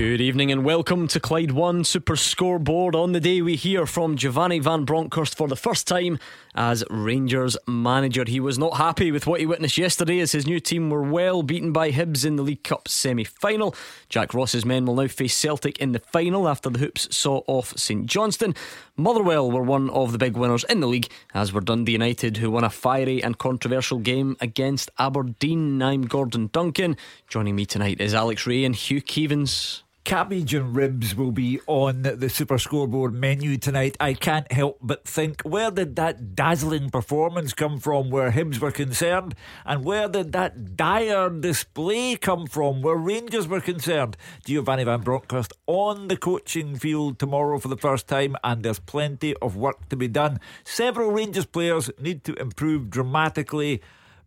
Good 0.00 0.22
evening 0.22 0.50
and 0.50 0.64
welcome 0.64 1.08
to 1.08 1.20
Clyde 1.20 1.50
One 1.50 1.84
Super 1.84 2.16
Scoreboard. 2.16 2.94
On 2.94 3.12
the 3.12 3.20
day 3.20 3.42
we 3.42 3.54
hear 3.54 3.84
from 3.84 4.16
Giovanni 4.16 4.58
Van 4.58 4.86
Bronckhorst 4.86 5.36
for 5.36 5.46
the 5.46 5.56
first 5.56 5.86
time 5.86 6.18
as 6.54 6.82
Rangers 6.88 7.54
manager. 7.68 8.24
He 8.26 8.40
was 8.40 8.58
not 8.58 8.78
happy 8.78 9.12
with 9.12 9.26
what 9.26 9.40
he 9.40 9.46
witnessed 9.46 9.76
yesterday 9.76 10.20
as 10.20 10.32
his 10.32 10.46
new 10.46 10.58
team 10.58 10.88
were 10.88 11.02
well 11.02 11.42
beaten 11.42 11.70
by 11.70 11.92
Hibs 11.92 12.24
in 12.24 12.36
the 12.36 12.42
League 12.42 12.64
Cup 12.64 12.88
semi 12.88 13.24
final. 13.24 13.74
Jack 14.08 14.32
Ross's 14.32 14.64
men 14.64 14.86
will 14.86 14.94
now 14.94 15.06
face 15.06 15.36
Celtic 15.36 15.76
in 15.76 15.92
the 15.92 15.98
final 15.98 16.48
after 16.48 16.70
the 16.70 16.78
Hoops 16.78 17.14
saw 17.14 17.42
off 17.46 17.76
St 17.76 18.06
Johnstone. 18.06 18.54
Motherwell 18.96 19.50
were 19.50 19.62
one 19.62 19.90
of 19.90 20.12
the 20.12 20.18
big 20.18 20.34
winners 20.34 20.64
in 20.64 20.80
the 20.80 20.88
league, 20.88 21.10
as 21.34 21.52
were 21.52 21.60
Dundee 21.60 21.92
United, 21.92 22.38
who 22.38 22.50
won 22.50 22.64
a 22.64 22.70
fiery 22.70 23.22
and 23.22 23.36
controversial 23.36 23.98
game 23.98 24.38
against 24.40 24.90
Aberdeen. 24.98 25.82
I'm 25.82 26.06
Gordon 26.06 26.48
Duncan. 26.54 26.96
Joining 27.28 27.54
me 27.54 27.66
tonight 27.66 28.00
is 28.00 28.14
Alex 28.14 28.46
Rae 28.46 28.64
and 28.64 28.74
Hugh 28.74 29.02
Keevins. 29.02 29.82
Cabbage 30.04 30.54
and 30.54 30.74
ribs 30.74 31.14
will 31.14 31.30
be 31.30 31.60
on 31.66 32.02
the 32.02 32.30
Super 32.30 32.56
Scoreboard 32.58 33.12
menu 33.12 33.58
tonight. 33.58 33.96
I 34.00 34.14
can't 34.14 34.50
help 34.50 34.78
but 34.80 35.04
think 35.06 35.42
where 35.42 35.70
did 35.70 35.94
that 35.96 36.34
dazzling 36.34 36.88
performance 36.88 37.52
come 37.52 37.78
from 37.78 38.10
where 38.10 38.30
Hibs 38.30 38.58
were 38.58 38.72
concerned? 38.72 39.34
And 39.66 39.84
where 39.84 40.08
did 40.08 40.32
that 40.32 40.74
dire 40.74 41.28
display 41.28 42.16
come 42.16 42.46
from 42.46 42.80
where 42.80 42.96
Rangers 42.96 43.46
were 43.46 43.60
concerned? 43.60 44.16
Giovanni 44.44 44.84
Van 44.84 45.02
Bronckhorst 45.02 45.52
on 45.66 46.08
the 46.08 46.16
coaching 46.16 46.76
field 46.76 47.18
tomorrow 47.18 47.58
for 47.58 47.68
the 47.68 47.76
first 47.76 48.08
time, 48.08 48.36
and 48.42 48.62
there's 48.62 48.80
plenty 48.80 49.36
of 49.36 49.54
work 49.54 49.90
to 49.90 49.96
be 49.96 50.08
done. 50.08 50.40
Several 50.64 51.12
Rangers 51.12 51.46
players 51.46 51.90
need 52.00 52.24
to 52.24 52.34
improve 52.34 52.88
dramatically 52.88 53.82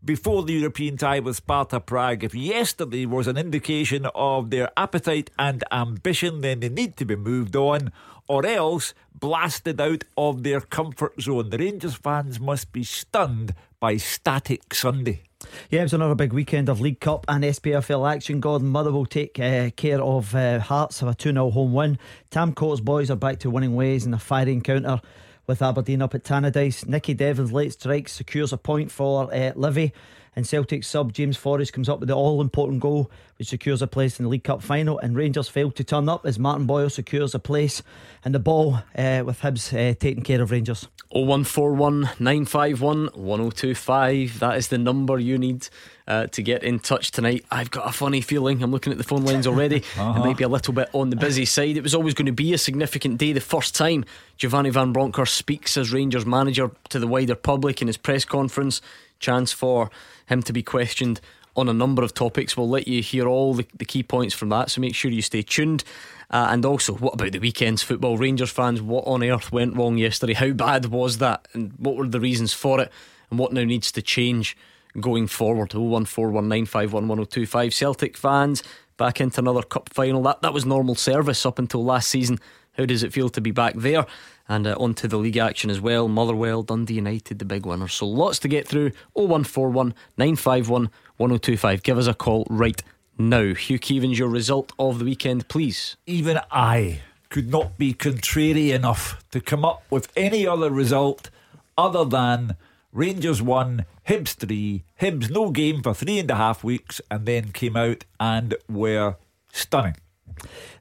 before 0.05 0.43
the 0.43 0.53
European 0.53 0.97
tie 0.97 1.19
with 1.19 1.37
Sparta 1.37 1.79
Prague. 1.79 2.23
If 2.23 2.35
yesterday 2.35 3.05
was 3.05 3.27
an 3.27 3.37
indication 3.37 4.05
of 4.13 4.49
their 4.49 4.69
appetite 4.75 5.31
and 5.39 5.63
ambition, 5.71 6.41
then 6.41 6.59
they 6.59 6.69
need 6.69 6.97
to 6.97 7.05
be 7.05 7.15
moved 7.15 7.55
on 7.55 7.91
or 8.27 8.45
else 8.45 8.93
blasted 9.13 9.79
out 9.79 10.03
of 10.17 10.43
their 10.43 10.61
comfort 10.61 11.21
zone. 11.21 11.49
The 11.49 11.57
Rangers 11.57 11.95
fans 11.95 12.39
must 12.39 12.71
be 12.71 12.83
stunned 12.83 13.53
by 13.79 13.97
static 13.97 14.73
Sunday. 14.73 15.23
Yeah, 15.69 15.81
it 15.81 15.83
was 15.83 15.93
another 15.93 16.15
big 16.15 16.31
weekend 16.31 16.69
of 16.69 16.79
League 16.79 17.01
Cup 17.01 17.25
and 17.27 17.43
SPFL 17.43 18.09
action. 18.09 18.39
Gordon 18.39 18.69
Motherwell 18.69 19.05
take 19.05 19.39
uh, 19.39 19.71
care 19.71 20.01
of 20.01 20.33
uh, 20.33 20.59
Hearts 20.59 21.01
of 21.01 21.09
a 21.09 21.15
2 21.15 21.31
0 21.31 21.51
home 21.51 21.73
win. 21.73 21.99
Tam 22.29 22.53
Courts' 22.53 22.79
boys 22.79 23.11
are 23.11 23.17
back 23.17 23.39
to 23.39 23.49
winning 23.49 23.75
ways 23.75 24.05
in 24.05 24.13
a 24.13 24.19
fiery 24.19 24.53
encounter 24.53 25.01
with 25.47 25.61
Aberdeen 25.61 26.02
up 26.02 26.16
at 26.16 26.23
Tannadice. 26.23 26.88
Nicky 26.88 27.13
Devlin's 27.13 27.52
late 27.52 27.73
strike 27.73 28.09
secures 28.09 28.53
a 28.53 28.58
point 28.58 28.91
for 28.91 29.33
uh, 29.33 29.52
Livy. 29.55 29.94
And 30.36 30.48
Celtic 30.48 30.84
sub 30.84 31.14
James 31.14 31.38
Forrest 31.38 31.73
comes 31.73 31.88
up 31.89 32.00
with 32.00 32.09
the 32.09 32.16
all 32.16 32.42
important 32.42 32.80
goal, 32.80 33.12
which 33.38 33.50
secures 33.50 33.81
a 33.81 33.88
place 33.88 34.20
in 34.20 34.23
the 34.26 34.30
League 34.30 34.44
Cup 34.44 34.62
final. 34.64 34.98
And 35.00 35.16
Rangers 35.16 35.48
fail 35.48 35.70
to 35.72 35.84
turn 35.84 36.09
up 36.09 36.26
as 36.26 36.39
Martin 36.39 36.66
Boyle 36.66 36.89
secures 36.89 37.36
a 37.36 37.39
place. 37.39 37.84
And 38.26 38.34
the 38.34 38.39
ball 38.39 38.80
uh, 38.98 39.23
with 39.26 39.42
Hibs 39.42 39.72
uh, 39.73 39.94
taking 40.00 40.23
care 40.23 40.42
of 40.42 40.52
Rangers. 40.52 40.88
0141 41.11 42.09
951 42.20 43.09
1025. 43.14 44.39
That 44.39 44.58
is 44.58 44.70
the 44.70 44.78
number 44.78 45.20
you 45.20 45.38
need 45.38 45.67
uh, 46.08 46.28
to 46.28 46.42
get 46.42 46.64
in 46.64 46.80
touch 46.80 47.11
tonight. 47.11 47.45
I've 47.52 47.70
got 47.70 47.88
a 47.88 47.92
funny 47.92 48.22
feeling. 48.22 48.64
I'm 48.64 48.72
looking 48.72 48.92
at 48.92 48.98
the 48.98 49.04
phone 49.04 49.23
lines 49.23 49.45
already. 49.45 49.84
uh-huh. 49.98 50.14
It 50.23 50.26
might 50.26 50.38
be 50.38 50.44
a 50.44 50.50
little 50.50 50.73
bit 50.73 50.89
on 50.94 51.09
the 51.11 51.16
busy 51.16 51.45
side. 51.45 51.78
It 51.78 51.84
was 51.84 51.94
always 51.94 52.14
going 52.14 52.26
to 52.26 52.31
be 52.31 52.54
a 52.54 52.58
significant 52.58 53.20
day. 53.20 53.34
The 53.34 53.42
first 53.42 53.76
time 53.76 54.06
Giovanni 54.38 54.72
Van 54.72 54.92
Bronckhorst 54.92 55.36
speaks 55.36 55.78
as 55.78 55.93
Rangers 55.93 56.26
manager 56.26 56.72
to 56.89 56.99
the 56.99 57.08
wider 57.08 57.36
public 57.36 57.82
in 57.82 57.88
his 57.88 57.98
press 57.98 58.26
conference. 58.26 58.82
Chance 59.23 59.54
for 59.54 59.89
him 60.28 60.44
to 60.44 60.54
be 60.54 60.61
questioned 60.61 61.20
on 61.56 61.70
a 61.70 61.73
number 61.73 62.04
of 62.04 62.14
topics. 62.14 62.58
We'll 62.58 62.70
let 62.70 62.88
you 62.88 63.02
hear 63.02 63.28
all 63.28 63.54
the, 63.54 63.66
the 63.76 63.86
key 63.86 64.04
points 64.04 64.34
from 64.34 64.50
that, 64.50 64.70
so 64.70 64.82
make 64.82 64.95
sure 64.95 65.11
you 65.11 65.22
stay 65.22 65.42
tuned. 65.42 65.86
Uh, 66.30 66.48
and 66.50 66.66
also, 66.66 66.94
what 66.94 67.14
about 67.14 67.32
the 67.32 67.39
weekend's 67.39 67.84
football? 67.84 68.17
Rangers 68.17 68.52
fans, 68.52 68.82
what 68.82 69.08
on 69.08 69.23
earth 69.23 69.52
went 69.52 69.76
wrong 69.76 69.98
yesterday? 69.98 70.34
How 70.34 70.52
bad 70.52 70.88
was 70.88 71.20
that? 71.20 71.48
And 71.54 71.73
what 71.78 71.95
were 71.95 72.08
the 72.08 72.20
reasons 72.20 72.54
for 72.54 72.82
it? 72.82 72.92
And 73.30 73.39
what 73.39 73.54
now 73.54 73.64
needs 73.64 73.92
to 73.94 74.02
change 74.02 74.58
going 75.00 75.28
forward? 75.28 75.70
01419511025. 75.72 77.72
Celtic 77.72 78.17
fans, 78.17 78.64
back 78.98 79.22
into 79.22 79.40
another 79.40 79.61
cup 79.61 79.90
final. 79.94 80.23
That, 80.23 80.42
that 80.42 80.54
was 80.54 80.66
normal 80.66 80.95
service 80.95 81.45
up 81.45 81.60
until 81.60 81.86
last 81.86 82.10
season. 82.10 82.40
How 82.73 82.86
does 82.86 83.04
it 83.04 83.14
feel 83.14 83.30
to 83.30 83.42
be 83.42 83.52
back 83.52 83.76
there? 83.76 84.05
And 84.49 84.67
uh, 84.67 84.76
onto 84.77 85.08
the 85.08 85.17
league 85.17 85.37
action 85.37 85.70
as 85.70 85.80
well. 85.80 86.08
Motherwell, 86.08 86.64
Dundee 86.64 86.95
United, 86.95 87.39
the 87.39 87.45
big 87.45 87.65
winners. 87.65 87.93
So 87.93 88.05
lots 88.05 88.39
to 88.39 88.48
get 88.48 88.67
through. 88.67 88.92
0141 89.14 89.93
951 90.17 90.89
1025. 91.17 91.83
Give 91.83 91.98
us 91.98 92.08
a 92.08 92.14
call 92.14 92.45
right 92.49 92.81
now. 93.17 93.54
Hugh 93.54 93.80
Keevins, 93.80 94.17
your 94.17 94.27
result 94.27 94.73
of 94.77 94.99
the 94.99 95.05
weekend, 95.05 95.48
please. 95.48 95.95
Even 96.05 96.39
I 96.52 97.02
could 97.30 97.49
not 97.49 97.77
be 97.77 97.93
contrary 97.93 98.71
enough 98.71 99.23
to 99.31 99.42
come 99.42 99.65
up 99.65 99.83
with 99.89 100.11
any 100.15 100.45
other 100.45 100.70
result 100.70 101.30
other 101.77 102.05
than 102.05 102.55
Rangers 102.92 103.42
won, 103.42 103.86
Hibs 104.08 104.36
three, 104.36 104.83
Hibs 105.02 105.31
no 105.31 105.49
game 105.49 105.81
for 105.81 105.95
three 105.95 106.20
and 106.20 106.30
a 106.30 106.36
half 106.36 106.64
weeks, 106.64 107.02
and 107.10 107.25
then 107.25 107.52
came 107.52 107.75
out 107.75 108.05
and 108.20 108.54
were 108.70 109.15
stunning. 109.52 109.95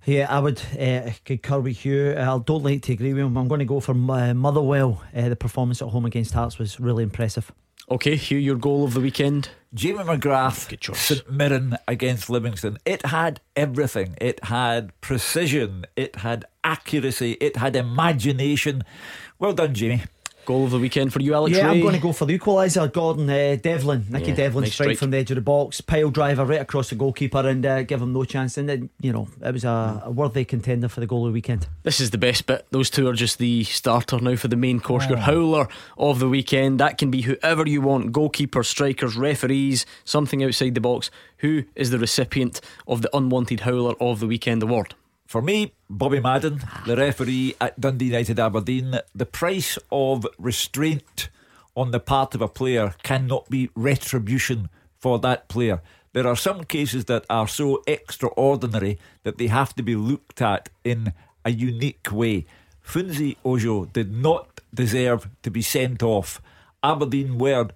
Yeah, 0.05 0.27
I 0.29 0.41
would 0.41 0.61
uh, 0.79 1.11
concur 1.25 1.61
with 1.61 1.79
Hugh. 1.79 2.15
I 2.17 2.39
don't 2.39 2.65
like 2.65 2.83
to 2.83 2.93
agree 2.93 3.13
with 3.13 3.23
him. 3.23 3.37
I'm 3.37 3.49
going 3.49 3.61
to 3.61 3.65
go 3.65 3.81
for 3.81 3.93
uh, 3.93 4.35
Motherwell. 4.35 5.03
Uh, 5.15 5.29
the 5.29 5.37
performance 5.37 5.81
at 5.81 5.89
home 5.89 6.05
against 6.05 6.35
Hearts 6.35 6.59
was 6.59 6.81
really 6.81 7.03
impressive. 7.05 7.53
Okay, 7.91 8.17
Hugh, 8.17 8.39
your 8.39 8.57
goal 8.57 8.85
of 8.85 8.95
the 8.95 9.01
weekend? 9.01 9.51
Jamie 9.75 10.01
McGrath, 10.01 10.95
St 10.95 11.31
Mirren 11.31 11.77
against 11.89 12.31
Livingston. 12.31 12.79
It 12.85 13.07
had 13.07 13.41
everything. 13.57 14.17
It 14.21 14.45
had 14.45 14.99
precision. 15.01 15.87
It 15.97 16.17
had 16.17 16.45
accuracy. 16.63 17.33
It 17.41 17.57
had 17.57 17.75
imagination. 17.77 18.85
Well 19.39 19.53
done, 19.53 19.75
Jamie. 19.75 20.03
Goal 20.45 20.65
of 20.65 20.73
the 20.73 20.79
weekend 20.79 21.13
for 21.13 21.21
you, 21.21 21.35
Alex. 21.35 21.57
Yeah, 21.57 21.67
Rae. 21.67 21.73
I'm 21.77 21.81
going 21.81 21.95
to 21.95 22.01
go 22.01 22.13
for 22.13 22.27
the 22.27 22.37
equaliser. 22.37 22.93
Gordon 22.93 23.31
uh, 23.31 23.57
Devlin, 23.63 24.07
Nicky 24.11 24.31
Yeah, 24.31 24.35
Devlin, 24.37 24.65
nice 24.65 24.73
strike, 24.73 24.87
strike. 24.87 24.99
from 24.99 25.11
the 25.11 25.19
edge 25.19 25.31
of 25.31 25.37
the 25.37 25.41
box, 25.41 25.81
pile 25.81 26.11
driver 26.11 26.45
right 26.45 26.61
across 26.61 26.91
the 26.91 26.97
goalkeeper, 26.97 27.47
and 27.47 27.65
uh, 27.65 27.83
give 27.85 28.03
him 28.03 28.13
no 28.13 28.25
chance. 28.25 28.59
And 28.59 28.69
then 28.69 28.91
you 29.01 29.13
know 29.13 29.29
it 29.45 29.53
was 29.53 29.65
a, 29.65 30.03
a 30.05 30.11
worthy 30.11 30.45
contender 30.45 30.89
for 30.89 30.99
the 30.99 31.07
goal 31.07 31.27
of 31.27 31.33
the 31.33 31.35
weekend. 31.35 31.69
This 31.85 32.01
is 32.01 32.11
the 32.11 32.19
best 32.19 32.47
bit. 32.47 32.67
Those 32.73 32.91
two 32.91 33.07
are 33.09 33.15
just 33.15 33.39
the 33.39 33.63
starter 33.65 34.19
now 34.19 34.35
for 34.35 34.49
the 34.49 34.57
main 34.57 34.81
course. 34.81 35.09
Your 35.09 35.19
howler 35.19 35.69
of 35.97 36.19
the 36.19 36.29
weekend. 36.29 36.81
That 36.81 36.99
can 36.99 37.11
be 37.11 37.23
whoever 37.23 37.67
you 37.69 37.81
want 37.81 38.11
goalkeepers, 38.11 38.67
strikers, 38.67 39.17
referees, 39.17 39.87
something 40.05 40.43
outside 40.43 40.75
the 40.75 40.81
box. 40.81 41.09
Who 41.39 41.65
is 41.77 41.91
the 41.91 41.99
recipient 41.99 42.61
of 42.89 43.03
the 43.03 43.17
unwanted 43.17 43.61
howler 43.61 43.95
of 44.01 44.19
the 44.19 44.27
weekend 44.27 44.63
award? 44.65 44.95
For 45.33 45.41
me, 45.41 45.73
Bobby 45.89 46.21
Madden, 46.21 46.61
the 46.85 46.95
referee 46.95 47.55
at 47.59 47.81
Dundee 47.81 48.05
United 48.05 48.39
Aberdeen, 48.39 49.01
the 49.15 49.25
price 49.25 49.79
of 49.91 50.27
restraint 50.37 51.31
on 51.75 51.91
the 51.91 52.01
part 52.01 52.35
of 52.35 52.43
a 52.43 52.49
player 52.49 52.95
cannot 53.03 53.49
be 53.49 53.71
retribution 53.75 54.69
for 54.99 55.19
that 55.21 55.49
player. 55.49 55.81
There 56.13 56.27
are 56.27 56.37
some 56.37 56.65
cases 56.65 57.07
that 57.07 57.25
are 57.31 57.49
so 57.49 57.83
extraordinary 57.87 58.99
that 59.23 59.39
they 59.39 59.47
have 59.47 59.75
to 59.77 59.83
be 59.83 59.97
looked 59.97 60.43
at 60.43 60.69
in 60.85 61.15
a 61.47 61.51
unique 61.51 62.13
way. 62.13 62.45
Funso 62.87 63.35
Ojo 63.43 63.87
did 63.87 64.13
not 64.13 64.61
deserve 64.75 65.31
to 65.45 65.51
be 65.51 65.63
sent 65.63 66.03
off. 66.03 66.43
Aberdeen 66.83 67.39
were 67.39 67.71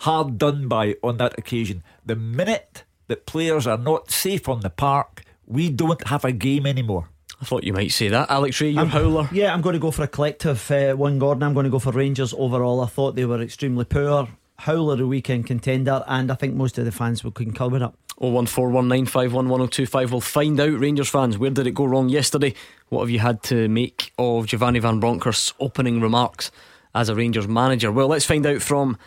hard 0.00 0.36
done 0.36 0.68
by 0.68 0.96
on 1.02 1.16
that 1.16 1.38
occasion. 1.38 1.82
The 2.04 2.16
minute 2.16 2.84
that 3.06 3.24
players 3.24 3.66
are 3.66 3.78
not 3.78 4.10
safe 4.10 4.46
on 4.46 4.60
the 4.60 4.68
park, 4.68 5.24
we 5.48 5.70
don't 5.70 6.06
have 6.06 6.24
a 6.24 6.32
game 6.32 6.66
anymore. 6.66 7.08
I 7.40 7.44
thought 7.44 7.64
you 7.64 7.72
might 7.72 7.92
say 7.92 8.08
that. 8.08 8.30
Alex 8.30 8.60
Rae, 8.60 8.70
your 8.70 8.84
howler. 8.86 9.28
Yeah, 9.32 9.54
I'm 9.54 9.60
going 9.60 9.74
to 9.74 9.78
go 9.78 9.90
for 9.90 10.02
a 10.02 10.08
collective 10.08 10.70
uh, 10.70 10.94
one, 10.94 11.18
Gordon. 11.18 11.44
I'm 11.44 11.54
going 11.54 11.64
to 11.64 11.70
go 11.70 11.78
for 11.78 11.92
Rangers 11.92 12.34
overall. 12.36 12.80
I 12.80 12.86
thought 12.86 13.14
they 13.14 13.24
were 13.24 13.40
extremely 13.40 13.84
poor. 13.84 14.28
Howler 14.56 14.96
the 14.96 15.06
weekend 15.06 15.46
contender, 15.46 16.04
and 16.08 16.32
I 16.32 16.34
think 16.34 16.54
most 16.54 16.78
of 16.78 16.84
the 16.84 16.90
fans 16.90 17.22
will 17.22 17.30
concur 17.30 17.68
with 17.68 17.82
it. 17.82 17.90
01419511025. 18.20 20.10
We'll 20.10 20.20
find 20.20 20.58
out, 20.58 20.80
Rangers 20.80 21.08
fans, 21.08 21.38
where 21.38 21.50
did 21.50 21.68
it 21.68 21.74
go 21.74 21.84
wrong 21.84 22.08
yesterday? 22.08 22.54
What 22.88 23.02
have 23.02 23.10
you 23.10 23.20
had 23.20 23.44
to 23.44 23.68
make 23.68 24.12
of 24.18 24.46
Giovanni 24.46 24.80
Van 24.80 24.98
Bronckhorst's 24.98 25.54
opening 25.60 26.00
remarks 26.00 26.50
as 26.92 27.08
a 27.08 27.14
Rangers 27.14 27.46
manager? 27.46 27.92
Well, 27.92 28.08
let's 28.08 28.24
find 28.24 28.44
out 28.44 28.62
from 28.62 28.98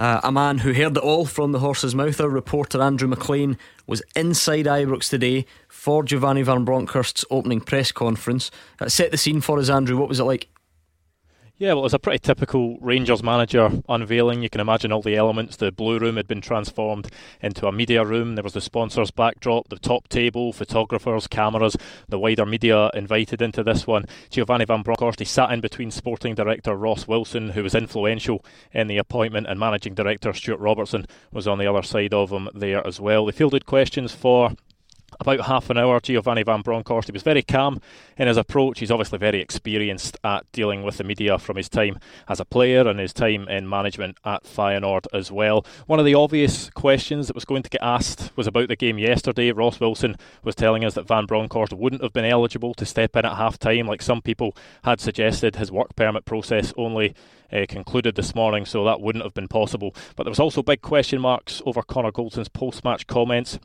uh, 0.00 0.18
a 0.24 0.32
man 0.32 0.58
who 0.58 0.72
heard 0.72 0.96
it 0.96 1.02
all 1.02 1.26
from 1.26 1.52
the 1.52 1.58
horse's 1.58 1.94
mouth. 1.94 2.18
Our 2.20 2.30
reporter 2.30 2.80
Andrew 2.80 3.06
McLean 3.06 3.58
was 3.86 4.02
inside 4.16 4.64
Ibrox 4.64 5.10
today 5.10 5.44
for 5.68 6.02
Giovanni 6.02 6.40
Van 6.40 6.64
Bronckhorst's 6.64 7.26
opening 7.30 7.60
press 7.60 7.92
conference. 7.92 8.50
Uh, 8.80 8.88
set 8.88 9.10
the 9.10 9.18
scene 9.18 9.42
for 9.42 9.58
us, 9.58 9.68
Andrew. 9.68 9.98
What 9.98 10.08
was 10.08 10.18
it 10.18 10.24
like? 10.24 10.48
Yeah, 11.60 11.74
well, 11.74 11.84
it's 11.84 11.92
a 11.92 11.98
pretty 11.98 12.20
typical 12.20 12.78
Rangers 12.80 13.22
manager 13.22 13.70
unveiling. 13.86 14.42
You 14.42 14.48
can 14.48 14.62
imagine 14.62 14.92
all 14.92 15.02
the 15.02 15.16
elements. 15.16 15.56
The 15.56 15.70
blue 15.70 15.98
room 15.98 16.16
had 16.16 16.26
been 16.26 16.40
transformed 16.40 17.10
into 17.42 17.66
a 17.66 17.70
media 17.70 18.02
room. 18.02 18.34
There 18.34 18.42
was 18.42 18.54
the 18.54 18.62
sponsors' 18.62 19.10
backdrop, 19.10 19.68
the 19.68 19.78
top 19.78 20.08
table, 20.08 20.54
photographers, 20.54 21.26
cameras, 21.26 21.76
the 22.08 22.18
wider 22.18 22.46
media 22.46 22.88
invited 22.94 23.42
into 23.42 23.62
this 23.62 23.86
one. 23.86 24.06
Giovanni 24.30 24.64
Van 24.64 24.80
Bronckhorst, 24.80 25.18
he 25.18 25.26
sat 25.26 25.52
in 25.52 25.60
between 25.60 25.90
sporting 25.90 26.34
director 26.34 26.74
Ross 26.74 27.06
Wilson, 27.06 27.50
who 27.50 27.62
was 27.62 27.74
influential 27.74 28.42
in 28.72 28.86
the 28.86 28.96
appointment, 28.96 29.46
and 29.46 29.60
managing 29.60 29.92
director 29.92 30.32
Stuart 30.32 30.60
Robertson 30.60 31.04
was 31.30 31.46
on 31.46 31.58
the 31.58 31.66
other 31.66 31.82
side 31.82 32.14
of 32.14 32.30
him 32.30 32.48
there 32.54 32.86
as 32.86 33.00
well. 33.00 33.26
They 33.26 33.32
fielded 33.32 33.66
questions 33.66 34.14
for 34.14 34.52
about 35.20 35.42
half 35.42 35.70
an 35.70 35.78
hour, 35.78 36.00
Giovanni 36.00 36.42
Van 36.42 36.62
Bronckhorst. 36.62 37.08
He 37.08 37.12
was 37.12 37.22
very 37.22 37.42
calm 37.42 37.80
in 38.16 38.26
his 38.26 38.36
approach. 38.36 38.80
He's 38.80 38.90
obviously 38.90 39.18
very 39.18 39.40
experienced 39.40 40.16
at 40.24 40.50
dealing 40.52 40.82
with 40.82 40.96
the 40.96 41.04
media 41.04 41.38
from 41.38 41.56
his 41.56 41.68
time 41.68 41.98
as 42.28 42.40
a 42.40 42.44
player 42.44 42.88
and 42.88 42.98
his 42.98 43.12
time 43.12 43.46
in 43.48 43.68
management 43.68 44.16
at 44.24 44.44
Feyenoord 44.44 45.06
as 45.12 45.30
well. 45.30 45.64
One 45.86 45.98
of 45.98 46.06
the 46.06 46.14
obvious 46.14 46.70
questions 46.70 47.26
that 47.26 47.36
was 47.36 47.44
going 47.44 47.62
to 47.62 47.70
get 47.70 47.82
asked 47.82 48.32
was 48.36 48.46
about 48.46 48.68
the 48.68 48.76
game 48.76 48.98
yesterday. 48.98 49.52
Ross 49.52 49.78
Wilson 49.78 50.16
was 50.42 50.54
telling 50.54 50.84
us 50.84 50.94
that 50.94 51.06
Van 51.06 51.26
Bronckhorst 51.26 51.72
wouldn't 51.72 52.02
have 52.02 52.12
been 52.12 52.24
eligible 52.24 52.74
to 52.74 52.86
step 52.86 53.14
in 53.16 53.26
at 53.26 53.36
half 53.36 53.58
time, 53.58 53.86
like 53.86 54.02
some 54.02 54.22
people 54.22 54.56
had 54.84 55.00
suggested. 55.00 55.56
His 55.56 55.70
work 55.70 55.94
permit 55.96 56.24
process 56.24 56.72
only 56.76 57.14
uh, 57.52 57.66
concluded 57.68 58.14
this 58.14 58.34
morning, 58.34 58.64
so 58.64 58.84
that 58.84 59.00
wouldn't 59.00 59.24
have 59.24 59.34
been 59.34 59.48
possible. 59.48 59.94
But 60.16 60.24
there 60.24 60.30
was 60.30 60.40
also 60.40 60.62
big 60.62 60.80
question 60.82 61.20
marks 61.20 61.60
over 61.66 61.82
Connor 61.82 62.12
Goldson's 62.12 62.48
post 62.48 62.84
match 62.84 63.06
comments. 63.06 63.58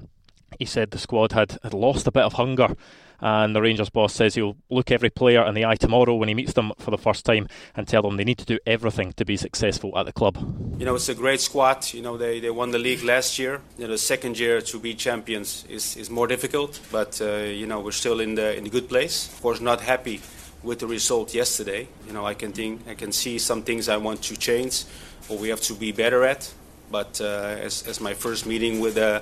He 0.60 0.66
said 0.66 0.92
the 0.92 0.98
squad 0.98 1.34
had, 1.34 1.58
had 1.64 1.74
lost 1.74 2.08
a 2.08 2.12
bit 2.12 2.24
of 2.24 2.34
hunger 2.34 2.76
and 3.20 3.56
the 3.56 3.62
Rangers 3.62 3.90
boss 3.90 4.14
says 4.14 4.36
he'll 4.36 4.58
look 4.70 4.92
every 4.92 5.10
player 5.10 5.46
in 5.46 5.56
the 5.56 5.66
eye 5.66 5.76
tomorrow 5.76 6.16
when 6.16 6.28
he 6.28 6.36
meets 6.36 6.54
them 6.54 6.72
for 6.78 6.92
the 6.92 6.98
first 6.98 7.26
time 7.26 7.48
and 7.76 7.88
tell 7.88 8.02
them 8.02 8.18
they 8.18 8.24
need 8.24 8.38
to 8.38 8.46
do 8.46 8.60
everything 8.66 9.14
to 9.14 9.26
be 9.26 9.38
successful 9.38 9.98
at 9.98 10.06
the 10.06 10.14
club. 10.14 10.38
You 10.78 10.86
know, 10.86 10.96
it's 10.96 11.10
a 11.10 11.16
great 11.16 11.42
squad. 11.42 11.94
You 11.94 12.02
know, 12.02 12.18
they, 12.18 12.40
they 12.40 12.50
won 12.50 12.72
the 12.72 12.80
league 12.80 13.04
last 13.04 13.40
year. 13.40 13.62
You 13.78 13.86
know, 13.86 13.92
the 13.92 13.98
second 13.98 14.38
year 14.38 14.62
to 14.62 14.80
be 14.80 14.94
champions 14.94 15.66
is, 15.70 15.96
is 15.98 16.10
more 16.10 16.28
difficult, 16.28 16.80
but 16.92 17.22
uh, 17.22 17.38
you 17.46 17.66
know 17.66 17.80
we're 17.80 17.92
still 17.92 18.20
in 18.20 18.36
the 18.36 18.56
in 18.58 18.64
the 18.64 18.70
good 18.70 18.90
place. 18.90 19.28
Of 19.28 19.42
course, 19.42 19.62
not 19.62 19.82
happy 19.82 20.22
with 20.64 20.80
the 20.80 20.88
result 20.88 21.34
yesterday. 21.34 21.88
You 22.08 22.14
know, 22.14 22.26
I 22.26 22.34
can 22.34 22.52
think 22.52 22.82
I 22.88 22.96
can 22.96 23.12
see 23.12 23.40
some 23.40 23.62
things 23.62 23.88
I 23.88 23.98
want 23.98 24.22
to 24.24 24.36
change, 24.36 24.84
or 25.30 25.38
we 25.38 25.50
have 25.50 25.62
to 25.62 25.74
be 25.74 25.92
better 25.92 26.24
at. 26.26 26.54
But 26.92 27.20
uh, 27.20 27.58
as, 27.64 27.88
as 27.88 28.00
my 28.00 28.14
first 28.14 28.46
meeting 28.46 28.80
with 28.80 28.96
the 28.96 29.16
uh, 29.16 29.22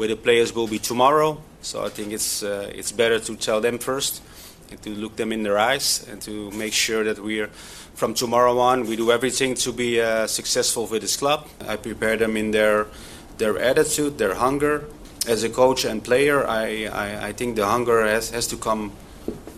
where 0.00 0.08
the 0.08 0.16
players 0.16 0.54
will 0.54 0.66
be 0.66 0.78
tomorrow. 0.78 1.36
So 1.60 1.84
I 1.84 1.90
think 1.90 2.12
it's 2.12 2.42
uh, 2.42 2.72
it's 2.74 2.90
better 2.90 3.20
to 3.20 3.36
tell 3.36 3.60
them 3.60 3.78
first 3.78 4.22
and 4.70 4.80
to 4.82 4.90
look 4.96 5.16
them 5.16 5.30
in 5.30 5.42
their 5.42 5.58
eyes 5.58 6.08
and 6.10 6.22
to 6.22 6.50
make 6.52 6.72
sure 6.72 7.04
that 7.04 7.18
we're 7.18 7.50
from 7.94 8.14
tomorrow 8.14 8.58
on 8.58 8.86
we 8.86 8.96
do 8.96 9.10
everything 9.12 9.54
to 9.56 9.72
be 9.72 10.00
uh, 10.00 10.26
successful 10.26 10.86
with 10.86 11.02
this 11.02 11.18
club. 11.18 11.46
I 11.68 11.76
prepare 11.76 12.16
them 12.16 12.38
in 12.38 12.50
their 12.50 12.86
their 13.36 13.58
attitude, 13.58 14.16
their 14.16 14.34
hunger. 14.34 14.84
As 15.28 15.44
a 15.44 15.50
coach 15.50 15.84
and 15.84 16.02
player, 16.02 16.48
I, 16.48 16.86
I, 16.86 17.28
I 17.28 17.32
think 17.32 17.56
the 17.56 17.66
hunger 17.66 18.06
has, 18.06 18.30
has 18.30 18.46
to 18.46 18.56
come 18.56 18.92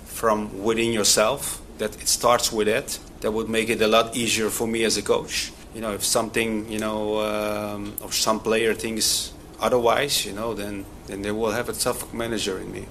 from 0.07 0.65
within 0.65 0.93
yourself. 0.93 1.63
That 1.79 1.95
it 2.03 2.09
starts 2.09 2.51
with 2.51 2.67
it. 2.67 2.99
That 3.21 3.31
would 3.31 3.49
make 3.49 3.69
it 3.69 3.81
a 3.81 3.87
lot 3.87 4.17
easier 4.17 4.51
for 4.51 4.67
me 4.67 4.83
as 4.83 4.97
a 4.97 5.03
coach. 5.03 5.53
You 5.73 5.81
know, 5.81 5.93
if 5.93 6.05
something, 6.05 6.69
you 6.69 6.81
know, 6.81 7.21
um, 7.21 7.95
or 8.03 8.11
some 8.11 8.41
player 8.41 8.75
thinks 8.75 9.33
Otherwise, 9.63 10.27
you 10.27 10.33
know, 10.33 10.53
then, 10.55 10.85
then 11.07 11.23
they 11.23 11.31
will 11.31 11.53
have 11.53 11.69
a 11.69 11.73
tough 11.73 12.13
manager 12.13 12.59
in 12.59 12.73
me. 12.73 12.87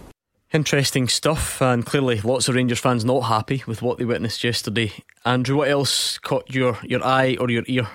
Interesting 0.53 1.07
stuff, 1.07 1.61
and 1.61 1.85
clearly 1.85 2.19
lots 2.21 2.47
of 2.47 2.55
Rangers 2.55 2.79
fans 2.79 3.05
not 3.05 3.21
happy 3.21 3.63
with 3.67 3.81
what 3.81 3.97
they 3.97 4.05
witnessed 4.05 4.43
yesterday. 4.43 4.91
Andrew, 5.25 5.57
what 5.57 5.69
else 5.69 6.17
caught 6.17 6.49
your, 6.49 6.77
your 6.83 7.05
eye 7.05 7.37
or 7.39 7.49
your 7.49 7.63
ear? 7.67 7.87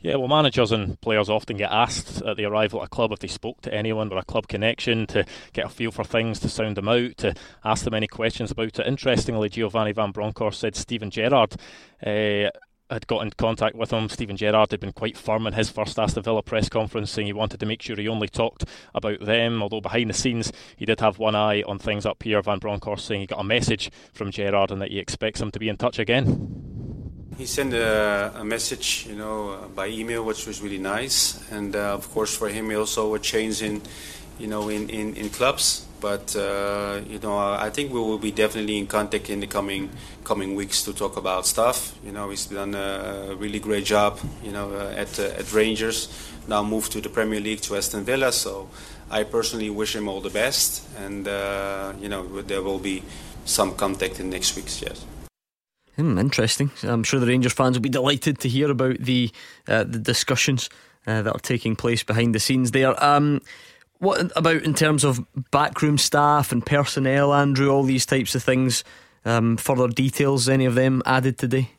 Yeah, 0.00 0.14
well, 0.14 0.28
managers 0.28 0.70
and 0.70 1.00
players 1.00 1.28
often 1.28 1.56
get 1.56 1.72
asked 1.72 2.22
at 2.22 2.36
the 2.36 2.44
arrival 2.44 2.80
at 2.80 2.86
a 2.86 2.88
club 2.88 3.10
if 3.12 3.18
they 3.18 3.26
spoke 3.26 3.60
to 3.62 3.74
anyone 3.74 4.08
with 4.08 4.18
a 4.18 4.24
club 4.24 4.46
connection 4.46 5.06
to 5.08 5.24
get 5.52 5.66
a 5.66 5.68
feel 5.68 5.90
for 5.90 6.04
things, 6.04 6.38
to 6.40 6.48
sound 6.48 6.76
them 6.76 6.88
out, 6.88 7.16
to 7.16 7.34
ask 7.64 7.84
them 7.84 7.94
any 7.94 8.06
questions 8.06 8.52
about 8.52 8.78
it. 8.78 8.86
Interestingly, 8.86 9.48
Giovanni 9.48 9.92
Van 9.92 10.12
Bronckhorst 10.12 10.60
said 10.60 10.76
Steven 10.76 11.10
Gerrard 11.10 11.56
uh, 12.06 12.50
had 12.90 13.06
got 13.06 13.22
in 13.22 13.30
contact 13.30 13.76
with 13.76 13.92
him. 13.92 14.08
Steven 14.08 14.36
Gerrard 14.36 14.70
had 14.70 14.80
been 14.80 14.92
quite 14.92 15.16
firm 15.16 15.46
in 15.46 15.52
his 15.52 15.68
first 15.70 15.98
Aston 15.98 16.22
Villa 16.22 16.42
press 16.42 16.68
conference, 16.68 17.10
saying 17.10 17.26
he 17.26 17.32
wanted 17.32 17.60
to 17.60 17.66
make 17.66 17.82
sure 17.82 17.96
he 17.96 18.08
only 18.08 18.28
talked 18.28 18.64
about 18.94 19.20
them. 19.20 19.62
Although 19.62 19.80
behind 19.80 20.10
the 20.10 20.14
scenes, 20.14 20.52
he 20.76 20.86
did 20.86 21.00
have 21.00 21.18
one 21.18 21.34
eye 21.34 21.62
on 21.62 21.78
things 21.78 22.06
up 22.06 22.22
here. 22.22 22.40
Van 22.42 22.58
Bronckhorst 22.58 23.06
saying 23.06 23.20
he 23.22 23.26
got 23.26 23.40
a 23.40 23.44
message 23.44 23.90
from 24.12 24.30
Gerrard 24.30 24.70
and 24.70 24.80
that 24.80 24.90
he 24.90 24.98
expects 24.98 25.40
him 25.40 25.50
to 25.50 25.58
be 25.58 25.68
in 25.68 25.76
touch 25.76 25.98
again. 25.98 26.64
He 27.36 27.46
sent 27.46 27.72
a, 27.72 28.32
a 28.34 28.44
message, 28.44 29.06
you 29.08 29.14
know, 29.14 29.70
by 29.74 29.86
email, 29.86 30.24
which 30.24 30.46
was 30.46 30.60
really 30.60 30.78
nice, 30.78 31.48
and 31.52 31.76
uh, 31.76 31.94
of 31.94 32.10
course 32.10 32.36
for 32.36 32.48
him, 32.48 32.74
also 32.74 33.14
a 33.14 33.18
change 33.20 33.62
in, 33.62 33.80
you 34.40 34.48
know, 34.48 34.68
in, 34.68 34.90
in, 34.90 35.14
in 35.14 35.30
clubs 35.30 35.87
but 36.00 36.34
uh, 36.36 37.00
you 37.08 37.18
know, 37.18 37.36
I 37.38 37.70
think 37.70 37.92
we 37.92 38.00
will 38.00 38.18
be 38.18 38.30
definitely 38.30 38.78
in 38.78 38.86
contact 38.86 39.30
in 39.30 39.40
the 39.40 39.46
coming 39.46 39.90
coming 40.24 40.54
weeks 40.54 40.82
to 40.82 40.92
talk 40.92 41.16
about 41.16 41.46
stuff. 41.46 41.94
You 42.04 42.12
know, 42.12 42.30
he's 42.30 42.46
done 42.46 42.74
a 42.74 43.34
really 43.36 43.58
great 43.58 43.84
job. 43.84 44.18
You 44.42 44.52
know, 44.52 44.72
uh, 44.72 44.94
at 44.96 45.18
uh, 45.18 45.40
at 45.40 45.52
Rangers, 45.52 46.08
now 46.46 46.62
moved 46.62 46.92
to 46.92 47.00
the 47.00 47.08
Premier 47.08 47.40
League 47.40 47.60
to 47.62 47.76
Aston 47.76 48.04
Villa. 48.04 48.32
So, 48.32 48.68
I 49.10 49.24
personally 49.24 49.70
wish 49.70 49.94
him 49.96 50.08
all 50.08 50.20
the 50.20 50.30
best, 50.30 50.86
and 50.98 51.26
uh, 51.26 51.92
you 52.00 52.08
know, 52.08 52.42
there 52.42 52.62
will 52.62 52.78
be 52.78 53.02
some 53.44 53.74
contact 53.74 54.20
in 54.20 54.30
next 54.30 54.56
weeks. 54.56 54.82
Yes. 54.82 55.04
Hmm, 55.96 56.16
interesting. 56.18 56.70
I'm 56.84 57.02
sure 57.02 57.18
the 57.18 57.26
Rangers 57.26 57.52
fans 57.52 57.76
will 57.76 57.82
be 57.82 57.88
delighted 57.88 58.38
to 58.40 58.48
hear 58.48 58.70
about 58.70 58.98
the 59.00 59.32
uh, 59.66 59.84
the 59.84 59.98
discussions 59.98 60.70
uh, 61.06 61.22
that 61.22 61.34
are 61.34 61.40
taking 61.40 61.74
place 61.74 62.04
behind 62.04 62.34
the 62.34 62.40
scenes 62.40 62.70
there. 62.70 63.02
Um, 63.02 63.40
what 63.98 64.32
about 64.36 64.62
in 64.62 64.74
terms 64.74 65.04
of 65.04 65.24
backroom 65.50 65.98
staff 65.98 66.52
and 66.52 66.64
personnel, 66.64 67.32
Andrew? 67.34 67.70
All 67.70 67.82
these 67.82 68.06
types 68.06 68.34
of 68.34 68.42
things. 68.42 68.84
Um, 69.24 69.56
further 69.56 69.88
details, 69.88 70.48
any 70.48 70.64
of 70.64 70.74
them 70.74 71.02
added 71.04 71.38
today? 71.38 71.72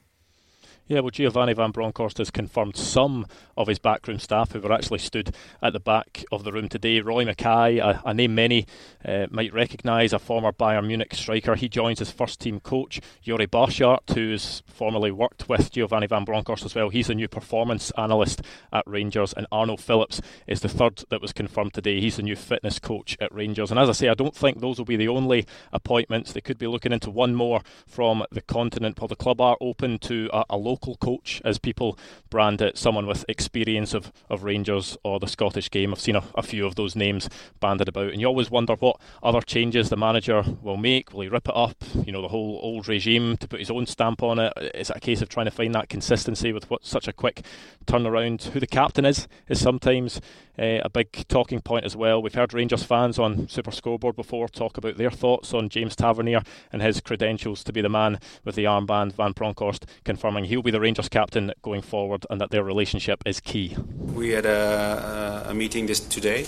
Yeah, 0.91 1.01
well, 1.01 1.11
Giovanni 1.11 1.53
Van 1.53 1.69
Bronckhorst 1.69 2.17
has 2.17 2.31
confirmed 2.31 2.75
some 2.75 3.27
of 3.55 3.67
his 3.67 3.77
backroom 3.77 4.17
staff 4.17 4.53
who 4.53 4.59
were 4.59 4.73
actually 4.73 4.97
stood 4.97 5.35
at 5.61 5.71
the 5.71 5.79
back 5.79 6.25
of 6.31 6.43
the 6.43 6.51
room 6.51 6.67
today. 6.67 6.99
Roy 6.99 7.25
Makaay, 7.25 7.77
a, 7.77 8.01
a 8.03 8.11
name 8.11 8.33
many 8.33 8.65
uh, 9.05 9.27
might 9.29 9.53
recognise, 9.53 10.13
a 10.13 10.17
former 10.17 10.51
Bayern 10.51 10.87
Munich 10.87 11.13
striker. 11.13 11.53
He 11.53 11.69
joins 11.69 12.01
as 12.01 12.09
first 12.09 12.39
team 12.39 12.59
coach. 12.59 13.01
Jori 13.23 13.45
Borchardt, 13.45 14.15
who's 14.15 14.63
formerly 14.65 15.11
worked 15.11 15.47
with 15.47 15.69
Giovanni 15.71 16.07
Van 16.07 16.25
Bronckhorst 16.25 16.65
as 16.65 16.73
well. 16.73 16.89
He's 16.89 17.07
a 17.07 17.13
new 17.13 17.27
performance 17.27 17.91
analyst 17.95 18.41
at 18.73 18.83
Rangers. 18.87 19.31
And 19.33 19.45
Arno 19.51 19.77
Phillips 19.77 20.21
is 20.47 20.61
the 20.61 20.69
third 20.69 21.03
that 21.09 21.21
was 21.21 21.33
confirmed 21.33 21.75
today. 21.75 22.01
He's 22.01 22.15
the 22.15 22.23
new 22.23 22.35
fitness 22.35 22.79
coach 22.79 23.15
at 23.21 23.31
Rangers. 23.31 23.69
And 23.69 23.79
as 23.79 23.89
I 23.89 23.91
say, 23.91 24.07
I 24.07 24.15
don't 24.15 24.35
think 24.35 24.59
those 24.59 24.79
will 24.79 24.85
be 24.85 24.95
the 24.95 25.07
only 25.07 25.45
appointments. 25.71 26.33
They 26.33 26.41
could 26.41 26.57
be 26.57 26.65
looking 26.65 26.93
into 26.93 27.11
one 27.11 27.35
more 27.35 27.61
from 27.85 28.23
the 28.31 28.41
continent. 28.41 28.99
While 28.99 29.07
the 29.07 29.15
club 29.15 29.39
are 29.39 29.57
open 29.61 29.99
to 29.99 30.31
a, 30.33 30.45
a 30.49 30.57
local 30.57 30.78
local 30.79 30.95
coach, 30.95 31.41
as 31.43 31.59
people 31.59 31.97
brand 32.29 32.61
it, 32.61 32.77
someone 32.77 33.05
with 33.05 33.25
experience 33.27 33.93
of, 33.93 34.13
of 34.29 34.43
Rangers 34.43 34.97
or 35.03 35.19
the 35.19 35.27
Scottish 35.27 35.69
game. 35.69 35.91
I've 35.91 35.99
seen 35.99 36.15
a, 36.15 36.23
a 36.35 36.41
few 36.41 36.65
of 36.65 36.75
those 36.75 36.95
names 36.95 37.29
banded 37.59 37.89
about, 37.89 38.11
and 38.11 38.21
you 38.21 38.27
always 38.27 38.49
wonder 38.49 38.75
what 38.75 38.97
other 39.21 39.41
changes 39.41 39.89
the 39.89 39.97
manager 39.97 40.43
will 40.61 40.77
make. 40.77 41.13
Will 41.13 41.21
he 41.21 41.27
rip 41.27 41.49
it 41.49 41.55
up, 41.55 41.83
you 42.05 42.13
know, 42.13 42.21
the 42.21 42.29
whole 42.29 42.59
old 42.63 42.87
regime 42.87 43.35
to 43.37 43.47
put 43.47 43.59
his 43.59 43.71
own 43.71 43.85
stamp 43.85 44.23
on 44.23 44.39
it? 44.39 44.53
Is 44.73 44.89
it 44.89 44.95
a 44.95 45.01
case 45.01 45.21
of 45.21 45.27
trying 45.27 45.47
to 45.47 45.51
find 45.51 45.75
that 45.75 45.89
consistency 45.89 46.53
with 46.53 46.69
what 46.69 46.85
such 46.85 47.07
a 47.07 47.13
quick 47.13 47.43
turnaround? 47.85 48.43
Who 48.49 48.59
the 48.61 48.67
captain 48.67 49.03
is 49.03 49.27
is 49.49 49.59
sometimes 49.59 50.21
uh, 50.57 50.79
a 50.83 50.89
big 50.89 51.27
talking 51.27 51.61
point 51.61 51.85
as 51.85 51.95
well. 51.95 52.21
We've 52.21 52.33
heard 52.33 52.53
Rangers 52.53 52.83
fans 52.83 53.17
on 53.17 53.47
Super 53.47 53.71
Scoreboard 53.71 54.15
before 54.15 54.47
talk 54.47 54.77
about 54.77 54.97
their 54.97 55.11
thoughts 55.11 55.53
on 55.53 55.69
James 55.69 55.95
Tavernier 55.95 56.41
and 56.71 56.81
his 56.81 57.01
credentials 57.01 57.63
to 57.63 57.73
be 57.73 57.81
the 57.81 57.89
man 57.89 58.19
with 58.43 58.55
the 58.55 58.65
armband. 58.65 59.13
Van 59.13 59.31
Bronckhorst 59.31 59.85
confirming 60.03 60.45
he'll 60.45 60.61
be 60.61 60.68
the 60.71 60.79
Rangers 60.79 61.09
captain 61.09 61.53
going 61.61 61.81
forward 61.81 62.25
and 62.29 62.39
that 62.41 62.51
their 62.51 62.63
relationship 62.63 63.21
is 63.25 63.39
key. 63.39 63.75
We 64.13 64.29
had 64.29 64.45
a, 64.45 65.47
a 65.49 65.53
meeting 65.53 65.85
this 65.85 65.99
today 65.99 66.45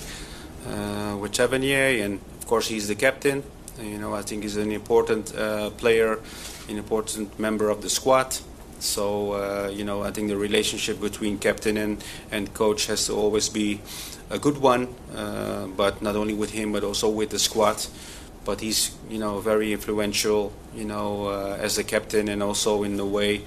uh, 0.67 1.17
with 1.19 1.33
Tavernier, 1.33 2.03
and 2.03 2.19
of 2.39 2.47
course 2.47 2.67
he's 2.67 2.87
the 2.87 2.95
captain. 2.95 3.43
You 3.81 3.97
know, 3.97 4.13
I 4.13 4.21
think 4.21 4.43
he's 4.43 4.57
an 4.57 4.71
important 4.71 5.35
uh, 5.35 5.69
player, 5.71 6.19
an 6.69 6.77
important 6.77 7.39
member 7.39 7.69
of 7.69 7.81
the 7.81 7.89
squad. 7.89 8.37
So 8.79 9.33
uh, 9.33 9.69
you 9.71 9.83
know, 9.83 10.03
I 10.03 10.11
think 10.11 10.27
the 10.29 10.37
relationship 10.37 10.99
between 10.99 11.37
captain 11.37 11.77
and, 11.77 12.03
and 12.31 12.53
coach 12.53 12.87
has 12.87 13.05
to 13.07 13.13
always 13.13 13.49
be 13.49 13.81
a 14.29 14.39
good 14.39 14.57
one. 14.57 14.87
Uh, 15.15 15.67
but 15.67 16.01
not 16.01 16.15
only 16.15 16.33
with 16.33 16.51
him, 16.51 16.71
but 16.71 16.83
also 16.83 17.09
with 17.09 17.29
the 17.29 17.39
squad. 17.39 17.85
But 18.43 18.61
he's 18.61 18.91
you 19.09 19.19
know 19.19 19.39
very 19.39 19.71
influential, 19.71 20.51
you 20.75 20.85
know, 20.85 21.27
uh, 21.27 21.57
as 21.59 21.77
a 21.77 21.83
captain 21.83 22.27
and 22.27 22.41
also 22.41 22.83
in 22.83 22.97
the 22.97 23.05
way 23.05 23.43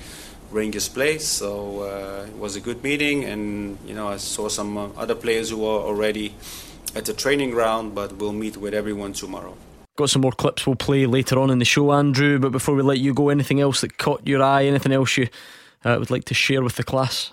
Rangers 0.54 0.88
play. 0.88 1.18
So 1.18 1.82
uh, 1.82 2.26
it 2.26 2.38
was 2.38 2.56
a 2.56 2.60
good 2.60 2.82
meeting, 2.82 3.24
and 3.24 3.76
you 3.86 3.94
know 3.94 4.08
I 4.08 4.18
saw 4.18 4.48
some 4.48 4.78
uh, 4.78 4.88
other 4.96 5.14
players 5.14 5.50
who 5.50 5.64
are 5.64 5.80
already 5.80 6.34
at 6.94 7.04
the 7.04 7.12
training 7.12 7.50
ground, 7.50 7.94
but 7.94 8.12
we'll 8.16 8.32
meet 8.32 8.56
with 8.56 8.72
everyone 8.72 9.12
tomorrow. 9.12 9.56
Got 9.96 10.10
some 10.10 10.22
more 10.22 10.32
clips 10.32 10.66
we'll 10.66 10.76
play 10.76 11.06
later 11.06 11.38
on 11.38 11.50
in 11.50 11.58
the 11.58 11.64
show, 11.64 11.92
Andrew. 11.92 12.38
But 12.38 12.50
before 12.50 12.74
we 12.74 12.82
let 12.82 12.98
you 12.98 13.14
go, 13.14 13.28
anything 13.28 13.60
else 13.60 13.80
that 13.80 13.98
caught 13.98 14.26
your 14.26 14.42
eye? 14.42 14.64
Anything 14.64 14.92
else 14.92 15.16
you 15.16 15.28
uh, 15.84 15.96
would 15.98 16.10
like 16.10 16.24
to 16.26 16.34
share 16.34 16.62
with 16.62 16.76
the 16.76 16.84
class? 16.84 17.32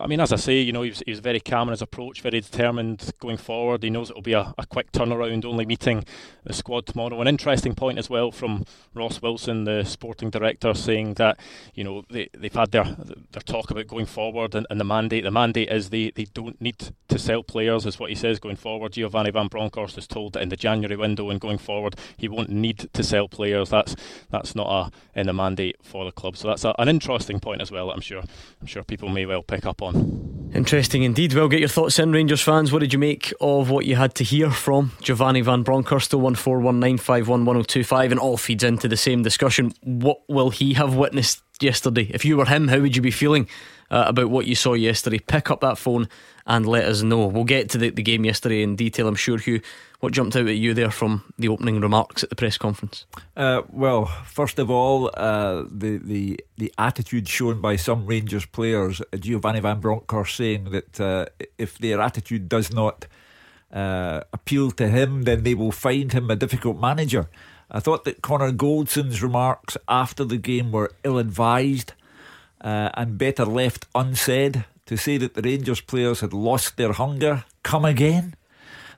I 0.00 0.06
mean, 0.06 0.20
as 0.20 0.32
I 0.32 0.36
say, 0.36 0.60
you 0.60 0.72
know, 0.72 0.82
he 0.82 0.90
was, 0.90 1.02
he 1.04 1.10
was 1.10 1.20
very 1.20 1.40
calm 1.40 1.68
in 1.68 1.72
his 1.72 1.82
approach, 1.82 2.22
very 2.22 2.40
determined 2.40 3.12
going 3.18 3.36
forward. 3.36 3.82
He 3.82 3.90
knows 3.90 4.10
it'll 4.10 4.22
be 4.22 4.32
a, 4.32 4.54
a 4.56 4.66
quick 4.66 4.92
turnaround, 4.92 5.44
only 5.44 5.66
meeting 5.66 6.04
the 6.44 6.52
squad 6.52 6.86
tomorrow. 6.86 7.20
An 7.20 7.28
interesting 7.28 7.74
point 7.74 7.98
as 7.98 8.08
well 8.08 8.32
from 8.32 8.64
Ross 8.94 9.20
Wilson, 9.20 9.64
the 9.64 9.84
sporting 9.84 10.30
director, 10.30 10.72
saying 10.74 11.14
that, 11.14 11.38
you 11.74 11.84
know, 11.84 12.04
they, 12.10 12.28
they've 12.32 12.52
had 12.52 12.70
their 12.70 12.84
their 12.84 13.42
talk 13.44 13.70
about 13.70 13.86
going 13.86 14.06
forward 14.06 14.54
and, 14.54 14.66
and 14.70 14.80
the 14.80 14.84
mandate. 14.84 15.24
The 15.24 15.30
mandate 15.30 15.70
is 15.70 15.90
they, 15.90 16.10
they 16.10 16.24
don't 16.24 16.60
need 16.60 16.92
to 17.08 17.18
sell 17.18 17.42
players, 17.42 17.84
is 17.86 17.98
what 17.98 18.10
he 18.10 18.16
says 18.16 18.38
going 18.38 18.56
forward. 18.56 18.92
Giovanni 18.92 19.30
Van 19.30 19.48
Bronckhorst 19.48 19.98
is 19.98 20.06
told 20.06 20.32
that 20.32 20.42
in 20.42 20.48
the 20.48 20.56
January 20.56 20.96
window 20.96 21.30
and 21.30 21.40
going 21.40 21.58
forward, 21.58 21.96
he 22.16 22.28
won't 22.28 22.50
need 22.50 22.88
to 22.92 23.02
sell 23.02 23.28
players. 23.28 23.70
That's 23.70 23.94
that's 24.30 24.54
not 24.54 24.92
a 25.14 25.20
in 25.20 25.26
the 25.26 25.32
mandate 25.32 25.76
for 25.82 26.04
the 26.04 26.12
club. 26.12 26.36
So 26.36 26.48
that's 26.48 26.64
a, 26.64 26.74
an 26.78 26.88
interesting 26.88 27.40
point 27.40 27.60
as 27.60 27.70
well. 27.70 27.90
I'm 27.90 28.00
sure 28.00 28.22
I'm 28.60 28.66
sure 28.66 28.82
people 28.82 29.08
may 29.08 29.26
well 29.26 29.42
pick 29.42 29.66
up 29.66 29.82
on 29.82 29.89
on. 29.94 30.30
Interesting 30.52 31.04
indeed. 31.04 31.32
Well, 31.32 31.48
get 31.48 31.60
your 31.60 31.68
thoughts 31.68 32.00
in, 32.00 32.10
Rangers 32.10 32.42
fans. 32.42 32.72
What 32.72 32.80
did 32.80 32.92
you 32.92 32.98
make 32.98 33.32
of 33.40 33.70
what 33.70 33.86
you 33.86 33.94
had 33.94 34.16
to 34.16 34.24
hear 34.24 34.50
from 34.50 34.90
Giovanni 35.00 35.42
Van 35.42 35.62
Bronckhorst, 35.62 36.10
01419511025, 36.10 38.10
and 38.10 38.18
all 38.18 38.36
feeds 38.36 38.64
into 38.64 38.88
the 38.88 38.96
same 38.96 39.22
discussion. 39.22 39.72
What 39.82 40.18
will 40.28 40.50
he 40.50 40.74
have 40.74 40.96
witnessed 40.96 41.40
yesterday? 41.60 42.10
If 42.12 42.24
you 42.24 42.36
were 42.36 42.46
him, 42.46 42.66
how 42.66 42.80
would 42.80 42.96
you 42.96 43.02
be 43.02 43.12
feeling 43.12 43.48
uh, 43.90 44.04
about 44.06 44.30
what 44.30 44.46
you 44.46 44.54
saw 44.54 44.74
yesterday? 44.74 45.18
Pick 45.18 45.50
up 45.50 45.60
that 45.60 45.78
phone 45.78 46.08
and 46.46 46.66
let 46.66 46.84
us 46.84 47.02
know. 47.02 47.26
We'll 47.26 47.44
get 47.44 47.70
to 47.70 47.78
the, 47.78 47.90
the 47.90 48.02
game 48.02 48.24
yesterday 48.24 48.62
in 48.62 48.76
detail, 48.76 49.08
I'm 49.08 49.14
sure, 49.14 49.38
Hugh. 49.38 49.60
What 50.00 50.14
jumped 50.14 50.34
out 50.34 50.46
at 50.46 50.56
you 50.56 50.72
there 50.72 50.90
from 50.90 51.32
the 51.38 51.48
opening 51.48 51.80
remarks 51.80 52.22
at 52.22 52.30
the 52.30 52.36
press 52.36 52.56
conference? 52.56 53.04
Uh, 53.36 53.62
well, 53.70 54.06
first 54.06 54.58
of 54.58 54.70
all, 54.70 55.10
uh, 55.14 55.64
the, 55.70 55.98
the 55.98 56.40
the 56.56 56.72
attitude 56.78 57.28
shown 57.28 57.60
by 57.60 57.76
some 57.76 58.06
Rangers 58.06 58.46
players, 58.46 59.00
uh, 59.00 59.16
Giovanni 59.18 59.60
Van 59.60 59.78
Bronckhorst 59.78 60.36
saying 60.36 60.70
that 60.70 61.00
uh, 61.00 61.26
if 61.58 61.76
their 61.76 62.00
attitude 62.00 62.48
does 62.48 62.72
not 62.72 63.06
uh, 63.72 64.22
appeal 64.32 64.70
to 64.72 64.88
him, 64.88 65.22
then 65.22 65.42
they 65.42 65.54
will 65.54 65.72
find 65.72 66.12
him 66.12 66.30
a 66.30 66.36
difficult 66.36 66.80
manager. 66.80 67.28
I 67.70 67.80
thought 67.80 68.04
that 68.04 68.22
Connor 68.22 68.52
Goldson's 68.52 69.22
remarks 69.22 69.76
after 69.86 70.24
the 70.24 70.38
game 70.38 70.72
were 70.72 70.92
ill 71.04 71.18
advised 71.18 71.92
uh, 72.60 72.90
and 72.94 73.18
better 73.18 73.44
left 73.44 73.86
unsaid. 73.94 74.64
To 74.86 74.96
say 74.96 75.18
that 75.18 75.34
the 75.34 75.42
Rangers 75.42 75.80
players 75.80 76.20
had 76.20 76.32
lost 76.32 76.76
their 76.76 76.92
hunger, 76.92 77.44
come 77.62 77.84
again. 77.84 78.34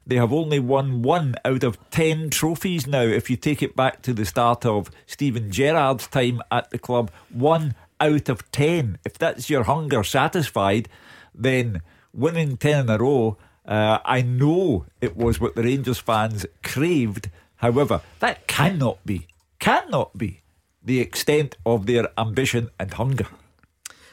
They 0.07 0.17
have 0.17 0.33
only 0.33 0.59
won 0.59 1.03
one 1.03 1.37
out 1.45 1.63
of 1.63 1.79
ten 1.91 2.31
trophies 2.31 2.87
now. 2.87 3.03
If 3.03 3.29
you 3.29 3.37
take 3.37 3.63
it 3.63 3.77
back 3.77 4.01
to 4.03 4.15
the 4.15 4.25
start 4.25 4.65
of 4.65 4.91
Steven 5.07 5.51
Gerrard's 5.51 6.07
time 6.07 6.41
at 6.51 6.71
the 6.71 6.79
club, 6.79 7.11
one 7.29 7.75
out 8.01 8.29
of 8.29 8.51
ten. 8.51 8.99
If 9.05 9.19
that's 9.19 9.51
your 9.51 9.65
hunger 9.65 10.03
satisfied, 10.03 10.89
then 11.35 11.83
winning 12.13 12.57
ten 12.57 12.87
in 12.87 12.91
a 12.91 12.99
row, 12.99 13.37
uh, 13.67 13.99
I 14.05 14.23
know 14.23 14.87
it 15.01 15.17
was 15.17 15.41
what 15.41 15.55
the 15.55 15.63
Rangers 15.63 15.99
fans 15.99 16.47
craved. 16.65 17.31
However, 17.57 18.01
that 18.19 18.49
cannot 18.49 19.05
be, 19.07 19.29
cannot 19.61 20.17
be 20.19 20.41
the 20.83 21.01
extent 21.01 21.57
of 21.65 21.87
their 21.87 22.09
ambition 22.19 22.71
and 22.79 22.93
hunger. 22.95 23.29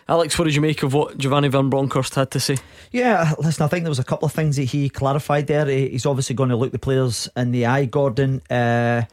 Alex, 0.10 0.40
what 0.40 0.46
did 0.46 0.56
you 0.56 0.62
make 0.62 0.82
of 0.82 0.96
what 0.96 1.20
Giovanni 1.20 1.50
Van 1.50 1.70
Bronckhorst 1.70 2.16
had 2.16 2.32
to 2.32 2.40
say? 2.40 2.58
Yeah, 2.92 3.36
listen, 3.38 3.64
I 3.64 3.68
think 3.68 3.84
there 3.84 3.92
was 3.92 4.00
a 4.00 4.04
couple 4.04 4.26
of 4.26 4.32
things 4.32 4.56
that 4.56 4.64
he 4.64 4.90
clarified 4.90 5.46
there. 5.46 5.68
He's 5.68 6.08
obviously 6.08 6.36
going 6.36 6.50
to 6.50 6.56
look 6.56 6.72
the 6.72 6.80
players 6.80 7.30
in 7.38 7.52
the 7.52 7.68
eye, 7.68 7.86
Gordon. 7.86 8.42
Uh, 8.50 9.04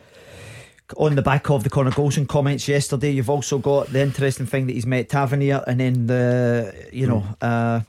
on 0.96 1.14
the 1.14 1.20
back 1.20 1.50
of 1.50 1.64
the 1.64 1.70
Connor 1.70 1.90
Goldson 1.90 2.26
comments 2.26 2.66
yesterday, 2.66 3.10
you've 3.10 3.28
also 3.28 3.58
got 3.58 3.88
the 3.88 4.00
interesting 4.00 4.46
thing 4.46 4.68
that 4.68 4.72
he's 4.72 4.86
met 4.86 5.10
Tavernier, 5.10 5.62
and 5.66 5.80
then 5.80 6.06
the, 6.06 6.88
you 6.94 7.06
know, 7.06 7.26
uh, 7.42 7.80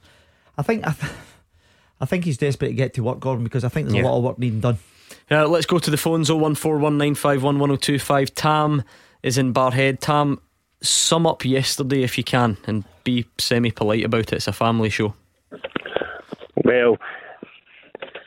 I 0.57 0.63
think 0.63 0.85
I, 0.85 0.91
th- 0.91 1.13
I 2.01 2.05
think 2.05 2.25
he's 2.25 2.37
desperate 2.37 2.67
to 2.67 2.73
get 2.73 2.93
to 2.95 3.03
work, 3.03 3.21
Gordon, 3.21 3.45
because 3.45 3.63
I 3.63 3.69
think 3.69 3.87
there's 3.87 4.03
yeah. 4.03 4.03
a 4.03 4.11
lot 4.11 4.17
of 4.17 4.23
work 4.25 4.37
needing 4.37 4.59
done. 4.59 4.79
Uh, 5.31 5.47
let's 5.47 5.65
go 5.65 5.79
to 5.79 5.89
the 5.89 5.95
phones 5.95 6.29
01419511025. 6.29 8.31
Tam 8.35 8.83
is 9.23 9.37
in 9.37 9.53
Barrhead. 9.53 10.01
Tam, 10.01 10.41
sum 10.87 11.27
up 11.27 11.45
yesterday 11.45 12.03
if 12.03 12.17
you 12.17 12.23
can 12.23 12.57
and 12.65 12.83
be 13.03 13.25
semi 13.37 13.71
polite 13.71 14.05
about 14.05 14.31
it. 14.31 14.33
It's 14.33 14.47
a 14.47 14.53
family 14.53 14.89
show. 14.89 15.13
Well, 16.63 16.97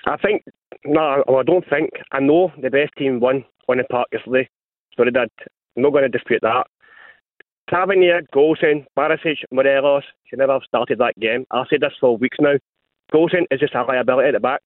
I 0.07 0.17
think, 0.17 0.45
no, 0.85 1.23
I 1.29 1.43
don't 1.43 1.69
think. 1.69 1.90
I 2.12 2.21
know 2.21 2.52
the 2.61 2.71
best 2.71 2.93
team 2.97 3.21
won 3.21 3.45
on 3.69 3.79
the 3.79 3.85
park 3.85 4.09
yesterday. 4.12 4.49
So 4.97 5.05
they 5.05 5.11
did. 5.11 5.31
I'm 5.76 5.83
not 5.83 5.90
going 5.90 6.02
to 6.02 6.09
dispute 6.09 6.40
that. 6.43 6.67
Tavernier, 7.71 8.23
Goldson, 8.35 8.85
Barisic, 8.97 9.38
Morelos 9.52 10.02
should 10.26 10.40
never 10.40 10.55
have 10.55 10.62
started 10.67 10.99
that 10.99 11.19
game. 11.21 11.47
I've 11.50 11.67
said 11.71 11.81
this 11.81 11.93
for 12.00 12.17
weeks 12.17 12.38
now. 12.40 12.55
Goldson 13.12 13.47
is 13.50 13.61
just 13.61 13.75
a 13.75 13.83
liability 13.83 14.29
at 14.29 14.35
the 14.35 14.40
back. 14.40 14.62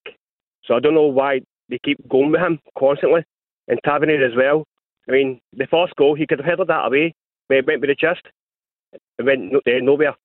So 0.63 0.75
I 0.75 0.79
don't 0.79 0.95
know 0.95 1.03
why 1.03 1.41
they 1.69 1.79
keep 1.83 1.97
going 2.09 2.31
with 2.31 2.41
him 2.41 2.59
constantly. 2.77 3.23
And 3.67 3.79
Tavernier 3.85 4.25
as 4.25 4.35
well. 4.35 4.65
I 5.07 5.11
mean, 5.11 5.39
the 5.53 5.67
first 5.69 5.95
goal, 5.95 6.15
he 6.15 6.25
could 6.25 6.39
have 6.39 6.45
headed 6.45 6.67
that 6.67 6.85
away 6.87 7.13
went, 7.49 7.67
went 7.67 7.81
with 7.81 7.89
the 7.89 7.95
chest. 7.95 8.21
It 8.93 9.25
went 9.25 9.51
no, 9.51 9.59
uh, 9.59 9.79
nowhere. 9.81 10.15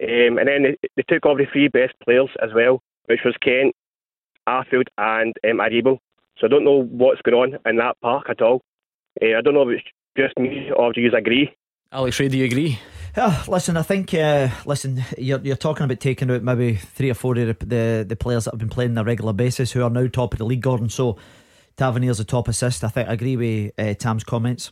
Um, 0.00 0.38
and 0.38 0.48
then 0.48 0.62
they, 0.62 0.88
they, 0.96 1.02
took 1.08 1.26
off 1.26 1.38
the 1.38 1.46
three 1.52 1.68
best 1.68 1.94
players 2.04 2.30
as 2.40 2.50
well, 2.54 2.82
which 3.06 3.20
was 3.24 3.34
Kent, 3.42 3.74
Arfield, 4.48 4.86
and 4.96 5.34
um, 5.44 5.58
Aribo. 5.58 5.98
So 6.38 6.46
I 6.46 6.48
don't 6.48 6.64
know 6.64 6.84
what's 6.84 7.20
going 7.22 7.54
on 7.54 7.58
in 7.66 7.76
that 7.76 7.96
park 8.00 8.26
at 8.30 8.40
all. 8.40 8.62
Uh, 9.20 9.36
I 9.36 9.40
don't 9.42 9.54
know 9.54 9.68
if 9.68 9.78
it's 9.78 9.88
just 10.16 10.38
me 10.38 10.70
or 10.76 10.92
do 10.92 11.00
you 11.00 11.10
agree? 11.16 11.52
Alex 11.90 12.20
Rae, 12.20 12.28
do 12.28 12.38
you 12.38 12.44
agree? 12.44 12.78
Yeah, 13.16 13.42
listen, 13.48 13.76
I 13.76 13.82
think 13.82 14.14
uh, 14.14 14.48
listen, 14.66 15.02
you're, 15.16 15.40
you're 15.40 15.56
talking 15.56 15.84
about 15.84 15.98
taking 15.98 16.30
out 16.30 16.42
maybe 16.42 16.76
three 16.76 17.10
or 17.10 17.14
four 17.14 17.36
of 17.36 17.58
the, 17.58 17.66
the, 17.66 18.06
the 18.08 18.16
players 18.16 18.44
that 18.44 18.52
have 18.52 18.60
been 18.60 18.68
playing 18.68 18.92
on 18.92 18.98
a 18.98 19.04
regular 19.04 19.32
basis 19.32 19.72
who 19.72 19.82
are 19.82 19.90
now 19.90 20.06
top 20.06 20.34
of 20.34 20.38
the 20.38 20.44
league, 20.44 20.60
Gordon. 20.60 20.88
So 20.88 21.16
Tavernier's 21.76 22.20
a 22.20 22.24
top 22.24 22.46
assist. 22.46 22.84
I 22.84 22.88
think 22.88 23.08
I 23.08 23.14
agree 23.14 23.36
with 23.36 23.72
uh, 23.78 23.94
Tam's 23.94 24.22
comments. 24.22 24.70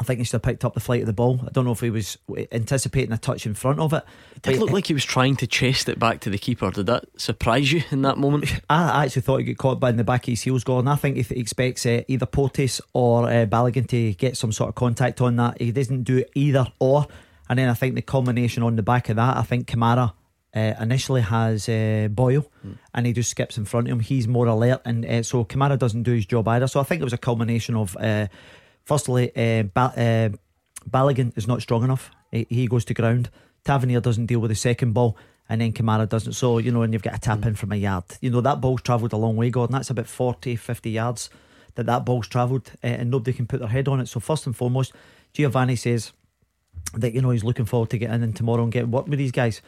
I 0.00 0.04
think 0.04 0.18
he 0.18 0.24
should 0.24 0.34
have 0.34 0.42
picked 0.42 0.64
up 0.64 0.74
the 0.74 0.80
flight 0.80 1.00
of 1.00 1.06
the 1.06 1.12
ball. 1.12 1.40
I 1.44 1.50
don't 1.50 1.64
know 1.64 1.72
if 1.72 1.80
he 1.80 1.90
was 1.90 2.18
anticipating 2.52 3.12
a 3.12 3.18
touch 3.18 3.46
in 3.46 3.54
front 3.54 3.80
of 3.80 3.92
it. 3.92 4.04
It 4.36 4.42
did 4.42 4.58
look 4.58 4.70
like 4.70 4.86
he 4.86 4.94
was 4.94 5.04
trying 5.04 5.36
to 5.36 5.46
chest 5.46 5.88
it 5.88 5.98
back 5.98 6.20
to 6.20 6.30
the 6.30 6.38
keeper. 6.38 6.70
Did 6.70 6.86
that 6.86 7.06
surprise 7.16 7.72
you 7.72 7.82
in 7.90 8.02
that 8.02 8.16
moment? 8.16 8.60
I 8.70 9.04
actually 9.04 9.22
thought 9.22 9.38
he 9.38 9.44
got 9.44 9.58
caught 9.58 9.80
by 9.80 9.90
in 9.90 9.96
the 9.96 10.04
back 10.04 10.22
of 10.22 10.32
his 10.32 10.42
heels 10.42 10.62
going. 10.62 10.86
I 10.86 10.96
think 10.96 11.16
he 11.16 11.40
expects 11.40 11.84
uh, 11.84 12.02
either 12.06 12.26
Porteous 12.26 12.80
or 12.92 13.24
uh, 13.24 13.46
Balogun 13.46 13.88
to 13.88 14.14
get 14.14 14.36
some 14.36 14.52
sort 14.52 14.68
of 14.68 14.74
contact 14.76 15.20
on 15.20 15.36
that. 15.36 15.60
He 15.60 15.72
doesn't 15.72 16.04
do 16.04 16.24
either 16.34 16.72
or. 16.78 17.06
And 17.48 17.58
then 17.58 17.68
I 17.68 17.74
think 17.74 17.94
the 17.94 18.02
combination 18.02 18.62
on 18.62 18.76
the 18.76 18.82
back 18.82 19.08
of 19.08 19.16
that, 19.16 19.36
I 19.36 19.42
think 19.42 19.66
Kamara 19.66 20.12
uh, 20.54 20.74
initially 20.80 21.22
has 21.22 21.68
uh, 21.68 22.08
Boyle 22.10 22.46
mm. 22.64 22.76
and 22.94 23.06
he 23.06 23.12
just 23.12 23.30
skips 23.30 23.58
in 23.58 23.64
front 23.64 23.88
of 23.88 23.92
him. 23.92 24.00
He's 24.00 24.28
more 24.28 24.46
alert, 24.46 24.82
and 24.84 25.04
uh, 25.04 25.22
so 25.22 25.44
Kamara 25.44 25.78
doesn't 25.78 26.02
do 26.04 26.12
his 26.12 26.26
job 26.26 26.48
either. 26.48 26.66
So 26.66 26.80
I 26.80 26.84
think 26.84 27.00
it 27.00 27.04
was 27.04 27.12
a 27.12 27.18
culmination 27.18 27.74
of 27.74 27.96
uh, 27.96 28.28
Firstly, 28.88 29.30
uh, 29.36 29.64
ba- 29.64 29.92
uh, 30.34 30.88
Balogun 30.88 31.36
is 31.36 31.46
not 31.46 31.60
strong 31.60 31.84
enough. 31.84 32.10
He, 32.32 32.46
he, 32.48 32.66
goes 32.66 32.86
to 32.86 32.94
ground. 32.94 33.28
Tavernier 33.62 34.00
doesn't 34.00 34.24
deal 34.24 34.40
with 34.40 34.48
the 34.48 34.54
second 34.54 34.94
ball, 34.94 35.14
and 35.46 35.60
then 35.60 35.74
Kamara 35.74 36.08
doesn't. 36.08 36.32
So, 36.32 36.56
you 36.56 36.72
know, 36.72 36.80
and 36.80 36.94
you've 36.94 37.02
got 37.02 37.14
a 37.14 37.20
tap 37.20 37.44
in 37.44 37.54
from 37.54 37.72
a 37.72 37.76
yard. 37.76 38.04
You 38.22 38.30
know, 38.30 38.40
that 38.40 38.62
ball's 38.62 38.80
travelled 38.80 39.12
a 39.12 39.18
long 39.18 39.36
way, 39.36 39.50
Gordon. 39.50 39.74
That's 39.74 39.90
about 39.90 40.06
40, 40.06 40.56
50 40.56 40.90
yards 40.90 41.28
that 41.74 41.84
that 41.84 42.06
ball's 42.06 42.28
travelled, 42.28 42.72
uh, 42.82 42.86
and 42.86 43.10
nobody 43.10 43.34
can 43.34 43.46
put 43.46 43.60
their 43.60 43.68
head 43.68 43.88
on 43.88 44.00
it. 44.00 44.08
So, 44.08 44.20
first 44.20 44.46
and 44.46 44.56
foremost, 44.56 44.94
Giovanni 45.34 45.76
says 45.76 46.12
that, 46.94 47.12
you 47.12 47.20
know, 47.20 47.28
he's 47.28 47.44
looking 47.44 47.66
forward 47.66 47.90
to 47.90 47.98
getting 47.98 48.22
in 48.22 48.32
tomorrow 48.32 48.62
and 48.62 48.72
getting 48.72 48.90
work 48.90 49.06
with 49.06 49.18
these 49.18 49.32
guys. 49.32 49.60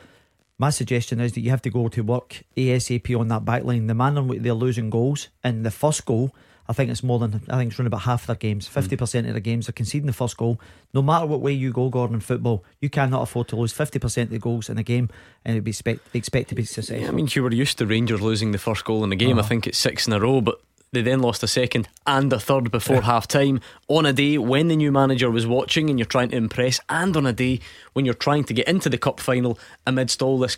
My 0.57 0.71
suggestion 0.71 1.21
is 1.21 1.35
that 1.35 1.43
you 1.43 1.51
have 1.51 1.61
to 1.63 1.71
go 1.71 1.89
to 1.89 2.03
work 2.03 2.43
ASAP 2.57 3.21
on 3.21 3.29
that 3.29 3.45
back 3.45 3.65
line. 3.65 3.87
The 3.87 3.95
man 3.95 4.17
on 4.17 4.29
which 4.29 4.41
they're 4.41 4.55
losing 4.55 4.89
goals, 4.89 5.29
and 5.45 5.67
the 5.67 5.71
first 5.71 6.07
goal 6.07 6.35
I 6.71 6.73
think 6.73 6.89
it's 6.89 7.03
more 7.03 7.19
than 7.19 7.43
I 7.49 7.59
think 7.59 7.73
it's 7.73 7.81
around 7.81 7.89
about 7.89 8.03
half 8.03 8.27
their 8.27 8.37
games. 8.37 8.69
Hmm. 8.69 8.75
Fifty 8.75 8.97
percent 8.97 9.27
of 9.27 9.35
the 9.35 9.41
games 9.41 9.69
are 9.69 9.73
conceding 9.73 10.07
the 10.07 10.13
first 10.13 10.37
goal. 10.37 10.61
No 10.95 11.03
matter 11.03 11.27
what 11.27 11.41
way 11.41 11.53
you 11.53 11.73
go, 11.73 11.89
Gordon, 11.89 12.15
in 12.15 12.21
football, 12.21 12.65
you 12.81 12.89
cannot 12.89 13.23
afford 13.23 13.49
to 13.49 13.57
lose 13.57 13.73
fifty 13.73 13.99
percent 13.99 14.29
of 14.29 14.33
the 14.33 14.39
goals 14.39 14.71
in 14.71 14.79
a 14.79 14.85
game 14.85 15.11
and 15.45 15.57
it'd 15.57 15.65
be 15.65 15.73
expect, 15.73 16.15
expect 16.15 16.49
to 16.51 16.55
be 16.55 16.65
successful. 16.65 17.03
Yeah, 17.03 17.09
I 17.09 17.11
mean, 17.11 17.29
you 17.33 17.43
were 17.43 17.53
used 17.53 17.79
to 17.79 17.87
Rangers 17.87 18.21
losing 18.21 18.53
the 18.53 18.59
first 18.59 18.85
goal 18.85 19.03
in 19.03 19.11
a 19.11 19.17
game. 19.17 19.39
Uh-huh. 19.39 19.45
I 19.45 19.49
think 19.49 19.67
it's 19.67 19.79
six 19.79 20.07
in 20.07 20.13
a 20.13 20.21
row, 20.21 20.41
but 20.41 20.61
they 20.93 21.03
then 21.03 21.21
lost 21.21 21.43
a 21.43 21.49
second 21.49 21.89
and 22.07 22.33
a 22.33 22.39
third 22.39 22.71
before 22.71 22.97
yeah. 22.97 23.03
half 23.03 23.27
time 23.27 23.61
on 23.89 24.07
a 24.07 24.13
day 24.13 24.39
when 24.39 24.69
the 24.69 24.77
new 24.77 24.93
manager 24.93 25.31
was 25.31 25.47
watching 25.47 25.91
and 25.91 25.99
you're 25.99 26.07
trying 26.07 26.31
to 26.31 26.37
impress, 26.37 26.79
and 26.89 27.17
on 27.17 27.27
a 27.27 27.33
day 27.33 27.59
when 27.95 28.05
you're 28.05 28.15
trying 28.15 28.45
to 28.45 28.55
get 28.55 28.69
into 28.69 28.89
the 28.89 28.99
cup 28.99 29.19
final 29.19 29.59
amidst 29.87 30.23
all 30.23 30.39
this 30.39 30.57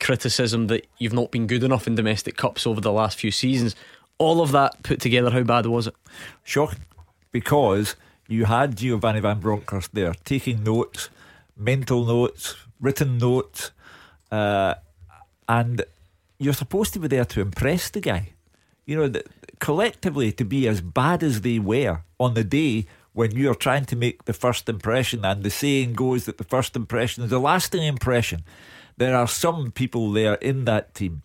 criticism 0.00 0.68
that 0.68 0.86
you've 0.98 1.12
not 1.12 1.32
been 1.32 1.48
good 1.48 1.64
enough 1.64 1.88
in 1.88 1.96
domestic 1.96 2.36
cups 2.36 2.66
over 2.66 2.80
the 2.80 2.92
last 2.92 3.18
few 3.18 3.32
seasons 3.32 3.74
all 4.18 4.40
of 4.40 4.52
that 4.52 4.82
put 4.82 5.00
together, 5.00 5.30
how 5.30 5.42
bad 5.42 5.66
was 5.66 5.86
it? 5.86 5.94
Shock, 6.42 6.76
because 7.32 7.96
you 8.26 8.44
had 8.44 8.76
Giovanni 8.76 9.20
Van 9.20 9.40
Bronckhorst 9.40 9.94
there 9.94 10.14
taking 10.24 10.62
notes, 10.62 11.08
mental 11.56 12.04
notes, 12.04 12.56
written 12.80 13.18
notes, 13.18 13.70
uh, 14.30 14.74
and 15.48 15.82
you're 16.38 16.52
supposed 16.52 16.92
to 16.92 16.98
be 16.98 17.08
there 17.08 17.24
to 17.24 17.40
impress 17.40 17.90
the 17.90 18.00
guy. 18.00 18.30
You 18.84 18.96
know, 18.96 19.08
the, 19.08 19.24
collectively 19.58 20.32
to 20.32 20.44
be 20.44 20.68
as 20.68 20.80
bad 20.80 21.22
as 21.22 21.40
they 21.40 21.58
were 21.58 22.02
on 22.18 22.34
the 22.34 22.44
day 22.44 22.86
when 23.12 23.32
you're 23.32 23.54
trying 23.54 23.84
to 23.86 23.96
make 23.96 24.24
the 24.24 24.32
first 24.32 24.68
impression. 24.68 25.24
And 25.24 25.42
the 25.42 25.50
saying 25.50 25.94
goes 25.94 26.26
that 26.26 26.38
the 26.38 26.44
first 26.44 26.76
impression 26.76 27.24
is 27.24 27.30
the 27.30 27.40
lasting 27.40 27.82
impression. 27.82 28.44
There 28.96 29.16
are 29.16 29.28
some 29.28 29.70
people 29.70 30.12
there 30.12 30.34
in 30.34 30.64
that 30.66 30.94
team 30.94 31.22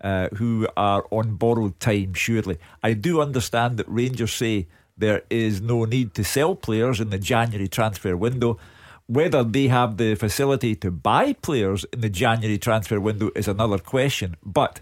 uh, 0.00 0.28
who 0.36 0.66
are 0.76 1.04
on 1.10 1.36
borrowed 1.36 1.78
time, 1.80 2.14
surely. 2.14 2.58
I 2.82 2.94
do 2.94 3.20
understand 3.20 3.76
that 3.78 3.88
Rangers 3.88 4.32
say 4.32 4.66
there 4.96 5.22
is 5.30 5.60
no 5.60 5.84
need 5.84 6.14
to 6.14 6.24
sell 6.24 6.54
players 6.54 7.00
in 7.00 7.10
the 7.10 7.18
January 7.18 7.68
transfer 7.68 8.16
window. 8.16 8.58
Whether 9.06 9.42
they 9.42 9.68
have 9.68 9.96
the 9.96 10.14
facility 10.14 10.76
to 10.76 10.90
buy 10.90 11.32
players 11.32 11.84
in 11.92 12.00
the 12.00 12.08
January 12.08 12.58
transfer 12.58 13.00
window 13.00 13.30
is 13.34 13.48
another 13.48 13.78
question, 13.78 14.36
but 14.44 14.80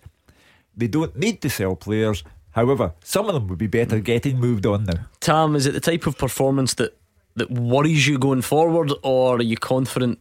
they 0.77 0.87
don't 0.89 1.17
need 1.17 1.41
to 1.43 1.51
sell 1.51 1.77
players. 1.77 2.25
However, 2.51 2.93
some 3.03 3.27
of 3.27 3.35
them 3.35 3.49
would 3.49 3.59
be 3.59 3.69
better 3.69 4.01
getting 4.01 4.39
moved 4.39 4.67
on 4.67 4.85
now. 4.85 5.07
Tam, 5.21 5.57
is 5.57 5.67
it 5.67 5.73
the 5.73 5.81
type 5.81 6.07
of 6.07 6.19
performance 6.19 6.75
that, 6.75 6.97
that 7.37 7.51
worries 7.51 8.07
you 8.07 8.19
going 8.19 8.43
forward, 8.43 8.93
or 9.03 9.37
are 9.37 9.43
you 9.43 9.57
confident 9.57 10.19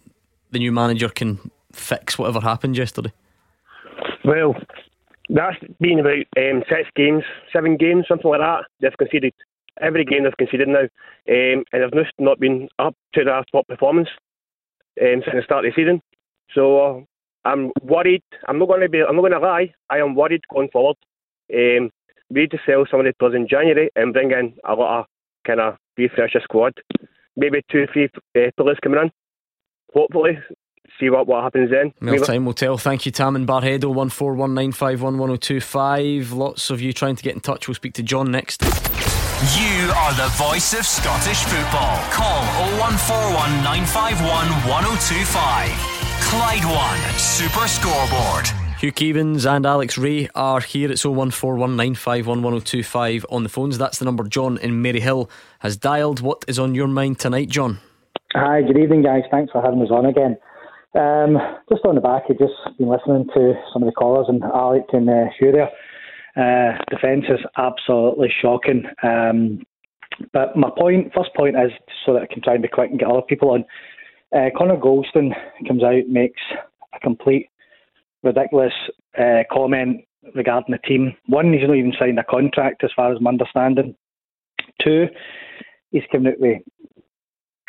the 0.51 0.59
new 0.59 0.71
manager 0.71 1.09
can 1.09 1.51
fix 1.73 2.17
whatever 2.17 2.39
happened 2.39 2.77
yesterday? 2.77 3.11
Well, 4.23 4.55
that's 5.29 5.57
been 5.79 5.99
about 5.99 6.23
um, 6.37 6.63
six 6.69 6.89
games, 6.95 7.23
seven 7.51 7.77
games, 7.77 8.05
something 8.07 8.29
like 8.29 8.39
that. 8.39 8.65
They've 8.79 8.97
conceded 8.97 9.33
every 9.81 10.05
game 10.05 10.23
they've 10.23 10.37
conceded 10.37 10.67
now, 10.67 10.81
um, 10.81 11.63
and 11.71 11.83
they've 11.83 12.03
just 12.03 12.13
not 12.19 12.39
been 12.39 12.69
up 12.79 12.95
to 13.13 13.23
their 13.23 13.43
top 13.51 13.67
performance 13.67 14.09
um, 15.01 15.21
since 15.23 15.35
the 15.35 15.41
start 15.43 15.65
of 15.65 15.71
the 15.71 15.81
season. 15.81 16.01
So 16.53 16.79
uh, 16.79 17.01
I'm 17.45 17.71
worried. 17.81 18.23
I'm 18.47 18.59
not 18.59 18.67
going 18.67 18.81
to 18.81 18.89
be. 18.89 19.01
I'm 19.01 19.15
not 19.15 19.21
going 19.21 19.33
to 19.33 19.39
lie. 19.39 19.73
I 19.89 19.97
am 19.99 20.15
worried 20.15 20.41
going 20.53 20.69
forward. 20.69 20.97
Um, 21.53 21.91
we 22.29 22.41
need 22.41 22.51
to 22.51 22.59
sell 22.65 22.85
some 22.89 22.99
of 22.99 23.05
the 23.05 23.13
players 23.19 23.35
in 23.35 23.47
January 23.47 23.89
and 23.95 24.13
bring 24.13 24.31
in 24.31 24.53
a 24.65 24.73
lot 24.73 24.99
of 24.99 25.05
kind 25.45 25.61
of 25.61 25.75
refresh 25.97 26.35
a 26.35 26.41
squad. 26.41 26.73
Maybe 27.35 27.63
two, 27.71 27.85
three 27.93 28.09
uh, 28.35 28.51
players 28.57 28.77
coming 28.83 28.99
in. 29.01 29.11
Hopefully, 29.93 30.39
see 30.99 31.09
what, 31.09 31.27
what 31.27 31.43
happens 31.43 31.71
then. 31.71 31.93
Well, 32.01 32.19
time 32.23 32.45
will 32.45 32.53
tell. 32.53 32.77
Thank 32.77 33.05
you, 33.05 33.11
Tam 33.11 33.35
and 33.35 33.45
Barrhead. 33.47 33.81
01419511025. 33.81 36.33
Lots 36.33 36.69
of 36.69 36.79
you 36.81 36.93
trying 36.93 37.15
to 37.15 37.23
get 37.23 37.33
in 37.35 37.41
touch. 37.41 37.67
We'll 37.67 37.75
speak 37.75 37.93
to 37.93 38.03
John 38.03 38.31
next. 38.31 38.61
You 38.63 39.91
are 39.95 40.13
the 40.15 40.29
voice 40.33 40.73
of 40.73 40.83
Scottish 40.85 41.43
football. 41.43 41.97
Call 42.09 42.41
0141 42.81 43.63
951 43.63 44.47
1025. 44.65 45.69
Clyde 46.21 46.65
One 46.65 46.99
Super 47.19 47.67
Scoreboard. 47.67 48.47
Hugh 48.79 48.91
Keevins 48.91 49.45
and 49.49 49.65
Alex 49.65 49.97
Rae 49.97 50.27
are 50.35 50.59
here. 50.59 50.91
It's 50.91 51.03
01419511025 51.03 53.25
on 53.29 53.43
the 53.43 53.49
phones. 53.49 53.77
That's 53.77 53.99
the 53.99 54.05
number 54.05 54.23
John 54.23 54.57
in 54.57 54.83
Maryhill 54.83 55.29
has 55.59 55.77
dialed. 55.77 56.21
What 56.21 56.43
is 56.47 56.59
on 56.59 56.75
your 56.75 56.87
mind 56.87 57.19
tonight, 57.19 57.49
John? 57.49 57.79
Hi, 58.33 58.61
good 58.61 58.77
evening, 58.77 59.03
guys. 59.03 59.23
Thanks 59.31 59.51
for 59.51 59.61
having 59.61 59.81
us 59.81 59.89
on 59.89 60.05
again. 60.05 60.37
Um, 60.97 61.37
just 61.69 61.85
on 61.85 61.93
the 61.93 62.01
back, 62.01 62.23
I've 62.27 62.39
just 62.39 62.77
been 62.79 62.89
listening 62.89 63.27
to 63.35 63.53
some 63.71 63.83
of 63.83 63.87
the 63.87 63.93
callers 63.93 64.25
and 64.29 64.41
Alec 64.43 64.85
and 64.93 65.07
uh, 65.07 65.25
there. 65.39 65.69
Uh, 66.35 66.77
defence 66.89 67.25
is 67.29 67.39
absolutely 67.55 68.33
shocking. 68.41 68.83
Um, 69.03 69.63
but 70.33 70.57
my 70.57 70.71
point, 70.75 71.13
first 71.13 71.29
point 71.35 71.55
is 71.55 71.71
so 72.03 72.13
that 72.13 72.23
I 72.23 72.33
can 72.33 72.41
try 72.41 72.53
and 72.53 72.63
be 72.63 72.67
quick 72.67 72.89
and 72.89 72.99
get 72.99 73.09
other 73.09 73.21
people 73.21 73.51
on. 73.51 73.65
Uh, 74.35 74.49
Connor 74.57 74.77
Goldson 74.77 75.33
comes 75.67 75.83
out, 75.83 76.07
makes 76.07 76.41
a 76.95 76.99
complete 76.99 77.49
ridiculous 78.23 78.73
uh, 79.19 79.43
comment 79.51 80.03
regarding 80.33 80.71
the 80.71 80.87
team. 80.87 81.15
One, 81.27 81.53
he's 81.53 81.67
not 81.67 81.77
even 81.77 81.93
signed 81.99 82.17
a 82.17 82.23
contract, 82.23 82.83
as 82.83 82.89
far 82.95 83.13
as 83.13 83.21
my 83.21 83.29
understanding. 83.29 83.95
Two, 84.83 85.05
he's 85.91 86.03
coming 86.11 86.33
out 86.33 86.39
with 86.39 86.61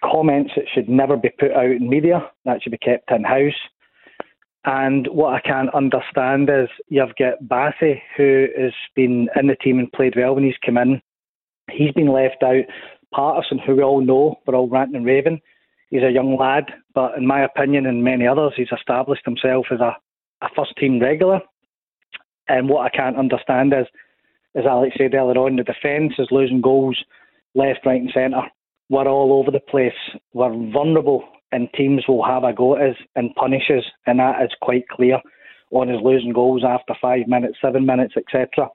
comments 0.04 0.52
that 0.56 0.66
should 0.72 0.88
never 0.88 1.16
be 1.16 1.30
put 1.38 1.52
out 1.52 1.70
in 1.70 1.88
media, 1.88 2.30
that 2.44 2.62
should 2.62 2.72
be 2.72 2.78
kept 2.78 3.10
in 3.10 3.24
house. 3.24 3.52
And 4.64 5.06
what 5.08 5.34
I 5.34 5.40
can't 5.40 5.72
understand 5.74 6.50
is 6.50 6.68
you've 6.88 7.16
got 7.18 7.42
Bassey, 7.42 8.00
who 8.16 8.46
has 8.60 8.72
been 8.94 9.28
in 9.36 9.46
the 9.46 9.56
team 9.56 9.78
and 9.78 9.90
played 9.92 10.14
well 10.16 10.34
when 10.34 10.44
he's 10.44 10.58
come 10.64 10.76
in. 10.76 11.00
He's 11.70 11.92
been 11.92 12.12
left 12.12 12.42
out. 12.42 12.64
Patterson, 13.14 13.58
who 13.58 13.76
we 13.76 13.82
all 13.82 14.00
know, 14.00 14.36
we're 14.46 14.54
all 14.54 14.68
ranting 14.68 14.96
and 14.96 15.06
raving. 15.06 15.40
He's 15.90 16.02
a 16.02 16.10
young 16.10 16.36
lad, 16.36 16.64
but 16.94 17.16
in 17.16 17.26
my 17.26 17.42
opinion 17.42 17.86
and 17.86 18.04
many 18.04 18.26
others, 18.26 18.52
he's 18.56 18.68
established 18.76 19.24
himself 19.24 19.66
as 19.70 19.80
a, 19.80 19.96
a 20.42 20.48
first 20.54 20.76
team 20.76 21.00
regular. 21.00 21.40
And 22.48 22.68
what 22.68 22.84
I 22.84 22.94
can't 22.94 23.16
understand 23.16 23.72
is, 23.72 23.86
as 24.54 24.66
Alex 24.66 24.96
said 24.98 25.14
earlier 25.14 25.38
on, 25.38 25.56
the 25.56 25.62
defence 25.62 26.14
is 26.18 26.28
losing 26.30 26.60
goals 26.60 26.98
left, 27.54 27.86
right, 27.86 28.00
and 28.00 28.10
centre. 28.12 28.42
We're 28.88 29.08
all 29.08 29.32
over 29.34 29.50
the 29.50 29.60
place. 29.60 29.92
We're 30.32 30.50
vulnerable 30.72 31.24
and 31.52 31.68
teams 31.74 32.04
will 32.06 32.24
have 32.24 32.44
a 32.44 32.52
go 32.52 32.76
at 32.76 32.90
us 32.90 32.96
and 33.16 33.34
punish 33.34 33.70
us, 33.70 33.84
and 34.06 34.18
that 34.18 34.42
is 34.42 34.50
quite 34.60 34.88
clear 34.88 35.20
on 35.70 35.88
his 35.88 36.00
losing 36.02 36.32
goals 36.32 36.62
after 36.64 36.94
five 37.00 37.26
minutes, 37.26 37.58
seven 37.60 37.86
minutes, 37.86 38.14
etc. 38.16 38.68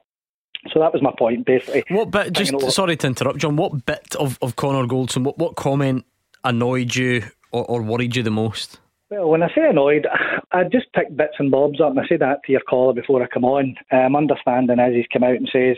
So 0.72 0.80
that 0.80 0.94
was 0.94 1.02
my 1.02 1.14
point, 1.18 1.46
basically. 1.46 1.84
What 1.90 2.12
bit? 2.12 2.34
Just 2.34 2.72
sorry 2.72 2.96
to 2.98 3.08
interrupt, 3.08 3.40
John. 3.40 3.56
What 3.56 3.86
bit 3.86 4.16
of, 4.16 4.40
of 4.42 4.56
Connor 4.56 4.88
Goldson? 4.88 5.24
What 5.24 5.38
what 5.38 5.56
comment 5.56 6.06
annoyed 6.44 6.96
you 6.96 7.24
or, 7.52 7.66
or 7.66 7.82
worried 7.82 8.16
you 8.16 8.24
the 8.24 8.32
most? 8.32 8.80
Well, 9.10 9.30
when 9.30 9.44
I 9.44 9.48
say 9.50 9.70
annoyed, 9.70 10.08
I 10.52 10.64
just 10.64 10.92
pick 10.94 11.16
bits 11.16 11.36
and 11.38 11.52
bobs 11.52 11.82
up, 11.82 11.92
and 11.92 12.00
I 12.00 12.08
say 12.08 12.18
that 12.18 12.40
to 12.46 12.52
your 12.52 12.62
caller 12.62 12.94
before 12.94 13.22
I 13.22 13.28
come 13.28 13.46
on. 13.46 13.76
Um, 13.92 14.16
understanding 14.16 14.80
as 14.80 14.94
he's 14.94 15.06
come 15.12 15.24
out 15.24 15.36
and 15.36 15.50
says 15.52 15.78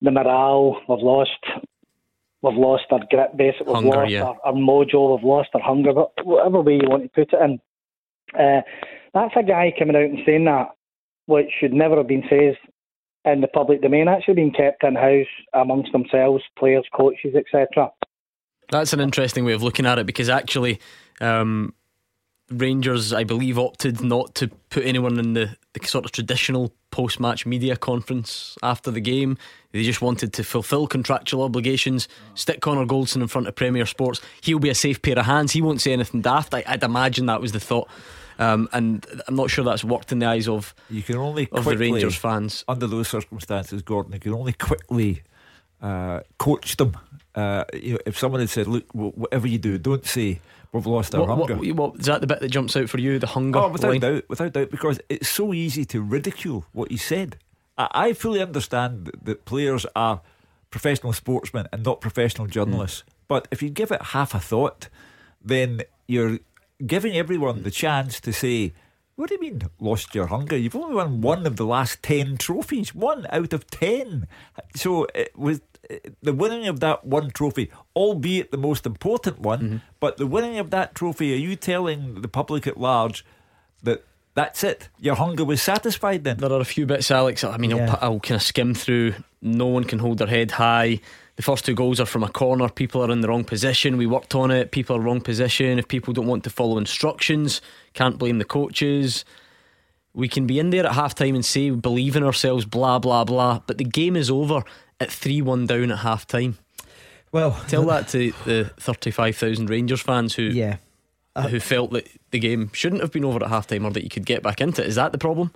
the 0.00 0.10
morale, 0.10 0.80
we've 0.88 0.98
lost 1.00 1.30
we've 2.42 2.56
lost 2.56 2.84
our 2.90 3.00
grit, 3.10 3.36
basically. 3.36 3.72
We've 3.72 3.84
lost 3.84 4.10
yeah. 4.10 4.24
our, 4.24 4.36
our, 4.44 4.52
mojo, 4.52 5.16
we've 5.16 5.24
lost 5.24 5.50
our 5.54 5.60
hunger, 5.60 5.92
but 5.92 6.12
whatever 6.24 6.60
way 6.60 6.74
you 6.74 6.88
want 6.88 7.04
to 7.04 7.08
put 7.08 7.32
it 7.32 7.40
in. 7.40 7.60
Uh, 8.38 8.62
that's 9.14 9.34
a 9.36 9.42
guy 9.42 9.72
coming 9.78 9.96
out 9.96 10.02
and 10.02 10.18
saying 10.26 10.44
that, 10.44 10.70
which 11.26 11.48
should 11.60 11.72
never 11.72 11.96
have 11.96 12.08
been 12.08 12.24
said 12.28 12.56
in 13.24 13.40
the 13.40 13.48
public 13.48 13.82
domain, 13.82 14.08
actually 14.08 14.34
being 14.34 14.52
kept 14.52 14.82
in 14.82 14.96
house 14.96 15.26
amongst 15.54 15.92
themselves, 15.92 16.42
players, 16.58 16.84
coaches, 16.94 17.34
etc. 17.36 17.90
That's 18.70 18.92
an 18.92 19.00
interesting 19.00 19.44
way 19.44 19.52
of 19.52 19.62
looking 19.62 19.86
at 19.86 19.98
it 19.98 20.06
because 20.06 20.28
actually, 20.28 20.80
um, 21.20 21.74
Rangers, 22.52 23.12
I 23.12 23.24
believe, 23.24 23.58
opted 23.58 24.00
not 24.00 24.34
to 24.36 24.48
put 24.70 24.84
anyone 24.84 25.18
in 25.18 25.34
the, 25.34 25.56
the 25.72 25.86
sort 25.86 26.04
of 26.04 26.12
traditional 26.12 26.72
post 26.90 27.18
match 27.18 27.46
media 27.46 27.76
conference 27.76 28.56
after 28.62 28.90
the 28.90 29.00
game. 29.00 29.38
They 29.72 29.82
just 29.82 30.02
wanted 30.02 30.32
to 30.34 30.44
fulfil 30.44 30.86
contractual 30.86 31.42
obligations, 31.42 32.08
stick 32.34 32.60
Connor 32.60 32.86
Goldson 32.86 33.22
in 33.22 33.28
front 33.28 33.48
of 33.48 33.54
Premier 33.54 33.86
Sports. 33.86 34.20
He'll 34.42 34.58
be 34.58 34.68
a 34.68 34.74
safe 34.74 35.02
pair 35.02 35.18
of 35.18 35.26
hands. 35.26 35.52
He 35.52 35.62
won't 35.62 35.80
say 35.80 35.92
anything 35.92 36.20
daft. 36.20 36.54
I, 36.54 36.62
would 36.68 36.82
imagine 36.82 37.26
that 37.26 37.40
was 37.40 37.52
the 37.52 37.60
thought. 37.60 37.88
Um, 38.38 38.68
and 38.72 39.06
I'm 39.28 39.36
not 39.36 39.50
sure 39.50 39.64
that's 39.64 39.84
worked 39.84 40.10
in 40.10 40.18
the 40.18 40.26
eyes 40.26 40.48
of 40.48 40.74
you 40.90 41.02
can 41.02 41.16
only 41.16 41.44
of 41.52 41.64
quickly, 41.64 41.74
the 41.74 41.92
Rangers 41.92 42.16
fans 42.16 42.64
under 42.66 42.86
those 42.86 43.08
circumstances. 43.08 43.82
Gordon, 43.82 44.12
you 44.12 44.20
can 44.20 44.34
only 44.34 44.52
quickly 44.52 45.22
uh, 45.80 46.20
coach 46.38 46.76
them. 46.76 46.96
Uh, 47.34 47.64
you 47.72 47.92
know, 47.92 47.98
if 48.06 48.18
someone 48.18 48.40
had 48.40 48.50
said, 48.50 48.66
"Look, 48.66 48.86
whatever 48.92 49.46
you 49.46 49.58
do, 49.58 49.78
don't 49.78 50.04
say 50.06 50.40
we've 50.72 50.86
lost 50.86 51.14
our 51.14 51.20
what, 51.22 51.50
hunger." 51.50 51.56
What, 51.56 51.76
what, 51.76 52.00
is 52.00 52.06
that 52.06 52.20
the 52.20 52.26
bit 52.26 52.40
that 52.40 52.48
jumps 52.48 52.76
out 52.76 52.88
for 52.88 52.98
you? 52.98 53.18
The 53.18 53.26
hunger? 53.26 53.58
Oh, 53.58 53.68
without 53.68 53.90
line? 53.90 54.00
doubt, 54.00 54.24
without 54.28 54.52
doubt, 54.52 54.70
because 54.70 55.00
it's 55.08 55.28
so 55.28 55.52
easy 55.52 55.84
to 55.86 56.02
ridicule 56.02 56.64
what 56.72 56.90
he 56.90 56.96
said. 56.96 57.36
I, 57.78 57.88
I 57.92 58.12
fully 58.12 58.42
understand 58.42 59.10
that, 59.22 59.44
players 59.44 59.86
are 59.94 60.20
professional 60.70 61.12
sportsmen 61.12 61.68
and 61.72 61.84
not 61.84 62.00
professional 62.00 62.46
journalists. 62.46 63.02
Mm. 63.02 63.12
But 63.28 63.48
if 63.50 63.62
you 63.62 63.70
give 63.70 63.90
it 63.90 64.02
half 64.02 64.34
a 64.34 64.40
thought, 64.40 64.88
then 65.44 65.82
you're 66.06 66.38
giving 66.84 67.16
everyone 67.16 67.62
the 67.62 67.70
chance 67.70 68.20
to 68.20 68.32
say, 68.32 68.72
what 69.16 69.28
do 69.28 69.34
you 69.34 69.40
mean, 69.40 69.62
lost 69.78 70.14
your 70.14 70.26
hunger? 70.26 70.56
You've 70.56 70.76
only 70.76 70.94
won 70.94 71.20
one 71.20 71.46
of 71.46 71.56
the 71.56 71.66
last 71.66 72.02
10 72.02 72.38
trophies, 72.38 72.94
one 72.94 73.26
out 73.30 73.52
of 73.52 73.68
10. 73.70 74.26
So 74.74 75.06
it 75.14 75.36
was 75.38 75.60
the 76.22 76.32
winning 76.32 76.66
of 76.66 76.80
that 76.80 77.04
one 77.04 77.30
trophy, 77.30 77.70
albeit 77.94 78.50
the 78.50 78.56
most 78.56 78.86
important 78.86 79.40
one, 79.40 79.60
mm-hmm. 79.60 79.76
but 80.00 80.16
the 80.16 80.26
winning 80.26 80.58
of 80.58 80.70
that 80.70 80.94
trophy, 80.94 81.32
are 81.34 81.36
you 81.36 81.56
telling 81.56 82.22
the 82.22 82.28
public 82.28 82.66
at 82.66 82.78
large 82.78 83.24
that 83.82 84.04
that's 84.34 84.64
it. 84.64 84.88
Your 84.98 85.14
hunger 85.16 85.44
was 85.44 85.60
satisfied 85.60 86.24
then. 86.24 86.38
There 86.38 86.50
are 86.50 86.60
a 86.60 86.64
few 86.64 86.86
bits, 86.86 87.10
Alex. 87.10 87.44
I 87.44 87.58
mean, 87.58 87.72
yeah. 87.72 87.98
I'll, 88.00 88.12
I'll, 88.12 88.20
kind 88.20 88.36
of 88.36 88.42
skim 88.42 88.74
through. 88.74 89.14
No 89.42 89.66
one 89.66 89.84
can 89.84 89.98
hold 89.98 90.18
their 90.18 90.26
head 90.26 90.52
high. 90.52 91.00
The 91.36 91.42
first 91.42 91.64
two 91.64 91.74
goals 91.74 91.98
are 91.98 92.06
from 92.06 92.22
a 92.22 92.28
corner. 92.28 92.68
People 92.68 93.02
are 93.02 93.10
in 93.10 93.22
the 93.22 93.28
wrong 93.28 93.44
position. 93.44 93.96
We 93.96 94.06
worked 94.06 94.34
on 94.34 94.50
it. 94.50 94.70
People 94.70 94.96
are 94.96 95.00
wrong 95.00 95.20
position. 95.20 95.78
If 95.78 95.88
people 95.88 96.12
don't 96.12 96.26
want 96.26 96.44
to 96.44 96.50
follow 96.50 96.76
instructions, 96.76 97.62
can't 97.94 98.18
blame 98.18 98.38
the 98.38 98.44
coaches. 98.44 99.24
We 100.14 100.28
can 100.28 100.46
be 100.46 100.58
in 100.58 100.70
there 100.70 100.84
at 100.84 100.92
half 100.92 101.14
time 101.14 101.34
and 101.34 101.44
say, 101.44 101.70
believe 101.70 102.16
in 102.16 102.22
ourselves, 102.22 102.66
blah, 102.66 102.98
blah, 102.98 103.24
blah. 103.24 103.60
But 103.66 103.78
the 103.78 103.84
game 103.84 104.14
is 104.14 104.30
over 104.30 104.62
at 105.00 105.10
3 105.10 105.40
1 105.40 105.66
down 105.66 105.90
at 105.90 105.98
half 106.00 106.26
time. 106.26 106.58
Well, 107.32 107.58
tell 107.66 107.84
that 107.86 108.08
to 108.08 108.32
the 108.44 108.70
35,000 108.78 109.70
Rangers 109.70 110.02
fans 110.02 110.34
who. 110.34 110.42
Yeah. 110.42 110.76
Uh, 111.34 111.48
who 111.48 111.58
felt 111.58 111.92
that 111.92 112.06
the 112.30 112.38
game 112.38 112.70
shouldn't 112.74 113.00
have 113.00 113.10
been 113.10 113.24
over 113.24 113.42
at 113.42 113.48
half 113.48 113.66
time 113.66 113.86
or 113.86 113.90
that 113.90 114.04
you 114.04 114.10
could 114.10 114.26
get 114.26 114.42
back 114.42 114.60
into 114.60 114.82
it. 114.82 114.86
Is 114.86 114.96
that 114.96 115.12
the 115.12 115.18
problem? 115.18 115.50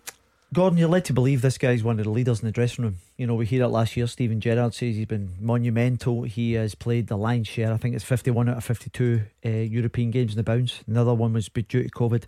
Gordon, 0.53 0.79
you're 0.79 0.89
led 0.89 1.05
to 1.07 1.13
believe 1.13 1.43
this 1.43 1.59
guy's 1.59 1.83
one 1.83 1.99
of 1.99 2.05
the 2.05 2.11
leaders 2.11 2.41
in 2.41 2.47
the 2.47 2.53
dressing 2.53 2.85
room. 2.85 2.97
You 3.17 3.27
know, 3.27 3.35
we 3.35 3.47
hear 3.47 3.65
it 3.65 3.69
last 3.69 3.97
year. 3.97 4.07
Steven 4.07 4.41
Gerrard 4.41 4.75
says 4.75 4.95
he's 4.95 5.07
been 5.07 5.35
monumental. 5.41 6.23
He 6.23 6.53
has 6.53 6.77
played 6.77 7.09
the 7.09 7.17
lion's 7.17 7.49
share. 7.49 7.73
I 7.73 7.77
think 7.77 7.97
it's 7.97 8.05
51 8.05 8.49
out 8.49 8.59
of 8.59 8.65
52 8.65 9.23
uh, 9.45 9.49
European 9.49 10.13
games 10.13 10.33
in 10.33 10.37
the 10.37 10.45
bounce. 10.45 10.85
Another 10.87 11.15
one 11.15 11.33
was 11.33 11.49
due 11.49 11.63
to 11.63 11.91
COVID. 11.91 12.25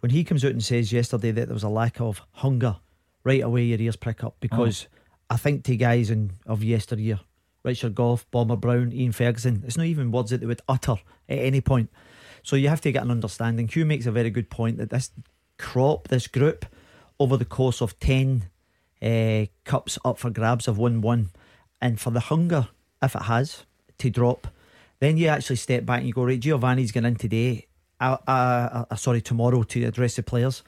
When 0.00 0.10
he 0.10 0.24
comes 0.24 0.44
out 0.44 0.52
and 0.52 0.64
says 0.64 0.92
yesterday 0.92 1.30
that 1.30 1.46
there 1.46 1.54
was 1.54 1.62
a 1.62 1.68
lack 1.68 2.00
of 2.00 2.22
hunger, 2.32 2.76
right 3.22 3.42
away 3.42 3.64
your 3.64 3.80
ears 3.80 3.96
prick 3.96 4.24
up 4.24 4.36
because 4.40 4.88
oh. 4.90 4.98
I 5.30 5.36
think 5.36 5.62
to 5.64 5.76
guys 5.76 6.10
in, 6.10 6.32
of 6.46 6.64
yesteryear, 6.64 7.20
Richard 7.64 7.94
Gough, 7.94 8.28
Bomber 8.30 8.56
Brown, 8.56 8.92
Ian 8.92 9.12
Ferguson, 9.12 9.62
it's 9.66 9.76
not 9.76 9.86
even 9.86 10.10
words 10.10 10.30
that 10.30 10.40
they 10.40 10.46
would 10.46 10.62
utter 10.68 10.96
at 11.28 11.38
any 11.38 11.60
point. 11.60 11.90
So 12.42 12.56
you 12.56 12.68
have 12.68 12.80
to 12.80 12.90
get 12.92 13.04
an 13.04 13.10
understanding. 13.10 13.68
Hugh 13.68 13.86
makes 13.86 14.06
a 14.06 14.10
very 14.10 14.30
good 14.30 14.50
point 14.50 14.78
that 14.78 14.90
this 14.90 15.10
crop, 15.58 16.08
this 16.08 16.26
group, 16.26 16.66
over 17.18 17.36
the 17.36 17.44
course 17.44 17.80
of 17.80 17.98
10 18.00 18.48
uh, 19.02 19.46
cups 19.64 19.98
up 20.04 20.18
for 20.18 20.30
grabs 20.30 20.66
have 20.66 20.78
won 20.78 21.00
one. 21.00 21.30
And 21.80 22.00
for 22.00 22.10
the 22.10 22.20
hunger, 22.20 22.68
if 23.02 23.14
it 23.14 23.22
has, 23.22 23.64
to 23.98 24.10
drop, 24.10 24.48
then 25.00 25.16
you 25.16 25.28
actually 25.28 25.56
step 25.56 25.84
back 25.84 25.98
and 25.98 26.06
you 26.06 26.12
go, 26.12 26.24
right, 26.24 26.38
Giovanni's 26.38 26.92
going 26.92 27.04
in 27.04 27.16
today, 27.16 27.66
uh, 28.00 28.18
uh, 28.26 28.84
uh, 28.90 28.96
sorry, 28.96 29.20
tomorrow 29.20 29.62
to 29.64 29.84
address 29.84 30.16
the 30.16 30.22
players. 30.22 30.62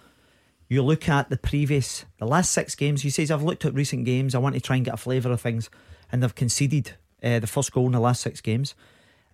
You 0.68 0.82
look 0.82 1.08
at 1.08 1.30
the 1.30 1.36
previous, 1.36 2.04
the 2.18 2.26
last 2.26 2.50
six 2.50 2.74
games, 2.74 3.02
he 3.02 3.10
says, 3.10 3.30
I've 3.30 3.42
looked 3.42 3.64
at 3.64 3.74
recent 3.74 4.04
games, 4.04 4.34
I 4.34 4.38
want 4.38 4.54
to 4.54 4.60
try 4.60 4.76
and 4.76 4.84
get 4.84 4.94
a 4.94 4.96
flavour 4.96 5.30
of 5.30 5.40
things, 5.40 5.70
and 6.10 6.22
they've 6.22 6.34
conceded 6.34 6.94
uh, 7.22 7.38
the 7.38 7.46
first 7.46 7.70
goal 7.72 7.86
in 7.86 7.92
the 7.92 8.00
last 8.00 8.22
six 8.22 8.40
games. 8.40 8.74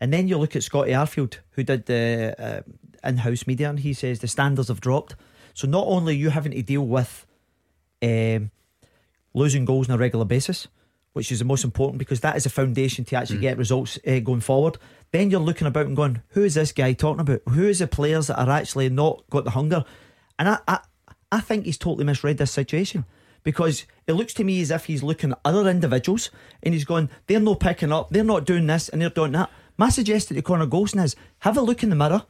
And 0.01 0.13
then 0.13 0.29
you 0.29 0.39
look 0.39 0.57
at 0.57 0.63
Scotty 0.63 0.93
Arfield, 0.93 1.39
who 1.53 1.63
did 1.63 1.87
the 1.87 2.35
uh, 2.39 3.09
in 3.09 3.19
house 3.19 3.47
media, 3.47 3.71
and 3.71 3.81
he 3.81 3.93
says 3.93 4.21
the 4.21 4.29
standards 4.29 4.69
have 4.69 4.81
dropped. 4.81 5.15
So 5.61 5.69
not 5.69 5.85
only 5.87 6.17
you 6.17 6.31
having 6.31 6.53
to 6.53 6.63
deal 6.63 6.87
with 6.87 7.27
um, 8.01 8.51
losing 9.35 9.67
goals 9.67 9.91
on 9.91 9.95
a 9.95 9.99
regular 9.99 10.25
basis, 10.25 10.69
which 11.13 11.31
is 11.31 11.41
the 11.41 11.45
most 11.45 11.65
important 11.65 11.99
because 11.99 12.21
that 12.21 12.35
is 12.35 12.47
a 12.47 12.51
foundation 12.51 13.05
to 13.05 13.17
actually 13.17 13.41
mm. 13.41 13.43
get 13.43 13.59
results 13.59 13.99
uh, 14.07 14.21
going 14.21 14.41
forward. 14.41 14.79
Then 15.13 15.31
you're 15.31 15.39
looking 15.39 15.67
about 15.67 15.85
and 15.85 15.95
going, 15.95 16.23
who 16.29 16.45
is 16.45 16.55
this 16.55 16.73
guy 16.73 16.95
talking 16.95 17.21
about? 17.21 17.43
Who 17.51 17.69
is 17.69 17.81
the 17.81 17.87
players 17.87 18.29
that 18.29 18.41
are 18.41 18.49
actually 18.49 18.89
not 18.89 19.23
got 19.29 19.45
the 19.45 19.51
hunger? 19.51 19.85
And 20.39 20.49
I, 20.49 20.59
I, 20.67 20.79
I 21.31 21.41
think 21.41 21.67
he's 21.67 21.77
totally 21.77 22.07
misread 22.07 22.39
this 22.39 22.53
situation 22.53 23.05
because 23.43 23.85
it 24.07 24.15
looks 24.15 24.33
to 24.35 24.45
me 24.45 24.63
as 24.63 24.71
if 24.71 24.87
he's 24.87 25.03
looking 25.03 25.33
at 25.33 25.41
other 25.45 25.69
individuals 25.69 26.31
and 26.63 26.73
he's 26.73 26.87
going, 26.87 27.11
they're 27.27 27.39
not 27.39 27.61
picking 27.61 27.93
up, 27.93 28.09
they're 28.09 28.25
not 28.25 28.47
doing 28.47 28.67
this, 28.67 28.89
and 28.89 29.03
they're 29.03 29.11
doing 29.11 29.33
that. 29.33 29.51
My 29.77 29.91
suggestion 29.91 30.37
to 30.37 30.43
Connor 30.43 30.67
Goldson 30.67 31.05
is 31.05 31.17
have 31.41 31.59
a 31.59 31.61
look 31.61 31.83
in 31.83 31.91
the 31.91 31.97
mirror 31.97 32.25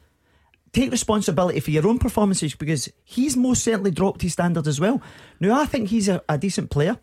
take 0.72 0.90
responsibility 0.90 1.60
for 1.60 1.70
your 1.70 1.86
own 1.88 1.98
performances 1.98 2.54
because 2.54 2.90
he's 3.04 3.36
most 3.36 3.64
certainly 3.64 3.90
dropped 3.90 4.22
his 4.22 4.32
standard 4.32 4.66
as 4.66 4.80
well. 4.80 5.02
Now, 5.40 5.60
I 5.60 5.66
think 5.66 5.88
he's 5.88 6.08
a, 6.08 6.22
a 6.28 6.38
decent 6.38 6.70
player, 6.70 6.98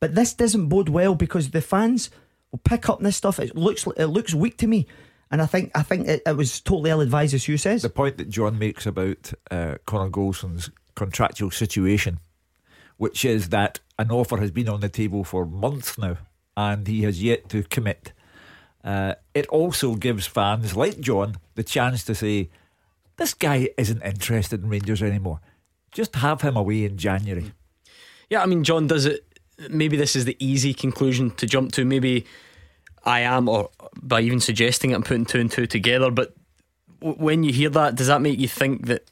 but 0.00 0.14
this 0.14 0.34
doesn't 0.34 0.68
bode 0.68 0.88
well 0.88 1.14
because 1.14 1.50
the 1.50 1.60
fans 1.60 2.10
will 2.50 2.60
pick 2.60 2.88
up 2.88 3.00
this 3.00 3.16
stuff. 3.16 3.38
It 3.38 3.56
looks 3.56 3.86
it 3.96 4.06
looks 4.06 4.34
weak 4.34 4.56
to 4.58 4.66
me. 4.66 4.86
And 5.30 5.42
I 5.42 5.46
think 5.46 5.70
I 5.74 5.82
think 5.82 6.08
it, 6.08 6.22
it 6.26 6.36
was 6.36 6.60
totally 6.60 6.90
ill 6.90 7.00
advised, 7.00 7.34
as 7.34 7.46
you 7.48 7.58
says. 7.58 7.82
The 7.82 7.90
point 7.90 8.16
that 8.18 8.30
John 8.30 8.58
makes 8.58 8.86
about 8.86 9.32
uh, 9.50 9.74
Connor 9.86 10.10
Goldson's 10.10 10.70
contractual 10.94 11.50
situation, 11.50 12.18
which 12.96 13.24
is 13.24 13.50
that 13.50 13.80
an 13.98 14.10
offer 14.10 14.38
has 14.38 14.50
been 14.50 14.68
on 14.68 14.80
the 14.80 14.88
table 14.88 15.24
for 15.24 15.44
months 15.44 15.98
now, 15.98 16.16
and 16.56 16.86
he 16.86 17.02
has 17.02 17.22
yet 17.22 17.48
to 17.50 17.62
commit. 17.64 18.12
Uh, 18.82 19.14
it 19.34 19.46
also 19.48 19.96
gives 19.96 20.26
fans 20.26 20.74
like 20.76 20.98
John 21.00 21.36
the 21.56 21.62
chance 21.62 22.04
to 22.04 22.14
say, 22.14 22.48
this 23.18 23.34
guy 23.34 23.68
isn't 23.76 24.02
interested 24.02 24.62
in 24.62 24.70
Rangers 24.70 25.02
anymore. 25.02 25.40
Just 25.92 26.16
have 26.16 26.40
him 26.40 26.56
away 26.56 26.84
in 26.84 26.96
January. 26.96 27.52
Yeah, 28.30 28.42
I 28.42 28.46
mean, 28.46 28.64
John, 28.64 28.86
does 28.86 29.06
it. 29.06 29.24
Maybe 29.68 29.96
this 29.96 30.14
is 30.14 30.24
the 30.24 30.36
easy 30.38 30.72
conclusion 30.72 31.32
to 31.32 31.46
jump 31.46 31.72
to. 31.72 31.84
Maybe 31.84 32.26
I 33.04 33.20
am, 33.20 33.48
or 33.48 33.70
by 34.00 34.20
even 34.20 34.40
suggesting 34.40 34.92
it, 34.92 34.94
I'm 34.94 35.02
putting 35.02 35.24
two 35.24 35.40
and 35.40 35.50
two 35.50 35.66
together. 35.66 36.10
But 36.10 36.34
when 37.00 37.42
you 37.42 37.52
hear 37.52 37.70
that, 37.70 37.96
does 37.96 38.06
that 38.06 38.22
make 38.22 38.38
you 38.38 38.46
think 38.46 38.86
that 38.86 39.10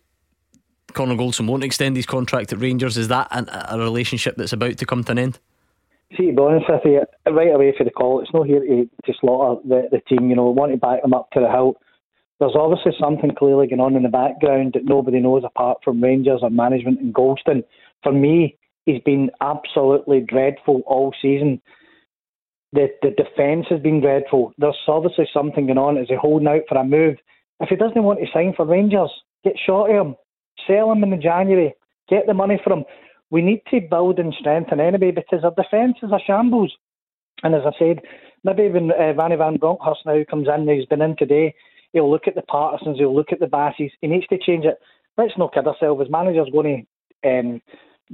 Connor 0.93 1.17
Goldson 1.17 1.49
won't 1.49 1.65
extend 1.65 1.97
his 1.97 2.07
contract 2.07 2.53
at 2.53 2.61
Rangers? 2.61 2.97
Is 2.97 3.09
that 3.09 3.27
a, 3.33 3.75
a 3.75 3.79
relationship 3.79 4.37
that's 4.37 4.53
about 4.53 4.79
to 4.79 4.87
come 4.87 5.03
to 5.05 5.13
an 5.13 5.19
end? 5.19 5.39
See, 6.17 6.27
to 6.27 6.33
be 6.33 6.41
honest 6.41 6.67
with 6.69 6.83
you, 6.85 7.03
right 7.33 7.53
away 7.53 7.75
for 7.77 7.83
the 7.83 7.91
call, 7.91 8.21
it's 8.21 8.33
not 8.33 8.47
here 8.47 8.61
to, 8.61 8.89
to 9.07 9.13
slaughter 9.21 9.61
the, 9.67 9.89
the 9.91 10.01
team. 10.09 10.31
You 10.31 10.37
know, 10.37 10.51
want 10.51 10.71
to 10.71 10.79
back 10.79 11.03
them 11.03 11.15
up 11.15 11.31
to 11.33 11.41
the 11.41 11.51
hilt 11.51 11.77
there's 12.39 12.55
obviously 12.55 12.93
something 13.01 13.35
clearly 13.35 13.67
going 13.67 13.81
on 13.81 13.97
in 13.97 14.03
the 14.03 14.09
background 14.09 14.73
that 14.75 14.85
nobody 14.85 15.21
knows 15.21 15.43
apart 15.45 15.79
from 15.83 16.03
Rangers 16.03 16.41
and 16.43 16.55
management 16.55 17.01
and 17.01 17.15
Goldson. 17.15 17.65
For 18.03 18.13
me, 18.13 18.59
he's 18.85 19.03
been 19.03 19.31
absolutely 19.41 20.21
dreadful 20.21 20.83
all 20.87 21.15
season. 21.23 21.63
The 22.73 22.89
the 23.01 23.11
defence 23.11 23.67
has 23.71 23.81
been 23.81 24.01
dreadful. 24.01 24.53
There's 24.59 24.77
obviously 24.87 25.27
something 25.33 25.67
going 25.67 25.79
on. 25.79 25.97
Is 25.97 26.09
he 26.09 26.17
holding 26.17 26.49
out 26.49 26.63
for 26.69 26.77
a 26.77 26.85
move? 26.85 27.17
If 27.61 27.71
he 27.71 27.77
doesn't 27.77 28.03
want 28.03 28.21
to 28.21 28.27
sign 28.35 28.53
for 28.55 28.67
Rangers, 28.67 29.11
get 29.43 29.55
short 29.65 29.91
of 29.91 30.07
him. 30.07 30.17
Sell 30.67 30.93
him 30.93 31.03
in 31.03 31.11
the 31.11 31.17
January. 31.17 31.75
Get 32.09 32.27
the 32.27 32.35
money 32.35 32.61
for 32.63 32.73
him. 32.73 32.85
We 33.31 33.41
need 33.41 33.63
to 33.71 33.81
build 33.81 34.19
and 34.19 34.35
strengthen 34.39 34.79
anyway 34.79 35.11
because 35.11 35.43
our 35.43 35.55
defence 35.57 35.97
is 36.03 36.11
a 36.13 36.19
shambles. 36.25 36.73
And 37.43 37.55
as 37.55 37.63
I 37.67 37.73
said, 37.79 38.01
maybe 38.45 38.69
when 38.69 38.91
uh, 38.91 39.13
Vanny 39.15 39.37
Van 39.37 39.57
Bronckhorst 39.57 40.07
now 40.07 40.23
comes 40.29 40.49
in, 40.55 40.69
he's 40.69 40.87
been 40.87 41.03
in 41.03 41.17
today, 41.17 41.55
He'll 41.97 42.11
look 42.11 42.29
at 42.29 42.35
the 42.35 42.43
Pattersons, 42.43 42.99
he'll 42.99 43.17
look 43.17 43.33
at 43.33 43.41
the 43.41 43.47
Basseys. 43.47 43.91
He 44.03 44.07
needs 44.07 44.27
to 44.27 44.37
change 44.37 44.67
it. 44.67 44.79
Let's 45.17 45.33
not 45.39 45.55
kid 45.55 45.67
ourselves. 45.67 46.03
His 46.03 46.11
manager's 46.11 46.51
going 46.53 46.87
to 47.23 47.29
um, 47.29 47.63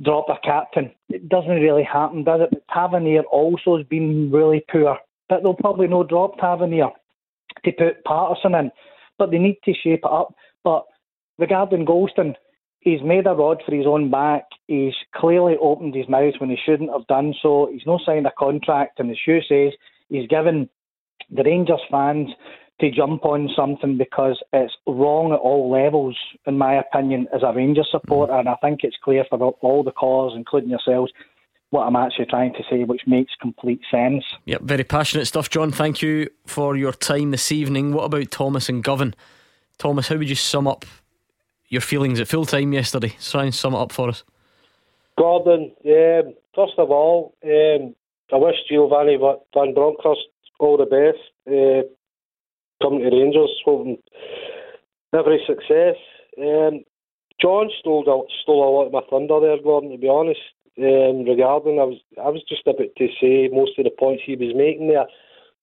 drop 0.01 0.27
a 0.29 0.39
captain. 0.47 0.93
It 1.09 1.29
doesn't 1.29 1.51
really 1.51 1.83
happen, 1.83 2.23
does 2.23 2.43
it? 2.43 2.51
But 2.53 2.63
Tavernier 2.73 3.23
also 3.23 3.77
has 3.77 3.85
been 3.89 4.31
really 4.31 4.65
poor. 4.71 4.99
But 5.29 5.43
they'll 5.43 5.55
probably 5.55 5.89
no 5.89 6.05
drop 6.05 6.39
Tavernier 6.39 6.91
to 7.65 7.73
put 7.73 8.05
Patterson 8.05 8.55
in. 8.55 8.71
But 9.19 9.33
they 9.33 9.39
need 9.39 9.59
to 9.65 9.73
shape 9.75 10.03
it 10.05 10.13
up. 10.13 10.33
But 10.63 10.85
regarding 11.37 11.85
Goldson, 11.85 12.35
he's 12.79 13.03
made 13.03 13.27
a 13.27 13.35
rod 13.35 13.63
for 13.67 13.75
his 13.75 13.89
own 13.89 14.13
back. 14.13 14.45
He's 14.69 14.95
clearly 15.13 15.57
opened 15.61 15.97
his 15.97 16.09
mouth 16.09 16.35
when 16.39 16.51
he 16.51 16.59
shouldn't 16.65 16.93
have 16.93 17.09
done 17.09 17.35
so. 17.43 17.69
He's 17.73 17.85
not 17.85 18.03
signed 18.07 18.29
a 18.29 18.33
contract, 18.39 19.01
and 19.01 19.11
the 19.11 19.17
Hugh 19.25 19.41
says, 19.49 19.73
he's 20.09 20.29
given 20.29 20.69
the 21.33 21.43
Rangers 21.43 21.81
fans 21.91 22.31
to 22.81 22.91
jump 22.91 23.25
on 23.25 23.49
something 23.55 23.97
because 23.97 24.43
it's 24.53 24.75
wrong 24.87 25.33
at 25.33 25.39
all 25.39 25.71
levels, 25.71 26.17
in 26.47 26.59
my 26.59 26.75
opinion, 26.75 27.29
as 27.35 27.43
a 27.43 27.53
Rangers 27.53 27.89
supporter. 27.91 28.33
Mm. 28.33 28.41
And 28.41 28.49
I 28.49 28.57
think 28.57 28.81
it's 28.83 28.97
clear 29.03 29.25
for 29.29 29.39
all 29.39 29.85
the 29.85 29.93
callers, 29.93 30.35
including 30.37 30.71
yourselves, 30.71 31.13
what 31.71 31.87
I'm 31.87 31.97
actually 31.97 32.27
trying 32.27 32.53
to 32.55 32.63
say, 32.71 32.85
which 32.85 33.03
makes 33.07 33.33
complete 33.41 33.81
sense. 33.91 34.25
Yep, 34.47 34.63
very 34.63 34.85
passionate 34.85 35.27
stuff, 35.27 35.49
John. 35.49 35.71
Thank 35.71 36.03
you 36.03 36.29
for 36.47 36.77
your 36.77 36.93
time 36.93 37.31
this 37.31 37.53
evening. 37.53 37.93
What 37.93 38.05
about 38.05 38.31
Thomas 38.31 38.69
and 38.69 38.83
Govan? 38.83 39.15
Thomas, 39.79 40.09
how 40.09 40.17
would 40.17 40.29
you 40.29 40.35
sum 40.35 40.67
up 40.67 40.85
your 41.69 41.81
feelings 41.81 42.21
at 42.21 42.29
full 42.29 42.45
time 42.45 42.73
yesterday? 42.73 43.17
Try 43.21 43.45
and 43.45 43.55
sum 43.55 43.75
it 43.75 43.79
up 43.79 43.93
for 43.93 44.09
us. 44.09 44.25
Gordon, 45.19 45.73
um, 45.87 46.35
first 46.55 46.75
of 46.79 46.91
all, 46.91 47.35
um, 47.45 47.95
I 48.33 48.37
wish 48.37 48.57
Giovanni 48.69 49.17
Van 49.17 49.75
Bronckhorst 49.75 50.21
all 50.59 50.77
the 50.77 50.87
best. 50.87 51.19
Uh, 51.47 51.89
come 52.83 52.99
to 52.99 53.11
Rangers, 53.11 53.51
hoping 53.65 53.99
every 55.15 55.41
success. 55.47 55.97
Um, 56.39 56.83
John 57.41 57.71
stole 57.81 58.05
stole 58.43 58.63
a 58.63 58.71
lot 58.71 58.87
of 58.87 58.93
my 58.93 59.03
thunder 59.09 59.41
there, 59.41 59.63
Gordon. 59.63 59.91
To 59.91 59.99
be 59.99 60.09
honest, 60.09 60.41
um, 60.79 61.25
regarding 61.25 61.79
I 61.79 61.85
was 61.85 61.99
I 62.19 62.29
was 62.29 62.43
just 62.49 62.67
about 62.67 62.93
to 62.97 63.09
say 63.21 63.49
most 63.53 63.79
of 63.79 63.85
the 63.85 63.91
points 63.99 64.23
he 64.25 64.37
was 64.37 64.55
making 64.55 64.89
there, 64.89 65.07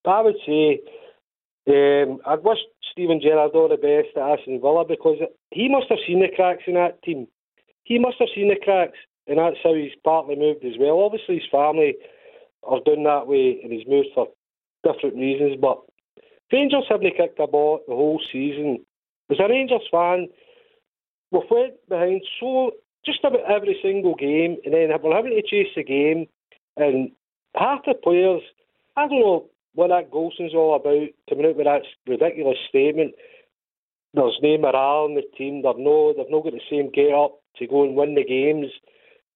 but 0.03 0.11
I 0.11 0.21
would 0.21 0.39
say 0.45 0.79
um, 1.67 2.19
I'd 2.25 2.43
wish 2.43 2.59
Steven 2.91 3.21
Gerrard 3.21 3.51
all 3.53 3.69
the 3.69 3.77
best 3.77 4.17
at 4.17 4.39
Aston 4.39 4.59
Villa 4.61 4.85
because 4.85 5.17
he 5.51 5.69
must 5.69 5.87
have 5.89 5.99
seen 6.07 6.19
the 6.19 6.35
cracks 6.35 6.63
in 6.67 6.73
that 6.75 7.01
team. 7.03 7.27
He 7.83 7.99
must 7.99 8.17
have 8.19 8.29
seen 8.35 8.49
the 8.49 8.59
cracks, 8.61 8.97
and 9.27 9.37
that's 9.37 9.57
how 9.63 9.73
he's 9.73 9.95
partly 10.03 10.35
moved 10.35 10.65
as 10.65 10.77
well. 10.79 11.01
Obviously, 11.01 11.35
his 11.35 11.49
family 11.51 11.95
are 12.63 12.79
doing 12.85 13.03
that 13.03 13.27
way, 13.27 13.59
and 13.63 13.71
he's 13.71 13.87
moved 13.87 14.09
for 14.13 14.27
different 14.83 15.15
reasons. 15.15 15.57
But 15.61 15.81
Rangers 16.51 16.85
haven't 16.89 17.15
kicked 17.17 17.39
a 17.39 17.47
ball 17.47 17.81
the 17.87 17.95
whole 17.95 18.21
season. 18.31 18.85
As 19.29 19.37
a 19.39 19.47
Rangers 19.47 19.87
fan, 19.91 20.27
we've 21.31 21.43
went 21.49 21.73
behind 21.87 22.21
so 22.39 22.71
just 23.05 23.23
about 23.23 23.49
every 23.49 23.77
single 23.81 24.15
game, 24.15 24.57
and 24.65 24.73
then 24.73 24.89
we're 25.01 25.15
having 25.15 25.31
to 25.31 25.41
chase 25.41 25.71
the 25.75 25.83
game. 25.83 26.27
And 26.77 27.11
half 27.55 27.85
the 27.85 27.93
players, 27.93 28.41
I 28.95 29.07
don't 29.07 29.19
know 29.19 29.45
what 29.73 29.89
that 29.89 30.11
Goldson's 30.11 30.53
all 30.53 30.75
about, 30.75 31.09
coming 31.29 31.45
out 31.45 31.55
with 31.55 31.65
that 31.65 31.83
ridiculous 32.07 32.57
statement. 32.67 33.13
There's 34.13 34.39
no 34.41 34.57
morale 34.57 35.05
in 35.05 35.15
the 35.15 35.23
team. 35.37 35.61
They've 35.61 35.77
no, 35.77 36.13
they've 36.13 36.29
not 36.29 36.43
got 36.43 36.53
the 36.53 36.61
same 36.69 36.89
get 36.91 37.13
up 37.13 37.39
to 37.57 37.67
go 37.67 37.83
and 37.83 37.95
win 37.95 38.15
the 38.15 38.23
games. 38.23 38.71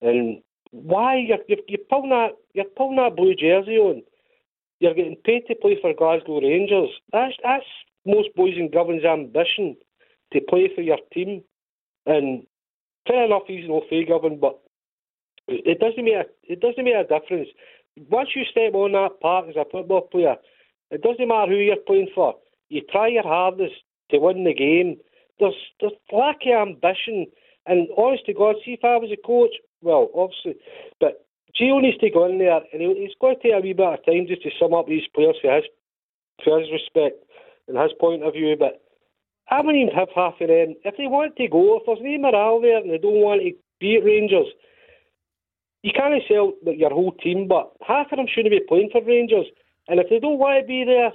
And 0.02 0.41
why 0.71 1.17
you're, 1.17 1.38
you're, 1.47 1.60
you're 1.67 1.86
pulling 1.89 2.10
that 2.10 2.32
you're 2.54 2.65
pulling 2.65 2.97
that 2.97 3.15
blue 3.15 3.36
jersey 3.36 3.78
on? 3.78 4.02
You're 4.84 4.93
getting 4.93 5.15
paid 5.24 5.43
to 5.48 5.56
play 5.56 5.78
for 5.82 5.93
Glasgow 5.93 6.41
Rangers. 6.41 6.89
That's 7.13 7.36
that's 7.41 7.63
most 8.06 8.36
boys 8.36 8.56
and 8.58 8.69
Govan's 8.69 9.06
ambition 9.06 9.78
to 10.34 10.41
play 10.41 10.69
for 10.76 10.82
your 10.82 10.98
team. 11.13 11.41
And 12.06 12.46
fair 13.08 13.24
enough, 13.24 13.43
he's 13.48 13.65
no 13.65 13.84
fake 13.89 14.10
Govan, 14.10 14.39
but 14.41 14.60
It 15.48 15.80
doesn't 15.80 16.04
make 16.04 16.15
a, 16.15 16.26
it 16.43 16.60
doesn't 16.60 16.84
make 16.84 16.96
a 16.96 17.04
difference. 17.04 17.50
Once 18.10 18.30
you 18.36 18.43
step 18.50 18.74
on 18.74 18.91
that 18.93 19.19
park 19.22 19.46
as 19.50 19.56
a 19.56 19.65
football 19.72 20.02
player, 20.02 20.36
it 20.91 21.02
doesn't 21.02 21.28
matter 21.28 21.52
who 21.52 21.58
you're 21.58 21.88
playing 21.88 22.10
for. 22.13 22.36
You 22.69 22.82
try 22.91 23.08
your 23.08 23.24
hardest 23.24 23.76
to 24.12 24.19
win 24.19 24.43
the 24.43 24.54
game. 24.54 24.98
There's 25.39 25.56
there's 25.80 25.93
lack 26.12 26.41
of 26.46 26.67
ambition. 26.67 27.28
And 27.65 27.88
honest 27.98 28.26
to 28.26 28.34
God, 28.34 28.56
see 28.65 28.74
if 28.74 28.84
I 28.84 28.98
was 28.98 29.12
a 29.13 29.28
coach, 29.28 29.56
well, 29.82 30.10
obviously, 30.13 30.56
but 31.00 31.26
Gio 31.60 31.82
needs 31.82 31.98
to 32.00 32.10
go 32.10 32.26
in 32.26 32.39
there 32.39 32.62
and 32.72 32.82
he's 32.82 33.16
got 33.22 33.30
to 33.30 33.36
take 33.36 33.54
a 33.54 33.60
wee 33.60 33.74
bit 33.74 33.86
of 33.86 34.06
time 34.06 34.26
just 34.28 34.44
to 34.44 34.50
sum 34.60 34.74
up 34.74 34.88
these 34.88 35.08
players 35.13 35.36
for 35.42 35.56
his, 35.56 35.66
for 36.44 36.60
his 36.60 36.72
respect 36.72 37.24
and 37.68 37.78
his 37.78 37.92
point 38.00 38.24
of 38.24 38.34
view. 38.34 38.56
But 38.58 38.82
I 39.50 39.62
wouldn't 39.62 39.84
even 39.84 39.96
have 39.96 40.10
half 40.16 40.42
of 40.42 40.48
them. 40.48 40.76
If 40.84 40.98
they 40.98 41.08
want 41.08 41.36
to 41.36 41.48
go, 41.48 41.78
if 41.78 41.84
there's 41.86 42.00
no 42.02 42.18
morale 42.18 42.62
there 42.62 42.78
and 42.78 42.89
they 42.89 42.98
don't 42.98 43.22
want 43.22 43.42
to 43.42 43.52
be 43.80 43.98
at 43.98 44.04
Rangers, 44.04 44.48
you 45.84 45.92
can't 45.94 46.24
sell 46.28 46.54
your 46.66 46.89
whole 46.89 47.12
team, 47.12 47.48
but 47.48 47.74
half 47.86 48.12
of 48.12 48.18
them 48.18 48.28
shouldn't 48.28 48.52
be 48.54 48.62
playing 48.68 48.89
for 48.92 49.04
Rangers. 49.04 49.46
And 49.88 50.00
if 50.00 50.10
they 50.10 50.20
don't 50.20 50.39
want 50.39 50.62
to 50.62 50.68
be 50.68 50.86
there, 50.86 51.12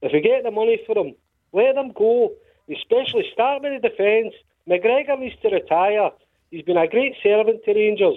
if 0.00 0.12
we 0.12 0.20
get 0.20 0.44
the 0.44 0.50
money 0.50 0.80
for 0.86 0.94
them, 0.94 1.14
let 1.52 1.74
them 1.74 1.92
go. 1.92 2.32
Especially 2.70 3.24
start 3.32 3.62
with 3.62 3.82
the 3.82 3.88
defence. 3.88 4.34
McGregor 4.68 5.18
needs 5.18 5.36
to 5.42 5.48
retire. 5.48 6.10
He's 6.50 6.62
been 6.62 6.76
a 6.76 6.88
great 6.88 7.14
servant 7.22 7.64
to 7.64 7.74
Rangers, 7.74 8.16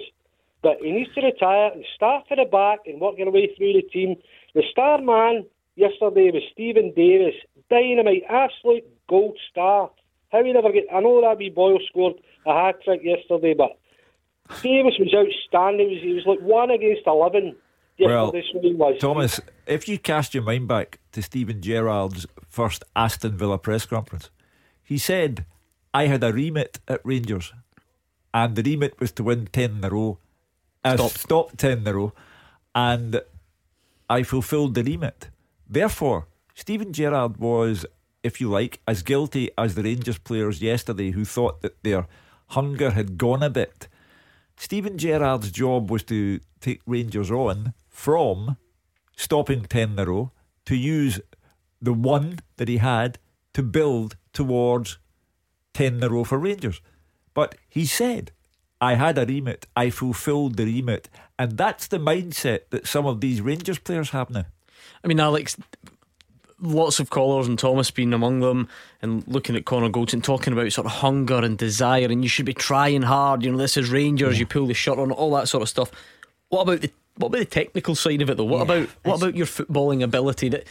but 0.62 0.78
he 0.80 0.92
needs 0.92 1.12
to 1.14 1.22
retire 1.22 1.72
and 1.72 1.84
start 1.94 2.26
for 2.28 2.36
the 2.36 2.44
back 2.44 2.80
and 2.86 3.00
work 3.00 3.14
your 3.18 3.30
way 3.30 3.48
through 3.56 3.72
the 3.72 3.82
team. 3.82 4.16
The 4.54 4.62
star 4.70 5.00
man 5.00 5.46
yesterday 5.76 6.30
was 6.30 6.42
Steven 6.52 6.92
Davis, 6.94 7.34
dynamite, 7.70 8.24
absolute 8.28 8.84
gold 9.08 9.38
star. 9.50 9.90
How 10.30 10.44
he 10.44 10.52
never 10.52 10.72
get? 10.72 10.84
I 10.92 11.00
know 11.00 11.20
that 11.22 11.38
wee 11.38 11.50
Boyle 11.50 11.78
scored 11.88 12.14
a 12.46 12.52
hat 12.52 12.82
trick 12.84 13.00
yesterday, 13.02 13.54
but 13.54 13.78
Davis 14.62 14.94
was 14.98 15.14
outstanding. 15.14 15.88
He 15.88 15.94
was, 15.94 16.02
he 16.02 16.12
was 16.12 16.26
like 16.26 16.40
one 16.40 16.70
against 16.70 17.02
eleven. 17.06 17.56
Well, 17.98 18.32
Thomas, 18.98 19.40
if 19.66 19.86
you 19.86 19.98
cast 19.98 20.32
your 20.32 20.42
mind 20.42 20.68
back 20.68 21.00
to 21.12 21.22
Steven 21.22 21.60
Gerrard's 21.60 22.26
first 22.48 22.82
Aston 22.96 23.36
Villa 23.36 23.58
press 23.58 23.84
conference, 23.84 24.30
he 24.82 24.96
said, 24.96 25.44
I 25.92 26.06
had 26.06 26.24
a 26.24 26.32
remit 26.32 26.80
at 26.88 27.02
Rangers, 27.04 27.52
and 28.32 28.56
the 28.56 28.62
remit 28.62 28.98
was 28.98 29.12
to 29.12 29.24
win 29.24 29.48
10 29.52 29.70
in 29.78 29.84
a 29.84 29.90
row. 29.90 30.18
Uh, 30.84 30.96
stop. 30.96 31.10
stop 31.10 31.56
10 31.56 31.78
in 31.78 31.88
a 31.88 31.94
row, 31.94 32.12
and 32.74 33.20
I 34.08 34.22
fulfilled 34.22 34.74
the 34.74 34.82
remit. 34.82 35.28
Therefore, 35.68 36.26
Steven 36.54 36.92
Gerrard 36.92 37.36
was, 37.36 37.86
if 38.22 38.40
you 38.40 38.48
like, 38.50 38.80
as 38.86 39.02
guilty 39.02 39.50
as 39.56 39.74
the 39.74 39.82
Rangers 39.82 40.18
players 40.18 40.62
yesterday 40.62 41.10
who 41.12 41.24
thought 41.24 41.62
that 41.62 41.82
their 41.82 42.06
hunger 42.48 42.90
had 42.90 43.18
gone 43.18 43.42
a 43.42 43.50
bit. 43.50 43.88
Steven 44.56 44.98
Gerrard's 44.98 45.50
job 45.50 45.90
was 45.90 46.02
to 46.04 46.40
take 46.60 46.82
Rangers 46.86 47.30
on 47.30 47.72
from 47.88 48.56
stopping 49.16 49.62
10 49.62 49.92
in 49.92 49.98
a 49.98 50.04
row 50.04 50.32
to 50.66 50.76
use 50.76 51.20
the 51.80 51.92
one 51.92 52.40
that 52.56 52.68
he 52.68 52.78
had 52.78 53.18
to 53.54 53.62
build 53.62 54.16
towards 54.32 54.98
10 55.74 55.94
in 55.94 56.02
a 56.02 56.08
row 56.08 56.24
for 56.24 56.38
Rangers. 56.38 56.80
But 57.32 57.54
he 57.68 57.86
said, 57.86 58.32
I 58.80 58.94
had 58.94 59.18
a 59.18 59.26
remit, 59.26 59.66
I 59.76 59.90
fulfilled 59.90 60.56
the 60.56 60.64
remit. 60.64 61.08
And 61.38 61.56
that's 61.56 61.86
the 61.86 61.98
mindset 61.98 62.60
that 62.70 62.86
some 62.86 63.06
of 63.06 63.20
these 63.20 63.40
Rangers 63.40 63.78
players 63.78 64.10
have 64.10 64.30
now. 64.30 64.44
I 65.02 65.08
mean, 65.08 65.20
Alex, 65.20 65.56
lots 66.60 67.00
of 67.00 67.10
callers 67.10 67.46
and 67.46 67.58
Thomas 67.58 67.90
being 67.90 68.12
among 68.12 68.40
them 68.40 68.68
and 69.00 69.26
looking 69.26 69.56
at 69.56 69.64
Connor 69.64 69.88
Goldson 69.88 70.22
talking 70.22 70.52
about 70.52 70.70
sort 70.72 70.86
of 70.86 70.92
hunger 70.92 71.38
and 71.38 71.56
desire 71.56 72.06
and 72.06 72.22
you 72.22 72.28
should 72.28 72.44
be 72.44 72.52
trying 72.52 73.00
hard 73.00 73.42
you 73.42 73.50
know 73.50 73.56
this 73.56 73.78
is 73.78 73.90
Rangers 73.90 74.34
yeah. 74.34 74.40
you 74.40 74.46
pull 74.46 74.66
the 74.66 74.74
shirt 74.74 74.98
on 74.98 75.10
all 75.10 75.34
that 75.36 75.48
sort 75.48 75.62
of 75.62 75.70
stuff 75.70 75.90
what 76.50 76.60
about 76.62 76.82
the 76.82 76.90
what 77.20 77.28
about 77.28 77.38
the 77.38 77.44
technical 77.44 77.94
side 77.94 78.22
of 78.22 78.30
it 78.30 78.36
though? 78.36 78.44
What 78.44 78.68
yeah, 78.68 78.74
about 78.74 78.88
what 79.04 79.22
about 79.22 79.36
your 79.36 79.46
footballing 79.46 80.02
ability? 80.02 80.48
That 80.48 80.66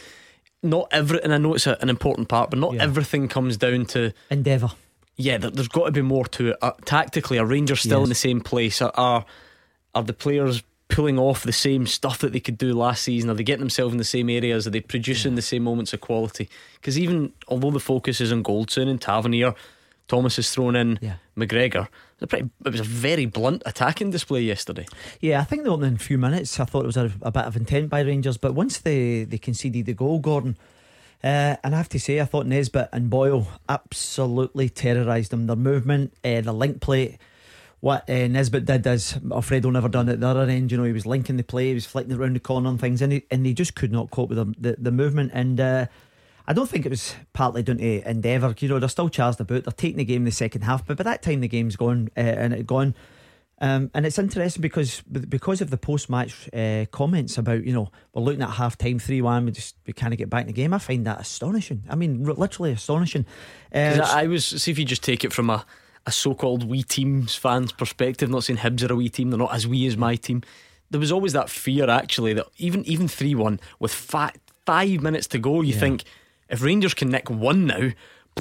not 0.62 0.88
every 0.90 1.22
and 1.22 1.32
I 1.32 1.38
know 1.38 1.54
it's 1.54 1.66
a, 1.66 1.76
an 1.80 1.88
important 1.88 2.28
part, 2.28 2.50
but 2.50 2.58
not 2.58 2.74
yeah. 2.74 2.82
everything 2.82 3.28
comes 3.28 3.56
down 3.56 3.86
to 3.86 4.12
endeavour. 4.30 4.70
Yeah, 5.20 5.38
there, 5.38 5.50
has 5.54 5.68
got 5.68 5.86
to 5.86 5.92
be 5.92 6.02
more 6.02 6.26
to 6.26 6.50
it. 6.50 6.56
Uh, 6.62 6.72
tactically, 6.84 7.38
are 7.38 7.46
Rangers 7.46 7.80
still 7.80 8.00
yes. 8.00 8.06
in 8.06 8.08
the 8.08 8.14
same 8.14 8.40
place? 8.40 8.80
Are, 8.82 8.92
are 8.94 9.24
are 9.94 10.02
the 10.02 10.12
players 10.12 10.62
pulling 10.88 11.18
off 11.18 11.44
the 11.44 11.52
same 11.52 11.86
stuff 11.86 12.18
that 12.18 12.32
they 12.32 12.40
could 12.40 12.58
do 12.58 12.74
last 12.74 13.02
season? 13.02 13.30
Are 13.30 13.34
they 13.34 13.44
getting 13.44 13.60
themselves 13.60 13.92
in 13.92 13.98
the 13.98 14.04
same 14.04 14.28
areas? 14.28 14.66
Are 14.66 14.70
they 14.70 14.80
producing 14.80 15.32
yeah. 15.32 15.36
the 15.36 15.42
same 15.42 15.62
moments 15.62 15.92
of 15.92 16.00
quality? 16.00 16.48
Because 16.74 16.98
even 16.98 17.32
although 17.48 17.70
the 17.70 17.80
focus 17.80 18.20
is 18.20 18.32
on 18.32 18.42
Goldson 18.42 18.88
and 18.88 19.00
Tavernier, 19.00 19.54
Thomas 20.08 20.36
has 20.36 20.50
thrown 20.50 20.74
in 20.74 20.98
yeah. 21.00 21.14
McGregor. 21.36 21.86
It 21.86 22.22
was, 22.22 22.28
pretty, 22.28 22.50
it 22.64 22.70
was, 22.72 22.80
a 22.80 22.84
very 22.84 23.26
blunt 23.26 23.62
attacking 23.64 24.10
display 24.10 24.42
yesterday. 24.42 24.86
Yeah, 25.20 25.40
I 25.40 25.44
think 25.44 25.62
the 25.64 25.70
opening 25.70 25.96
few 25.96 26.18
minutes, 26.18 26.58
I 26.58 26.64
thought 26.64 26.82
it 26.82 26.86
was 26.86 26.96
a, 26.96 27.12
a 27.22 27.30
bit 27.30 27.44
of 27.44 27.56
intent 27.56 27.88
by 27.88 28.00
Rangers, 28.00 28.36
but 28.36 28.54
once 28.54 28.78
they, 28.78 29.24
they 29.24 29.38
conceded 29.38 29.86
the 29.86 29.94
goal, 29.94 30.18
Gordon, 30.18 30.58
uh, 31.22 31.56
and 31.62 31.74
I 31.74 31.76
have 31.76 31.88
to 31.90 32.00
say, 32.00 32.20
I 32.20 32.24
thought 32.24 32.46
Nisbet 32.46 32.88
and 32.92 33.10
Boyle 33.10 33.46
absolutely 33.68 34.68
terrorised 34.68 35.30
them. 35.30 35.46
Their 35.46 35.56
movement, 35.56 36.14
uh, 36.24 36.40
the 36.40 36.52
link 36.52 36.80
play. 36.80 37.18
What 37.80 38.08
uh, 38.08 38.26
Nisbet 38.26 38.64
did 38.64 38.86
is 38.86 39.18
Alfredo 39.30 39.70
never 39.70 39.88
done 39.88 40.08
at 40.08 40.20
the 40.20 40.26
other 40.26 40.42
end. 40.42 40.70
You 40.70 40.78
know, 40.78 40.84
he 40.84 40.92
was 40.92 41.06
linking 41.06 41.36
the 41.36 41.42
play, 41.42 41.68
he 41.68 41.74
was 41.74 41.86
flicking 41.86 42.12
it 42.12 42.18
around 42.18 42.36
the 42.36 42.40
corner 42.40 42.68
and 42.68 42.80
things, 42.80 43.02
and 43.02 43.12
he, 43.12 43.22
and 43.30 43.44
he 43.44 43.54
just 43.54 43.74
could 43.74 43.92
not 43.92 44.10
cope 44.10 44.30
with 44.30 44.38
the, 44.38 44.54
the, 44.58 44.76
the 44.78 44.92
movement. 44.92 45.30
And 45.34 45.60
uh, 45.60 45.86
I 46.46 46.52
don't 46.52 46.68
think 46.68 46.84
it 46.86 46.90
was 46.90 47.14
partly 47.32 47.62
down 47.62 47.78
to 47.78 48.08
Endeavour. 48.08 48.54
You 48.58 48.68
know, 48.68 48.78
they're 48.78 48.88
still 48.88 49.08
charged 49.08 49.40
about. 49.40 49.64
They're 49.64 49.72
taking 49.72 49.98
the 49.98 50.04
game 50.04 50.22
in 50.22 50.26
the 50.26 50.30
second 50.30 50.62
half, 50.62 50.86
but 50.86 50.96
by 50.96 51.04
that 51.04 51.22
time 51.22 51.40
the 51.40 51.48
game's 51.48 51.76
gone 51.76 52.10
uh, 52.16 52.20
and 52.20 52.52
it 52.52 52.66
gone. 52.66 52.94
Um, 53.62 53.90
and 53.92 54.06
it's 54.06 54.18
interesting 54.18 54.62
because 54.62 55.02
because 55.02 55.60
of 55.60 55.68
the 55.68 55.76
post 55.76 56.08
match 56.08 56.48
uh, 56.54 56.86
comments 56.90 57.36
about 57.36 57.64
you 57.64 57.74
know 57.74 57.90
we're 58.14 58.22
looking 58.22 58.42
at 58.42 58.50
half 58.50 58.78
time 58.78 58.98
three 58.98 59.20
one 59.20 59.44
we 59.44 59.52
just 59.52 59.76
we 59.86 59.92
kind 59.92 60.14
of 60.14 60.18
get 60.18 60.30
back 60.30 60.42
in 60.42 60.46
the 60.46 60.52
game. 60.54 60.72
I 60.72 60.78
find 60.78 61.06
that 61.06 61.20
astonishing. 61.20 61.84
I 61.90 61.94
mean, 61.94 62.24
literally 62.24 62.72
astonishing. 62.72 63.26
Uh, 63.74 64.00
I 64.02 64.26
was 64.28 64.46
see 64.46 64.70
if 64.70 64.78
you 64.78 64.86
just 64.86 65.02
take 65.02 65.24
it 65.24 65.32
from 65.32 65.50
a 65.50 65.66
a 66.06 66.12
so 66.12 66.34
called 66.34 66.68
wee 66.68 66.82
teams 66.82 67.34
fans 67.34 67.72
perspective. 67.72 68.30
Not 68.30 68.44
saying 68.44 68.60
Hibs 68.60 68.88
are 68.88 68.92
a 68.92 68.96
wee 68.96 69.10
team; 69.10 69.30
they're 69.30 69.38
not 69.38 69.54
as 69.54 69.66
wee 69.66 69.86
as 69.86 69.96
my 69.96 70.16
team. 70.16 70.42
There 70.90 71.00
was 71.00 71.12
always 71.12 71.34
that 71.34 71.50
fear 71.50 71.88
actually 71.90 72.32
that 72.34 72.46
even 72.56 72.84
even 72.86 73.08
three 73.08 73.34
one 73.34 73.60
with 73.78 73.92
five 73.92 74.32
five 74.64 75.00
minutes 75.02 75.26
to 75.28 75.38
go, 75.38 75.60
you 75.60 75.74
yeah. 75.74 75.80
think 75.80 76.04
if 76.48 76.62
Rangers 76.62 76.94
can 76.94 77.10
nick 77.10 77.30
one 77.30 77.66
now, 77.66 77.90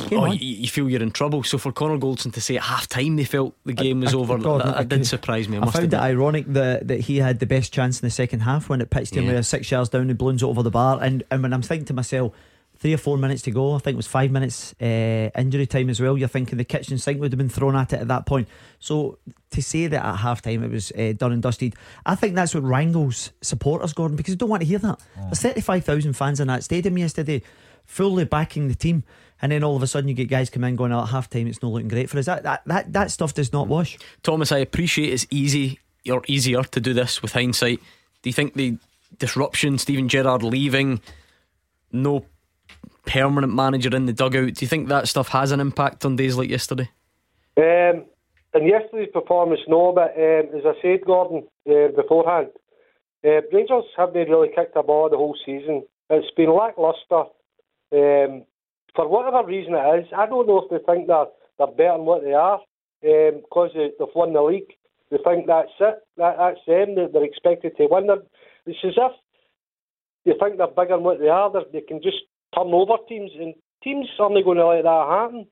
oh, 0.11 0.25
you, 0.25 0.39
you, 0.39 0.67
feel 0.67 0.89
you're 0.89 1.01
in 1.01 1.11
trouble. 1.11 1.43
So 1.43 1.57
for 1.57 1.71
Connor 1.71 1.97
Goldson 1.97 2.33
to 2.33 2.41
say 2.41 2.57
at 2.57 2.63
half 2.63 2.87
time 2.87 3.15
they 3.15 3.23
felt 3.23 3.55
the 3.65 3.73
game 3.73 4.01
was 4.01 4.13
I, 4.13 4.17
over, 4.17 4.37
God, 4.37 4.61
that, 4.61 4.77
that 4.77 4.89
did 4.89 5.07
surprise 5.07 5.47
me. 5.47 5.57
I, 5.57 5.63
I 5.63 5.71
found 5.71 5.93
it 5.93 5.99
ironic 5.99 6.45
that, 6.47 6.87
that 6.87 7.01
he 7.01 7.17
had 7.17 7.39
the 7.39 7.45
best 7.45 7.73
chance 7.73 8.01
in 8.01 8.05
the 8.05 8.11
second 8.11 8.41
half 8.41 8.69
when 8.69 8.81
it 8.81 8.89
pitched 8.89 9.15
him 9.15 9.25
yeah. 9.25 9.35
with 9.35 9.45
six 9.45 9.69
yards 9.71 9.89
down, 9.89 10.07
he 10.07 10.13
balloons 10.13 10.43
over 10.43 10.63
the 10.63 10.71
bar. 10.71 10.99
And, 11.01 11.23
and 11.31 11.43
when 11.43 11.53
I'm 11.53 11.61
thinking 11.61 11.85
to 11.85 11.93
myself, 11.93 12.33
three 12.79 12.93
or 12.93 12.97
four 12.97 13.17
minutes 13.17 13.41
to 13.43 13.51
go. 13.51 13.75
I 13.75 13.79
think 13.79 13.95
it 13.95 13.97
was 13.97 14.07
five 14.07 14.31
minutes 14.31 14.73
uh, 14.81 15.29
injury 15.37 15.67
time 15.67 15.89
as 15.89 15.99
well. 15.99 16.17
You're 16.17 16.29
thinking 16.29 16.57
the 16.57 16.63
kitchen 16.63 16.97
sink 16.97 17.19
would 17.19 17.31
have 17.31 17.37
been 17.37 17.49
thrown 17.49 17.75
at 17.75 17.91
it 17.93 17.99
at 17.99 18.07
that 18.07 18.25
point. 18.25 18.47
So 18.79 19.19
to 19.51 19.61
say 19.61 19.87
that 19.87 20.05
at 20.05 20.15
half 20.15 20.41
time 20.41 20.63
it 20.63 20.71
was 20.71 20.91
uh, 20.93 21.13
done 21.15 21.33
and 21.33 21.41
dusted, 21.41 21.75
I 22.05 22.15
think 22.15 22.35
that's 22.35 22.55
what 22.55 22.63
wrangles 22.63 23.31
supporters, 23.41 23.93
Gordon, 23.93 24.15
because 24.15 24.33
they 24.33 24.37
don't 24.37 24.49
want 24.49 24.61
to 24.61 24.67
hear 24.67 24.79
that. 24.79 24.99
Oh. 25.17 25.21
There's 25.25 25.41
35,000 25.41 26.13
fans 26.13 26.39
in 26.39 26.47
that 26.47 26.63
stadium 26.63 26.97
yesterday 26.97 27.41
fully 27.85 28.23
backing 28.23 28.67
the 28.67 28.75
team, 28.75 29.03
and 29.41 29.51
then 29.51 29.63
all 29.63 29.75
of 29.75 29.83
a 29.83 29.87
sudden 29.87 30.07
you 30.07 30.13
get 30.13 30.29
guys 30.29 30.49
come 30.49 30.63
in 30.63 30.75
going 30.75 30.91
out 30.91 31.03
at 31.03 31.09
half 31.09 31.29
time, 31.29 31.47
it's 31.47 31.61
not 31.61 31.71
looking 31.71 31.87
great 31.87 32.09
for 32.09 32.17
us. 32.17 32.25
That, 32.25 32.43
that, 32.43 32.61
that, 32.65 32.93
that 32.93 33.11
stuff 33.11 33.33
does 33.33 33.53
not 33.53 33.67
wash. 33.67 33.97
Thomas, 34.23 34.51
I 34.51 34.59
appreciate 34.59 35.13
it's 35.13 35.27
easy 35.29 35.79
or 36.09 36.21
easier 36.27 36.63
to 36.63 36.79
do 36.79 36.93
this 36.93 37.21
with 37.21 37.33
hindsight. 37.33 37.79
Do 38.21 38.29
you 38.29 38.33
think 38.33 38.53
the 38.53 38.77
disruption, 39.17 39.77
Steven 39.77 40.09
Gerrard 40.09 40.43
leaving, 40.43 41.01
no 41.91 42.25
permanent 43.05 43.53
manager 43.53 43.95
in 43.95 44.05
the 44.05 44.13
dugout, 44.13 44.53
do 44.53 44.65
you 44.65 44.67
think 44.67 44.87
that 44.89 45.07
stuff 45.07 45.29
has 45.29 45.51
an 45.51 45.59
impact 45.59 46.05
on 46.05 46.15
days 46.15 46.37
like 46.37 46.49
yesterday? 46.49 46.89
Um, 47.57 48.05
and 48.53 48.67
yesterday's 48.67 49.09
performance, 49.11 49.61
no, 49.67 49.91
but 49.93 50.13
um, 50.15 50.57
as 50.57 50.65
I 50.65 50.73
said, 50.81 51.05
Gordon, 51.05 51.47
uh, 51.69 51.89
beforehand, 51.95 52.49
uh, 53.25 53.41
Rangers 53.51 53.83
haven't 53.97 54.29
really 54.29 54.49
kicked 54.55 54.75
a 54.75 54.83
ball 54.83 55.09
the 55.09 55.17
whole 55.17 55.35
season. 55.45 55.83
It's 56.09 56.33
been 56.35 56.53
lacklustre 56.53 57.25
um, 57.91 58.45
for 58.95 59.07
whatever 59.07 59.45
reason 59.45 59.73
it 59.73 59.99
is, 59.99 60.07
I 60.15 60.25
don't 60.25 60.47
know 60.47 60.61
if 60.61 60.69
they 60.69 60.83
think 60.85 61.07
they're, 61.07 61.25
they're 61.57 61.67
better 61.67 61.97
than 61.97 62.05
what 62.05 62.23
they 62.23 62.33
are 62.33 62.59
because 63.01 63.71
um, 63.73 63.75
they, 63.75 63.91
they've 63.97 64.15
won 64.15 64.33
the 64.33 64.41
league. 64.41 64.73
They 65.11 65.17
think 65.23 65.47
that's 65.47 65.69
it, 65.79 65.95
that, 66.17 66.35
that's 66.37 66.59
them, 66.67 66.95
they're 66.95 67.23
expected 67.23 67.75
to 67.77 67.87
win. 67.89 68.07
Them. 68.07 68.21
It's 68.65 68.77
as 68.83 68.93
if 68.95 69.11
they 70.25 70.33
think 70.39 70.57
they're 70.57 70.67
bigger 70.67 70.95
than 70.95 71.03
what 71.03 71.19
they 71.19 71.29
are, 71.29 71.51
they're, 71.51 71.63
they 71.73 71.81
can 71.81 72.01
just 72.01 72.17
turn 72.53 72.73
over 72.73 72.97
teams, 73.07 73.31
and 73.39 73.55
teams 73.83 74.07
are 74.19 74.25
only 74.25 74.43
going 74.43 74.57
to 74.57 74.67
let 74.67 74.83
that 74.83 75.07
happen. 75.09 75.47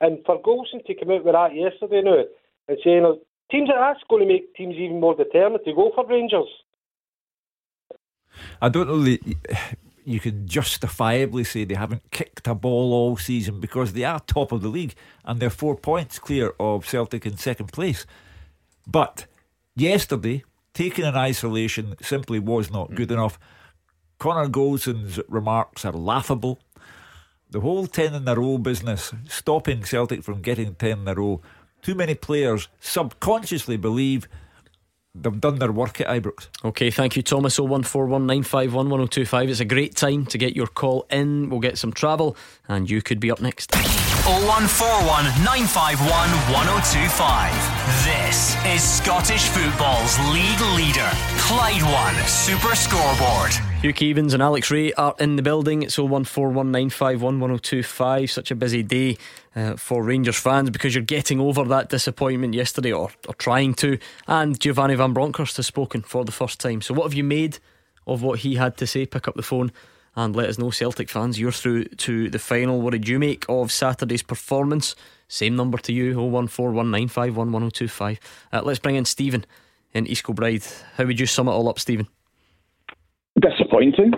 And 0.00 0.18
for 0.24 0.40
Goldson 0.40 0.84
to 0.86 0.94
come 0.94 1.10
out 1.10 1.24
with 1.24 1.34
that 1.34 1.54
yesterday 1.54 2.02
now 2.02 2.24
and 2.68 2.78
saying, 2.84 3.04
oh, 3.04 3.20
teams 3.50 3.68
that's 3.68 4.00
going 4.08 4.22
to 4.22 4.32
make 4.32 4.54
teams 4.54 4.76
even 4.76 5.00
more 5.00 5.14
determined 5.14 5.64
to 5.64 5.74
go 5.74 5.92
for 5.94 6.06
Rangers. 6.06 6.48
I 8.62 8.68
don't 8.68 8.86
know 8.86 9.02
the 9.02 9.20
you 10.04 10.20
can 10.20 10.46
justifiably 10.46 11.44
say 11.44 11.64
they 11.64 11.74
haven't 11.74 12.10
kicked 12.10 12.46
a 12.46 12.54
ball 12.54 12.92
all 12.92 13.16
season 13.16 13.60
because 13.60 13.92
they 13.92 14.04
are 14.04 14.20
top 14.20 14.52
of 14.52 14.62
the 14.62 14.68
league 14.68 14.94
and 15.24 15.40
they're 15.40 15.50
four 15.50 15.76
points 15.76 16.18
clear 16.18 16.52
of 16.58 16.86
Celtic 16.86 17.26
in 17.26 17.36
second 17.36 17.72
place. 17.72 18.06
But 18.86 19.26
yesterday, 19.76 20.44
taken 20.74 21.04
in 21.04 21.14
isolation, 21.14 21.94
simply 22.00 22.38
was 22.38 22.70
not 22.70 22.88
hmm. 22.88 22.94
good 22.96 23.10
enough. 23.10 23.38
Connor 24.18 24.48
Goldson's 24.48 25.18
remarks 25.28 25.84
are 25.84 25.92
laughable. 25.92 26.58
The 27.50 27.60
whole 27.60 27.86
10 27.86 28.14
in 28.14 28.28
a 28.28 28.34
row 28.34 28.58
business, 28.58 29.12
stopping 29.28 29.84
Celtic 29.84 30.22
from 30.22 30.40
getting 30.40 30.74
10 30.74 31.00
in 31.00 31.08
a 31.08 31.14
row, 31.14 31.40
too 31.82 31.94
many 31.94 32.14
players 32.14 32.68
subconsciously 32.78 33.76
believe 33.76 34.28
they've 35.14 35.40
done 35.40 35.58
their 35.58 35.72
work 35.72 36.00
at 36.00 36.06
Ibrox. 36.06 36.48
Okay, 36.64 36.90
thank 36.90 37.16
you, 37.16 37.22
Thomas. 37.22 37.58
01419511025. 37.58 39.48
It's 39.48 39.60
a 39.60 39.64
great 39.64 39.96
time 39.96 40.26
to 40.26 40.36
get 40.38 40.54
your 40.56 40.66
call 40.66 41.06
in. 41.10 41.48
We'll 41.50 41.60
get 41.60 41.78
some 41.78 41.92
travel, 41.92 42.36
and 42.68 42.90
you 42.90 43.02
could 43.02 43.20
be 43.20 43.30
up 43.30 43.40
next. 43.40 43.74
0141 44.24 45.24
951 45.44 46.30
1025. 46.52 47.52
This 48.04 48.56
is 48.66 48.82
Scottish 48.82 49.48
football's 49.48 50.18
league 50.32 50.60
leader, 50.76 51.08
Clyde 51.38 51.82
One 51.82 52.14
Super 52.26 52.74
Scoreboard. 52.76 53.52
Hugh 53.80 53.94
Keevins 53.94 54.34
and 54.34 54.42
Alex 54.42 54.70
Rae 54.70 54.92
are 54.92 55.14
in 55.18 55.36
the 55.36 55.42
building. 55.42 55.82
It's 55.82 55.96
01419511025. 55.96 58.30
Such 58.30 58.50
a 58.50 58.54
busy 58.54 58.82
day 58.82 59.16
uh, 59.56 59.76
for 59.76 60.02
Rangers 60.02 60.38
fans 60.38 60.70
because 60.70 60.94
you're 60.94 61.04
getting 61.04 61.40
over 61.40 61.64
that 61.64 61.88
disappointment 61.88 62.54
yesterday 62.54 62.92
or, 62.92 63.10
or 63.26 63.34
trying 63.34 63.74
to. 63.74 63.98
And 64.26 64.60
Giovanni 64.60 64.94
Van 64.94 65.12
Bronckhorst 65.12 65.56
has 65.56 65.66
spoken 65.66 66.02
for 66.02 66.24
the 66.24 66.32
first 66.32 66.60
time. 66.60 66.80
So, 66.80 66.94
what 66.94 67.04
have 67.04 67.14
you 67.14 67.24
made 67.24 67.58
of 68.06 68.22
what 68.22 68.40
he 68.40 68.56
had 68.56 68.76
to 68.78 68.86
say? 68.86 69.06
Pick 69.06 69.28
up 69.28 69.34
the 69.34 69.42
phone 69.42 69.72
and 70.16 70.34
let 70.34 70.48
us 70.48 70.58
know, 70.58 70.70
Celtic 70.70 71.08
fans. 71.08 71.38
You're 71.38 71.52
through 71.52 71.84
to 71.84 72.30
the 72.30 72.38
final. 72.38 72.80
What 72.80 72.92
did 72.92 73.08
you 73.08 73.18
make 73.18 73.44
of 73.48 73.70
Saturday's 73.70 74.22
performance? 74.22 74.96
Same 75.28 75.54
number 75.54 75.78
to 75.78 75.92
you 75.92 76.16
01419511025. 76.16 78.18
Uh, 78.52 78.62
let's 78.64 78.80
bring 78.80 78.96
in 78.96 79.04
Stephen 79.04 79.46
in 79.92 80.06
East 80.06 80.24
Kilbride. 80.24 80.64
How 80.96 81.04
would 81.04 81.20
you 81.20 81.26
sum 81.26 81.48
it 81.48 81.52
all 81.52 81.68
up, 81.68 81.78
Stephen? 81.78 82.08
disappointing 83.40 84.12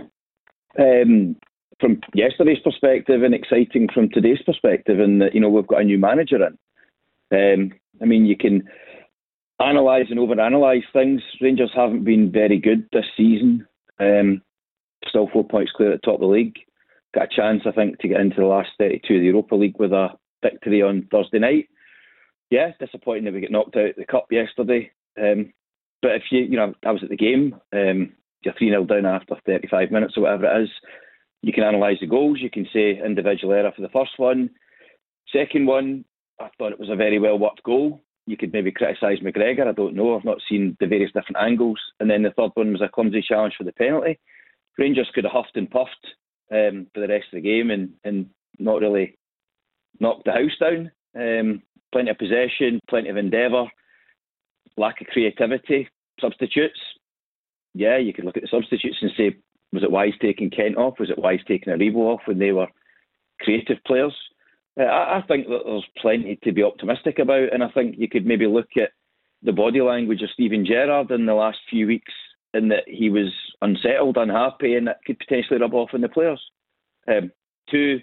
um, 0.79 1.37
from 1.83 2.01
yesterday's 2.15 2.63
perspective 2.63 3.23
and 3.23 3.35
exciting 3.35 3.89
from 3.93 4.09
today's 4.09 4.41
perspective. 4.47 5.01
And 5.01 5.21
that 5.21 5.35
you 5.35 5.41
know 5.41 5.51
we've 5.51 5.67
got 5.67 5.83
a 5.83 5.85
new 5.85 5.99
manager 5.99 6.39
in. 6.47 6.57
Um, 7.37 7.73
I 8.01 8.07
mean, 8.07 8.25
you 8.25 8.37
can 8.37 8.63
analyse 9.59 10.07
and 10.11 10.19
overanalyse 10.19 10.85
things. 10.93 11.21
Rangers 11.41 11.73
haven't 11.75 12.05
been 12.05 12.31
very 12.31 12.59
good 12.59 12.87
this 12.93 13.07
season. 13.17 13.67
Um, 13.99 14.43
still 15.07 15.29
four 15.33 15.45
points 15.45 15.73
clear 15.77 15.93
at 15.93 16.01
the 16.01 16.07
top 16.07 16.15
of 16.15 16.21
the 16.21 16.27
league. 16.27 16.57
Got 17.15 17.25
a 17.25 17.37
chance, 17.37 17.63
I 17.67 17.73
think, 17.73 17.99
to 17.99 18.09
get 18.09 18.21
into 18.21 18.41
the 18.41 18.47
last 18.47 18.71
32 18.79 19.15
of 19.15 19.21
the 19.21 19.27
Europa 19.27 19.55
League 19.55 19.79
with 19.79 19.93
a 19.93 20.09
victory 20.43 20.83
on 20.83 21.09
Thursday 21.11 21.39
night. 21.39 21.69
Yeah, 22.51 22.71
disappointing 22.79 23.25
that 23.25 23.35
we 23.35 23.41
get 23.41 23.51
knocked 23.51 23.77
out 23.77 23.91
of 23.91 23.97
the 23.97 24.07
cup 24.07 24.27
yesterday. 24.31 24.91
Um, 25.21 25.53
but 26.01 26.13
if 26.13 26.23
you, 26.31 26.41
you 26.41 26.57
know, 26.57 26.75
I 26.85 26.91
was 26.91 27.03
at 27.03 27.11
the 27.11 27.17
game. 27.17 27.55
Um, 27.73 28.13
you're 28.45 28.55
3 28.59 28.71
0 28.71 28.85
down 28.85 29.07
after 29.07 29.37
35 29.47 29.91
minutes 29.91 30.15
or 30.17 30.23
whatever 30.23 30.47
it 30.47 30.65
is. 30.65 30.71
You 31.43 31.53
can 31.53 31.65
analyse 31.65 31.99
the 32.01 32.07
goals. 32.07 32.39
You 32.41 32.51
can 32.51 32.67
say 32.73 33.01
individual 33.05 33.53
error 33.53 33.73
for 33.75 33.83
the 33.83 33.89
first 33.89 34.13
one. 34.17 34.51
Second 35.33 35.67
one, 35.67 36.05
I 36.41 36.49
thought 36.57 36.73
it 36.73 36.81
was 36.81 36.91
a 36.91 36.97
very 36.97 37.19
well 37.19 37.39
worked 37.39 37.63
goal. 37.63 38.01
You 38.27 38.37
could 38.37 38.53
maybe 38.53 38.71
criticise 38.71 39.19
McGregor. 39.19 39.67
I 39.67 39.73
don't 39.73 39.95
know. 39.95 40.17
I've 40.17 40.25
not 40.25 40.39
seen 40.49 40.77
the 40.79 40.87
various 40.87 41.11
different 41.13 41.39
angles. 41.41 41.81
And 41.99 42.09
then 42.09 42.23
the 42.23 42.31
third 42.31 42.53
one 42.55 42.73
was 42.73 42.81
a 42.81 42.89
clumsy 42.89 43.25
challenge 43.27 43.55
for 43.59 43.65
the 43.65 43.73
penalty. 43.73 44.19
Rangers 44.79 45.11
could 45.13 45.25
have 45.25 45.33
huffed 45.33 45.57
and 45.57 45.71
puffed 45.71 46.07
um, 46.53 46.87
for 46.95 47.01
the 47.01 47.09
rest 47.09 47.27
of 47.33 47.37
the 47.37 47.41
game 47.41 47.71
and, 47.71 47.91
and 48.05 48.31
not 48.59 48.81
really 48.81 49.19
knocked 49.99 50.25
the 50.25 50.33
house 50.33 50.57
down. 50.61 50.93
Um, 51.17 51.63
plenty 51.91 52.11
of 52.11 52.19
possession, 52.19 52.81
plenty 52.89 53.09
of 53.09 53.17
endeavour, 53.17 53.65
lack 54.77 55.01
of 55.01 55.09
creativity. 55.09 55.89
Substitutes, 56.21 56.79
yeah, 57.75 57.99
you 57.99 58.13
could 58.13 58.25
look 58.25 58.37
at 58.37 58.43
the 58.43 58.49
substitutes 58.49 58.99
and 59.03 59.11
say, 59.17 59.37
was 59.73 59.83
it 59.83 59.91
wise 59.91 60.15
taking 60.21 60.51
Kent 60.51 60.77
off? 60.77 60.99
Was 60.99 61.11
it 61.11 61.19
wise 61.19 61.41
taking 61.47 61.73
Aribo 61.73 62.15
off 62.15 62.21
when 62.27 62.39
they 62.39 62.53
were 62.53 62.69
creative 63.41 63.79
players? 63.87 64.15
Uh, 64.79 64.85
I, 64.85 65.19
I 65.19 65.23
think 65.27 65.49
that 65.49 65.63
there's 65.65 65.87
plenty 66.01 66.39
to 66.45 66.53
be 66.53 66.63
optimistic 66.63 67.19
about, 67.19 67.53
and 67.53 67.63
I 67.63 67.69
think 67.71 67.97
you 67.99 68.09
could 68.09 68.27
maybe 68.27 68.47
look 68.47 68.69
at 68.77 68.91
the 69.43 69.53
body 69.53 69.81
language 69.81 70.23
of 70.23 70.31
Steven 70.31 70.65
Gerrard 70.65 71.11
in 71.11 71.27
the 71.27 71.35
last 71.35 71.59
few 71.69 71.87
weeks, 71.87 72.13
in 72.55 72.69
that 72.69 72.85
he 72.87 73.11
was 73.11 73.33
unsettled, 73.61 74.17
unhappy, 74.17 74.75
and 74.75 74.87
that 74.87 75.01
could 75.07 75.19
potentially 75.19 75.59
rub 75.59 75.75
off 75.75 75.91
on 75.95 76.01
the 76.01 76.09
players. 76.09 76.41
Um, 77.09 77.33
two 77.71 78.01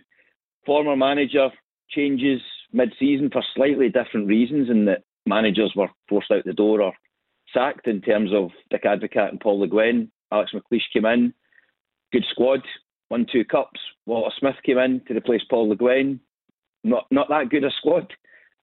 former 0.65 0.95
manager 0.95 1.49
changes 1.89 2.41
mid-season 2.71 3.29
for 3.31 3.43
slightly 3.55 3.89
different 3.89 4.27
reasons, 4.27 4.69
in 4.69 4.85
that 4.85 5.03
managers 5.25 5.73
were 5.75 5.89
forced 6.07 6.31
out 6.31 6.43
the 6.45 6.53
door 6.53 6.81
or 6.81 6.93
sacked 7.53 7.87
in 7.87 8.01
terms 8.01 8.31
of 8.33 8.49
Dick 8.69 8.83
Advocaat 8.83 9.29
and 9.29 9.39
Paul 9.39 9.59
Le 9.59 9.67
Guen. 9.67 10.11
Alex 10.31 10.51
McLeish 10.53 10.81
came 10.93 11.05
in, 11.05 11.33
good 12.11 12.25
squad, 12.29 12.61
won 13.09 13.25
two 13.31 13.45
cups. 13.45 13.79
Walter 14.05 14.33
Smith 14.37 14.55
came 14.65 14.77
in 14.77 15.01
to 15.07 15.15
replace 15.15 15.41
Paul 15.49 15.69
Le 15.69 15.75
Guen. 15.75 16.19
Not 16.83 17.05
not 17.11 17.29
that 17.29 17.49
good 17.49 17.63
a 17.63 17.71
squad. 17.77 18.13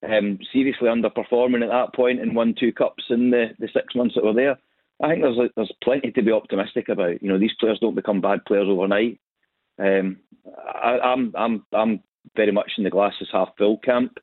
Um, 0.07 0.39
seriously 0.53 0.89
underperforming 0.89 1.63
at 1.63 1.69
that 1.69 1.95
point 1.95 2.21
and 2.21 2.35
won 2.35 2.53
two 2.57 2.71
cups 2.71 3.05
in 3.09 3.31
the, 3.31 3.47
the 3.57 3.67
six 3.73 3.95
months 3.95 4.13
that 4.13 4.23
were 4.23 4.33
there. 4.33 4.57
I 5.01 5.09
think 5.09 5.21
there's 5.21 5.49
there's 5.55 5.71
plenty 5.83 6.11
to 6.11 6.21
be 6.21 6.31
optimistic 6.31 6.89
about. 6.89 7.21
You 7.21 7.29
know, 7.29 7.39
these 7.39 7.55
players 7.59 7.79
don't 7.79 7.95
become 7.95 8.21
bad 8.21 8.45
players 8.45 8.67
overnight. 8.69 9.19
Um, 9.79 10.17
I, 10.65 10.99
I'm 10.99 11.33
I'm 11.37 11.65
I'm 11.73 12.03
very 12.35 12.51
much 12.51 12.73
in 12.77 12.83
the 12.83 12.89
glasses 12.89 13.29
half 13.31 13.49
full 13.57 13.77
camp. 13.77 14.17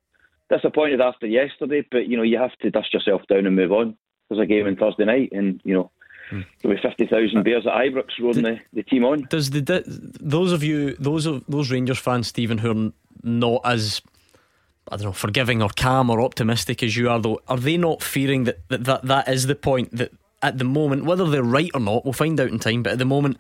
Disappointed 0.50 1.00
after 1.00 1.26
yesterday, 1.26 1.86
but 1.90 2.06
you 2.06 2.16
know 2.16 2.22
you 2.22 2.38
have 2.38 2.56
to 2.62 2.70
dust 2.70 2.92
yourself 2.92 3.22
down 3.28 3.46
and 3.46 3.56
move 3.56 3.72
on 3.72 3.96
there's 4.28 4.40
a 4.40 4.46
game 4.46 4.66
on 4.66 4.76
Thursday 4.76 5.04
night, 5.04 5.30
and 5.32 5.60
you 5.64 5.74
know. 5.74 5.90
There'll 6.30 6.76
be 6.76 6.82
fifty 6.82 7.06
thousand 7.06 7.38
uh, 7.38 7.42
bears 7.42 7.66
at 7.66 7.72
Ibrox 7.72 8.10
rolling 8.20 8.42
the, 8.42 8.60
the 8.72 8.82
team 8.82 9.04
on. 9.04 9.26
Does 9.30 9.50
the 9.50 9.82
those 10.20 10.52
of 10.52 10.62
you 10.62 10.94
those 10.94 11.26
of 11.26 11.44
those 11.48 11.70
Rangers 11.70 11.98
fans, 11.98 12.28
Stephen, 12.28 12.58
who 12.58 12.70
are 12.70 12.92
not 13.22 13.60
as 13.64 14.00
I 14.90 14.96
don't 14.96 15.06
know, 15.06 15.12
forgiving 15.12 15.62
or 15.62 15.70
calm 15.70 16.10
or 16.10 16.20
optimistic 16.20 16.82
as 16.82 16.96
you 16.96 17.08
are, 17.08 17.18
though, 17.18 17.40
are 17.48 17.56
they 17.56 17.76
not 17.76 18.02
fearing 18.02 18.44
that 18.44 18.68
that, 18.68 18.84
that, 18.84 19.02
that 19.04 19.28
is 19.28 19.46
the 19.46 19.54
point 19.54 19.96
that 19.96 20.12
at 20.42 20.58
the 20.58 20.64
moment, 20.64 21.04
whether 21.04 21.28
they're 21.28 21.42
right 21.42 21.70
or 21.72 21.80
not, 21.80 22.04
we'll 22.04 22.12
find 22.12 22.38
out 22.38 22.50
in 22.50 22.58
time, 22.58 22.82
but 22.82 22.92
at 22.92 22.98
the 22.98 23.04
moment, 23.06 23.38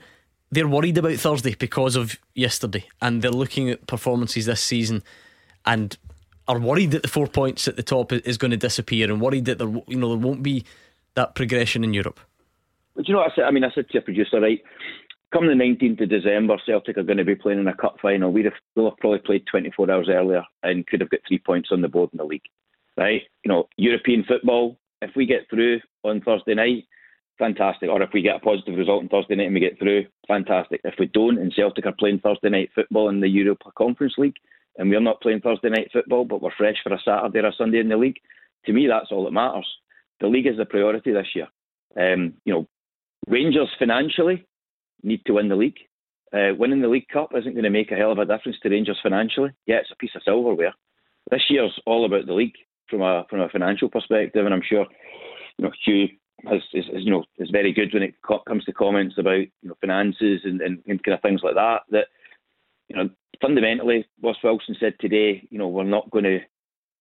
they're 0.50 0.68
worried 0.68 0.96
about 0.96 1.16
Thursday 1.16 1.54
because 1.54 1.96
of 1.96 2.18
yesterday 2.34 2.84
and 3.02 3.20
they're 3.20 3.30
looking 3.30 3.68
at 3.68 3.86
performances 3.86 4.46
this 4.46 4.62
season 4.62 5.02
and 5.66 5.98
are 6.46 6.58
worried 6.58 6.92
that 6.92 7.02
the 7.02 7.08
four 7.08 7.26
points 7.26 7.66
at 7.68 7.76
the 7.76 7.82
top 7.82 8.12
is 8.12 8.38
going 8.38 8.50
to 8.50 8.56
disappear 8.56 9.10
and 9.10 9.20
worried 9.20 9.46
that 9.46 9.58
there 9.58 9.68
you 9.86 9.96
know 9.96 10.08
there 10.10 10.26
won't 10.26 10.42
be 10.42 10.64
that 11.14 11.34
progression 11.34 11.84
in 11.84 11.94
Europe. 11.94 12.20
But 12.94 13.08
you 13.08 13.14
know 13.14 13.20
I 13.20 13.28
said? 13.34 13.44
I 13.44 13.50
mean, 13.50 13.64
I 13.64 13.70
said 13.74 13.88
to 13.88 13.94
your 13.94 14.02
producer, 14.02 14.40
right? 14.40 14.60
Come 15.32 15.46
the 15.48 15.54
19th 15.54 16.02
of 16.02 16.10
December, 16.10 16.56
Celtic 16.64 16.96
are 16.96 17.02
going 17.02 17.18
to 17.18 17.24
be 17.24 17.34
playing 17.34 17.58
in 17.58 17.66
a 17.66 17.74
cup 17.74 17.96
final. 18.00 18.32
We'd 18.32 18.44
have, 18.44 18.54
we'll 18.76 18.90
have 18.90 18.98
probably 18.98 19.18
played 19.18 19.44
24 19.50 19.90
hours 19.90 20.08
earlier 20.08 20.44
and 20.62 20.86
could 20.86 21.00
have 21.00 21.10
got 21.10 21.20
three 21.26 21.40
points 21.40 21.70
on 21.72 21.82
the 21.82 21.88
board 21.88 22.10
in 22.12 22.18
the 22.18 22.24
league, 22.24 22.44
right? 22.96 23.22
You 23.44 23.48
know, 23.48 23.68
European 23.76 24.24
football. 24.28 24.78
If 25.02 25.10
we 25.16 25.26
get 25.26 25.50
through 25.50 25.80
on 26.04 26.20
Thursday 26.20 26.54
night, 26.54 26.84
fantastic. 27.36 27.90
Or 27.90 28.00
if 28.00 28.10
we 28.14 28.22
get 28.22 28.36
a 28.36 28.38
positive 28.38 28.76
result 28.76 29.02
on 29.02 29.08
Thursday 29.08 29.34
night 29.34 29.46
and 29.46 29.54
we 29.54 29.60
get 29.60 29.78
through, 29.78 30.06
fantastic. 30.28 30.80
If 30.84 30.94
we 31.00 31.06
don't 31.06 31.38
and 31.38 31.52
Celtic 31.52 31.86
are 31.86 31.94
playing 31.98 32.20
Thursday 32.20 32.50
night 32.50 32.70
football 32.72 33.08
in 33.08 33.20
the 33.20 33.28
Europa 33.28 33.70
Conference 33.76 34.14
League, 34.18 34.36
and 34.78 34.88
we're 34.88 35.00
not 35.00 35.20
playing 35.20 35.40
Thursday 35.40 35.68
night 35.68 35.90
football, 35.92 36.24
but 36.24 36.42
we're 36.42 36.54
fresh 36.56 36.76
for 36.82 36.92
a 36.92 37.00
Saturday 37.04 37.40
or 37.40 37.48
a 37.48 37.52
Sunday 37.52 37.80
in 37.80 37.88
the 37.88 37.96
league, 37.96 38.18
to 38.66 38.72
me, 38.72 38.86
that's 38.86 39.10
all 39.10 39.24
that 39.24 39.32
matters. 39.32 39.66
The 40.20 40.26
league 40.28 40.46
is 40.46 40.56
the 40.56 40.64
priority 40.64 41.12
this 41.12 41.34
year. 41.34 41.48
Um, 41.96 42.34
you 42.44 42.52
know, 42.52 42.68
Rangers 43.26 43.68
financially 43.78 44.44
need 45.02 45.22
to 45.26 45.34
win 45.34 45.48
the 45.48 45.56
league. 45.56 45.78
Uh, 46.32 46.50
winning 46.58 46.80
the 46.80 46.88
League 46.88 47.08
Cup 47.12 47.30
isn't 47.36 47.52
going 47.52 47.64
to 47.64 47.70
make 47.70 47.92
a 47.92 47.94
hell 47.94 48.10
of 48.10 48.18
a 48.18 48.24
difference 48.24 48.58
to 48.62 48.68
Rangers 48.68 48.98
financially. 49.02 49.50
Yeah, 49.66 49.76
it's 49.76 49.92
a 49.92 49.96
piece 49.96 50.10
of 50.16 50.22
silverware. 50.24 50.74
This 51.30 51.44
year's 51.48 51.78
all 51.86 52.04
about 52.04 52.26
the 52.26 52.32
league 52.32 52.56
from 52.90 53.02
a 53.02 53.24
from 53.30 53.40
a 53.40 53.48
financial 53.48 53.88
perspective, 53.88 54.44
and 54.44 54.54
I'm 54.54 54.62
sure 54.68 54.86
you 55.58 55.64
know 55.64 55.70
Hugh 55.84 56.08
has, 56.46 56.60
is, 56.72 56.86
is 56.92 57.04
you 57.04 57.10
know 57.10 57.24
is 57.38 57.50
very 57.50 57.72
good 57.72 57.94
when 57.94 58.02
it 58.02 58.14
co- 58.26 58.42
comes 58.46 58.64
to 58.64 58.72
comments 58.72 59.14
about 59.16 59.38
you 59.38 59.48
know 59.62 59.76
finances 59.80 60.40
and, 60.44 60.60
and, 60.60 60.82
and 60.86 61.02
kind 61.02 61.14
of 61.14 61.22
things 61.22 61.40
like 61.42 61.54
that. 61.54 61.82
That 61.90 62.06
you 62.88 62.96
know 62.96 63.08
fundamentally, 63.40 64.06
Ross 64.22 64.36
Wilson 64.42 64.76
said 64.78 64.94
today, 65.00 65.46
you 65.50 65.58
know, 65.58 65.68
we're 65.68 65.84
not 65.84 66.10
going 66.10 66.24
to, 66.24 66.38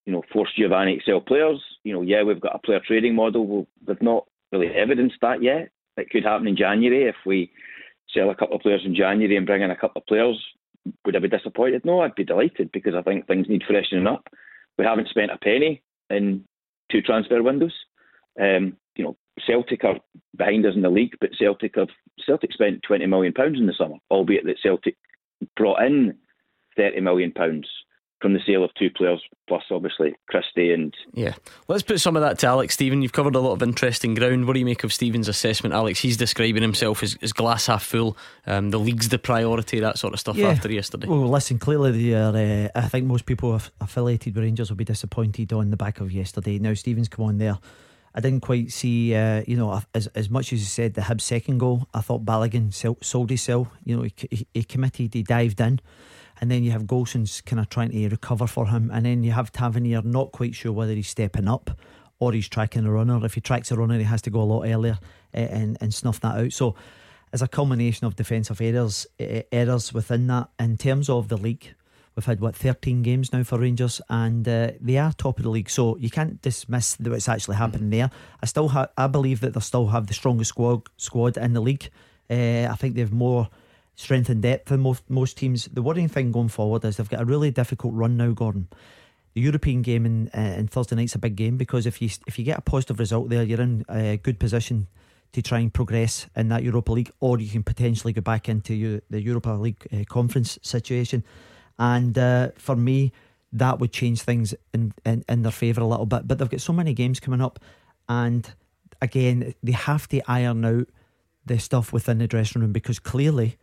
you 0.05 0.13
know, 0.13 0.23
force 0.31 0.49
Giovanni 0.57 0.97
to 0.97 1.03
sell 1.05 1.21
players. 1.21 1.61
You 1.84 1.93
know, 1.93 2.01
yeah, 2.01 2.24
we've 2.24 2.41
got 2.41 2.55
a 2.55 2.59
player 2.59 2.82
trading 2.86 3.15
model. 3.15 3.47
We'll, 3.47 3.67
they've 3.86 4.01
not 4.01 4.26
really 4.51 4.67
evidenced 4.67 5.17
that 5.21 5.41
yet. 5.41 5.69
It 5.98 6.10
could 6.10 6.24
happen 6.24 6.48
in 6.48 6.58
January 6.58 7.08
if 7.08 7.16
we 7.26 7.52
sell 8.14 8.30
a 8.30 8.36
couple 8.36 8.56
of 8.56 8.62
players 8.62 8.82
in 8.86 8.96
January 8.96 9.38
and 9.38 9.46
bring 9.46 9.62
in 9.62 9.72
a 9.72 9.76
couple 9.76 10.02
of 10.02 10.08
players. 10.08 10.39
Would 11.06 11.16
I 11.16 11.20
be 11.20 11.30
disappointed? 11.30 11.86
No, 11.86 12.02
I'd 12.02 12.16
be 12.16 12.26
delighted 12.26 12.72
because 12.72 12.94
I 12.96 13.02
think 13.02 13.26
things 13.26 13.48
need 13.48 13.64
freshening 13.68 14.08
up. 14.08 14.28
We 14.78 14.86
haven't 14.86 15.08
spent 15.10 15.32
a 15.32 15.38
penny 15.38 15.82
in 16.10 16.44
two 16.91 17.02
transfer 17.02 17.41
windows. 17.41 17.74
Um, 18.39 18.78
you 18.96 19.06
know, 19.06 19.18
Celtic 19.46 19.84
are 19.84 20.00
behind 20.36 20.66
us 20.66 20.76
in 20.76 20.82
the 20.82 20.89
league, 20.89 21.16
but 21.22 21.32
Celtic 21.39 21.76
have 21.76 21.89
Celtic 22.26 22.52
spent 22.52 22.84
twenty 22.84 23.06
million 23.06 23.34
pounds 23.34 23.60
in 23.60 23.68
the 23.68 23.74
summer, 23.74 23.96
albeit 24.12 24.46
that 24.46 24.60
Celtic 24.62 24.98
brought 25.56 25.84
in 25.84 26.16
thirty 26.76 27.00
million 27.00 27.32
pounds 27.32 27.68
from 28.24 28.34
the 28.34 28.39
sale 28.47 28.63
of 28.63 28.74
two 28.76 28.89
players, 28.89 29.21
plus 29.47 29.63
obviously 29.69 30.15
Christie 30.30 30.71
and. 30.71 30.93
Yeah. 31.13 31.34
Let's 31.67 31.84
put 31.84 31.99
some 31.99 32.15
of 32.15 32.21
that 32.24 32.39
to 32.39 32.47
Alex, 32.47 32.74
Stephen. 32.74 33.01
You've 33.01 33.11
covered 33.11 33.36
a 33.36 33.39
lot 33.39 33.51
of 33.51 33.61
interesting 33.61 34.15
ground. 34.15 34.47
What 34.47 34.53
do 34.53 34.59
you 34.59 34.65
make 34.65 34.86
of 34.86 34.93
Stephen's 34.93 35.28
assessment, 35.28 35.76
Alex? 35.76 35.99
He's 35.99 36.15
describing 36.15 36.61
himself 36.63 37.03
as, 37.03 37.17
as 37.21 37.34
glass 37.34 37.67
half 37.67 37.84
full. 37.84 38.17
Um, 38.47 38.69
the 38.71 38.80
league's 38.80 39.09
the 39.09 39.19
priority, 39.19 39.82
that 39.82 39.97
sort 39.99 40.13
of 40.13 40.19
stuff 40.21 40.38
Yeah. 40.38 40.47
after 40.47 40.71
yesterday. 40.71 41.05
Well, 41.07 41.28
listen, 41.30 41.59
clearly, 41.59 41.91
they 41.91 42.13
are, 42.15 42.34
uh, 42.34 42.69
I 42.74 42.88
think 42.88 43.05
most 43.05 43.26
people 43.26 43.59
affiliated 43.82 44.34
with 44.36 44.43
Rangers 44.43 44.69
will 44.69 44.78
be 44.78 44.86
disappointed 44.86 45.51
on 45.51 45.69
the 45.69 45.78
back 45.78 45.99
of 45.99 46.11
yesterday. 46.11 46.57
Now, 46.59 46.74
Stephen's 46.74 47.09
come 47.09 47.26
on 47.26 47.38
there. 47.38 47.59
I 48.15 48.21
didn't 48.21 48.41
quite 48.41 48.71
see, 48.71 49.15
uh, 49.15 49.43
you 49.47 49.57
know, 49.57 49.82
as 49.95 50.05
as 50.15 50.30
much 50.30 50.53
as 50.53 50.59
you 50.59 50.65
said 50.67 50.93
the 50.93 51.01
Hibs 51.01 51.21
second 51.21 51.57
goal. 51.57 51.88
I 51.95 52.01
thought 52.01 52.24
Balogun 52.24 52.71
sel- 52.74 52.99
sold 53.01 53.32
himself. 53.32 53.67
You 53.84 53.97
know, 53.97 54.03
he, 54.03 54.13
he, 54.30 54.47
he 54.53 54.63
committed, 54.63 55.15
he 55.15 55.24
dived 55.24 55.59
in, 55.59 55.80
and 56.41 56.51
then 56.51 56.63
you 56.63 56.71
have 56.71 56.88
Goldson's 56.88 57.41
kind 57.41 57.59
of 57.59 57.69
trying 57.69 57.91
to 57.91 58.09
recover 58.09 58.47
for 58.47 58.67
him, 58.67 58.89
and 58.93 59.05
then 59.05 59.23
you 59.23 59.31
have 59.31 59.51
Tavernier 59.51 60.01
not 60.01 60.31
quite 60.31 60.55
sure 60.55 60.71
whether 60.71 60.93
he's 60.93 61.07
stepping 61.07 61.47
up 61.47 61.77
or 62.19 62.31
he's 62.31 62.49
tracking 62.49 62.86
a 62.86 62.91
runner. 62.91 63.23
If 63.25 63.34
he 63.34 63.41
tracks 63.41 63.71
a 63.71 63.75
runner, 63.75 63.97
he 63.97 64.03
has 64.03 64.21
to 64.23 64.29
go 64.29 64.41
a 64.41 64.43
lot 64.43 64.65
earlier 64.65 64.97
uh, 65.34 65.38
and 65.38 65.77
and 65.81 65.93
snuff 65.93 66.19
that 66.21 66.36
out. 66.38 66.53
So, 66.53 66.75
as 67.31 67.41
a 67.41 67.47
culmination 67.47 68.07
of 68.07 68.15
defensive 68.15 68.61
errors, 68.61 69.07
uh, 69.19 69.41
errors 69.51 69.93
within 69.93 70.27
that, 70.27 70.49
in 70.59 70.77
terms 70.77 71.09
of 71.09 71.27
the 71.27 71.38
league. 71.38 71.73
We've 72.15 72.25
had 72.25 72.41
what 72.41 72.55
13 72.55 73.01
games 73.01 73.34
now 73.34 73.41
for 73.41 73.57
Rangers, 73.57 73.99
and 74.07 74.47
uh, 74.47 74.71
they 74.79 74.97
are 74.97 75.13
top 75.13 75.39
of 75.39 75.43
the 75.43 75.49
league. 75.49 75.69
So 75.69 75.97
you 75.97 76.11
can't 76.11 76.39
dismiss 76.43 76.95
what's 76.99 77.27
actually 77.27 77.55
happening 77.55 77.89
there. 77.89 78.11
I 78.39 78.45
still 78.45 78.67
ha- 78.67 78.89
I 78.95 79.07
believe 79.07 79.39
that 79.39 79.55
they 79.55 79.59
still 79.61 79.88
have 79.88 80.05
the 80.05 80.13
strongest 80.13 80.49
squad 80.49 80.84
squad 80.97 81.38
in 81.38 81.53
the 81.53 81.61
league. 81.61 81.89
Uh, 82.29 82.67
I 82.69 82.75
think 82.77 82.93
they 82.93 83.01
have 83.01 83.11
more 83.11 83.49
strength 83.96 84.30
and 84.30 84.41
depth 84.41 84.70
than 84.70 84.82
most 84.82 85.10
most 85.10 85.38
teams. 85.38 85.66
The 85.72 85.82
worrying 85.82 86.10
thing 86.10 86.32
going 86.32 86.50
forward 86.50 86.86
is 86.86 86.98
they've 86.98 87.10
got 87.10 87.22
a 87.22 87.26
really 87.26 87.52
difficult 87.52 87.94
run 87.94 88.18
now, 88.18 88.32
Gordon. 88.32 88.68
The 89.34 89.41
European 89.41 89.82
game 89.82 90.06
in, 90.06 90.30
uh, 90.36 90.56
in 90.58 90.68
Thursday 90.68 90.96
night's 90.96 91.16
a 91.16 91.20
big 91.20 91.36
game 91.36 91.58
because 91.58 91.86
if 91.86 92.02
you 92.02 92.10
if 92.28 92.38
you 92.38 92.46
get 92.46 92.60
a 92.60 92.62
positive 92.62 93.00
result 93.00 93.30
there, 93.30 93.44
you're 93.44 93.62
in 93.62 93.86
a 93.89 94.18
good 94.18 94.39
position 94.39 94.88
to 95.34 95.41
try 95.41 95.60
and 95.60 95.74
progress 95.74 96.28
in 96.36 96.50
that 96.50 96.64
Europa 96.64 96.91
League, 96.91 97.12
or 97.20 97.39
you 97.39 97.50
can 97.50 97.64
potentially 97.64 98.14
go 98.14 98.22
back 98.22 98.48
into 98.48 99.02
the 99.10 99.22
Europa 99.22 99.50
League 99.50 99.88
uh, 99.91 100.04
conference 100.08 100.60
situation. 100.62 101.24
And 101.80 102.16
uh, 102.18 102.52
for 102.56 102.76
me, 102.76 103.12
that 103.52 103.80
would 103.80 103.91
change 103.91 104.22
things 104.22 104.54
in, 104.74 104.94
in, 105.06 105.26
in 105.28 105.41
their 105.41 105.52
favour 105.52 105.82
a 105.82 105.88
little 105.88 106.06
bit. 106.06 106.28
But 106.28 106.38
they've 106.38 106.50
got 106.50 106.62
so 106.62 106.74
many 106.74 106.94
games 106.94 107.20
coming 107.20 107.41
up, 107.41 107.60
and 108.08 108.48
again, 109.02 109.56
they 109.64 109.72
have 109.72 110.08
to 110.10 110.22
iron 110.32 110.64
out 110.66 110.88
the 111.46 111.60
stuff 111.60 111.91
within 111.91 112.20
the 112.20 112.28
dressing 112.28 112.62
room 112.62 112.72
because 112.72 113.00
clearly, 113.00 113.58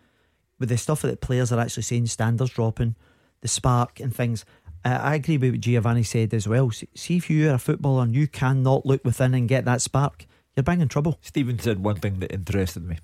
with 0.60 0.68
the 0.68 0.76
stuff 0.76 1.02
that 1.02 1.20
players 1.20 1.50
are 1.50 1.58
actually 1.58 1.82
saying, 1.82 2.06
standards 2.06 2.52
dropping, 2.52 2.94
the 3.40 3.48
spark 3.48 3.98
and 3.98 4.14
things. 4.14 4.44
Uh, 4.84 4.98
I 5.02 5.16
agree 5.16 5.38
with 5.38 5.50
what 5.52 5.60
Giovanni 5.60 6.04
said 6.04 6.32
as 6.32 6.46
well. 6.46 6.70
See, 6.70 7.16
if 7.16 7.28
you 7.28 7.50
are 7.50 7.54
a 7.54 7.58
footballer 7.58 8.04
and 8.04 8.14
you 8.14 8.28
cannot 8.28 8.86
look 8.86 9.04
within 9.04 9.34
and 9.34 9.48
get 9.48 9.64
that 9.64 9.82
spark, 9.82 10.26
you're 10.54 10.62
banging 10.62 10.88
trouble. 10.88 11.18
Stephen 11.22 11.58
said 11.58 11.82
one 11.82 11.96
thing 11.96 12.20
that 12.20 12.32
interested 12.32 12.84
me. 12.84 12.98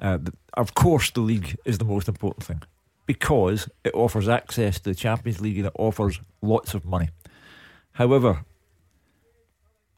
Uh, 0.00 0.18
of 0.54 0.74
course, 0.74 1.10
the 1.10 1.20
league 1.20 1.56
is 1.64 1.78
the 1.78 1.84
most 1.84 2.08
important 2.08 2.44
thing 2.44 2.62
because 3.06 3.68
it 3.84 3.94
offers 3.94 4.28
access 4.28 4.78
to 4.78 4.90
the 4.90 4.94
Champions 4.94 5.40
League 5.40 5.58
and 5.58 5.66
it 5.66 5.72
offers 5.78 6.20
lots 6.42 6.74
of 6.74 6.84
money. 6.84 7.08
However, 7.92 8.44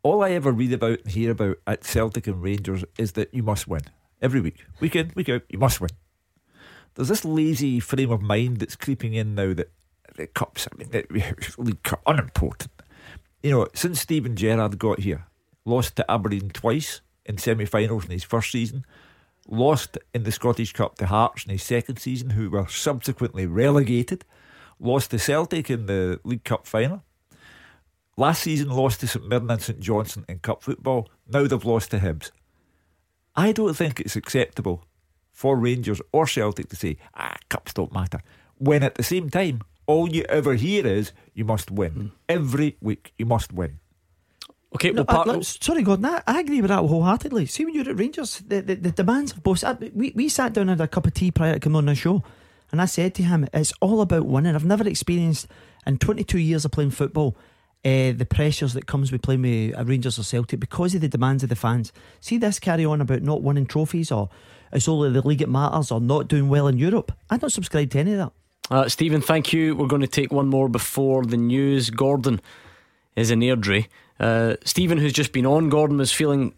all 0.02 0.22
I 0.22 0.30
ever 0.32 0.52
read 0.52 0.72
about 0.72 1.00
and 1.00 1.12
hear 1.12 1.30
about 1.30 1.58
at 1.66 1.84
Celtic 1.84 2.26
and 2.26 2.42
Rangers 2.42 2.84
is 2.98 3.12
that 3.12 3.32
you 3.32 3.42
must 3.42 3.66
win 3.66 3.82
every 4.20 4.40
week, 4.40 4.64
week 4.80 4.96
in, 4.96 5.12
week 5.14 5.28
out. 5.28 5.42
You 5.48 5.58
must 5.58 5.80
win. 5.80 5.90
There's 6.96 7.08
this 7.08 7.26
lazy 7.26 7.78
frame 7.78 8.10
of 8.10 8.22
mind 8.22 8.56
that's 8.56 8.74
creeping 8.74 9.12
in 9.12 9.34
now 9.34 9.52
that 9.52 9.70
the 10.16 10.26
cups, 10.26 10.66
I 10.72 10.76
mean, 10.76 10.90
the 10.90 11.78
Cup, 11.82 12.00
unimportant. 12.06 12.72
You 13.42 13.50
know, 13.50 13.68
since 13.74 14.00
Steven 14.00 14.34
Gerrard 14.34 14.78
got 14.78 15.00
here, 15.00 15.26
lost 15.66 15.96
to 15.96 16.10
Aberdeen 16.10 16.48
twice 16.48 17.02
in 17.26 17.36
semi-finals 17.36 18.06
in 18.06 18.12
his 18.12 18.24
first 18.24 18.50
season, 18.50 18.86
lost 19.46 19.98
in 20.14 20.22
the 20.22 20.32
Scottish 20.32 20.72
Cup 20.72 20.96
to 20.96 21.06
Hearts 21.06 21.44
in 21.44 21.50
his 21.50 21.62
second 21.62 21.98
season, 21.98 22.30
who 22.30 22.48
were 22.48 22.66
subsequently 22.66 23.44
relegated, 23.44 24.24
lost 24.80 25.10
to 25.10 25.18
Celtic 25.18 25.68
in 25.68 25.84
the 25.84 26.18
League 26.24 26.44
Cup 26.44 26.66
final. 26.66 27.04
Last 28.16 28.42
season, 28.42 28.70
lost 28.70 29.00
to 29.00 29.06
St 29.06 29.28
Mirren 29.28 29.50
and 29.50 29.60
St 29.60 29.80
Johnstone 29.80 30.24
in 30.30 30.38
Cup 30.38 30.62
football. 30.62 31.10
Now 31.28 31.46
they've 31.46 31.62
lost 31.62 31.90
to 31.90 31.98
Hibs. 31.98 32.30
I 33.34 33.52
don't 33.52 33.74
think 33.74 34.00
it's 34.00 34.16
acceptable 34.16 34.85
for 35.36 35.54
Rangers 35.58 36.00
or 36.12 36.26
Celtic 36.26 36.70
to 36.70 36.76
say, 36.76 36.96
ah, 37.14 37.36
cups 37.50 37.74
don't 37.74 37.92
matter. 37.92 38.20
When 38.56 38.82
at 38.82 38.94
the 38.94 39.02
same 39.02 39.28
time, 39.28 39.60
all 39.86 40.08
you 40.08 40.22
ever 40.30 40.54
hear 40.54 40.86
is, 40.86 41.12
you 41.34 41.44
must 41.44 41.70
win. 41.70 42.12
Every 42.26 42.76
week, 42.80 43.12
you 43.18 43.26
must 43.26 43.52
win. 43.52 43.78
Okay, 44.74 44.90
No, 44.92 45.02
well, 45.02 45.04
part, 45.16 45.28
I- 45.28 45.32
look, 45.32 45.44
sorry, 45.44 45.82
Gordon, 45.82 46.06
I, 46.06 46.22
I 46.26 46.40
agree 46.40 46.62
with 46.62 46.70
that 46.70 46.78
wholeheartedly. 46.80 47.44
See, 47.46 47.66
when 47.66 47.74
you're 47.74 47.88
at 47.90 47.98
Rangers, 47.98 48.42
the, 48.46 48.62
the, 48.62 48.74
the 48.76 48.90
demands 48.92 49.32
of 49.32 49.42
both. 49.42 49.62
I- 49.62 49.74
We, 49.94 50.12
we 50.16 50.28
sat 50.30 50.54
down 50.54 50.70
and 50.70 50.80
had 50.80 50.86
a 50.86 50.88
cup 50.88 51.06
of 51.06 51.12
tea 51.12 51.30
prior 51.30 51.52
to 51.54 51.60
coming 51.60 51.76
on 51.76 51.86
the 51.86 51.94
show, 51.94 52.22
and 52.72 52.80
I 52.80 52.86
said 52.86 53.14
to 53.16 53.22
him, 53.22 53.46
it's 53.52 53.74
all 53.80 54.00
about 54.00 54.24
winning. 54.26 54.54
I've 54.54 54.64
never 54.64 54.88
experienced, 54.88 55.48
in 55.86 55.98
22 55.98 56.38
years 56.38 56.64
of 56.64 56.72
playing 56.72 56.90
football, 56.92 57.36
uh, 57.84 58.10
the 58.12 58.26
pressures 58.28 58.72
that 58.72 58.86
comes 58.86 59.12
with 59.12 59.20
playing 59.22 59.42
with 59.42 59.78
uh, 59.78 59.84
Rangers 59.84 60.18
or 60.18 60.24
Celtic 60.24 60.58
because 60.60 60.94
of 60.94 61.02
the 61.02 61.08
demands 61.08 61.42
of 61.44 61.50
the 61.50 61.56
fans. 61.56 61.92
See 62.20 62.38
this 62.38 62.58
carry 62.58 62.84
on 62.86 63.00
about 63.02 63.22
not 63.22 63.42
winning 63.42 63.66
trophies 63.66 64.10
or 64.10 64.28
it's 64.72 64.88
only 64.88 65.10
the 65.10 65.26
league 65.26 65.38
that 65.38 65.48
matters 65.48 65.90
or 65.90 66.00
not 66.00 66.28
doing 66.28 66.48
well 66.48 66.68
in 66.68 66.78
Europe. 66.78 67.12
I 67.30 67.36
don't 67.36 67.50
subscribe 67.50 67.90
to 67.90 67.98
any 67.98 68.12
of 68.12 68.18
that. 68.18 68.32
Uh, 68.70 68.88
Stephen, 68.88 69.20
thank 69.20 69.52
you. 69.52 69.76
We're 69.76 69.86
going 69.86 70.02
to 70.02 70.08
take 70.08 70.32
one 70.32 70.48
more 70.48 70.68
before 70.68 71.24
the 71.24 71.36
news. 71.36 71.90
Gordon 71.90 72.40
is 73.14 73.30
in 73.30 73.40
Airdrie. 73.40 73.86
Uh, 74.18 74.56
Stephen, 74.64 74.98
who's 74.98 75.12
just 75.12 75.32
been 75.32 75.46
on, 75.46 75.68
Gordon 75.68 75.98
was 75.98 76.12
feeling 76.12 76.54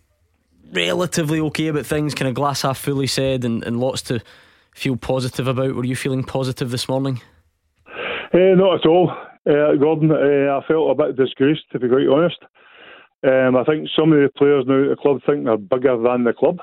relatively 0.72 1.40
okay 1.40 1.68
about 1.68 1.86
things, 1.86 2.14
kind 2.14 2.28
of 2.28 2.34
glass 2.34 2.62
half 2.62 2.78
fully 2.78 3.06
said, 3.06 3.44
and, 3.44 3.62
and 3.64 3.80
lots 3.80 4.02
to 4.02 4.20
feel 4.74 4.96
positive 4.96 5.48
about. 5.48 5.74
Were 5.74 5.84
you 5.84 5.96
feeling 5.96 6.24
positive 6.24 6.70
this 6.70 6.88
morning? 6.88 7.20
Uh, 8.32 8.54
not 8.54 8.80
at 8.80 8.86
all, 8.86 9.10
uh, 9.46 9.74
Gordon. 9.80 10.10
Uh, 10.10 10.58
I 10.58 10.66
felt 10.66 10.90
a 10.90 10.94
bit 10.94 11.16
disgraced, 11.16 11.70
to 11.72 11.78
be 11.78 11.88
quite 11.88 12.08
honest. 12.08 12.38
Um, 13.26 13.56
I 13.56 13.64
think 13.64 13.88
some 13.96 14.12
of 14.12 14.20
the 14.20 14.30
players 14.36 14.64
now 14.66 14.84
at 14.84 14.90
the 14.90 14.96
club 14.96 15.20
think 15.26 15.44
they're 15.44 15.56
bigger 15.56 15.96
than 16.00 16.24
the 16.24 16.32
club. 16.32 16.60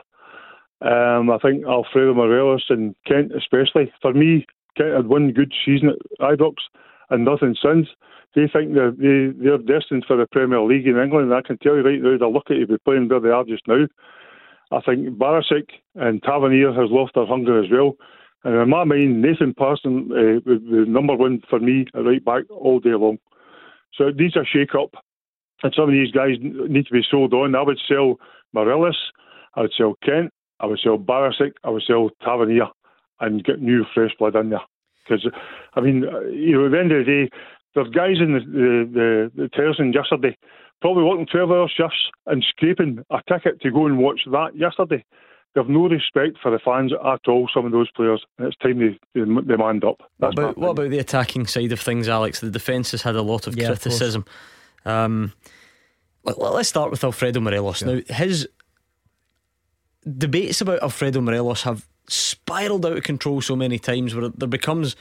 Um, 0.81 1.29
I 1.31 1.37
think 1.41 1.65
Alfredo 1.65 2.13
Morelos 2.13 2.65
and 2.69 2.95
Kent, 3.07 3.31
especially. 3.35 3.91
For 4.01 4.13
me, 4.13 4.45
Kent 4.77 4.95
had 4.95 5.07
one 5.07 5.31
good 5.31 5.53
season 5.65 5.89
at 5.89 6.19
Ibrox 6.19 6.55
and 7.09 7.25
nothing 7.25 7.55
since. 7.61 7.87
They 8.35 8.47
think 8.51 8.73
they're, 8.73 8.91
they, 8.91 9.31
they're 9.37 9.57
destined 9.57 10.03
for 10.05 10.17
the 10.17 10.27
Premier 10.27 10.61
League 10.61 10.87
in 10.87 10.97
England. 10.97 11.31
And 11.31 11.33
I 11.33 11.41
can 11.41 11.57
tell 11.57 11.75
you 11.75 11.83
right 11.83 12.01
now, 12.01 12.17
they're 12.17 12.27
lucky 12.27 12.59
to 12.59 12.67
be 12.67 12.77
playing 12.79 13.07
where 13.07 13.21
they 13.21 13.29
are 13.29 13.45
just 13.45 13.67
now. 13.67 13.85
I 14.71 14.81
think 14.81 15.17
Barisic 15.17 15.69
and 15.95 16.21
Tavernier 16.21 16.73
has 16.73 16.91
lost 16.91 17.13
their 17.15 17.25
hunger 17.25 17.63
as 17.63 17.69
well. 17.71 17.95
And 18.43 18.55
in 18.55 18.69
my 18.69 18.83
mind, 18.83 19.21
Nathan 19.21 19.53
Patterson 19.53 20.09
uh, 20.11 20.41
was 20.45 20.61
the 20.69 20.85
number 20.87 21.15
one 21.15 21.41
for 21.49 21.59
me 21.59 21.85
right 21.93 22.23
back 22.23 22.43
all 22.49 22.79
day 22.79 22.93
long. 22.93 23.17
So 23.93 24.07
it 24.07 24.17
needs 24.17 24.35
a 24.35 24.43
shake 24.45 24.75
up. 24.75 24.93
And 25.63 25.73
some 25.73 25.85
of 25.85 25.91
these 25.91 26.11
guys 26.11 26.35
need 26.41 26.85
to 26.85 26.93
be 26.93 27.05
sold 27.09 27.33
on. 27.33 27.55
I 27.55 27.61
would 27.61 27.79
sell 27.87 28.19
Morelos, 28.53 28.97
I 29.55 29.61
would 29.61 29.73
sell 29.75 29.95
Kent, 30.03 30.31
I 30.59 30.65
would 30.67 30.79
sell 30.79 30.97
Barisic, 30.97 31.53
I 31.63 31.69
would 31.69 31.83
sell 31.85 32.09
Tavernier 32.23 32.67
and 33.19 33.43
get 33.43 33.61
new 33.61 33.85
fresh 33.93 34.11
blood 34.17 34.35
in 34.35 34.49
there. 34.49 34.61
Because, 35.07 35.27
I 35.75 35.81
mean, 35.81 36.03
uh, 36.05 36.21
you 36.21 36.53
know, 36.57 36.65
at 36.65 36.71
the 36.71 36.79
end 36.79 36.91
of 36.91 37.05
the 37.05 37.11
day, 37.25 37.29
there's 37.75 37.89
guys 37.89 38.17
in 38.19 38.33
the, 38.33 38.39
the, 38.39 38.89
the, 39.35 39.43
the 39.43 39.49
terracing 39.49 39.93
yesterday 39.93 40.37
probably 40.81 41.03
working 41.03 41.25
12 41.25 41.51
hour 41.51 41.67
shifts 41.75 42.11
and 42.27 42.43
scraping 42.49 42.99
a 43.09 43.19
ticket 43.31 43.61
to 43.61 43.71
go 43.71 43.85
and 43.85 43.97
watch 43.97 44.21
that 44.31 44.49
yesterday. 44.55 45.03
They 45.53 45.61
have 45.61 45.69
no 45.69 45.87
respect 45.87 46.37
for 46.43 46.51
the 46.51 46.59
fans 46.59 46.91
at 46.93 47.21
all, 47.27 47.49
some 47.53 47.65
of 47.65 47.71
those 47.71 47.89
players, 47.91 48.23
and 48.37 48.47
it's 48.47 48.57
time 48.57 48.79
they, 48.79 48.99
they, 49.13 49.21
they 49.47 49.55
manned 49.55 49.85
up. 49.85 50.01
That's 50.19 50.35
What 50.35 50.43
about, 50.43 50.57
what 50.57 50.69
about 50.71 50.89
the 50.89 50.99
attacking 50.99 51.47
side 51.47 51.71
of 51.71 51.79
things, 51.79 52.09
Alex? 52.09 52.41
The 52.41 52.51
defence 52.51 52.91
has 52.91 53.01
had 53.03 53.15
a 53.15 53.21
lot 53.21 53.47
of 53.47 53.55
Yeah, 53.55 53.71
of 53.71 53.81
criticism. 53.81 54.25
um, 54.85 55.31
let- 56.23 56.37
let's 56.39 56.69
start 56.69 56.91
with 56.91 57.03
Alfredo 57.03 57.39
Morelos. 57.39 57.83
Now, 57.83 58.01
his 58.07 58.47
debates 60.05 60.61
about 60.61 60.81
Alfredo 60.83 61.21
Morelos 61.21 61.63
have 61.63 61.87
spiraled 62.07 62.85
out 62.85 62.97
of 62.97 63.03
control 63.03 63.41
so 63.41 63.55
many 63.55 63.79
times 63.79 64.13
where 64.13 64.29
there 64.29 64.47
becomes 64.47 64.95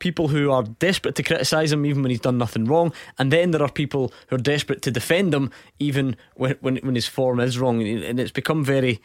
people 0.00 0.28
who 0.28 0.50
are 0.50 0.64
desperate 0.64 1.14
to 1.14 1.22
criticise 1.22 1.72
him 1.72 1.86
even 1.86 2.02
when 2.02 2.10
he's 2.10 2.20
done 2.20 2.36
nothing 2.36 2.64
wrong, 2.64 2.92
and 3.18 3.32
then 3.32 3.52
there 3.52 3.62
are 3.62 3.70
people 3.70 4.12
who 4.28 4.36
are 4.36 4.40
desperate 4.40 4.82
to 4.82 4.90
defend 4.90 5.32
him 5.32 5.50
even 5.78 6.16
when 6.34 6.56
when, 6.60 6.76
when 6.78 6.94
his 6.94 7.06
form 7.06 7.40
is 7.40 7.58
wrong, 7.58 7.80
and 7.82 8.20
it's 8.20 8.32
become 8.32 8.64
very, 8.64 9.00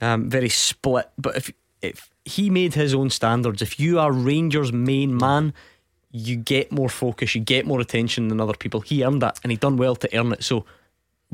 um, 0.00 0.30
very 0.30 0.48
split. 0.48 1.10
But 1.18 1.36
if 1.36 1.52
if 1.82 2.10
he 2.24 2.48
made 2.50 2.74
his 2.74 2.94
own 2.94 3.10
standards, 3.10 3.60
if 3.62 3.78
you 3.78 3.98
are 3.98 4.10
Rangers' 4.10 4.72
main 4.72 5.16
man, 5.16 5.52
you 6.10 6.36
get 6.36 6.72
more 6.72 6.88
focus, 6.88 7.34
you 7.34 7.40
get 7.40 7.66
more 7.66 7.80
attention 7.80 8.28
than 8.28 8.40
other 8.40 8.54
people. 8.54 8.80
He 8.80 9.04
earned 9.04 9.22
that, 9.22 9.38
and 9.42 9.50
he 9.50 9.56
done 9.56 9.76
well 9.76 9.96
to 9.96 10.18
earn 10.18 10.32
it. 10.32 10.42
So. 10.42 10.64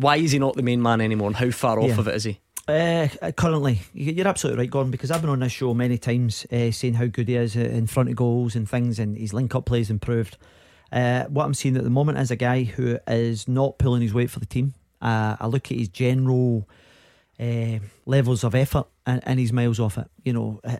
Why 0.01 0.15
is 0.19 0.31
he 0.31 0.39
not 0.39 0.55
the 0.55 0.63
main 0.63 0.81
man 0.81 1.01
anymore, 1.01 1.27
and 1.27 1.35
how 1.35 1.51
far 1.51 1.81
off 1.81 1.99
of 1.99 2.07
it 2.07 2.15
is 2.15 2.23
he? 2.23 2.39
Uh, 2.69 3.09
currently, 3.37 3.81
you- 3.95 4.13
you're 4.13 4.29
absolutely 4.29 4.61
right, 4.63 4.71
Gordon, 4.71 4.91
because 4.91 5.11
I've 5.11 5.23
been 5.23 5.31
on 5.31 5.41
this 5.41 5.53
show 5.53 5.73
many 5.73 5.97
times 5.97 6.45
uh, 6.53 6.71
saying 6.71 6.95
how 6.95 7.07
good 7.07 7.27
he 7.29 7.35
is 7.37 7.57
uh, 7.57 7.61
in 7.61 7.87
front 7.87 8.11
of 8.11 8.17
goals 8.17 8.55
and 8.55 8.69
things, 8.69 8.99
and 8.99 9.17
his 9.17 9.33
link 9.33 9.55
up 9.55 9.65
plays 9.65 9.89
improved. 9.89 10.37
Uh, 10.93 11.25
what 11.25 11.47
I'm 11.47 11.55
seeing 11.55 11.77
at 11.79 11.85
the 11.85 11.91
moment 11.91 12.19
is 12.19 12.31
a 12.31 12.37
guy 12.37 12.65
who 12.65 12.99
is 13.07 13.49
not 13.49 13.79
pulling 13.79 14.03
his 14.03 14.13
weight 14.13 14.31
for 14.31 14.39
the 14.41 14.47
team. 14.47 14.75
Uh, 15.01 15.37
I 15.41 15.47
look 15.47 15.71
at 15.71 15.79
his 15.79 15.89
general 15.89 16.69
uh, 17.41 17.79
levels 18.05 18.45
of 18.45 18.55
effort 18.55 18.87
and, 19.07 19.23
and 19.25 19.39
he's 19.39 19.53
miles 19.53 19.81
off 19.81 19.97
it. 19.97 20.09
You 20.25 20.33
know, 20.35 20.61
uh, 20.65 20.77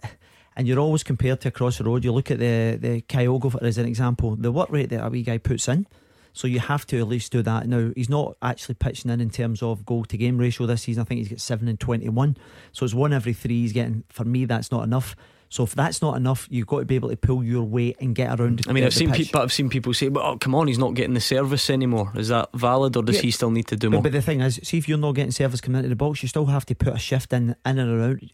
and 0.57 0.67
you're 0.67 0.79
always 0.81 1.03
compared 1.05 1.41
to 1.43 1.49
across 1.49 1.79
the 1.79 1.85
road. 1.85 2.05
You 2.05 2.13
look 2.13 2.31
at 2.31 2.39
the 2.39 2.77
the 2.81 3.01
Kyogo 3.03 3.63
as 3.63 3.79
an 3.79 3.87
example. 3.87 4.35
The 4.37 4.51
work 4.51 4.71
rate 4.71 4.91
that 4.91 5.07
a 5.07 5.09
wee 5.09 5.23
guy 5.23 5.39
puts 5.39 5.69
in. 5.69 5.87
So 6.33 6.47
you 6.47 6.61
have 6.61 6.87
to 6.87 6.99
at 6.99 7.09
least 7.09 7.33
do 7.33 7.43
that. 7.43 7.67
Now 7.67 7.91
he's 7.97 8.09
not 8.09 8.37
actually 8.43 8.77
pitching 8.77 9.11
in 9.11 9.21
in 9.21 9.31
terms 9.31 9.63
of 9.63 9.85
goal 9.85 10.05
to 10.05 10.17
game 10.17 10.39
ratio 10.39 10.67
this 10.67 10.83
season. 10.83 11.01
I 11.01 11.05
think 11.05 11.19
he's 11.19 11.29
got 11.29 11.41
seven 11.41 11.69
and 11.69 11.81
twenty 11.81 12.09
one. 12.09 12.37
So 12.73 12.85
it's 12.85 12.95
one 12.95 13.13
every 13.13 13.33
three 13.33 13.63
he's 13.63 13.73
getting. 13.73 14.05
For 14.09 14.25
me, 14.25 14.45
that's 14.45 14.71
not 14.71 14.85
enough. 14.85 15.17
So 15.51 15.65
if 15.65 15.75
that's 15.75 16.03
not 16.03 16.17
enough, 16.17 16.47
you've 16.51 16.67
got 16.67 16.81
to 16.81 16.85
be 16.85 16.95
able 16.95 17.09
to 17.09 17.17
pull 17.17 17.43
your 17.43 17.65
weight 17.65 17.97
and 18.01 18.15
get 18.15 18.39
around. 18.39 18.63
I 18.69 18.73
mean, 18.73 18.85
I've 18.85 18.93
seen 18.93 19.13
people. 19.13 19.41
I've 19.41 19.53
seen 19.53 19.71
people 19.71 19.95
say, 19.95 20.09
"But 20.09 20.23
oh, 20.23 20.37
come 20.37 20.55
on, 20.55 20.67
he's 20.69 20.79
not 20.79 20.95
getting 20.95 21.15
the 21.15 21.21
service 21.21 21.71
anymore." 21.71 22.13
Is 22.17 22.29
that 22.29 22.51
valid, 22.53 22.97
or 22.97 23.03
does 23.03 23.17
yeah, 23.17 23.23
he 23.23 23.31
still 23.31 23.51
need 23.51 23.67
to 23.69 23.77
do 23.77 23.89
more? 23.89 24.03
But, 24.03 24.13
but 24.13 24.19
the 24.19 24.23
thing 24.23 24.43
is, 24.43 24.61
see 24.63 24.77
if 24.77 24.89
you're 24.89 24.99
not 24.99 25.13
getting 25.13 25.31
service 25.31 25.61
coming 25.63 25.79
into 25.79 25.89
the 25.89 25.97
box, 25.97 26.23
you 26.23 26.29
still 26.29 26.47
have 26.47 26.67
to 26.67 26.75
put 26.75 26.93
a 26.93 26.99
shift 26.99 27.33
in 27.33 27.57
in 27.65 27.79
and 27.79 27.91
around. 27.91 28.31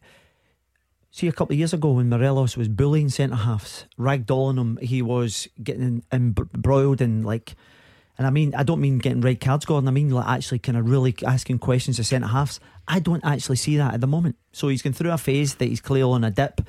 See, 1.13 1.29
a 1.29 1.33
couple 1.33 1.55
of 1.55 1.59
years 1.59 1.73
ago 1.73 1.93
when 1.93 2.09
Morelos 2.09 2.57
was 2.57 2.67
bullying 2.67 3.09
centre 3.09 3.37
halves, 3.37 3.87
ragdolling 3.97 4.59
him, 4.59 4.79
he 4.83 5.01
was 5.01 5.47
getting 5.63 6.03
embroiled 6.13 7.01
in 7.01 7.23
like. 7.23 7.55
And 8.17 8.27
I 8.27 8.31
mean, 8.31 8.55
I 8.55 8.63
don't 8.63 8.81
mean 8.81 8.99
getting 8.99 9.21
red 9.21 9.41
cards, 9.41 9.65
Gordon. 9.65 9.89
I 9.89 9.91
mean, 9.91 10.11
like 10.11 10.27
actually 10.27 10.61
kind 10.61 10.79
of 10.79 10.89
really 10.89 11.15
asking 11.27 11.59
questions 11.59 11.97
to 11.97 12.05
centre 12.05 12.29
halves. 12.29 12.61
I 12.87 13.01
don't 13.01 13.25
actually 13.25 13.57
see 13.57 13.77
that 13.77 13.95
at 13.95 14.01
the 14.01 14.07
moment. 14.07 14.37
So 14.53 14.69
he's 14.69 14.83
going 14.83 14.93
through 14.93 15.11
a 15.11 15.19
phase 15.19 15.57
that 15.57 15.67
he's 15.67 15.81
clearly 15.81 16.13
on 16.13 16.25
a 16.25 16.31
dip 16.31 16.61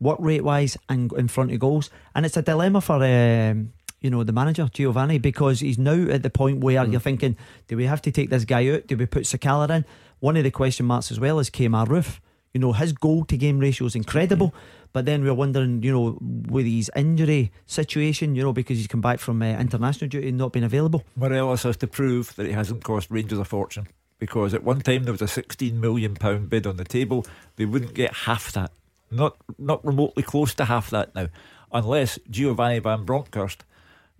work 0.00 0.18
rate 0.20 0.44
wise 0.44 0.76
and 0.88 1.12
in 1.12 1.28
front 1.28 1.52
of 1.52 1.58
goals. 1.58 1.90
And 2.14 2.26
it's 2.26 2.36
a 2.36 2.42
dilemma 2.42 2.80
for 2.80 3.02
um, 3.02 3.72
you 4.00 4.10
know 4.10 4.24
the 4.24 4.32
manager 4.32 4.68
Giovanni 4.72 5.18
because 5.18 5.60
he's 5.60 5.78
now 5.78 6.10
at 6.10 6.22
the 6.22 6.30
point 6.30 6.60
where 6.60 6.84
mm. 6.84 6.92
you're 6.92 7.00
thinking, 7.00 7.36
do 7.68 7.76
we 7.76 7.86
have 7.86 8.02
to 8.02 8.10
take 8.10 8.30
this 8.30 8.44
guy 8.44 8.68
out? 8.68 8.86
Do 8.86 8.96
we 8.96 9.06
put 9.06 9.24
Sakala 9.24 9.70
in? 9.70 9.84
One 10.20 10.36
of 10.36 10.44
the 10.44 10.50
question 10.50 10.86
marks 10.86 11.10
as 11.10 11.18
well 11.18 11.38
is 11.38 11.50
Kemar 11.50 11.86
Roofe. 11.86 12.18
You 12.52 12.60
know 12.60 12.72
his 12.72 12.92
goal 12.92 13.24
to 13.26 13.36
game 13.36 13.58
ratio 13.58 13.86
is 13.86 13.96
incredible, 13.96 14.50
mm. 14.50 14.81
But 14.92 15.04
then 15.06 15.24
we're 15.24 15.34
wondering, 15.34 15.82
you 15.82 15.92
know, 15.92 16.18
with 16.20 16.66
his 16.66 16.90
injury 16.94 17.52
situation, 17.66 18.34
you 18.34 18.42
know, 18.42 18.52
because 18.52 18.78
he's 18.78 18.86
come 18.86 19.00
back 19.00 19.18
from 19.18 19.42
uh, 19.42 19.46
international 19.46 20.08
duty 20.08 20.28
and 20.28 20.38
not 20.38 20.52
been 20.52 20.64
available. 20.64 21.02
Morelos 21.16 21.62
has 21.62 21.76
to 21.78 21.86
prove 21.86 22.34
that 22.36 22.46
he 22.46 22.52
hasn't 22.52 22.84
cost 22.84 23.10
Rangers 23.10 23.38
a 23.38 23.44
fortune 23.44 23.88
because 24.18 24.54
at 24.54 24.62
one 24.62 24.80
time 24.80 25.04
there 25.04 25.12
was 25.12 25.22
a 25.22 25.28
16 25.28 25.80
million 25.80 26.14
pound 26.14 26.50
bid 26.50 26.66
on 26.66 26.76
the 26.76 26.84
table. 26.84 27.26
They 27.56 27.64
wouldn't 27.64 27.94
get 27.94 28.12
half 28.12 28.52
that 28.52 28.70
not 29.12 29.36
not 29.58 29.84
remotely 29.84 30.22
close 30.22 30.54
to 30.54 30.64
half 30.64 30.90
that 30.90 31.14
now, 31.14 31.28
unless 31.70 32.18
Giovanni 32.30 32.78
Van 32.80 33.04
Bronckhorst 33.04 33.64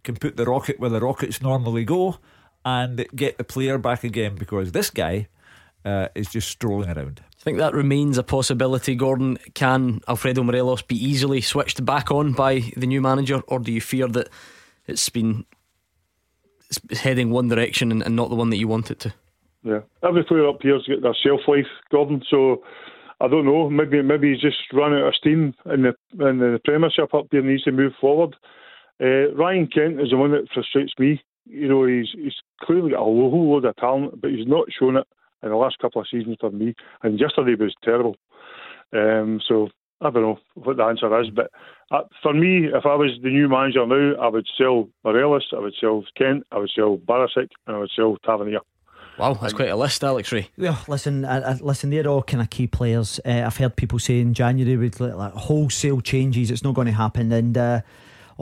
can 0.05 0.17
put 0.17 0.37
the 0.37 0.45
rocket 0.45 0.79
where 0.79 0.91
the 0.91 1.01
rockets 1.01 1.41
normally 1.41 1.85
go 1.85 2.19
and 2.65 3.07
get 3.15 3.39
the 3.39 3.45
player 3.45 3.79
back 3.79 4.05
again 4.05 4.37
because 4.37 4.73
this 4.73 4.91
guy 4.91 5.29
uh, 5.85 6.09
is 6.15 6.29
just 6.29 6.49
strolling 6.49 6.91
around. 6.91 7.23
I 7.43 7.45
think 7.45 7.59
that 7.59 7.75
remains 7.75 8.19
a 8.19 8.23
possibility, 8.23 8.95
Gordon. 8.95 9.37
Can 9.55 10.01
Alfredo 10.07 10.45
Morelos 10.45 10.83
be 10.83 10.95
easily 10.95 11.41
switched 11.41 11.85
back 11.85 12.13
on 12.13 12.35
by 12.35 12.61
the 12.77 12.87
new 12.87 13.01
manager, 13.01 13.41
or 13.49 13.59
do 13.59 13.73
you 13.73 13.81
fear 13.81 14.07
that 14.07 14.29
it's 14.87 15.09
been 15.09 15.45
it's 16.69 17.01
heading 17.01 17.31
one 17.31 17.49
direction 17.49 17.91
and, 17.91 18.01
and 18.01 18.15
not 18.15 18.29
the 18.31 18.37
one 18.37 18.51
that 18.51 18.59
you 18.59 18.69
want 18.69 18.93
it 18.93 19.01
to? 19.01 19.15
Yeah, 19.65 19.81
every 20.05 20.23
player 20.23 20.49
up 20.49 20.59
here's 20.63 20.87
got 20.87 21.03
their 21.03 21.17
shelf 21.21 21.41
life, 21.49 21.67
Gordon. 21.91 22.23
So 22.31 22.63
I 23.21 23.27
don't 23.27 23.45
know. 23.45 23.69
Maybe 23.69 24.01
maybe 24.03 24.31
he's 24.31 24.41
just 24.41 24.59
run 24.73 24.95
out 24.95 25.09
of 25.09 25.15
steam 25.17 25.53
in 25.67 25.83
the 25.83 25.95
in 26.25 26.39
the 26.39 26.61
Premiership 26.65 27.13
up 27.13 27.27
here 27.33 27.43
needs 27.43 27.65
to 27.65 27.73
move 27.73 27.95
forward. 28.01 28.37
Uh, 29.01 29.35
Ryan 29.35 29.67
Kent 29.67 30.01
is 30.01 30.11
the 30.11 30.17
one 30.17 30.31
that 30.31 30.47
frustrates 30.55 30.93
me. 30.97 31.21
You 31.47 31.67
know, 31.67 31.87
he's 31.87 32.07
he's 32.15 32.37
clearly 32.61 32.93
got 32.93 33.01
a 33.01 33.03
whole 33.03 33.51
load 33.51 33.65
of 33.65 33.75
talent, 33.75 34.21
but 34.21 34.31
he's 34.31 34.47
not 34.47 34.69
shown 34.79 34.97
it 34.97 35.09
in 35.43 35.51
the 35.51 35.57
last 35.57 35.79
couple 35.79 36.01
of 36.01 36.09
seasons 36.09 36.37
for 36.41 36.51
me. 36.51 36.75
And 37.03 37.19
yesterday 37.19 37.55
was 37.55 37.75
terrible. 37.83 38.17
Um, 38.93 39.41
so 39.47 39.69
I 40.01 40.11
don't 40.11 40.23
know 40.23 40.39
what 40.55 40.77
the 40.77 40.85
answer 40.85 41.21
is, 41.21 41.31
but 41.31 41.51
uh, 41.91 42.03
for 42.23 42.35
me, 42.35 42.67
if 42.67 42.85
I 42.85 42.95
was 42.95 43.19
the 43.23 43.31
new 43.31 43.49
manager 43.49 43.87
now, 43.87 44.21
I 44.21 44.29
would 44.29 44.47
sell 44.59 44.89
Morelos, 45.05 45.49
I 45.57 45.61
would 45.61 45.75
sell 45.81 46.05
Kent, 46.17 46.45
I 46.51 46.59
would 46.59 46.71
sell 46.75 46.99
Barisic, 46.99 47.49
and 47.67 47.77
I 47.77 47.79
would 47.79 47.91
sell 47.95 48.17
Tavernier. 48.25 48.61
Wow, 49.19 49.35
that's 49.35 49.53
quite 49.53 49.69
a 49.69 49.77
list, 49.77 50.03
Alex 50.03 50.33
Rae. 50.33 50.49
Yeah, 50.57 50.79
listen, 50.89 51.25
uh, 51.25 51.59
listen, 51.61 51.91
they're 51.91 52.09
all 52.09 52.23
kind 52.23 52.43
of 52.43 52.49
key 52.49 52.67
players. 52.67 53.21
Uh, 53.25 53.43
I've 53.47 53.57
heard 53.59 53.77
people 53.77 53.99
say 53.99 54.21
in 54.21 54.33
January 54.33 54.77
with 54.77 55.01
like, 55.01 55.15
like 55.15 55.35
wholesale 55.35 56.01
changes, 56.01 56.51
it's 56.51 56.65
not 56.65 56.75
going 56.75 56.87
to 56.87 56.93
happen, 56.93 57.31
and 57.31 57.57
uh, 57.57 57.81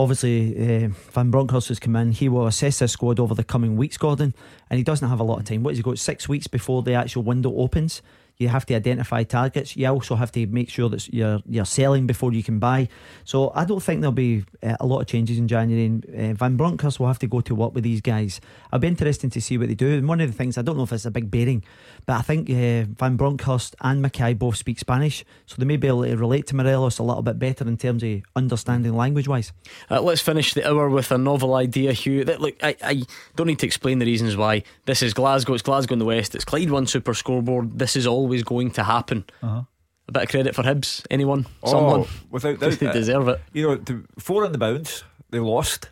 obviously 0.00 0.84
uh, 0.84 0.88
Van 1.12 1.30
Bronckhorst 1.30 1.68
has 1.68 1.78
come 1.78 1.94
in. 1.96 2.12
He 2.12 2.28
will 2.28 2.46
assess 2.46 2.78
his 2.78 2.92
squad 2.92 3.20
over 3.20 3.34
the 3.34 3.44
coming 3.44 3.76
weeks, 3.76 3.96
Gordon, 3.98 4.34
and 4.68 4.78
he 4.78 4.84
doesn't 4.84 5.08
have 5.08 5.20
a 5.20 5.24
lot 5.24 5.38
of 5.38 5.44
time. 5.44 5.62
What 5.62 5.72
has 5.72 5.78
he 5.78 5.82
got? 5.82 5.98
Six 5.98 6.28
weeks 6.28 6.46
before 6.46 6.82
the 6.82 6.94
actual 6.94 7.22
window 7.22 7.54
opens. 7.56 8.02
You 8.40 8.48
have 8.48 8.64
to 8.66 8.74
identify 8.74 9.22
targets. 9.22 9.76
You 9.76 9.86
also 9.88 10.16
have 10.16 10.32
to 10.32 10.46
make 10.46 10.70
sure 10.70 10.88
that 10.88 11.12
you're 11.12 11.40
you're 11.46 11.66
selling 11.66 12.06
before 12.06 12.32
you 12.32 12.42
can 12.42 12.58
buy. 12.58 12.88
So 13.24 13.52
I 13.54 13.64
don't 13.66 13.82
think 13.82 14.00
there'll 14.00 14.12
be 14.12 14.44
uh, 14.62 14.76
a 14.80 14.86
lot 14.86 15.00
of 15.00 15.06
changes 15.06 15.38
in 15.38 15.46
January. 15.46 15.86
And, 15.86 16.06
uh, 16.06 16.34
Van 16.34 16.56
Bronckhorst 16.56 16.98
will 16.98 17.06
have 17.06 17.18
to 17.18 17.26
go 17.26 17.40
to 17.42 17.54
work 17.54 17.74
with 17.74 17.84
these 17.84 18.00
guys. 18.00 18.40
I'll 18.72 18.78
be 18.78 18.88
interested 18.88 19.30
to 19.32 19.40
see 19.40 19.58
what 19.58 19.68
they 19.68 19.74
do. 19.74 19.92
And 19.92 20.08
one 20.08 20.20
of 20.22 20.30
the 20.30 20.36
things 20.36 20.56
I 20.56 20.62
don't 20.62 20.76
know 20.78 20.84
if 20.84 20.92
it's 20.92 21.04
a 21.04 21.10
big 21.10 21.30
bearing, 21.30 21.62
but 22.06 22.14
I 22.14 22.22
think 22.22 22.48
uh, 22.48 22.88
Van 22.98 23.16
Bronckhorst 23.16 23.76
and 23.82 24.02
Makaay 24.02 24.38
both 24.38 24.56
speak 24.56 24.78
Spanish, 24.78 25.24
so 25.46 25.56
they 25.58 25.66
may 25.66 25.76
be 25.76 25.88
able 25.88 26.04
to 26.04 26.16
relate 26.16 26.46
to 26.46 26.56
Morelos 26.56 26.98
a 26.98 27.02
little 27.02 27.22
bit 27.22 27.38
better 27.38 27.68
in 27.68 27.76
terms 27.76 28.02
of 28.02 28.22
understanding 28.34 28.94
language 28.94 29.28
wise. 29.28 29.52
Uh, 29.90 30.00
let's 30.00 30.22
finish 30.22 30.54
the 30.54 30.66
hour 30.66 30.88
with 30.88 31.12
a 31.12 31.18
novel 31.18 31.54
idea, 31.54 31.92
Hugh. 31.92 32.24
That 32.24 32.40
look, 32.40 32.56
I, 32.62 32.74
I 32.82 33.02
don't 33.36 33.48
need 33.48 33.58
to 33.58 33.66
explain 33.66 33.98
the 33.98 34.06
reasons 34.06 34.34
why. 34.36 34.62
This 34.86 35.02
is 35.02 35.12
Glasgow. 35.12 35.54
It's 35.54 35.62
Glasgow 35.62 35.92
in 35.92 35.98
the 35.98 36.04
West. 36.06 36.34
It's 36.34 36.44
Clyde 36.44 36.70
One 36.70 36.86
Super 36.86 37.12
Scoreboard. 37.12 37.78
This 37.78 37.96
is 37.96 38.06
all 38.06 38.29
always 38.30 38.44
going 38.44 38.70
to 38.70 38.84
happen. 38.84 39.24
Uh-huh. 39.42 39.62
A 40.06 40.12
bit 40.12 40.22
of 40.22 40.28
credit 40.28 40.54
for 40.54 40.62
Hibs. 40.62 41.04
Anyone? 41.10 41.46
Oh, 41.64 41.70
Someone? 41.70 42.06
Without 42.30 42.60
doubt. 42.60 42.78
they 42.78 42.92
deserve 42.92 43.26
it. 43.28 43.40
You 43.52 43.66
know, 43.66 43.74
the 43.74 44.04
four 44.20 44.44
in 44.44 44.52
the 44.52 44.58
bounce, 44.58 45.02
they 45.30 45.40
lost. 45.40 45.88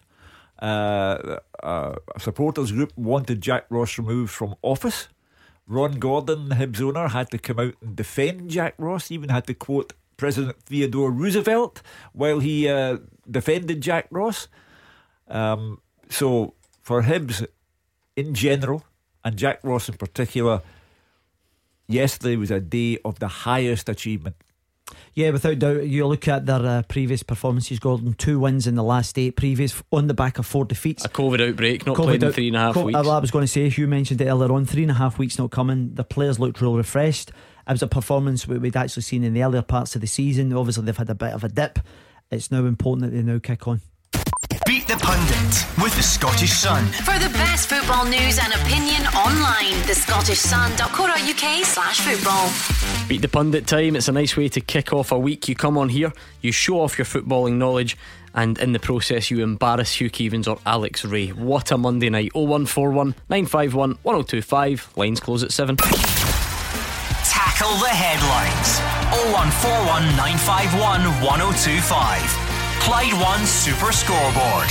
Uh, 0.61 1.39
uh, 1.62 1.95
a 2.14 2.20
supporters 2.20 2.70
group 2.72 2.93
wanted 2.97 3.41
Jack 3.41 3.66
Ross 3.70 3.99
removed 3.99 4.30
from 4.30 4.55
office. 4.62 5.09
Ron 5.66 5.99
Gordon, 5.99 6.49
the 6.49 6.55
Hibs 6.55 6.80
owner, 6.80 7.09
had 7.09 7.30
to 7.32 7.39
come 7.39 7.59
out 7.59 7.74
and 7.82 7.97
defend 7.97 8.51
Jack 8.51 8.74
Ross, 8.78 9.11
even 9.11 9.30
had 9.30 9.47
to 9.49 9.55
quote 9.55 9.93
President 10.16 10.57
Theodore 10.62 11.11
Roosevelt 11.11 11.82
while 12.12 12.39
he 12.39 12.68
uh, 12.68 12.99
defended 13.28 13.80
Jack 13.80 14.07
Ross. 14.11 14.47
Um, 15.26 15.80
so, 16.09 16.55
for 16.82 17.03
Hibs 17.03 17.47
in 18.16 18.32
general, 18.34 18.84
and 19.24 19.36
Jack 19.36 19.59
Ross 19.62 19.89
in 19.89 19.97
particular, 19.97 20.62
yesterday 21.89 22.36
was 22.36 22.51
a 22.51 22.61
day 22.61 22.99
of 23.05 23.18
the 23.18 23.28
highest 23.28 23.89
achievement. 23.89 24.36
Yeah, 25.14 25.30
without 25.30 25.59
doubt. 25.59 25.86
You 25.86 26.07
look 26.07 26.28
at 26.28 26.47
their 26.47 26.64
uh, 26.64 26.82
previous 26.82 27.22
performances, 27.22 27.78
Gordon. 27.78 28.14
Two 28.14 28.39
wins 28.39 28.66
in 28.66 28.74
the 28.74 28.82
last 28.82 29.18
eight 29.18 29.32
previous 29.32 29.82
on 29.93 30.07
the 30.07 30.14
back 30.14 30.39
of 30.39 30.47
four 30.47 30.64
defeats. 30.64 31.05
A 31.05 31.09
COVID 31.09 31.47
outbreak, 31.47 31.84
not 31.86 31.97
COVID 31.97 32.05
played 32.05 32.22
in 32.22 32.32
three 32.32 32.47
and 32.49 32.57
a 32.57 32.61
half 32.61 32.74
Co- 32.74 32.84
weeks. 32.84 32.97
I 32.99 33.18
was 33.18 33.30
going 33.30 33.43
to 33.45 33.49
say, 33.49 33.66
you 33.66 33.86
mentioned 33.86 34.20
it 34.20 34.26
earlier 34.26 34.53
on, 34.53 34.64
three 34.64 34.82
and 34.82 34.91
a 34.91 34.95
half 34.95 35.18
weeks 35.18 35.39
not 35.39 35.51
coming. 35.51 35.95
The 35.95 36.05
players 36.05 36.39
looked 36.39 36.61
real 36.61 36.76
refreshed. 36.76 37.30
It 37.68 37.72
was 37.72 37.82
a 37.82 37.86
performance 37.86 38.47
we'd 38.49 38.76
actually 38.76 39.03
seen 39.03 39.24
in 39.24 39.34
the 39.34 39.43
earlier 39.43 39.61
parts 39.62 39.95
of 39.95 40.01
the 40.01 40.07
season. 40.07 40.53
Obviously, 40.55 40.84
they've 40.84 40.97
had 40.97 41.11
a 41.11 41.14
bit 41.14 41.32
of 41.34 41.45
a 41.45 41.49
dip. 41.49 41.80
It's 42.30 42.51
now 42.51 42.64
important 42.64 43.11
that 43.11 43.16
they 43.16 43.22
now 43.22 43.39
kick 43.41 43.68
on. 43.68 43.82
Beat 44.68 44.86
the 44.86 44.98
Pundit 44.98 45.82
with 45.82 45.96
the 45.96 46.02
Scottish 46.02 46.52
Sun. 46.52 46.84
For 46.88 47.18
the 47.18 47.30
best 47.30 47.70
football 47.70 48.04
news 48.04 48.38
and 48.38 48.52
opinion 48.52 49.00
online, 49.16 49.72
thescottishsun.co.uk 49.88 51.64
slash 51.64 52.00
football. 52.00 52.50
Beat 53.08 53.22
the 53.22 53.28
Pundit 53.28 53.66
time. 53.66 53.96
It's 53.96 54.08
a 54.08 54.12
nice 54.12 54.36
way 54.36 54.50
to 54.50 54.60
kick 54.60 54.92
off 54.92 55.10
a 55.10 55.18
week. 55.18 55.48
You 55.48 55.54
come 55.54 55.78
on 55.78 55.88
here, 55.88 56.12
you 56.42 56.52
show 56.52 56.82
off 56.82 56.98
your 56.98 57.06
footballing 57.06 57.54
knowledge, 57.54 57.96
and 58.34 58.58
in 58.58 58.74
the 58.74 58.78
process, 58.78 59.30
you 59.30 59.42
embarrass 59.42 59.94
Hugh 59.94 60.10
Keevins 60.10 60.46
or 60.46 60.58
Alex 60.66 61.02
Rae. 61.02 61.28
What 61.28 61.70
a 61.70 61.78
Monday 61.78 62.10
night. 62.10 62.34
0141 62.34 63.14
951 63.30 63.98
1025. 64.02 64.92
Lines 64.96 65.18
close 65.18 65.42
at 65.42 65.50
7. 65.50 65.76
Tackle 65.78 67.74
the 67.78 67.88
headlines. 67.88 68.80
0141 69.32 70.02
951 70.14 71.04
1025. 71.24 72.47
Clyde 72.89 73.20
One 73.20 73.45
Super 73.45 73.93
Scoreboard. 73.93 74.68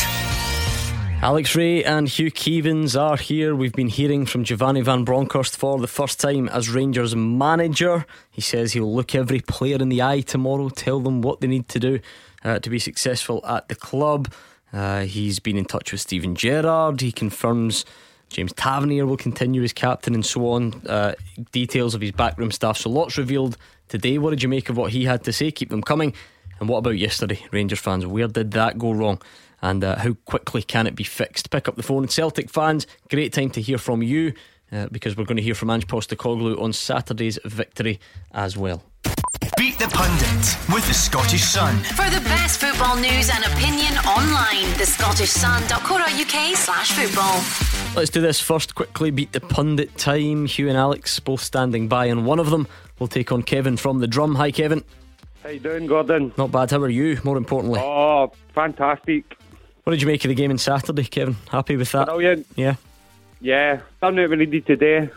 Alex 1.22 1.56
Rae 1.56 1.84
and 1.84 2.10
Hugh 2.10 2.32
Keevins 2.32 3.00
are 3.00 3.16
here. 3.16 3.56
We've 3.56 3.74
been 3.74 3.90
hearing 3.90 4.26
from 4.26 4.44
Giovanni 4.44 4.82
Van 4.82 5.04
Bronckhorst 5.04 5.56
for 5.56 5.78
the 5.78 5.86
first 5.86 6.20
time 6.20 6.50
as 6.50 6.68
Rangers 6.68 7.16
manager. 7.16 8.08
He 8.32 8.42
says 8.42 8.74
he'll 8.74 8.92
look 8.92 9.14
every 9.14 9.42
player 9.42 9.76
in 9.76 9.90
the 9.90 10.02
eye 10.02 10.22
tomorrow, 10.22 10.70
tell 10.70 11.00
them 11.00 11.22
what 11.22 11.42
they 11.42 11.48
need 11.48 11.68
to 11.70 11.80
do 11.80 12.00
uh, 12.44 12.58
to 12.58 12.72
be 12.72 12.80
successful 12.80 13.46
at 13.46 13.68
the 13.68 13.76
club. 13.76 14.34
Uh, 14.74 15.02
he's 15.02 15.38
been 15.38 15.56
in 15.56 15.66
touch 15.66 15.92
with 15.92 16.02
Steven 16.02 16.34
Gerrard. 16.34 17.02
He 17.02 17.12
confirms 17.12 17.86
James 18.30 18.52
Tavernier 18.54 19.06
will 19.06 19.18
continue 19.18 19.62
as 19.62 19.74
captain 19.74 20.16
and 20.16 20.26
so 20.26 20.50
on. 20.50 20.74
Uh, 20.88 21.14
details 21.52 21.94
of 21.94 22.02
his 22.02 22.14
backroom 22.14 22.50
staff. 22.50 22.78
So 22.78 22.90
lots 22.90 23.16
revealed 23.16 23.58
today. 23.90 24.18
What 24.18 24.32
did 24.32 24.42
you 24.42 24.50
make 24.50 24.70
of 24.70 24.76
what 24.76 24.92
he 24.92 25.06
had 25.06 25.24
to 25.26 25.32
say? 25.32 25.52
Keep 25.52 25.70
them 25.70 25.84
coming. 25.84 26.16
And 26.60 26.70
what 26.70 26.80
about 26.80 26.98
yesterday, 26.98 27.40
Rangers 27.52 27.80
fans? 27.80 28.06
Where 28.06 28.28
did 28.28 28.52
that 28.52 28.78
go 28.78 28.92
wrong? 28.92 29.22
and 29.62 29.84
uh, 29.84 29.98
how 29.98 30.14
quickly 30.26 30.62
can 30.62 30.88
it 30.88 30.96
be 30.96 31.04
fixed? 31.04 31.50
Pick 31.50 31.68
up 31.68 31.76
the 31.76 31.84
phone. 31.84 32.08
Celtic 32.08 32.50
fans, 32.50 32.88
great 33.10 33.34
time 33.34 33.50
to 33.52 33.62
hear 33.62 33.78
from 33.78 34.04
you 34.04 34.34
uh, 34.72 34.88
because 34.92 35.18
we're 35.18 35.26
going 35.26 35.38
to 35.38 35.44
hear 35.44 35.56
from 35.56 35.70
Ange 35.70 35.88
Postecoglou 35.88 36.62
on 36.62 36.74
Saturday's 36.74 37.40
victory 37.46 38.00
as 38.32 38.58
well. 38.58 38.84
Beat 39.58 39.80
the 39.80 39.88
Pundit 39.88 40.74
with 40.74 40.88
the 40.88 40.94
Scottish 40.94 41.44
Sun. 41.44 41.78
For 41.80 42.10
the 42.10 42.22
best 42.26 42.60
football 42.60 42.96
news 42.96 43.30
and 43.34 43.44
opinion 43.46 43.98
online, 44.06 44.66
thescottishsun.co.uk 44.76 46.58
slash 46.58 46.92
football. 46.92 47.42
Let's 47.96 48.12
do 48.12 48.22
this 48.22 48.40
first 48.40 48.76
quickly. 48.76 49.10
Beat 49.10 49.32
the 49.32 49.40
pundit 49.40 49.98
time. 49.98 50.46
Hugh 50.46 50.70
and 50.70 50.78
Alex 50.78 51.20
both 51.20 51.42
standing 51.42 51.88
by, 51.88 52.06
and 52.06 52.26
one 52.26 52.40
of 52.40 52.52
them 52.52 52.68
will 53.00 53.08
take 53.08 53.32
on 53.32 53.42
Kevin 53.42 53.78
from 53.78 54.00
the 54.00 54.08
drum. 54.08 54.36
Hi, 54.36 54.52
Kevin. 54.52 54.84
How 55.48 55.54
you 55.54 55.60
doing, 55.62 55.88
Gordon? 55.88 56.34
Not 56.38 56.52
bad. 56.52 56.72
How 56.72 56.80
are 56.82 56.90
you? 56.90 57.22
More 57.24 57.38
importantly, 57.38 57.80
Oh, 57.82 58.34
fantastic. 58.54 59.24
what 59.86 59.92
did 59.92 60.02
you 60.02 60.08
make 60.10 60.26
of 60.26 60.28
the 60.28 60.36
game 60.36 60.52
on 60.52 60.58
Saturday, 60.58 61.06
Kevin? 61.06 61.38
Happy 61.50 61.78
with 61.78 61.90
that? 61.94 62.08
Brilliant. 62.08 62.46
Yeah. 62.58 62.76
Yeah, 63.40 63.80
done 64.02 64.18
what 64.18 64.30
we 64.30 64.36
needed 64.36 64.66
to 64.66 64.76
do. 64.76 65.08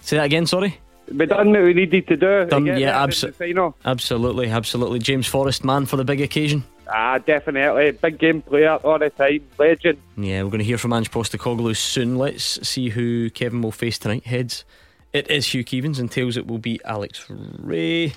Say 0.00 0.16
that 0.16 0.24
again. 0.24 0.46
Sorry. 0.46 0.78
We 1.14 1.26
done 1.26 1.50
what 1.50 1.64
we 1.64 1.74
needed 1.74 2.06
to 2.08 2.16
do. 2.16 2.46
Done. 2.46 2.64
get 2.64 2.78
Yeah. 2.78 2.92
there 2.92 3.04
in 3.04 3.10
Abso- 3.10 3.74
absolutely. 3.84 4.48
Absolutely. 4.48 4.98
James 5.00 5.26
Forrest, 5.26 5.66
man 5.66 5.84
for 5.84 5.98
the 5.98 6.04
big 6.04 6.22
occasion. 6.22 6.64
Ah, 6.88 7.18
definitely. 7.18 7.90
Big 7.90 8.16
game 8.18 8.40
player 8.40 8.76
all 8.76 8.98
the 8.98 9.10
time. 9.10 9.42
Legend. 9.58 9.98
Yeah, 10.16 10.44
we're 10.44 10.48
going 10.48 10.60
to 10.60 10.64
hear 10.64 10.78
from 10.78 10.94
Ange 10.94 11.10
Postecoglou 11.10 11.76
soon. 11.76 12.16
Let's 12.16 12.66
see 12.66 12.88
who 12.88 13.28
Kevin 13.28 13.60
will 13.60 13.70
face 13.70 13.98
tonight. 13.98 14.24
Heads, 14.24 14.64
it 15.12 15.30
is 15.30 15.46
Hugh 15.52 15.62
Keevins, 15.62 15.98
and 16.00 16.10
tails, 16.10 16.38
it 16.38 16.46
will 16.46 16.56
be 16.56 16.80
Alex 16.86 17.26
Rae. 17.28 18.14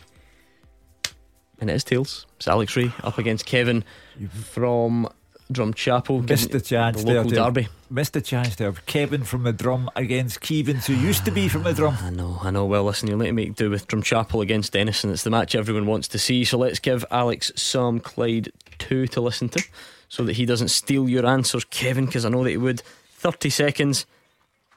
And 1.66 1.72
it 1.72 1.78
is 1.78 1.84
tails. 1.84 2.28
It's 2.38 2.48
Alex 2.48 2.76
Rae 2.78 2.94
up 3.04 3.18
against 3.18 3.48
Kevin 3.48 3.84
from 4.30 5.10
Drumchapel. 5.52 6.30
Missed 6.30 6.52
the 6.52 6.62
chance 6.62 7.04
the 7.04 7.12
local 7.12 7.32
to- 7.32 7.36
derby. 7.38 7.68
Missed 7.90 8.14
the 8.14 8.22
chance 8.22 8.56
there. 8.56 8.72
Kevin 8.86 9.24
from 9.24 9.42
the 9.42 9.52
drum 9.52 9.90
against 9.96 10.42
Keevins, 10.42 10.86
who 10.86 10.94
used 10.94 11.26
to 11.26 11.32
be 11.32 11.48
from 11.48 11.64
the 11.64 11.74
drum. 11.74 11.98
I 12.00 12.12
know, 12.12 12.38
I 12.44 12.52
know. 12.52 12.66
Well, 12.66 12.84
listen, 12.84 13.10
you'll 13.10 13.18
need 13.18 13.26
to 13.26 13.34
make 13.34 13.56
do 13.56 13.72
with 13.72 13.88
Drumchapel 13.88 14.44
against 14.44 14.74
Denison. 14.74 15.10
It's 15.10 15.24
the 15.24 15.32
match 15.32 15.56
everyone 15.56 15.88
wants 15.88 16.08
to 16.10 16.20
see. 16.20 16.46
So 16.46 16.60
let's 16.60 16.78
give 16.78 17.04
Alex 17.10 17.52
some 17.56 18.00
Clyde 18.00 18.52
2 18.78 19.08
to 19.08 19.22
listen 19.22 19.50
to 19.50 19.64
so 20.08 20.24
that 20.26 20.34
he 20.34 20.46
doesn't 20.46 20.68
steal 20.68 21.10
your 21.10 21.26
answers, 21.26 21.66
Kevin, 21.66 22.06
because 22.06 22.26
I 22.26 22.30
know 22.30 22.44
that 22.44 22.52
he 22.52 22.58
would. 22.58 22.84
30 23.16 23.50
seconds. 23.50 24.06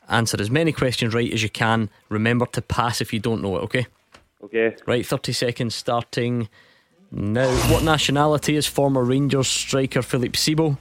Answer 0.09 0.41
as 0.41 0.51
many 0.51 0.72
questions 0.72 1.12
right 1.12 1.30
as 1.30 1.43
you 1.43 1.51
can. 1.51 1.91
Remember 2.09 2.47
to 2.47 2.62
pass 2.62 3.03
if 3.03 3.12
you 3.12 3.20
don't 3.20 3.43
know 3.43 3.59
it, 3.59 3.61
okay? 3.64 3.86
Okay. 4.45 4.76
Right, 4.86 5.05
30 5.05 5.32
seconds 5.32 5.74
starting 5.74 6.49
now. 7.11 7.48
What 7.72 7.82
nationality 7.82 8.56
is 8.56 8.66
former 8.66 9.02
Rangers 9.04 9.48
striker 9.48 10.02
Filip 10.02 10.32
Sebo? 10.32 10.78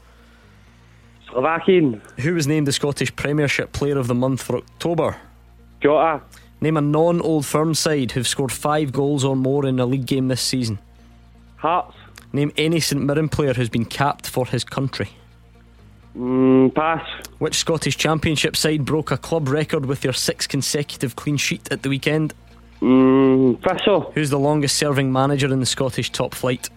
Slovakian. 1.30 2.02
Who 2.20 2.34
was 2.34 2.48
named 2.48 2.68
the 2.68 2.72
Scottish 2.72 3.16
Premiership 3.16 3.72
Player 3.72 3.98
of 3.98 4.08
the 4.08 4.16
Month 4.16 4.42
for 4.42 4.58
October? 4.58 5.18
Jota. 5.82 6.22
Name 6.62 6.78
a 6.78 6.82
non 6.82 7.22
Old 7.22 7.46
Firm 7.46 7.74
side 7.74 8.12
who've 8.12 8.28
scored 8.28 8.52
five 8.52 8.92
goals 8.92 9.24
or 9.24 9.36
more 9.36 9.66
in 9.66 9.80
a 9.80 9.86
league 9.86 10.08
game 10.08 10.28
this 10.28 10.42
season. 10.42 10.80
Hearts. 11.58 11.96
Name 12.34 12.52
any 12.58 12.80
St 12.80 13.02
Mirren 13.02 13.30
player 13.30 13.54
who's 13.54 13.70
been 13.70 13.86
capped 13.86 14.28
for 14.28 14.46
his 14.46 14.64
country. 14.64 15.10
Mm, 16.18 16.74
pass. 16.74 17.08
Which 17.38 17.56
Scottish 17.56 17.98
Championship 17.98 18.56
side 18.56 18.86
broke 18.86 19.12
a 19.12 19.18
club 19.18 19.48
record 19.50 19.86
with 19.86 20.02
their 20.02 20.14
sixth 20.14 20.50
consecutive 20.50 21.16
clean 21.16 21.38
sheet 21.38 21.72
at 21.72 21.84
the 21.84 21.90
weekend? 21.90 22.34
Mm, 22.82 23.62
Thistle. 23.64 24.12
Who's 24.14 24.30
the 24.30 24.40
longest 24.40 24.78
serving 24.78 25.12
manager 25.12 25.52
in 25.52 25.60
the 25.60 25.66
Scottish 25.66 26.12
top 26.12 26.34
flight? 26.36 26.70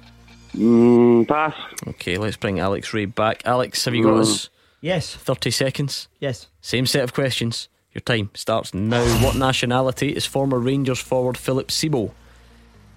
Mm, 0.55 1.28
pass. 1.28 1.55
Okay, 1.88 2.16
let's 2.16 2.36
bring 2.36 2.59
Alex 2.59 2.92
Rae 2.94 3.05
back. 3.05 3.42
Alex, 3.44 3.84
have 3.84 3.94
you 3.94 4.03
got 4.05 4.14
Mm. 4.14 4.20
us? 4.20 4.48
Yes. 4.80 5.14
30 5.14 5.51
seconds. 5.51 6.09
Yes. 6.18 6.46
Same 6.61 6.86
set 6.86 7.05
of 7.05 7.12
questions. 7.12 7.68
Your 7.94 8.01
time 8.01 8.30
starts 8.34 8.72
now. 8.72 9.05
What 9.24 9.36
nationality 9.36 10.11
is 10.11 10.24
former 10.26 10.59
Rangers 10.59 11.01
forward 11.01 11.36
Filip 11.36 11.68
Sebo? 11.68 12.12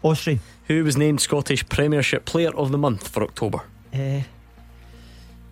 Austrian. 0.01 0.39
Who 0.67 0.83
was 0.83 0.95
named 0.95 1.19
Scottish 1.19 1.67
Premiership 1.67 2.25
Player 2.25 2.55
of 2.55 2.71
the 2.71 2.77
Month 2.77 3.07
for 3.09 3.23
October? 3.23 3.61
Uh, 3.93 4.21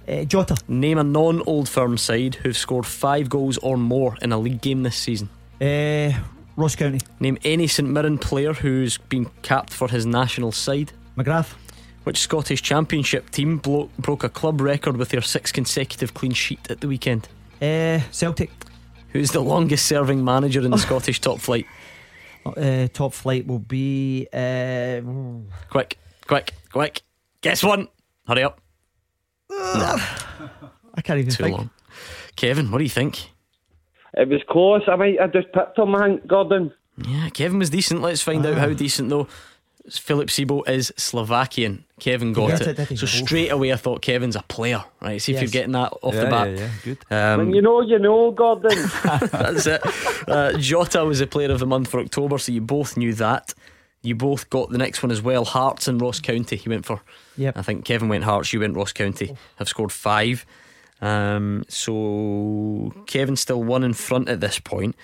uh, 0.08 0.24
Jota. 0.26 0.56
Name 0.68 0.98
a 1.00 1.04
non 1.04 1.42
Old 1.46 1.68
Firm 1.68 1.98
side 1.98 2.36
who've 2.36 2.56
scored 2.58 2.86
five 2.86 3.30
goals 3.30 3.58
or 3.60 3.78
more 3.78 4.16
in 4.22 4.32
a 4.32 4.38
league 4.40 4.62
game 4.62 4.84
this 4.84 4.96
season. 4.96 5.30
Uh, 5.60 6.12
Ross 6.56 6.76
County. 6.76 7.00
Name 7.20 7.38
any 7.44 7.68
St 7.68 7.88
Mirren 7.90 8.18
player 8.18 8.54
who's 8.54 8.98
been 8.98 9.30
capped 9.42 9.74
for 9.74 9.88
his 9.90 10.06
national 10.06 10.52
side. 10.52 10.92
McGrath. 11.18 11.54
Which 12.04 12.18
Scottish 12.20 12.62
Championship 12.64 13.30
team 13.30 13.58
blo- 13.58 13.90
broke 14.00 14.24
a 14.24 14.30
club 14.30 14.60
record 14.60 14.98
with 14.98 15.10
their 15.10 15.22
sixth 15.22 15.54
consecutive 15.54 16.14
clean 16.14 16.32
sheet 16.34 16.60
at 16.70 16.82
the 16.82 16.88
weekend? 16.88 17.28
Uh, 17.62 18.00
Celtic. 18.12 18.50
Who's 19.10 19.32
the 19.32 19.40
longest 19.42 19.86
serving 19.86 20.24
manager 20.24 20.62
in 20.62 20.72
the 20.72 20.78
Scottish 20.88 21.22
top 21.22 21.40
flight? 21.40 21.66
Uh, 22.46 22.88
top 22.92 23.14
flight 23.14 23.46
will 23.46 23.60
be. 23.60 24.28
Uh, 24.34 25.02
Quick, 25.70 26.00
quick, 26.28 26.54
quick. 26.72 27.02
Guess 27.42 27.64
one. 27.64 27.88
Hurry 28.28 28.44
up. 28.44 28.60
Nah, 29.50 30.00
I 30.96 31.02
can't 31.04 31.20
even 31.20 31.32
too 31.34 31.44
think. 31.44 31.58
long. 31.58 31.70
Kevin, 32.36 32.72
what 32.72 32.80
do 32.80 32.84
you 32.84 32.90
think? 32.90 33.30
It 34.14 34.28
was 34.28 34.42
close. 34.50 34.82
I 34.88 34.96
might 34.96 35.20
have 35.20 35.34
just 35.34 35.52
picked 35.54 35.78
him, 35.78 35.96
I 35.96 36.08
think, 36.08 36.28
Gordon. 36.28 36.74
Yeah, 37.08 37.30
Kevin 37.30 37.60
was 37.60 37.70
decent. 37.70 38.02
Let's 38.02 38.22
find 38.22 38.46
out 38.46 38.58
how 38.58 38.74
decent 38.74 39.10
though. 39.10 39.28
Filip 39.90 40.28
Sebo 40.28 40.68
is 40.70 40.94
Slovakian. 40.96 41.86
Kevin 42.00 42.34
got 42.34 42.50
Yes, 42.50 42.62
it. 42.62 42.80
it 42.80 43.00
So 43.00 43.08
straight 43.08 43.50
away, 43.52 43.74
I 43.74 43.78
thought 43.78 44.04
Kevin's 44.04 44.36
a 44.36 44.44
player. 44.44 44.84
Right, 45.02 45.20
see 45.20 45.34
if 45.34 45.42
you're 45.42 45.50
getting 45.50 45.72
that 45.72 45.92
off 46.04 46.14
yeah, 46.14 46.24
the 46.24 46.30
bat. 46.30 46.50
yeah, 46.50 46.56
yeah, 46.60 46.70
good. 46.84 46.98
Um, 47.10 47.38
when 47.40 47.56
you 47.56 47.62
know, 47.64 47.82
you 47.82 47.98
know, 47.98 48.30
Gordon. 48.32 48.70
That's 49.04 49.66
it. 49.66 49.82
Uh, 50.28 50.54
Jota 50.60 51.04
was 51.04 51.18
the 51.20 51.26
player 51.26 51.50
of 51.52 51.60
the 51.60 51.66
month 51.66 51.90
for 51.90 52.00
October, 52.00 52.38
so 52.38 52.52
you 52.52 52.62
both 52.62 52.96
knew 52.96 53.14
that. 53.16 53.56
You 54.04 54.14
both 54.16 54.50
got 54.52 54.70
the 54.70 54.78
next 54.78 55.02
one 55.02 55.12
as 55.12 55.22
well. 55.22 55.46
Hearts 55.46 55.88
and 55.88 56.00
Ross 56.00 56.20
County. 56.20 56.58
He 56.58 56.70
went 56.70 56.86
for. 56.86 57.02
Yep. 57.38 57.58
I 57.58 57.62
think 57.64 57.84
Kevin 57.86 58.08
went 58.10 58.24
Hearts. 58.24 58.54
You 58.54 58.60
went 58.60 58.76
Ross 58.76 58.94
County. 58.94 59.36
Have 59.56 59.68
scored 59.70 59.92
five. 59.92 60.46
Um, 61.02 61.64
so 61.68 62.94
Kevin 63.08 63.36
still 63.36 63.64
one 63.64 63.84
in 63.84 63.94
front 63.94 64.30
at 64.30 64.40
this 64.40 64.60
point. 64.60 64.96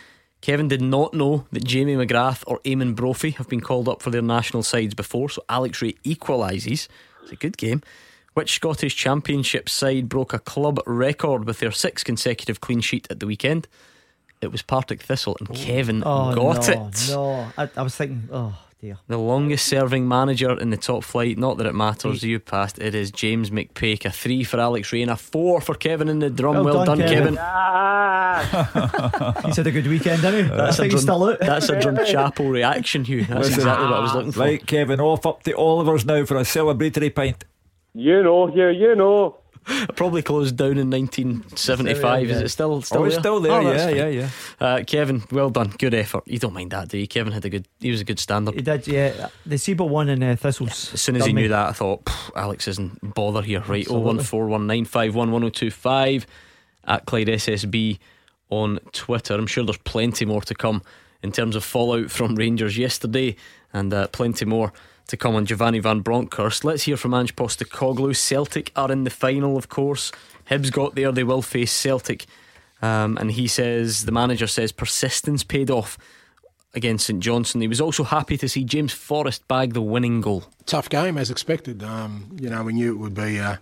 Kevin 0.42 0.68
did 0.68 0.82
not 0.82 1.14
know 1.14 1.48
that 1.52 1.64
Jamie 1.64 1.96
McGrath 1.96 2.44
or 2.46 2.60
Eamon 2.60 2.96
Brophy 2.96 3.32
have 3.32 3.50
been 3.50 3.62
called 3.62 3.90
up 3.90 4.02
for 4.04 4.12
their 4.12 4.22
national 4.22 4.62
sides 4.64 4.94
before. 4.94 5.30
So 5.30 5.44
Alex 5.50 5.82
Rae 5.82 5.94
equalises. 6.06 6.88
It's 7.24 7.32
a 7.32 7.36
good 7.36 7.58
game. 7.58 7.82
Which 8.36 8.54
Scottish 8.54 8.96
Championship 8.96 9.68
side 9.68 10.08
broke 10.08 10.34
a 10.34 10.40
club 10.40 10.80
record 10.86 11.46
with 11.46 11.60
their 11.60 11.72
sixth 11.72 12.06
consecutive 12.06 12.62
clean 12.62 12.82
sheet 12.82 13.08
at 13.10 13.20
the 13.20 13.26
weekend? 13.26 13.68
It 14.40 14.52
was 14.52 14.62
Partick 14.62 15.02
Thistle, 15.02 15.36
and 15.40 15.52
Kevin 15.56 16.04
Oh, 16.06 16.36
got 16.36 16.68
no, 16.68 16.88
it. 16.88 17.08
No, 17.10 17.52
I, 17.58 17.68
I 17.76 17.82
was 17.82 17.96
thinking, 17.96 18.30
oh 18.32 18.56
dear. 18.80 18.98
The 19.08 19.18
longest 19.18 19.68
serving 19.68 20.08
manager 20.08 20.58
in 20.60 20.70
the 20.70 20.78
top 20.78 21.04
flight, 21.04 21.38
not 21.38 21.58
that 21.58 21.68
it 21.68 21.76
matters, 21.76 22.24
you 22.24 22.40
passed. 22.40 22.80
It 22.80 22.96
is 22.96 23.12
James 23.12 23.50
McPake. 23.50 24.06
A 24.06 24.12
three 24.12 24.44
for 24.44 24.60
Alex 24.60 24.92
Rae 24.94 25.02
and 25.02 25.12
a 25.12 25.16
four 25.16 25.62
for 25.62 25.76
Kevin 25.76 26.08
in 26.10 26.20
the 26.20 26.30
drum. 26.30 26.56
Well, 26.64 26.76
Well 26.76 26.86
done, 26.86 27.00
done, 27.00 27.08
Kevin. 27.08 27.36
Kevin. 27.36 27.38
Ah, 27.40 29.42
He's 29.46 29.58
had 29.58 29.68
a 29.68 29.72
good 29.72 29.88
weekend, 29.88 30.22
hasn't 30.22 30.52
he? 30.54 30.60
I 30.60 30.72
think 30.72 30.92
he's 30.94 31.02
still 31.02 31.24
out. 31.30 31.40
That's 31.40 31.70
a 31.70 31.80
Drumchapel 31.80 32.50
reaction, 32.52 33.04
Hugh. 33.04 33.26
That's 33.26 33.48
Listen, 33.48 33.54
exactly 33.56 33.86
what 33.86 33.94
I 33.96 34.00
was 34.00 34.14
looking 34.14 34.32
for. 34.32 34.40
Right, 34.42 34.66
Kevin, 34.66 35.00
off 35.00 35.26
up 35.26 35.44
to 35.44 35.56
Oliver's 35.58 36.06
now 36.06 36.26
for 36.26 36.38
a 36.38 36.42
celebratory 36.42 37.14
pint. 37.14 37.44
you 37.94 38.22
know, 38.24 38.54
you, 38.54 38.70
you 38.70 38.96
know. 38.96 39.38
Probably 39.96 40.22
closed 40.22 40.56
down 40.56 40.78
in 40.78 40.90
1975. 40.90 42.30
Is 42.30 42.42
it 42.42 42.50
still 42.50 42.82
still 42.82 43.02
oh, 43.02 43.10
there? 43.10 43.20
still 43.20 43.40
there, 43.40 43.52
Oh, 43.52 43.64
that's 43.64 43.94
yeah, 43.94 44.06
yeah, 44.06 44.30
yeah. 44.62 44.66
Uh, 44.66 44.84
Kevin, 44.84 45.24
well 45.32 45.50
done. 45.50 45.74
Good 45.78 45.94
effort. 45.94 46.24
You 46.26 46.40
don't 46.40 46.54
mind 46.54 46.72
that, 46.72 46.88
do 46.88 46.98
you? 46.98 47.08
Kevin 47.08 47.34
had 47.34 47.44
a 47.44 47.50
good. 47.50 47.68
He 47.80 47.92
was 47.92 48.00
a 48.00 48.06
good 48.06 48.20
stand-up. 48.20 48.56
He 48.56 48.62
did, 48.62 48.88
yeah. 48.88 49.28
The 49.46 49.56
Sebo 49.56 49.88
one 49.90 50.10
in 50.10 50.24
uh, 50.24 50.36
Thistles. 50.36 50.94
As 50.94 51.02
soon 51.02 51.18
as 51.18 51.26
he 51.26 51.34
me. 51.34 51.44
knew 51.44 51.48
that, 51.50 51.70
I 51.70 51.72
thought 51.74 52.10
Alex 52.36 52.68
isn't 52.68 53.14
bother 53.14 53.42
here. 53.42 53.62
Right, 53.68 53.88
oh 53.90 54.00
one 54.00 54.20
four 54.20 54.48
one 54.48 54.68
nine 54.68 54.86
five 54.86 55.16
one 55.16 55.32
one 55.32 55.42
zero 55.42 55.50
two 55.50 55.72
five 55.72 56.26
at 56.86 57.06
Clyde 57.06 57.28
SSB 57.28 58.00
on 58.50 58.80
Twitter. 58.94 59.34
I'm 59.34 59.48
sure 59.48 59.66
there's 59.66 59.78
plenty 59.78 60.26
more 60.26 60.42
to 60.42 60.56
come 60.56 60.82
in 61.22 61.32
terms 61.32 61.56
of 61.56 61.64
fallout 61.64 62.10
from 62.10 62.36
Rangers 62.36 62.78
yesterday, 62.78 63.36
and 63.74 63.94
uh, 63.94 64.08
plenty 64.08 64.46
more 64.46 64.72
to 65.08 65.18
come 65.18 65.36
on 65.36 65.46
Giovanni 65.46 65.80
Van 65.80 66.02
Bronckhorst. 66.02 66.64
Let's 66.64 66.84
hear 66.84 66.98
from 66.98 67.14
Ange 67.14 67.36
Postecoglou. 67.36 68.16
Celtic 68.16 68.72
are 68.76 68.92
in 68.92 69.04
the 69.04 69.10
final, 69.10 69.58
of 69.58 69.70
course. 69.70 70.12
Hibs 70.50 70.72
got 70.72 70.96
there; 70.96 71.12
they 71.12 71.24
will 71.24 71.42
face 71.42 71.72
Celtic, 71.72 72.26
um, 72.82 73.18
and 73.18 73.32
he 73.32 73.48
says 73.48 74.06
the 74.06 74.12
manager 74.12 74.48
says 74.48 74.72
persistence 74.72 75.44
paid 75.44 75.70
off 75.70 75.98
against 76.74 77.08
St 77.08 77.20
Johnstone. 77.20 77.62
He 77.62 77.68
was 77.68 77.82
also 77.82 78.04
happy 78.04 78.38
to 78.38 78.48
see 78.48 78.64
James 78.64 78.94
Forrest 78.94 79.48
bag 79.48 79.74
the 79.74 79.82
winning 79.82 80.22
goal. 80.22 80.44
tough 80.66 80.90
game 80.90 81.18
as 81.18 81.32
expected. 81.32 81.84
Um, 81.84 82.30
you 82.40 82.50
know, 82.50 82.64
we 82.64 82.74
knew 82.74 82.94
it 82.94 82.98
would 82.98 83.16
be 83.16 83.40
uh, 83.40 83.58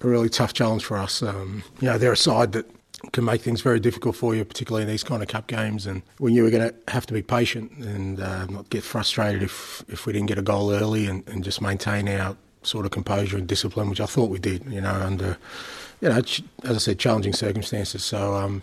a 0.00 0.06
really 0.06 0.28
tough 0.28 0.52
challenge 0.52 0.84
for 0.84 0.98
us. 0.98 1.22
Um, 1.22 1.62
you 1.80 1.88
know, 1.88 1.98
they're 1.98 2.12
a 2.12 2.16
side 2.16 2.52
that 2.52 2.66
can 3.12 3.24
make 3.24 3.42
things 3.42 3.60
very 3.60 3.80
difficult 3.80 4.16
for 4.16 4.34
you, 4.34 4.44
particularly 4.44 4.82
in 4.82 4.88
these 4.88 5.02
kind 5.02 5.22
of 5.22 5.28
cup 5.28 5.46
games. 5.46 5.86
And 5.86 6.02
we 6.20 6.32
knew 6.32 6.44
we 6.44 6.50
were 6.50 6.58
going 6.58 6.70
to 6.70 6.92
have 6.92 7.06
to 7.06 7.12
be 7.12 7.22
patient 7.22 7.72
and 7.78 8.20
uh, 8.20 8.46
not 8.46 8.70
get 8.70 8.84
frustrated 8.84 9.42
if, 9.42 9.84
if 9.88 10.06
we 10.06 10.12
didn't 10.12 10.28
get 10.28 10.38
a 10.38 10.42
goal 10.42 10.72
early 10.72 11.06
and, 11.06 11.26
and 11.28 11.42
just 11.42 11.60
maintain 11.60 12.08
our 12.08 12.36
sort 12.62 12.84
of 12.84 12.92
composure 12.92 13.36
and 13.36 13.46
discipline, 13.46 13.90
which 13.90 14.00
I 14.00 14.06
thought 14.06 14.30
we 14.30 14.38
did. 14.38 14.64
You 14.66 14.80
know, 14.80 14.92
under 14.92 15.36
you 16.00 16.08
know, 16.08 16.16
as 16.16 16.42
I 16.64 16.78
said, 16.78 16.98
challenging 16.98 17.32
circumstances. 17.32 18.04
So. 18.04 18.34
Um, 18.34 18.62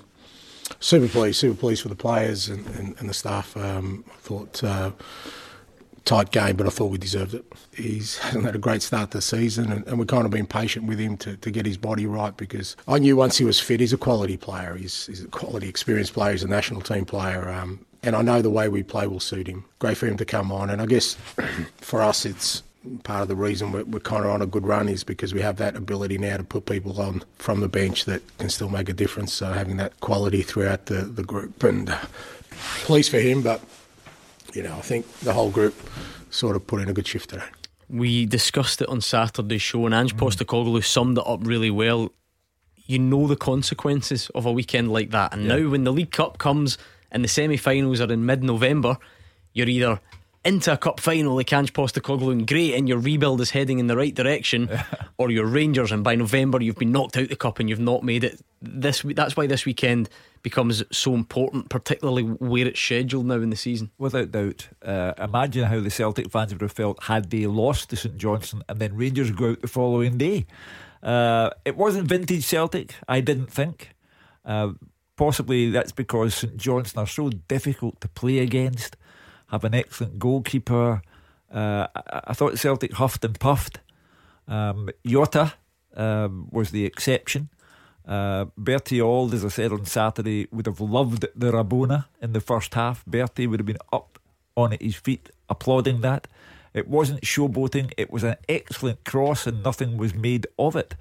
super 0.80 1.08
pleased, 1.08 1.40
super 1.40 1.60
pleased 1.60 1.82
for 1.82 1.90
the 1.90 1.96
players 1.96 2.48
and, 2.48 2.66
and, 2.78 2.96
and 3.00 3.10
the 3.10 3.14
staff. 3.14 3.58
Um, 3.58 4.04
I 4.08 4.18
thought 4.18 4.64
uh, 4.64 4.92
tight 6.10 6.32
game, 6.32 6.55
but 6.55 6.66
I 6.66 6.72
thought 6.72 6.88
we 6.88 6.97
deserved 6.97 7.36
it. 7.36 7.45
He's 7.72 8.18
had 8.18 8.55
a 8.55 8.57
great 8.57 8.82
start 8.82 9.12
to 9.12 9.20
the 9.20 9.22
season, 9.22 9.72
and, 9.72 9.86
and 9.88 9.99
we've 9.99 10.07
kind 10.07 10.26
of 10.26 10.32
been 10.32 10.47
patient 10.47 10.88
with 10.88 10.99
him 10.99 11.18
to, 11.18 11.38
to 11.38 11.51
get 11.51 11.66
his 11.66 11.78
body 11.78 12.07
right 12.07 12.36
because 12.36 12.76
I 12.88 12.97
knew 12.97 13.16
once 13.16 13.38
he 13.38 13.45
was 13.45 13.60
fit, 13.60 13.80
he's 13.80 13.93
a 13.93 13.97
quality 13.97 14.36
player. 14.36 14.76
He's, 14.76 15.05
he's 15.05 15.24
a 15.24 15.28
quality, 15.28 15.70
experienced 15.70 16.14
player. 16.14 16.32
He's 16.32 16.43
a 16.43 16.47
national 16.47 16.82
team 16.82 17.05
player. 17.05 17.47
Um, 17.49 17.86
and 18.01 18.16
I 18.16 18.24
know 18.24 18.41
the 18.41 18.49
way 18.49 18.70
we 18.70 18.82
play 18.82 19.05
will 19.05 19.20
suit 19.20 19.47
him. 19.47 19.66
Great 19.78 19.97
for 19.97 20.07
him 20.07 20.18
to 20.18 20.26
come 20.26 20.51
on. 20.51 20.72
And 20.72 20.82
I 20.82 20.88
guess 20.88 21.16
for 21.78 22.01
us, 22.01 22.26
it's 22.26 22.64
part 23.03 23.22
of 23.22 23.28
the 23.28 23.36
reason 23.36 23.72
we're, 23.72 23.84
we're, 23.84 23.99
kind 23.99 24.26
of 24.26 24.32
on 24.32 24.41
a 24.41 24.47
good 24.47 24.66
run 24.66 24.89
is 24.89 25.03
because 25.03 25.34
we 25.34 25.41
have 25.41 25.57
that 25.57 25.76
ability 25.76 26.18
now 26.18 26.38
to 26.38 26.43
put 26.43 26.66
people 26.66 26.99
on 26.99 27.24
from 27.38 27.60
the 27.60 27.68
bench 27.68 28.05
that 28.05 28.22
can 28.39 28.49
still 28.49 28.70
make 28.70 28.89
a 28.89 28.93
difference. 28.93 29.32
So 29.32 29.51
having 29.51 29.78
that 29.78 29.99
quality 29.99 30.41
throughout 30.41 30.88
the, 30.88 31.01
the 31.01 31.24
group. 31.24 31.64
And 31.64 31.89
uh, 31.89 31.99
pleased 32.84 33.12
for 33.12 33.20
him, 33.20 33.43
but 33.43 33.62
you 34.56 34.64
know, 34.64 34.76
I 34.76 34.82
think 34.82 35.12
the 35.20 35.34
whole 35.34 35.50
group 35.50 35.76
sort 36.30 36.56
of 36.56 36.66
put 36.68 36.82
in 36.82 36.89
a 36.89 36.93
good 36.93 37.08
shift 37.08 37.30
today. 37.30 37.45
We 37.89 38.26
discussed 38.26 38.82
it 38.82 38.89
on 38.89 39.02
Saturday's 39.02 39.62
show, 39.62 39.86
and 39.86 39.95
Ange 39.95 40.16
mm. 40.16 40.20
Postecoglou 40.20 40.84
summed 40.84 41.18
it 41.18 41.24
up 41.26 41.39
really 41.43 41.72
well. 41.72 42.12
You 42.76 43.00
know 43.00 43.28
the 43.28 43.36
consequences 43.36 44.30
of 44.36 44.45
a 44.45 44.52
weekend 44.52 44.91
like 44.91 45.12
that, 45.12 45.34
and 45.34 45.43
yeah. 45.43 45.56
now 45.56 45.70
when 45.70 45.84
the 45.84 45.93
League 45.93 46.12
Cup 46.12 46.38
comes 46.38 46.78
and 47.12 47.24
the 47.24 47.28
semi-finals 47.28 48.02
are 48.02 48.12
in 48.12 48.26
mid-November, 48.26 48.97
you're 49.54 49.68
either 49.68 50.00
into 50.46 50.72
a 50.72 50.78
cup 50.78 51.00
final 51.00 51.36
like 51.36 51.52
Ange 51.52 51.74
Postecoglou 51.74 52.32
and 52.32 52.48
great 52.48 52.74
and 52.74 52.88
your 52.88 53.00
rebuild 53.00 53.42
is 53.42 53.52
heading 53.52 53.80
in 53.80 53.88
the 53.88 53.98
right 53.98 54.14
direction 54.14 54.70
or 55.18 55.32
your 55.32 55.46
Rangers 55.46 55.92
and 55.92 56.04
by 56.04 56.16
November 56.16 56.62
you've 56.62 56.78
been 56.78 56.92
knocked 56.92 57.18
out 57.18 57.30
the 57.30 57.36
cup 57.36 57.60
and 57.60 57.70
you've 57.70 57.80
not 57.80 58.04
made 58.04 58.24
it 58.24 58.42
this 58.62 59.02
that's 59.02 59.36
why 59.36 59.48
this 59.48 59.66
weekend 59.66 60.10
becomes 60.42 60.84
so 60.92 61.14
important, 61.14 61.70
particularly 61.70 62.24
where 62.24 62.68
it's 62.68 62.80
scheduled 62.80 63.26
now 63.26 63.36
in 63.36 63.50
the 63.50 63.56
season. 63.56 63.92
Without 63.98 64.32
doubt. 64.32 64.70
Uh, 64.82 65.14
imagine 65.18 65.66
how 65.66 65.80
the 65.80 65.90
Celtic 65.90 66.32
fans 66.32 66.54
would 66.54 66.62
have 66.62 66.72
felt 66.72 67.04
had 67.04 67.30
they 67.30 67.46
lost 67.46 67.90
to 67.90 67.96
St 67.96 68.18
Johnstone 68.18 68.64
and 68.70 68.80
then 68.80 68.96
Rangers 68.96 69.32
go 69.32 69.52
out 69.52 69.62
the 69.62 69.68
following 69.68 70.18
day. 70.18 70.46
Uh, 71.02 71.50
it 71.66 71.78
wasn't 71.78 72.08
vintage 72.08 72.46
Celtic, 72.46 72.96
I 73.08 73.22
didn't 73.22 73.52
think. 73.52 73.96
Uh, 74.46 74.72
possibly 75.16 75.70
that's 75.70 75.92
because 75.92 76.36
St 76.36 76.58
Johnstone 76.58 77.04
are 77.04 77.08
so 77.08 77.30
difficult 77.30 78.00
to 78.02 78.08
play 78.08 78.40
against, 78.40 78.96
have 79.52 79.64
an 79.64 79.74
excellent 79.74 80.20
goalkeeper. 80.20 81.02
Uh, 81.52 81.88
I, 81.95 82.34
thought 82.34 82.58
Celtic 82.58 82.93
huffed 82.93 83.26
and 83.26 83.39
puffed. 83.39 83.80
Um, 84.47 84.89
Jota 85.06 85.54
um, 85.95 86.47
was 86.52 86.72
the 86.72 86.86
exception. 86.86 87.50
Uh, 88.08 88.45
Bertie 88.58 89.02
Auld, 89.02 89.34
as 89.34 89.45
I 89.45 89.50
said 89.50 89.72
on 89.72 89.86
Saturday, 89.86 90.47
would 90.52 90.66
have 90.66 90.80
loved 90.80 91.26
the 91.36 91.52
Rabona 91.52 92.06
in 92.22 92.34
the 92.34 92.41
first 92.41 92.74
half. 92.74 93.06
Bertie 93.06 93.47
would 93.47 93.60
have 93.60 93.68
been 93.68 93.78
up 93.91 94.20
on 94.56 94.76
his 94.80 94.95
feet 94.95 95.30
applauding 95.50 96.02
that. 96.02 96.28
It 96.74 96.88
wasn't 96.88 97.22
showboating, 97.22 97.91
it 97.97 98.12
was 98.12 98.24
an 98.24 98.36
excellent 98.47 99.04
cross 99.04 99.47
and 99.47 99.64
nothing 99.64 99.97
was 99.97 100.14
made 100.14 100.45
of 100.58 100.76
it. 100.76 100.95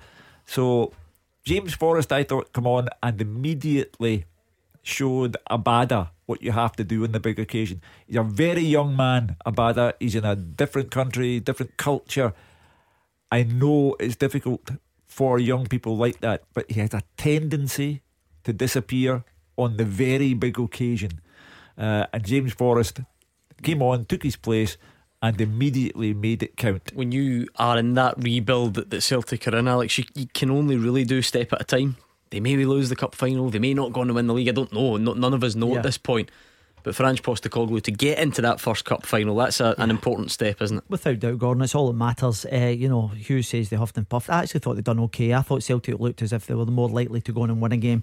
So, 0.47 0.93
James 1.45 1.75
Forrest, 1.75 2.11
I 2.11 2.25
thought, 2.25 2.53
come 2.53 2.67
on 2.67 2.89
and 3.03 3.21
immediately 3.21 4.25
showed 4.83 5.37
Abada 5.51 6.11
what 6.29 6.43
you 6.43 6.53
have 6.53 6.77
to 6.77 6.85
do 6.85 7.05
in 7.05 7.13
the 7.13 7.21
big 7.21 7.39
occasion. 7.39 7.81
He's 8.07 8.17
a 8.17 8.23
very 8.23 8.61
young 8.61 8.95
man, 8.95 9.37
Abada. 9.47 9.95
He's 9.99 10.15
in 10.15 10.27
a 10.27 10.37
different 10.37 10.91
country, 10.91 11.41
different 11.41 11.79
culture. 11.79 12.35
I 13.33 13.45
know 13.45 13.97
it's 13.99 14.15
difficult 14.15 14.71
for 15.07 15.39
young 15.39 15.67
people 15.67 15.97
like 15.97 16.21
that, 16.21 16.43
but 16.53 16.71
he 16.71 16.81
has 16.81 16.93
a 16.93 17.03
tendency 17.17 18.03
to 18.45 18.53
disappear 18.53 19.25
on 19.57 19.79
the 19.79 19.87
very 19.87 20.35
big 20.35 20.61
occasion. 20.61 21.21
Uh, 21.79 22.05
and 22.13 22.25
James 22.25 22.53
Forrest 22.53 23.01
came 23.63 23.83
on, 23.83 24.05
took 24.05 24.23
his 24.23 24.37
place, 24.37 24.77
and 25.23 25.41
immediately 25.41 26.13
made 26.13 26.43
it 26.43 26.59
count. 26.59 26.93
When 26.95 27.11
you 27.11 27.49
are 27.57 27.79
in 27.79 27.95
that 27.95 28.23
rebuild 28.23 28.75
that, 28.75 28.91
that 28.91 29.01
Celtic 29.01 29.49
are 29.49 29.57
in, 29.57 29.67
Alex, 29.67 29.97
you, 29.97 30.05
you, 30.15 30.27
can 30.33 30.51
only 30.51 30.77
really 30.77 31.05
do 31.05 31.23
step 31.23 31.55
at 31.55 31.63
a 31.63 31.65
time. 31.65 31.97
They 32.31 32.41
may 32.41 32.57
lose 32.57 32.89
the 32.89 32.97
cup 32.97 33.15
final, 33.15 33.51
they 33.51 33.59
may 33.59 33.75
not 33.75 33.93
go 33.93 34.03
on 34.03 34.09
to 34.09 34.15
win 34.15 34.27
the 34.27 34.35
league. 34.35 34.49
I 34.49 34.53
don't 34.53 34.73
know. 34.73 34.97
No, 34.97 35.15
none 35.15 35.35
of 35.35 35.43
us 35.43 35.55
know 35.55 35.73
yeah. 35.73 35.79
at 35.79 35.83
this 35.83 35.99
point. 35.99 36.31
But 36.83 36.95
for 36.95 37.05
Ange 37.05 37.23
Postecoglou 37.23 37.83
to 37.83 37.91
get 37.91 38.19
into 38.19 38.41
that 38.43 38.61
first 38.61 38.85
cup 38.85 39.05
final, 39.05 39.37
that's 39.37 39.61
a, 39.61 39.75
an 39.79 39.91
important 39.91 40.31
step, 40.31 40.63
isn't 40.63 40.79
it? 40.79 40.85
Without 40.89 41.19
doubt, 41.19 41.39
Gordon. 41.39 41.63
It's 41.63 41.75
all 41.75 41.89
that 41.89 41.95
matters. 41.95 42.47
Uh, 42.47 42.75
you 42.77 42.89
know, 42.89 43.09
Hugh 43.09 43.43
says 43.43 43.69
they 43.69 43.77
huffed 43.77 43.99
and 43.99 44.09
puffed. 44.09 44.31
I 44.31 44.43
actually 44.43 44.61
thought 44.61 44.77
they'd 44.77 44.85
done 44.85 45.01
okay. 45.01 45.35
I 45.35 45.43
thought 45.43 45.63
Celtic 45.63 45.99
looked 45.99 46.23
as 46.23 46.33
if 46.33 46.47
they 46.47 46.55
were 46.55 46.67
more 46.67 46.89
likely 46.89 47.21
to 47.23 47.33
go 47.33 47.43
on 47.43 47.51
and 47.51 47.61
win 47.61 47.73
a 47.73 47.77
game. 47.77 48.03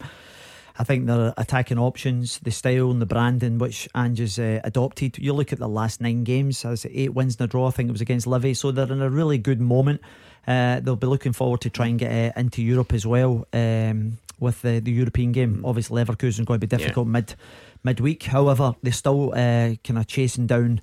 I 0.78 0.84
think 0.84 1.06
their 1.06 1.34
attacking 1.38 1.80
options, 1.80 2.40
the 2.40 2.52
style 2.52 2.92
and 2.92 3.02
the 3.02 3.06
branding 3.06 3.60
which 3.60 3.88
Ange 3.96 4.20
has 4.20 4.38
uh, 4.38 4.60
adopted. 4.64 5.18
You 5.18 5.32
look 5.32 5.54
at 5.54 5.60
the 5.60 5.70
last 5.70 6.02
nine 6.02 6.26
games, 6.26 6.66
as 6.66 6.86
eight 6.90 7.14
wins 7.14 7.38
in 7.38 7.46
a 7.46 7.48
draw. 7.48 7.68
I 7.68 7.72
think 7.72 7.88
it 7.88 7.94
was 7.94 8.02
against 8.02 8.28
Livy, 8.28 8.54
so 8.54 8.72
they're 8.72 8.92
in 8.92 9.02
a 9.02 9.10
really 9.10 9.38
good 9.38 9.62
moment. 9.62 10.02
Uh, 10.48 10.80
they'll 10.80 10.96
be 10.96 11.08
looking 11.08 11.34
forward 11.34 11.62
to 11.62 11.70
try 11.70 11.88
and 11.88 12.00
get 12.00 12.12
uh, 12.12 12.40
into 12.40 12.62
Europe 12.62 12.94
as 12.94 13.06
well 13.06 13.48
um, 13.54 14.18
with 14.40 14.62
the, 14.62 14.80
the 14.80 14.92
European 14.92 15.32
game. 15.32 15.58
Mm. 15.58 15.68
Obviously, 15.68 16.04
Leverkusen 16.04 16.46
going 16.46 16.60
to 16.60 16.68
be 16.68 16.78
difficult 16.78 17.08
yeah. 17.08 17.12
mid 17.12 17.36
midweek. 17.84 18.24
However, 18.24 18.76
they're 18.84 18.94
still 18.94 19.32
uh, 19.32 19.76
kind 19.84 19.98
of 19.98 20.08
chasing 20.08 20.48
down 20.48 20.82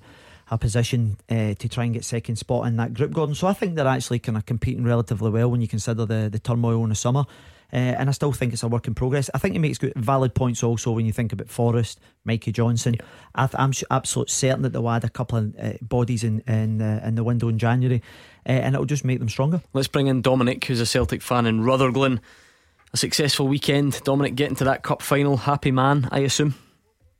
a 0.51 0.57
position 0.57 1.17
uh, 1.29 1.53
to 1.55 1.69
try 1.69 1.85
and 1.85 1.93
get 1.93 2.05
second 2.05 2.35
spot 2.35 2.67
in 2.67 2.77
that 2.77 2.93
group, 2.93 3.11
Gordon. 3.11 3.35
So 3.35 3.47
I 3.47 3.53
think 3.53 3.75
they're 3.75 3.87
actually 3.87 4.19
kind 4.19 4.37
of 4.37 4.45
competing 4.45 4.83
relatively 4.83 5.31
well 5.31 5.49
when 5.49 5.61
you 5.61 5.67
consider 5.67 6.05
the, 6.05 6.29
the 6.31 6.39
turmoil 6.39 6.83
in 6.83 6.89
the 6.89 6.95
summer. 6.95 7.25
Uh, 7.73 7.97
and 7.97 8.07
I 8.07 8.11
still 8.11 8.31
think 8.31 8.53
it's 8.53 8.61
a 8.61 8.67
work 8.67 8.87
in 8.87 8.93
progress. 8.93 9.31
I 9.33 9.39
think 9.39 9.53
he 9.53 9.59
makes 9.59 9.79
good, 9.79 9.93
valid 9.95 10.35
points 10.35 10.61
also 10.61 10.91
when 10.91 11.07
you 11.07 11.11
think 11.11 11.33
about 11.33 11.49
Forrest, 11.49 11.99
Mikey 12.23 12.51
Johnston. 12.51 12.93
Yeah. 12.93 13.05
I 13.33 13.63
am 13.63 13.71
absolutely 13.89 14.29
certain 14.31 14.61
that 14.61 14.73
they'll 14.73 14.89
add 14.89 15.03
a 15.03 15.09
couple 15.09 15.39
of 15.39 15.55
uh, 15.59 15.73
bodies 15.81 16.23
in 16.23 16.41
in, 16.41 16.83
uh, 16.83 17.01
in 17.03 17.15
the 17.15 17.23
window 17.23 17.49
in 17.49 17.57
January, 17.57 18.03
uh, 18.47 18.51
and 18.51 18.75
it'll 18.75 18.85
just 18.85 19.03
make 19.03 19.17
them 19.17 19.29
stronger. 19.29 19.63
Let's 19.73 19.87
bring 19.87 20.05
in 20.05 20.21
Dominic, 20.21 20.63
who's 20.65 20.79
a 20.79 20.85
Celtic 20.85 21.23
fan 21.23 21.47
in 21.47 21.63
Rutherglen. 21.63 22.21
A 22.93 22.97
successful 22.97 23.47
weekend. 23.47 23.99
Dominic 24.03 24.35
getting 24.35 24.55
to 24.57 24.65
that 24.65 24.83
cup 24.83 25.01
final. 25.01 25.37
Happy 25.37 25.71
man, 25.71 26.07
I 26.11 26.19
assume. 26.19 26.53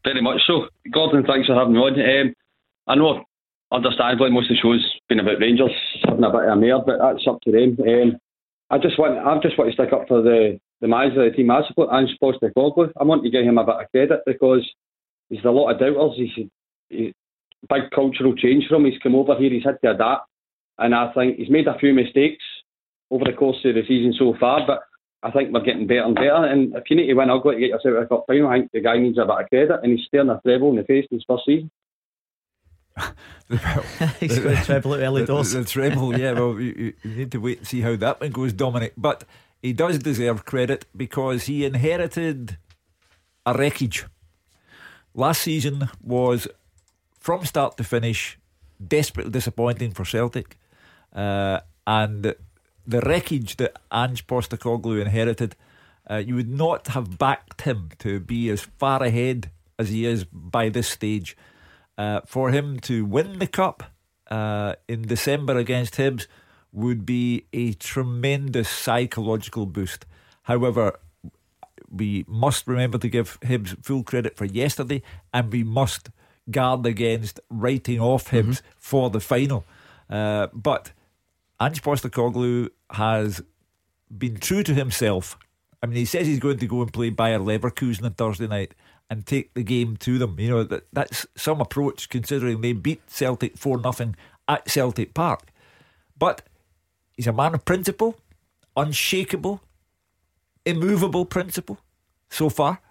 Very 0.04 0.22
much 0.22 0.42
so. 0.46 0.68
Gordon, 0.92 1.26
thanks 1.26 1.48
for 1.48 1.56
having 1.56 1.74
me 1.74 1.80
on. 1.80 1.94
Um, 2.00 2.34
I 2.86 2.94
know, 2.94 3.24
understandably, 3.72 4.30
most 4.30 4.52
of 4.52 4.58
the 4.58 4.62
show's 4.62 5.00
been 5.10 5.20
about 5.20 5.40
Rangers 5.40 5.72
having 6.04 6.24
a 6.24 6.30
bit 6.30 6.44
of 6.44 6.50
a 6.50 6.56
mare, 6.58 6.80
but 6.86 7.00
that's 7.00 7.26
up 7.28 7.42
to 7.42 7.52
them. 7.52 7.78
Um, 7.88 8.20
I 8.74 8.80
just 8.80 8.98
want, 8.98 9.20
I 9.20 9.38
just 9.40 9.56
want 9.56 9.70
to 9.70 9.76
stick 9.76 9.94
up 9.94 10.08
for 10.08 10.24
the, 10.24 10.60
the 10.82 10.88
manager 10.88 11.24
of 11.24 11.32
the 11.32 11.38
team 11.38 11.52
I 11.52 11.62
support, 11.68 11.90
Ange 11.94 12.18
Postecoglou. 12.20 12.92
I 13.00 13.04
want 13.04 13.24
to 13.24 13.30
give 13.30 13.46
him 13.46 13.60
a 13.60 13.64
bit 13.64 13.76
of 13.76 13.92
credit 13.92 14.22
because 14.26 14.68
there's 15.30 15.46
a 15.46 15.52
lot 15.52 15.70
of 15.70 15.80
doubters. 15.80 16.18
He's, 16.18 16.48
he's 16.90 17.14
big 17.70 17.92
cultural 17.94 18.36
change 18.36 18.66
from. 18.68 18.86
He's 18.86 18.98
come 19.04 19.14
over 19.14 19.38
here, 19.38 19.52
he's 19.52 19.64
had 19.64 19.78
to 19.84 19.92
adapt, 19.92 20.28
and 20.80 20.96
I 20.96 21.14
think 21.14 21.38
he's 21.38 21.52
made 21.52 21.68
a 21.68 21.78
few 21.78 21.94
mistakes 21.94 22.44
over 23.12 23.26
the 23.26 23.38
course 23.38 23.58
of 23.64 23.76
the 23.76 23.84
season 23.88 24.16
so 24.18 24.34
far, 24.40 24.66
but 24.66 24.82
I 25.22 25.30
think 25.30 25.54
we're 25.54 25.62
getting 25.62 25.86
better 25.86 26.06
and 26.06 26.16
better. 26.16 26.44
And 26.44 26.76
if 26.76 26.86
you 26.90 26.96
need 26.96 27.08
to 27.08 27.14
win 27.14 27.30
ugly 27.30 27.54
to 27.54 27.62
get 27.62 27.70
yourself 27.70 28.04
a 28.04 28.08
cup 28.08 28.24
final, 28.26 28.50
I 28.50 28.58
think 28.58 28.72
the 28.74 28.82
guy 28.82 28.98
needs 28.98 29.20
a 29.20 29.26
bit 29.26 29.38
of 29.38 29.50
credit, 29.50 29.80
and 29.84 29.92
he's 29.96 30.08
staring 30.08 30.30
a 30.30 30.42
treble 30.44 30.72
in 30.72 30.78
the 30.78 30.84
face 30.84 31.06
in 31.12 31.18
his 31.18 31.26
first 31.30 31.44
season. 31.46 31.70
he's 34.20 34.40
got 34.40 34.62
a 34.62 34.66
treble 34.66 34.94
at 34.94 35.02
early 35.02 35.26
doors. 35.26 35.54
The, 35.54 35.60
the, 35.60 35.66
treble, 35.66 36.18
yeah. 36.18 36.32
Well, 36.40 36.60
you, 36.60 36.94
you, 37.04 37.10
need 37.16 37.32
to 37.32 37.40
wait 37.40 37.60
and 37.60 37.68
see 37.68 37.82
how 37.82 37.96
that 37.96 38.22
one 38.22 38.32
goes, 38.32 38.54
Dominic. 38.54 38.94
But 38.98 39.24
he 39.62 39.74
does 39.74 39.98
deserve 40.00 40.46
credit 40.46 40.86
because 40.96 41.46
he 41.46 41.66
inherited 41.66 42.58
a 43.46 43.58
wreckage. 43.58 44.06
Last 45.16 45.42
season 45.42 45.90
was 46.02 46.48
from 47.20 47.46
start 47.46 47.78
to 47.78 47.84
finish 47.84 48.38
desperately 48.86 49.32
disappointing 49.32 49.92
for 49.92 50.06
Celtic, 50.06 50.58
uh, 51.14 51.60
and 51.86 52.36
the 52.86 53.02
wreckage 53.02 53.58
that 53.58 53.78
Ange 53.92 54.28
Postecoglou 54.28 55.02
inherited, 55.02 55.56
uh, 56.10 56.18
you 56.18 56.36
would 56.36 56.50
not 56.50 56.88
have 56.88 57.18
backed 57.18 57.62
him 57.62 57.90
to 58.00 58.20
be 58.20 58.50
as 58.50 58.62
far 58.62 59.02
ahead 59.04 59.52
as 59.80 59.90
he 59.90 60.06
is 60.06 60.26
by 60.26 60.70
this 60.70 60.88
stage. 60.88 61.38
Uh, 61.98 62.22
for 62.26 62.50
him 62.50 62.80
to 62.80 63.06
win 63.06 63.40
the 63.40 63.48
cup 63.48 63.84
uh, 64.32 64.74
in 64.88 65.04
December 65.04 65.58
against 65.58 65.96
Hibs 65.96 66.26
would 66.72 67.06
be 67.06 67.46
a 67.54 67.74
tremendous 67.74 68.68
psychological 68.68 69.68
boost. 69.68 70.06
However, 70.44 71.00
we 71.90 72.26
must 72.28 72.68
remember 72.68 72.98
to 72.98 73.08
give 73.08 73.40
Hibs 73.42 73.78
full 73.86 74.04
credit 74.04 74.36
for 74.36 74.46
yesterday, 74.46 75.04
and 75.32 75.52
we 75.52 75.64
must 75.64 76.10
guard 76.50 76.86
against 76.86 77.40
writing 77.50 78.00
off 78.00 78.32
Hibs 78.32 78.44
mm-hmm. 78.44 78.68
for 78.78 79.10
the 79.10 79.20
final. 79.20 79.66
Uh, 80.10 80.48
but 80.52 80.92
Ange 81.62 81.82
Postecoglou 81.82 82.70
has 82.90 83.42
been 84.16 84.38
true 84.38 84.64
to 84.64 84.74
himself. 84.74 85.38
I 85.82 85.86
mean, 85.86 85.98
he 85.98 86.06
says 86.06 86.28
he's 86.28 86.40
going 86.40 86.58
to 86.58 86.68
go 86.68 86.82
and 86.82 86.92
play 86.92 87.10
Bayer 87.10 87.40
Leverkusen 87.40 88.04
on 88.04 88.14
Thursday 88.14 88.48
night 88.48 88.74
and 89.14 89.26
take 89.28 89.54
the 89.54 89.64
game 89.64 89.96
to 89.98 90.18
them. 90.18 90.40
You 90.40 90.50
know 90.50 90.64
that 90.64 90.88
that's 90.92 91.28
some 91.36 91.62
approach 91.62 92.10
considering 92.10 92.62
they 92.62 92.74
beat 92.74 93.02
Celtic 93.08 93.58
four 93.58 93.78
nothing 93.80 94.16
at 94.48 94.68
Celtic 94.68 95.14
Park. 95.14 95.52
But 96.18 96.42
he's 97.16 97.28
a 97.28 97.34
man 97.34 97.54
of 97.54 97.64
principle, 97.64 98.18
unshakable, 98.76 99.62
immovable 100.66 101.26
principle 101.26 101.78
so 102.30 102.50
far. 102.50 102.82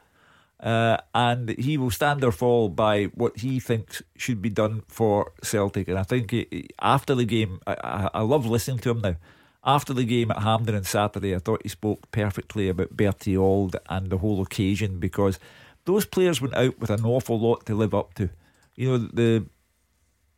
Uh, 0.61 0.97
and 1.13 1.49
he 1.59 1.77
will 1.77 1.91
stand 1.91 2.23
or 2.23 2.31
fall 2.31 2.69
by 2.69 3.07
what 3.07 3.41
he 3.41 3.59
thinks 3.59 4.01
should 4.17 4.41
be 4.41 4.49
done 4.49 4.85
for 4.87 5.33
Celtic. 5.43 5.89
And 5.89 5.99
I 5.99 6.05
think 6.05 6.31
he, 6.31 6.69
after 6.81 7.17
the 7.17 7.25
game, 7.25 7.59
I, 7.67 7.77
I, 7.83 8.11
I, 8.15 8.21
love 8.21 8.47
listening 8.47 8.79
to 8.81 8.91
him 8.91 9.01
now. 9.01 9.17
After 9.65 9.93
the 9.93 10.05
game 10.05 10.31
at 10.31 10.43
Hampden 10.43 10.77
on 10.77 10.85
Saturday, 10.85 11.35
I 11.35 11.41
thought 11.41 11.65
he 11.65 11.69
spoke 11.69 12.09
perfectly 12.13 12.69
about 12.69 12.97
Bertie 12.97 13.37
Auld 13.37 13.75
and 13.89 14.09
the 14.09 14.19
whole 14.19 14.41
occasion 14.41 15.01
because 15.01 15.41
those 15.85 16.05
players 16.05 16.41
went 16.41 16.55
out 16.55 16.79
with 16.79 16.91
an 16.91 17.05
awful 17.05 17.39
lot 17.39 17.67
to 17.67 17.75
live 17.75 17.95
up 17.95 18.15
to. 18.15 18.31
You 18.75 18.89
know, 18.89 18.99
the 18.99 19.47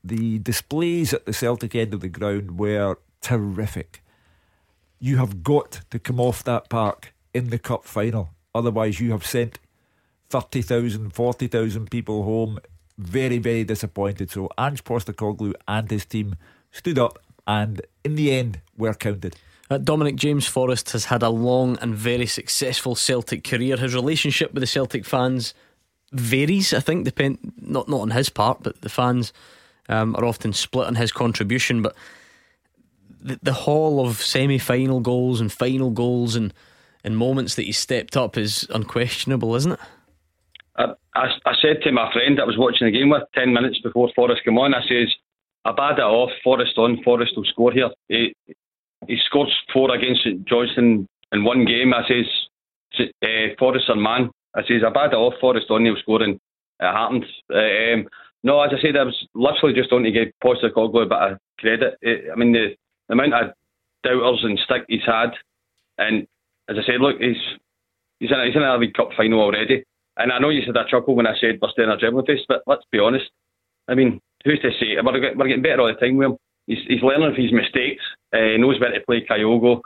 the 0.02 0.38
displays 0.40 1.14
at 1.14 1.24
the 1.24 1.32
Celtic 1.32 1.74
end 1.74 1.94
of 1.94 2.00
the 2.00 2.08
ground 2.08 2.58
were 2.58 2.98
terrific. 3.22 4.02
You 4.98 5.16
have 5.16 5.42
got 5.42 5.80
to 5.90 5.98
come 5.98 6.20
off 6.20 6.44
that 6.44 6.68
park 6.68 7.14
in 7.32 7.48
the 7.48 7.58
cup 7.58 7.84
final. 7.84 8.30
Otherwise, 8.54 9.00
you 9.00 9.12
have 9.12 9.24
sent 9.24 9.58
30,000, 10.28 11.10
40,000 11.10 11.90
people 11.90 12.22
home. 12.24 12.58
Very, 12.98 13.38
very 13.38 13.64
disappointed. 13.64 14.30
So 14.30 14.48
Ange 14.58 14.84
Postecoglou 14.84 15.54
and 15.66 15.90
his 15.90 16.04
team 16.04 16.36
stood 16.70 16.98
up 16.98 17.18
and, 17.46 17.80
in 18.04 18.14
the 18.14 18.30
end, 18.32 18.60
were 18.76 18.94
counted. 18.94 19.36
Uh, 19.70 19.78
Dominic 19.78 20.16
James 20.16 20.46
Forrest 20.46 20.92
has 20.92 21.06
had 21.06 21.22
a 21.22 21.30
long 21.30 21.78
and 21.80 21.94
very 21.94 22.26
successful 22.26 22.94
Celtic 22.94 23.44
career. 23.44 23.76
His 23.76 23.94
relationship 23.94 24.52
with 24.52 24.60
the 24.60 24.66
Celtic 24.66 25.06
fans 25.06 25.54
varies, 26.12 26.74
I 26.74 26.80
think, 26.80 27.04
depend 27.04 27.38
not 27.60 27.88
not 27.88 28.00
on 28.00 28.10
his 28.10 28.28
part, 28.28 28.62
but 28.62 28.82
the 28.82 28.88
fans 28.90 29.32
um, 29.88 30.14
are 30.16 30.24
often 30.24 30.52
split 30.52 30.86
on 30.86 30.96
his 30.96 31.12
contribution. 31.12 31.82
But 31.82 31.96
the, 33.20 33.38
the 33.42 33.52
haul 33.52 34.06
of 34.06 34.20
semi-final 34.20 35.00
goals 35.00 35.40
and 35.40 35.50
final 35.50 35.90
goals 35.90 36.36
and 36.36 36.52
and 37.02 37.16
moments 37.16 37.54
that 37.54 37.64
he 37.64 37.72
stepped 37.72 38.16
up 38.16 38.36
is 38.36 38.66
unquestionable, 38.70 39.54
isn't 39.54 39.72
it? 39.72 39.80
I, 40.76 40.84
I, 41.14 41.26
I 41.46 41.54
said 41.60 41.82
to 41.82 41.92
my 41.92 42.12
friend 42.12 42.40
I 42.40 42.44
was 42.44 42.58
watching 42.58 42.86
the 42.86 42.98
game 42.98 43.10
with 43.10 43.22
ten 43.34 43.52
minutes 43.52 43.78
before 43.80 44.10
Forrest 44.14 44.44
came 44.44 44.58
on, 44.58 44.74
I 44.74 44.82
says, 44.82 45.12
I 45.64 45.72
bad 45.72 45.98
it 45.98 46.02
off, 46.02 46.30
Forrest 46.42 46.76
on, 46.76 47.02
Forrest 47.02 47.32
will 47.36 47.44
score 47.44 47.72
here. 47.72 47.90
He, 48.08 48.34
he 49.08 49.18
scored 49.26 49.48
four 49.72 49.94
against 49.94 50.22
St 50.22 50.44
Johnstone 50.46 51.06
in 51.32 51.44
one 51.44 51.64
game. 51.64 51.92
I 51.94 52.06
says, 52.06 53.08
uh, 53.22 53.54
Forrest 53.58 53.88
and 53.88 54.02
man. 54.02 54.30
I 54.54 54.62
says, 54.62 54.82
I 54.86 54.90
bad 54.90 55.12
it 55.12 55.16
off, 55.16 55.34
Forrest 55.40 55.70
on, 55.70 55.84
he'll 55.84 55.96
score 55.96 56.22
and 56.22 56.34
it 56.34 56.40
happened. 56.80 57.24
Uh, 57.52 57.94
um, 57.94 58.08
no, 58.42 58.60
as 58.60 58.72
I 58.76 58.80
said, 58.80 58.96
I 58.96 59.04
was 59.04 59.26
literally 59.34 59.74
just 59.74 59.92
on 59.92 60.02
to 60.02 60.10
give 60.12 60.28
Postecoglou 60.42 61.02
a 61.02 61.06
bit 61.06 61.18
of 61.18 61.38
credit. 61.58 61.94
It, 62.02 62.30
I 62.30 62.36
mean, 62.36 62.52
the, 62.52 62.76
the 63.08 63.14
amount 63.14 63.34
of 63.34 63.52
doubters 64.04 64.44
and 64.44 64.58
stick 64.58 64.84
he's 64.88 65.00
had, 65.06 65.30
and 65.98 66.26
as 66.68 66.76
I 66.78 66.84
said, 66.84 67.00
look, 67.00 67.18
he's 67.18 67.40
he's 68.20 68.30
in, 68.30 68.46
he's 68.46 68.56
in 68.56 68.62
a 68.62 68.76
League 68.76 68.94
Cup 68.94 69.10
final 69.16 69.40
already. 69.40 69.84
And 70.16 70.30
I 70.30 70.38
know 70.38 70.50
you 70.50 70.62
said 70.64 70.76
a 70.76 70.84
chuckle 70.88 71.16
when 71.16 71.26
I 71.26 71.34
said 71.40 71.58
we're 71.60 71.70
staying 71.70 71.88
a 71.88 71.96
dribbling 71.96 72.26
face, 72.26 72.44
but 72.46 72.62
let's 72.66 72.84
be 72.92 72.98
honest. 72.98 73.26
I 73.88 73.94
mean, 73.94 74.20
who's 74.44 74.60
to 74.60 74.70
say? 74.78 74.96
We're, 75.02 75.20
getting, 75.20 75.38
we're 75.38 75.48
getting 75.48 75.62
better 75.62 75.80
all 75.80 75.88
the 75.88 75.94
time 75.94 76.16
with 76.16 76.26
him. 76.26 76.36
He's, 76.66 76.78
he's 76.88 77.02
learning 77.02 77.34
from 77.34 77.42
his 77.42 77.52
mistakes. 77.52 78.02
Uh, 78.32 78.38
he 78.38 78.58
knows 78.58 78.80
where 78.80 78.92
to 78.92 79.00
play 79.00 79.24
Kyogo. 79.28 79.80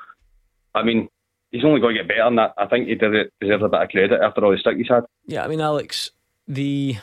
I 0.75 0.83
mean, 0.83 1.09
he's 1.51 1.65
only 1.65 1.81
going 1.81 1.97
to 1.97 2.03
get 2.03 2.09
better 2.09 2.25
than 2.25 2.37
that. 2.37 2.55
I 2.57 2.67
think 2.67 2.89
he 2.89 2.95
deserves 2.95 3.31
a 3.41 3.69
bit 3.69 3.83
of 3.83 3.89
credit 3.89 4.21
after 4.21 4.45
all 4.45 4.53
the 4.53 4.59
stick 4.59 4.77
he's 4.77 4.89
had. 4.89 5.05
Yeah, 5.27 5.45
I 5.45 5.49
mean, 5.49 5.61
Alex, 5.61 6.11
the 6.47 6.97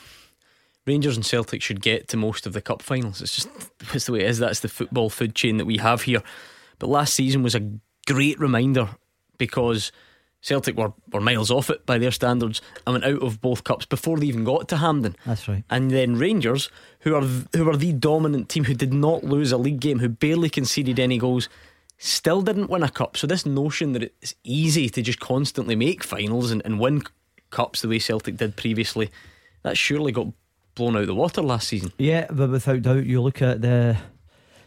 Rangers 0.86 1.16
and 1.16 1.26
Celtic 1.26 1.62
should 1.62 1.82
get 1.82 2.08
to 2.10 2.18
most 2.18 2.46
of 2.46 2.54
the 2.54 2.62
cup 2.62 2.82
finals. 2.82 3.22
It's 3.22 3.36
just 3.36 3.50
it's 3.94 4.06
the 4.06 4.14
way 4.14 4.22
it 4.22 4.30
is. 4.30 4.40
That's 4.40 4.62
the 4.62 4.70
football 4.70 5.10
food 5.10 5.36
chain 5.36 5.58
that 5.58 5.66
we 5.66 5.78
have 5.78 6.04
here. 6.04 6.22
But 6.80 6.90
last 6.90 7.14
season 7.14 7.44
was 7.44 7.56
a 7.56 7.72
great 8.08 8.40
reminder 8.40 8.90
because 9.38 9.92
Celtic 10.46 10.78
were, 10.78 10.94
were 11.12 11.22
miles 11.22 11.50
off 11.50 11.72
it 11.72 11.88
by 11.88 11.98
their 11.98 12.12
standards 12.12 12.62
and 12.86 12.94
went 12.94 13.04
out 13.04 13.24
of 13.24 13.42
both 13.42 13.64
cups 13.64 13.88
before 13.88 14.20
they 14.20 14.28
even 14.28 14.44
got 14.44 14.68
to 14.68 14.78
Hampden. 14.78 15.16
That's 15.26 15.48
right. 15.48 15.64
And 15.72 15.90
then 15.90 16.18
Rangers, 16.18 16.70
who 17.00 17.16
are 17.16 17.24
who 17.24 17.68
are 17.68 17.76
the 17.76 17.94
dominant 17.94 18.48
team, 18.48 18.66
who 18.66 18.76
did 18.76 18.94
not 18.94 19.24
lose 19.24 19.52
a 19.52 19.58
league 19.58 19.80
game, 19.80 19.98
who 19.98 20.08
barely 20.08 20.52
conceded 20.52 21.00
any 21.00 21.18
goals, 21.18 21.50
still 21.98 22.44
didn't 22.44 22.70
win 22.70 22.84
a 22.84 22.90
cup. 22.90 23.18
So 23.18 23.26
this 23.26 23.44
notion 23.44 23.94
that 23.94 24.04
it's 24.04 24.36
easy 24.44 24.88
to 24.88 25.02
just 25.02 25.20
constantly 25.20 25.76
make 25.76 26.04
finals 26.04 26.52
and, 26.52 26.62
and 26.64 26.80
win 26.80 27.02
cups 27.50 27.82
the 27.82 27.88
way 27.88 27.98
Celtic 27.98 28.38
did 28.38 28.56
previously, 28.56 29.10
that 29.64 29.78
surely 29.78 30.12
got 30.12 30.28
blown 30.76 30.96
out 30.96 31.02
of 31.02 31.08
the 31.08 31.16
water 31.16 31.42
last 31.42 31.70
season. 31.70 31.92
Yeah, 31.98 32.28
but 32.30 32.52
without 32.52 32.84
doubt, 32.84 33.08
you 33.08 33.20
look 33.20 33.42
at 33.42 33.64
the 33.64 33.98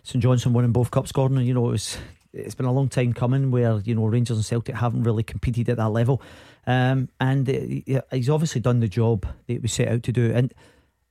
St 0.02 0.20
Johnstone 0.20 0.54
winning 0.54 0.72
both 0.72 0.90
cups, 0.90 1.12
Gordon. 1.12 1.38
You 1.46 1.54
know, 1.54 1.68
it 1.68 1.72
was 1.72 1.98
it's 2.32 2.54
been 2.54 2.66
a 2.66 2.72
long 2.72 2.88
time 2.88 3.12
coming 3.12 3.50
where 3.50 3.78
you 3.78 3.94
know 3.94 4.06
Rangers 4.06 4.36
and 4.36 4.44
Celtic 4.44 4.74
haven't 4.74 5.04
really 5.04 5.22
competed 5.22 5.68
at 5.68 5.76
that 5.76 5.90
level, 5.90 6.22
um, 6.66 7.08
and 7.20 7.48
uh, 7.48 8.02
he's 8.12 8.28
obviously 8.28 8.60
done 8.60 8.80
the 8.80 8.88
job 8.88 9.26
that 9.46 9.62
we 9.62 9.68
set 9.68 9.88
out 9.88 10.02
to 10.04 10.12
do. 10.12 10.32
And 10.34 10.52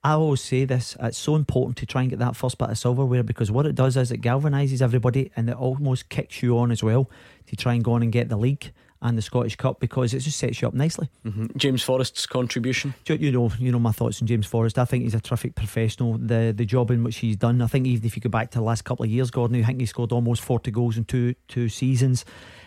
I 0.04 0.12
always 0.12 0.40
say 0.40 0.64
this: 0.64 0.96
it's 1.00 1.18
so 1.18 1.34
important 1.34 1.76
to 1.78 1.86
try 1.86 2.02
and 2.02 2.10
get 2.10 2.18
that 2.20 2.36
first 2.36 2.58
bit 2.58 2.70
of 2.70 2.78
silverware 2.78 3.22
because 3.22 3.50
what 3.50 3.66
it 3.66 3.74
does 3.74 3.96
is 3.96 4.12
it 4.12 4.22
galvanises 4.22 4.80
everybody 4.80 5.30
and 5.36 5.50
it 5.50 5.56
almost 5.56 6.08
kicks 6.08 6.42
you 6.42 6.58
on 6.58 6.70
as 6.70 6.82
well 6.82 7.10
to 7.46 7.56
try 7.56 7.74
and 7.74 7.82
go 7.82 7.92
on 7.92 8.02
and 8.02 8.12
get 8.12 8.28
the 8.28 8.36
league 8.36 8.72
and 9.00 9.16
the 9.16 9.22
Scottish 9.22 9.56
Cup 9.56 9.78
because 9.80 10.12
it 10.12 10.20
just 10.20 10.38
sets 10.38 10.60
you 10.60 10.68
up 10.68 10.74
nicely. 10.74 11.08
Mm-hmm. 11.24 11.46
James 11.56 11.82
Forrest's 11.82 12.26
contribution. 12.26 12.94
You 13.06 13.30
know, 13.30 13.50
you 13.58 13.70
know 13.70 13.78
my 13.78 13.92
thoughts 13.92 14.20
on 14.20 14.26
James 14.26 14.46
Forrest. 14.46 14.78
I 14.78 14.84
think 14.84 15.04
he's 15.04 15.14
a 15.14 15.20
terrific 15.20 15.54
professional. 15.54 16.18
The 16.18 16.52
the 16.56 16.64
job 16.64 16.90
in 16.90 17.04
which 17.04 17.18
he's 17.18 17.36
done. 17.36 17.62
I 17.62 17.66
think 17.66 17.86
even 17.86 18.04
if 18.04 18.16
you 18.16 18.22
go 18.22 18.28
back 18.28 18.50
to 18.52 18.58
the 18.58 18.64
last 18.64 18.84
couple 18.84 19.04
of 19.04 19.10
years, 19.10 19.30
Gordon, 19.30 19.62
I 19.62 19.66
think 19.66 19.80
he 19.80 19.86
scored 19.86 20.12
almost 20.12 20.42
forty 20.42 20.70
goals 20.70 20.96
in 20.96 21.04
two 21.04 21.34
two 21.46 21.68
seasons. 21.68 22.24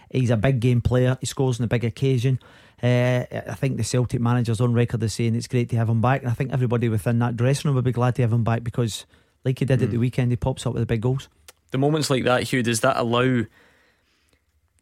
He's 0.09 0.29
a 0.29 0.37
big 0.37 0.59
game 0.59 0.81
player. 0.81 1.17
He 1.21 1.25
scores 1.25 1.59
on 1.59 1.65
a 1.65 1.67
big 1.67 1.85
occasion. 1.85 2.39
Uh, 2.83 3.25
I 3.31 3.53
think 3.53 3.77
the 3.77 3.83
Celtic 3.83 4.19
manager's 4.19 4.59
on 4.59 4.73
record 4.73 5.03
as 5.03 5.13
saying 5.13 5.35
it's 5.35 5.47
great 5.47 5.69
to 5.69 5.75
have 5.77 5.87
him 5.87 6.01
back. 6.01 6.21
And 6.21 6.31
I 6.31 6.33
think 6.33 6.51
everybody 6.51 6.89
within 6.89 7.19
that 7.19 7.37
dressing 7.37 7.69
room 7.69 7.75
would 7.75 7.85
be 7.85 7.91
glad 7.91 8.15
to 8.15 8.23
have 8.23 8.33
him 8.33 8.43
back 8.43 8.63
because, 8.63 9.05
like 9.45 9.59
he 9.59 9.65
did 9.65 9.79
mm. 9.79 9.83
at 9.83 9.91
the 9.91 9.97
mm. 9.97 10.01
weekend, 10.01 10.31
he 10.31 10.35
pops 10.35 10.65
up 10.65 10.73
with 10.73 10.81
the 10.81 10.87
big 10.87 11.01
goals. 11.01 11.29
The 11.71 11.77
moments 11.77 12.09
like 12.09 12.23
that, 12.25 12.43
Hugh, 12.43 12.63
does 12.63 12.81
that 12.81 12.97
allow 12.97 13.43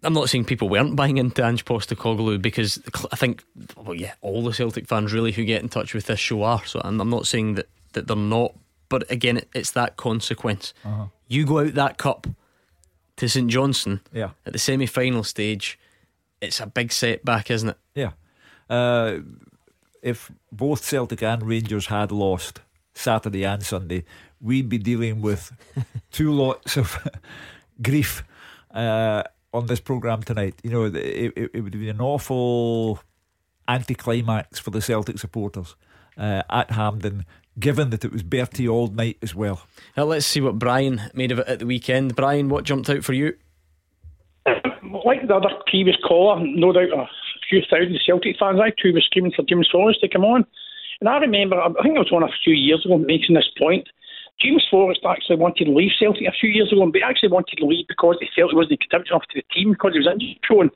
I'm 0.04 0.14
not 0.14 0.30
saying 0.30 0.45
people 0.45 0.70
weren't 0.70 0.95
buying 0.95 1.18
into 1.18 1.43
Ange 1.43 1.66
Postecoglou 1.66 2.41
because 2.41 2.82
I 3.12 3.16
think, 3.16 3.43
well, 3.76 3.95
yeah, 3.95 4.14
all 4.22 4.43
the 4.43 4.54
Celtic 4.54 4.88
fans 4.88 5.12
really 5.12 5.32
who 5.32 5.43
get 5.43 5.62
in 5.62 5.70
touch 5.70 5.93
with 5.93 6.06
this 6.06 6.20
show 6.20 6.43
are. 6.43 6.66
So 6.66 6.82
I'm, 6.84 7.02
I'm 7.02 7.10
not 7.10 7.28
saying 7.28 7.56
that, 7.56 7.68
that 7.93 8.08
they're 8.08 8.16
not, 8.16 8.54
but 8.88 9.10
again, 9.12 9.41
it's 9.54 9.72
that 9.72 9.97
consequence. 9.97 10.74
Uh-huh. 10.86 11.08
You 11.28 11.45
go 11.45 11.60
out 11.60 11.74
that 11.74 11.97
cup 11.97 12.28
to 13.18 13.28
St 13.28 13.50
Johnstone 13.50 14.00
yeah. 14.14 14.30
at 14.45 14.54
the 14.54 14.60
semi 14.60 14.86
final 14.86 15.24
stage, 15.24 15.78
it's 16.41 16.62
a 16.62 16.68
big 16.68 16.91
setback, 16.93 17.52
isn't 17.52 17.70
it? 17.70 17.78
Yeah. 17.93 18.12
Uh, 18.70 19.20
if 20.02 20.32
both 20.52 20.84
Celtic 20.84 21.22
and 21.22 21.43
Rangers 21.43 21.88
had 21.88 22.14
lost 22.14 22.62
Saturday 22.93 23.43
and 23.43 23.62
Sunday, 23.62 24.06
we'd 24.39 24.70
be 24.70 24.78
dealing 24.78 25.22
with 25.22 25.52
two 26.12 26.32
lots 26.32 26.78
of 26.78 26.97
grief. 27.82 28.24
Uh, 28.72 29.24
on 29.54 29.68
this 29.68 29.80
programme 29.80 30.24
tonight. 30.24 30.56
You 30.64 30.72
know, 30.72 30.86
it, 30.86 30.95
it, 30.95 31.52
it 31.54 31.62
would 31.62 31.74
be 31.74 31.89
an 31.89 32.02
awful 32.02 33.00
anticlimax 33.68 34.60
for 34.60 34.72
the 34.72 34.82
Celtic 34.82 35.20
supporters 35.20 35.76
uh, 36.18 36.43
at 36.50 36.72
Hampden, 36.72 37.26
given 37.60 37.89
that 37.91 38.06
it 38.06 38.12
was 38.12 38.24
Bertie 38.24 38.68
Auld 38.68 38.95
night 38.95 39.18
as 39.22 39.36
well. 39.36 39.62
Now 39.95 40.04
let's 40.06 40.26
see 40.26 40.41
what 40.41 40.60
Brian 40.60 41.02
made 41.14 41.32
of 41.32 41.39
it 41.39 41.47
at 41.47 41.60
the 41.60 41.66
weekend. 41.66 42.16
Brian, 42.16 42.50
what 42.50 42.64
jumped 42.64 42.89
out 42.89 43.04
for 43.04 43.14
you? 43.14 43.36
Like 45.06 45.28
the 45.28 45.36
other 45.36 45.50
previous 45.68 45.97
caller, 46.06 46.41
no 46.43 46.72
doubt 46.72 46.89
a 46.91 47.08
few 47.47 47.62
thousand 47.70 48.00
Celtic 48.06 48.38
fans, 48.39 48.60
I 48.60 48.72
too 48.82 48.93
was 48.93 49.06
screaming 49.06 49.34
for 49.36 49.43
James 49.43 49.70
Forrest 49.72 50.02
to 50.02 50.10
come 50.10 50.26
on. 50.26 50.45
And 51.00 51.08
I 51.08 51.18
remember, 51.18 51.62
I 51.62 51.68
think 51.84 51.95
it 51.95 52.00
was 52.00 52.12
one 52.12 52.24
a 52.24 52.30
few 52.43 52.54
years 52.54 52.86
ago 52.86 52.97
making 52.97 53.36
this 53.36 53.50
point 53.58 53.88
James 54.42 54.66
Forrest 54.72 55.02
actually 55.08 55.36
wanted 55.36 55.66
to 55.66 55.72
leave 55.72 55.92
Celtic 56.00 56.28
a 56.28 56.32
few 56.40 56.50
years 56.50 56.72
ago, 56.72 56.86
but 56.86 56.96
he 56.96 57.04
actually 57.04 57.30
wanted 57.30 57.58
to 57.58 57.66
leave 57.66 57.88
because 57.88 58.18
he 58.20 58.28
felt 58.36 58.52
he 58.52 58.56
wasn't 58.56 58.80
contributing 58.80 59.12
enough 59.12 59.28
to 59.30 59.42
the 59.42 59.54
team 59.54 59.72
because 59.72 59.94
he 59.94 60.00
was 60.00 60.08
injury 60.08 60.40
prone. 60.44 60.72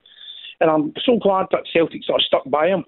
And 0.60 0.70
I'm 0.70 0.94
so 1.06 1.18
glad 1.18 1.48
that 1.52 1.64
Celtic 1.72 2.04
sort 2.04 2.22
of 2.22 2.26
stuck 2.26 2.44
by 2.50 2.68
him 2.68 2.84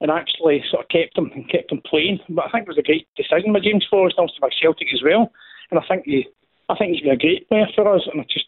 and 0.00 0.10
actually 0.10 0.62
sort 0.70 0.84
of 0.84 0.88
kept 0.88 1.18
him 1.18 1.30
and 1.34 1.48
kept 1.50 1.72
him 1.72 1.82
playing. 1.84 2.20
But 2.28 2.46
I 2.46 2.50
think 2.50 2.62
it 2.62 2.68
was 2.68 2.78
a 2.78 2.82
great 2.82 3.08
decision 3.16 3.52
by 3.52 3.60
James 3.60 3.86
Forrest, 3.90 4.16
also 4.18 4.34
by 4.40 4.50
Celtic 4.60 4.88
as 4.92 5.02
well. 5.02 5.32
And 5.70 5.80
I 5.80 5.84
think 5.88 6.04
he, 6.04 6.26
I 6.68 6.76
think 6.76 6.92
he's 6.92 7.02
been 7.02 7.12
a 7.12 7.16
great 7.16 7.48
player 7.48 7.66
for 7.74 7.92
us, 7.92 8.02
and 8.10 8.20
I 8.20 8.24
just 8.30 8.46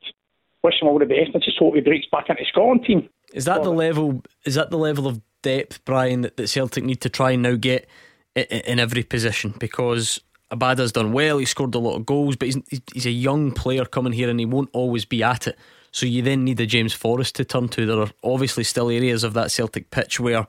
wish 0.62 0.80
him 0.80 0.88
all 0.88 0.98
the 0.98 1.06
best. 1.06 1.34
I 1.34 1.38
just 1.38 1.58
hope 1.58 1.74
he 1.74 1.80
breaks 1.80 2.06
back 2.10 2.28
into 2.28 2.44
Scotland 2.46 2.84
team. 2.84 3.08
Is 3.32 3.44
that 3.46 3.62
the 3.62 3.72
level? 3.72 4.22
Is 4.44 4.54
that 4.54 4.70
the 4.70 4.78
level 4.78 5.06
of 5.06 5.20
depth, 5.42 5.84
Brian, 5.84 6.22
that, 6.22 6.36
that 6.36 6.48
Celtic 6.48 6.84
need 6.84 7.00
to 7.02 7.08
try 7.08 7.32
and 7.32 7.42
now 7.42 7.56
get 7.56 7.88
in, 8.34 8.44
in 8.44 8.80
every 8.80 9.02
position? 9.02 9.54
Because 9.58 10.20
Abada's 10.50 10.92
done 10.92 11.12
well. 11.12 11.38
He 11.38 11.44
scored 11.44 11.74
a 11.74 11.78
lot 11.78 11.96
of 11.96 12.06
goals, 12.06 12.36
but 12.36 12.46
he's 12.46 12.82
he's 12.92 13.06
a 13.06 13.10
young 13.10 13.52
player 13.52 13.84
coming 13.84 14.12
here, 14.12 14.30
and 14.30 14.38
he 14.38 14.46
won't 14.46 14.70
always 14.72 15.04
be 15.04 15.22
at 15.22 15.46
it. 15.46 15.58
So 15.90 16.06
you 16.06 16.22
then 16.22 16.44
need 16.44 16.60
a 16.60 16.66
James 16.66 16.92
Forrest 16.92 17.36
to 17.36 17.44
turn 17.44 17.68
to. 17.70 17.86
There 17.86 18.00
are 18.00 18.10
obviously 18.22 18.64
still 18.64 18.90
areas 18.90 19.24
of 19.24 19.34
that 19.34 19.50
Celtic 19.50 19.90
pitch 19.90 20.20
where 20.20 20.46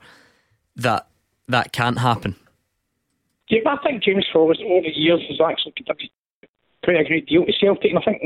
that 0.76 1.08
that 1.48 1.72
can't 1.72 1.98
happen. 1.98 2.36
Yeah, 3.48 3.60
I 3.66 3.76
think 3.82 4.02
James 4.02 4.26
Forrest 4.32 4.60
over 4.62 4.86
the 4.86 5.00
years 5.00 5.22
has 5.28 5.40
actually 5.40 5.72
contributed 5.72 6.10
quite 6.84 7.00
a 7.00 7.04
great 7.04 7.26
deal 7.26 7.46
to 7.46 7.52
Celtic, 7.52 7.90
and 7.90 7.98
I 7.98 8.02
think 8.02 8.22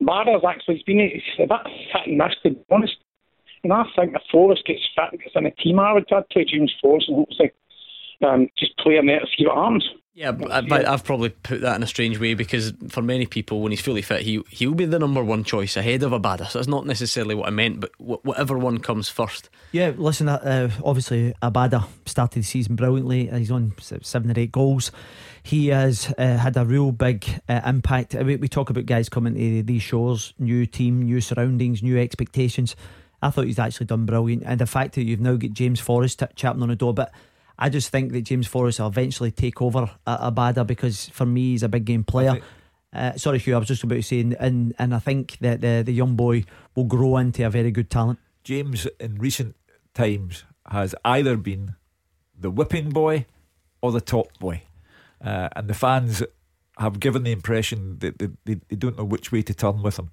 Barra's 0.00 0.42
actually 0.46 0.76
he's 0.76 0.84
been 0.84 1.00
a 1.00 1.46
bit 1.46 1.50
fit 1.92 2.06
and 2.06 2.20
this, 2.20 2.34
to 2.42 2.50
be 2.50 2.60
honest. 2.70 2.96
And 3.62 3.72
I 3.72 3.84
think 3.96 4.14
if 4.14 4.22
Forrest 4.30 4.66
gets 4.66 4.82
fit 4.94 5.12
and 5.12 5.20
gets 5.20 5.36
in 5.36 5.46
a 5.46 5.50
team, 5.52 5.78
I 5.78 5.92
would 5.92 6.12
I'd 6.12 6.28
play 6.28 6.44
James 6.44 6.74
Forrest 6.82 7.08
and 7.08 7.16
hopefully 7.16 7.52
um, 8.22 8.48
just 8.58 8.76
play 8.78 8.96
him 8.96 9.06
there 9.06 9.20
to 9.20 9.26
see 9.26 9.46
what 9.46 9.56
happens. 9.56 9.88
Yeah, 10.16 10.30
but 10.30 10.52
I, 10.52 10.60
but 10.60 10.86
I've 10.86 11.02
probably 11.02 11.30
put 11.30 11.60
that 11.62 11.74
in 11.74 11.82
a 11.82 11.88
strange 11.88 12.20
way 12.20 12.34
because 12.34 12.72
for 12.88 13.02
many 13.02 13.26
people, 13.26 13.60
when 13.60 13.72
he's 13.72 13.80
fully 13.80 14.00
fit, 14.00 14.22
he 14.22 14.40
he'll 14.48 14.74
be 14.74 14.84
the 14.84 15.00
number 15.00 15.24
one 15.24 15.42
choice 15.42 15.76
ahead 15.76 16.04
of 16.04 16.12
Abada. 16.12 16.48
So 16.48 16.60
that's 16.60 16.68
not 16.68 16.86
necessarily 16.86 17.34
what 17.34 17.48
I 17.48 17.50
meant, 17.50 17.80
but 17.80 17.90
wh- 17.98 18.24
whatever 18.24 18.56
one 18.56 18.78
comes 18.78 19.08
first. 19.08 19.50
Yeah, 19.72 19.92
listen, 19.96 20.28
uh, 20.28 20.70
obviously 20.84 21.34
Abada 21.42 21.88
started 22.06 22.44
the 22.44 22.46
season 22.46 22.76
brilliantly. 22.76 23.26
He's 23.26 23.50
on 23.50 23.72
seven 23.80 24.30
or 24.30 24.38
eight 24.38 24.52
goals. 24.52 24.92
He 25.42 25.66
has 25.68 26.14
uh, 26.16 26.36
had 26.36 26.56
a 26.56 26.64
real 26.64 26.92
big 26.92 27.26
uh, 27.48 27.62
impact. 27.66 28.14
We, 28.14 28.36
we 28.36 28.46
talk 28.46 28.70
about 28.70 28.86
guys 28.86 29.08
coming 29.08 29.34
to 29.34 29.62
these 29.64 29.82
shows, 29.82 30.32
new 30.38 30.64
team, 30.64 31.02
new 31.02 31.20
surroundings, 31.20 31.82
new 31.82 31.98
expectations. 31.98 32.76
I 33.20 33.30
thought 33.30 33.46
he's 33.46 33.58
actually 33.58 33.86
done 33.86 34.06
brilliant. 34.06 34.44
And 34.46 34.60
the 34.60 34.66
fact 34.66 34.94
that 34.94 35.02
you've 35.02 35.20
now 35.20 35.34
got 35.34 35.50
James 35.50 35.80
Forrest 35.80 36.22
chapping 36.36 36.62
on 36.62 36.68
the 36.68 36.76
door, 36.76 36.94
but 36.94 37.10
I 37.58 37.68
just 37.68 37.90
think 37.90 38.12
that 38.12 38.22
James 38.22 38.46
Forrest 38.46 38.80
will 38.80 38.88
eventually 38.88 39.30
take 39.30 39.62
over 39.62 39.90
at 40.06 40.20
Abada 40.20 40.66
because 40.66 41.08
for 41.10 41.26
me 41.26 41.52
he's 41.52 41.62
a 41.62 41.68
big 41.68 41.84
game 41.84 42.04
player. 42.04 42.40
Uh, 42.92 43.16
sorry, 43.16 43.38
Hugh, 43.38 43.56
I 43.56 43.58
was 43.58 43.68
just 43.68 43.82
about 43.82 43.96
to 43.96 44.02
say, 44.02 44.20
and 44.20 44.74
and 44.78 44.94
I 44.94 44.98
think 45.00 45.38
that 45.40 45.60
the 45.60 45.82
the 45.84 45.92
young 45.92 46.14
boy 46.14 46.44
will 46.76 46.84
grow 46.84 47.16
into 47.16 47.44
a 47.44 47.50
very 47.50 47.70
good 47.70 47.90
talent. 47.90 48.18
James, 48.44 48.86
in 49.00 49.16
recent 49.16 49.56
times, 49.94 50.44
has 50.70 50.94
either 51.04 51.36
been 51.36 51.74
the 52.38 52.50
whipping 52.50 52.90
boy 52.90 53.26
or 53.82 53.90
the 53.90 54.00
top 54.00 54.38
boy, 54.38 54.62
uh, 55.24 55.48
and 55.56 55.66
the 55.66 55.74
fans 55.74 56.22
have 56.78 57.00
given 57.00 57.24
the 57.24 57.32
impression 57.32 57.98
that 57.98 58.18
they, 58.18 58.28
they, 58.44 58.60
they 58.68 58.76
don't 58.76 58.96
know 58.96 59.04
which 59.04 59.32
way 59.32 59.42
to 59.42 59.54
turn 59.54 59.82
with 59.82 59.98
him. 59.98 60.10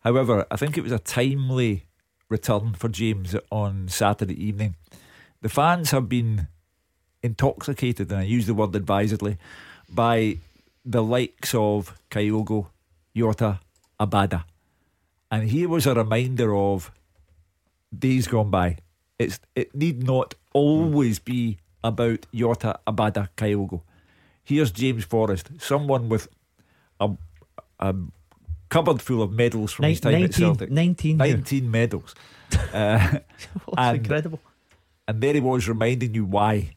However, 0.00 0.46
I 0.50 0.56
think 0.56 0.76
it 0.76 0.82
was 0.82 0.92
a 0.92 0.98
timely 0.98 1.86
return 2.28 2.74
for 2.74 2.88
James 2.88 3.34
on 3.50 3.88
Saturday 3.88 4.42
evening. 4.42 4.76
The 5.40 5.48
fans 5.48 5.90
have 5.92 6.08
been 6.08 6.48
intoxicated, 7.22 8.10
and 8.10 8.20
I 8.20 8.24
use 8.24 8.46
the 8.46 8.54
word 8.54 8.74
advisedly, 8.74 9.38
by 9.88 10.38
the 10.84 11.02
likes 11.02 11.54
of 11.54 11.98
Kyogo, 12.10 12.66
Jota, 13.16 13.60
Abada. 14.00 14.44
And 15.30 15.50
here 15.50 15.68
was 15.68 15.86
a 15.86 15.94
reminder 15.94 16.54
of 16.54 16.90
days 17.96 18.26
gone 18.28 18.50
by. 18.50 18.78
It's 19.18 19.40
it 19.54 19.74
need 19.74 20.04
not 20.04 20.34
always 20.52 21.18
be 21.18 21.58
about 21.82 22.26
Jota, 22.34 22.80
Abada, 22.86 23.28
Kyogo. 23.36 23.82
Here's 24.44 24.70
James 24.70 25.04
Forrest, 25.04 25.50
someone 25.58 26.08
with 26.08 26.28
a, 27.00 27.10
a 27.80 27.94
cupboard 28.68 29.02
full 29.02 29.22
of 29.22 29.32
medals 29.32 29.72
from 29.72 29.86
his 29.86 30.00
time 30.00 30.12
19, 30.12 30.24
at 30.24 30.34
Celtic. 30.34 30.70
19, 30.70 31.16
19 31.16 31.70
medals. 31.70 32.14
Uh, 32.72 33.18
and, 33.76 33.98
incredible. 33.98 34.40
And 35.06 35.20
there 35.20 35.34
he 35.34 35.40
was 35.40 35.68
reminding 35.68 36.14
you 36.14 36.24
why. 36.24 36.70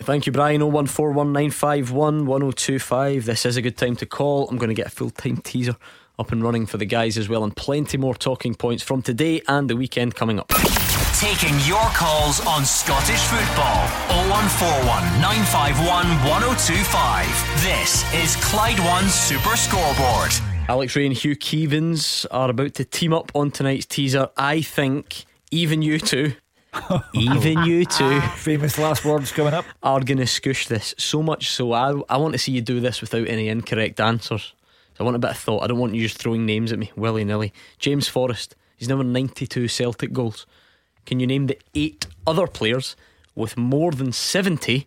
Thank 0.00 0.26
you, 0.26 0.32
Brian. 0.32 0.60
01419511025. 0.62 3.24
This 3.24 3.44
is 3.44 3.56
a 3.56 3.62
good 3.62 3.76
time 3.76 3.96
to 3.96 4.06
call. 4.06 4.48
I'm 4.48 4.56
going 4.56 4.68
to 4.68 4.74
get 4.74 4.86
a 4.86 4.90
full 4.90 5.10
time 5.10 5.38
teaser 5.38 5.76
up 6.18 6.32
and 6.32 6.42
running 6.42 6.66
for 6.66 6.78
the 6.78 6.86
guys 6.86 7.18
as 7.18 7.28
well, 7.28 7.44
and 7.44 7.54
plenty 7.54 7.96
more 7.96 8.14
talking 8.14 8.54
points 8.54 8.82
from 8.82 9.02
today 9.02 9.40
and 9.46 9.70
the 9.70 9.76
weekend 9.76 10.14
coming 10.14 10.40
up. 10.40 10.48
Taking 11.18 11.54
your 11.66 11.84
calls 11.94 12.44
on 12.46 12.64
Scottish 12.64 13.20
football. 13.20 13.86
0141 14.30 15.20
951 15.20 16.06
1025. 16.28 17.26
This 17.62 18.04
is 18.14 18.36
Clyde 18.44 18.78
One 18.80 19.08
Super 19.08 19.56
Scoreboard. 19.56 20.32
Alex 20.68 20.94
Rae 20.94 21.06
and 21.06 21.16
Hugh 21.16 21.34
Keevins 21.34 22.26
are 22.30 22.50
about 22.50 22.74
to 22.74 22.84
team 22.84 23.12
up 23.12 23.32
on 23.34 23.50
tonight's 23.50 23.86
teaser. 23.86 24.28
I 24.36 24.60
think 24.60 25.24
even 25.50 25.82
you 25.82 25.98
two, 25.98 26.34
even 27.14 27.64
you 27.64 27.84
two, 27.84 28.20
famous 28.36 28.78
last 28.78 29.04
words 29.04 29.32
coming 29.32 29.54
up, 29.54 29.64
are 29.82 30.00
going 30.00 30.18
to 30.18 30.24
scoosh 30.24 30.68
this 30.68 30.94
so 30.98 31.22
much 31.22 31.50
so. 31.50 31.72
I 31.72 32.00
I 32.08 32.16
want 32.16 32.32
to 32.32 32.38
see 32.38 32.52
you 32.52 32.60
do 32.60 32.80
this 32.80 33.00
without 33.00 33.26
any 33.28 33.48
incorrect 33.48 34.00
answers. 34.00 34.52
So 34.94 35.00
I 35.00 35.02
want 35.04 35.16
a 35.16 35.20
bit 35.20 35.30
of 35.30 35.38
thought. 35.38 35.62
I 35.62 35.66
don't 35.66 35.78
want 35.78 35.94
you 35.94 36.02
just 36.02 36.18
throwing 36.18 36.46
names 36.46 36.72
at 36.72 36.78
me 36.78 36.90
willy 36.96 37.24
nilly. 37.24 37.52
James 37.78 38.08
Forrest, 38.08 38.56
he's 38.76 38.88
number 38.88 39.04
92 39.04 39.68
Celtic 39.68 40.12
goals. 40.12 40.46
Can 41.06 41.20
you 41.20 41.26
name 41.26 41.46
the 41.46 41.58
eight 41.74 42.06
other 42.26 42.46
players 42.46 42.96
with 43.34 43.56
more 43.56 43.92
than 43.92 44.12
70 44.12 44.86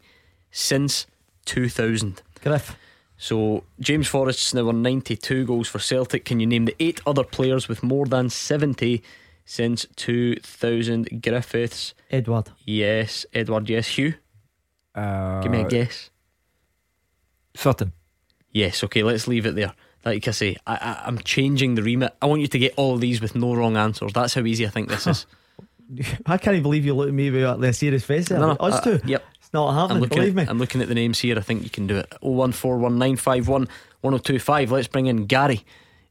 since 0.52 1.08
2000? 1.46 2.22
Griff. 2.44 2.76
So 3.18 3.64
James 3.80 4.08
Forrest's 4.08 4.54
now 4.54 4.68
on 4.68 4.82
92 4.82 5.46
goals 5.46 5.68
for 5.68 5.80
Celtic. 5.80 6.26
Can 6.26 6.39
you 6.39 6.48
name 6.48 6.66
the 6.66 6.76
eight 6.80 7.02
other 7.06 7.24
players 7.24 7.68
with 7.68 7.84
more 7.84 8.06
than 8.06 8.30
70 8.30 9.02
since 9.46 9.86
2000? 9.96 11.22
Griffiths. 11.22 11.94
Edward. 12.10 12.50
Yes. 12.66 13.26
Edward, 13.34 13.70
yes. 13.70 13.88
Hugh? 13.88 14.16
Uh, 14.94 15.42
Give 15.42 15.52
me 15.52 15.62
a 15.62 15.68
guess. 15.68 16.10
Sutton. 17.56 17.94
Yes, 18.52 18.84
okay, 18.84 19.04
let's 19.04 19.28
leave 19.28 19.46
it 19.46 19.56
there. 19.56 19.74
Like 20.04 20.28
I 20.28 20.32
say, 20.32 20.58
I, 20.66 20.76
I, 20.76 21.04
I'm 21.06 21.20
changing 21.20 21.76
the 21.76 21.84
remit. 21.84 22.14
I 22.22 22.26
want 22.26 22.42
you 22.42 22.48
to 22.48 22.60
get 22.60 22.74
all 22.76 22.96
of 22.96 23.02
these 23.02 23.22
with 23.22 23.36
no 23.36 23.54
wrong 23.54 23.78
answers. 23.78 24.14
That's 24.14 24.34
how 24.34 24.42
easy 24.42 24.66
I 24.66 24.70
think 24.70 24.89
this 24.89 25.08
is. 25.08 25.26
I 26.26 26.38
can't 26.38 26.64
believe 26.64 26.86
you 26.86 26.94
look 26.94 27.10
at 27.10 27.14
me 27.14 27.30
with 27.30 27.44
a 27.44 27.74
serious 27.74 28.04
face. 28.04 28.30
There. 28.30 28.39
No, 28.39 28.48
no, 28.48 28.54
Us 28.54 28.76
uh, 28.76 28.82
two. 28.82 29.00
Yep. 29.06 29.24
It's 29.39 29.54
not 29.54 29.74
happening, 29.74 29.98
I'm 29.98 30.02
looking 30.02 30.18
believe 30.18 30.38
at, 30.38 30.48
me. 30.48 30.50
I'm 30.50 30.58
looking 30.58 30.82
at 30.82 30.88
the 30.88 30.96
names 30.96 31.20
here. 31.20 31.38
I 31.38 31.42
think 31.42 31.64
you 31.64 31.70
can 31.70 31.88
do 31.88 31.98
it. 31.98 32.10
01419511025. 32.24 34.72
Let's 34.72 34.88
bring 34.88 35.08
in 35.08 35.26
Gary 35.26 35.64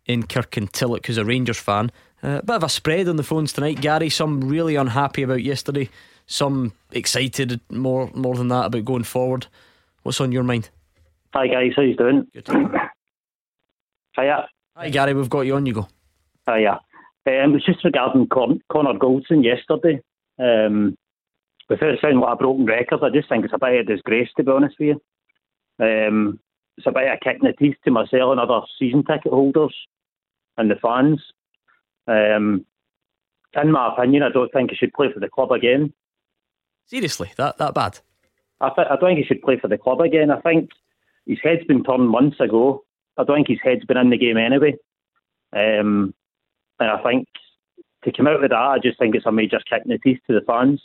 in 0.06 0.22
Kirkintilloch, 0.22 1.06
who's 1.06 1.18
a 1.18 1.24
Rangers 1.24 1.58
fan. 1.58 1.90
Uh, 2.22 2.38
a 2.38 2.42
bit 2.42 2.56
of 2.56 2.62
a 2.64 2.68
spread 2.68 3.08
on 3.08 3.16
the 3.16 3.22
phones 3.22 3.52
tonight, 3.52 3.80
Gary. 3.80 4.10
Some 4.10 4.42
really 4.42 4.76
unhappy 4.76 5.22
about 5.22 5.42
yesterday, 5.42 5.88
some 6.26 6.72
excited 6.92 7.60
more 7.70 8.10
more 8.14 8.34
than 8.34 8.48
that 8.48 8.66
about 8.66 8.84
going 8.84 9.04
forward. 9.04 9.46
What's 10.02 10.20
on 10.20 10.32
your 10.32 10.42
mind? 10.42 10.68
Hi 11.32 11.46
guys, 11.46 11.72
how 11.76 11.82
you 11.82 11.96
doing? 11.96 12.26
Good. 12.34 12.48
Hiya. 14.16 14.48
Hi 14.76 14.90
Gary, 14.90 15.14
we've 15.14 15.30
got 15.30 15.42
you 15.42 15.54
on. 15.56 15.64
You 15.64 15.74
go. 15.74 15.88
Hiya. 16.46 16.80
Um, 17.26 17.52
was 17.52 17.64
just 17.64 17.84
regarding 17.84 18.26
Con- 18.28 18.62
Connor 18.70 18.98
Goldson 18.98 19.44
yesterday. 19.44 20.02
Um, 20.38 20.96
without 21.68 21.98
sounding 22.00 22.20
like 22.20 22.34
a 22.34 22.36
broken 22.36 22.66
record, 22.66 23.00
I 23.02 23.10
just 23.10 23.28
think 23.28 23.44
it's 23.44 23.54
a 23.54 23.58
bit 23.58 23.80
of 23.80 23.86
a 23.86 23.94
disgrace 23.94 24.28
to 24.36 24.42
be 24.42 24.50
honest 24.50 24.76
with 24.78 24.88
you. 24.88 25.86
Um, 25.86 26.38
it's 26.76 26.86
a 26.86 26.92
bit 26.92 27.08
of 27.08 27.14
a 27.14 27.24
kick 27.24 27.38
in 27.40 27.46
the 27.46 27.52
teeth 27.52 27.76
to 27.84 27.90
myself 27.90 28.32
and 28.32 28.40
other 28.40 28.60
season 28.78 29.04
ticket 29.04 29.32
holders 29.32 29.74
and 30.58 30.70
the 30.70 30.76
fans. 30.76 31.22
Um, 32.10 32.66
in 33.54 33.72
my 33.72 33.92
opinion, 33.92 34.22
I 34.22 34.30
don't 34.30 34.52
think 34.52 34.70
he 34.70 34.76
should 34.76 34.92
play 34.92 35.12
for 35.12 35.20
the 35.20 35.28
club 35.28 35.52
again. 35.52 35.92
Seriously, 36.86 37.32
that 37.36 37.58
that 37.58 37.74
bad? 37.74 38.00
I, 38.60 38.70
th- 38.70 38.88
I 38.90 38.96
don't 38.96 39.10
think 39.10 39.18
he 39.18 39.24
should 39.24 39.42
play 39.42 39.58
for 39.58 39.68
the 39.68 39.78
club 39.78 40.00
again. 40.00 40.30
I 40.30 40.40
think 40.40 40.70
his 41.26 41.38
head's 41.42 41.64
been 41.64 41.84
turned 41.84 42.08
months 42.08 42.40
ago. 42.40 42.84
I 43.16 43.24
don't 43.24 43.36
think 43.36 43.48
his 43.48 43.58
head's 43.62 43.84
been 43.84 43.96
in 43.96 44.10
the 44.10 44.18
game 44.18 44.36
anyway. 44.36 44.74
Um, 45.52 46.14
and 46.78 46.90
I 46.90 47.02
think 47.02 47.28
to 48.04 48.12
come 48.12 48.26
out 48.26 48.40
with 48.40 48.50
that, 48.50 48.56
I 48.56 48.78
just 48.82 48.98
think 48.98 49.14
it's 49.14 49.26
a 49.26 49.32
major 49.32 49.60
kick 49.68 49.82
in 49.84 49.90
the 49.90 49.98
teeth 49.98 50.20
to 50.26 50.34
the 50.34 50.44
fans. 50.46 50.82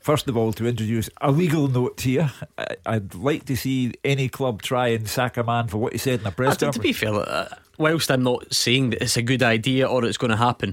First 0.00 0.28
of 0.28 0.36
all, 0.36 0.52
to 0.52 0.66
introduce 0.66 1.08
a 1.22 1.30
legal 1.30 1.66
note 1.68 2.00
here, 2.02 2.30
I'd 2.84 3.14
like 3.14 3.46
to 3.46 3.56
see 3.56 3.92
any 4.04 4.28
club 4.28 4.60
try 4.60 4.88
and 4.88 5.08
sack 5.08 5.36
a 5.38 5.42
man 5.42 5.68
for 5.68 5.78
what 5.78 5.92
he 5.92 5.98
said 5.98 6.20
in 6.20 6.26
a 6.26 6.30
press 6.30 6.52
Uh, 6.54 6.56
to, 6.56 6.64
conference. 6.66 6.82
be 6.82 6.92
fair, 6.92 7.14
uh, 7.14 7.48
whilst 7.78 8.10
I'm 8.10 8.22
not 8.22 8.52
saying 8.54 8.90
that 8.90 9.02
it's 9.02 9.16
a 9.16 9.22
good 9.22 9.42
idea 9.42 9.86
or 9.88 10.04
it's 10.04 10.18
going 10.18 10.30
to 10.30 10.36
happen, 10.36 10.70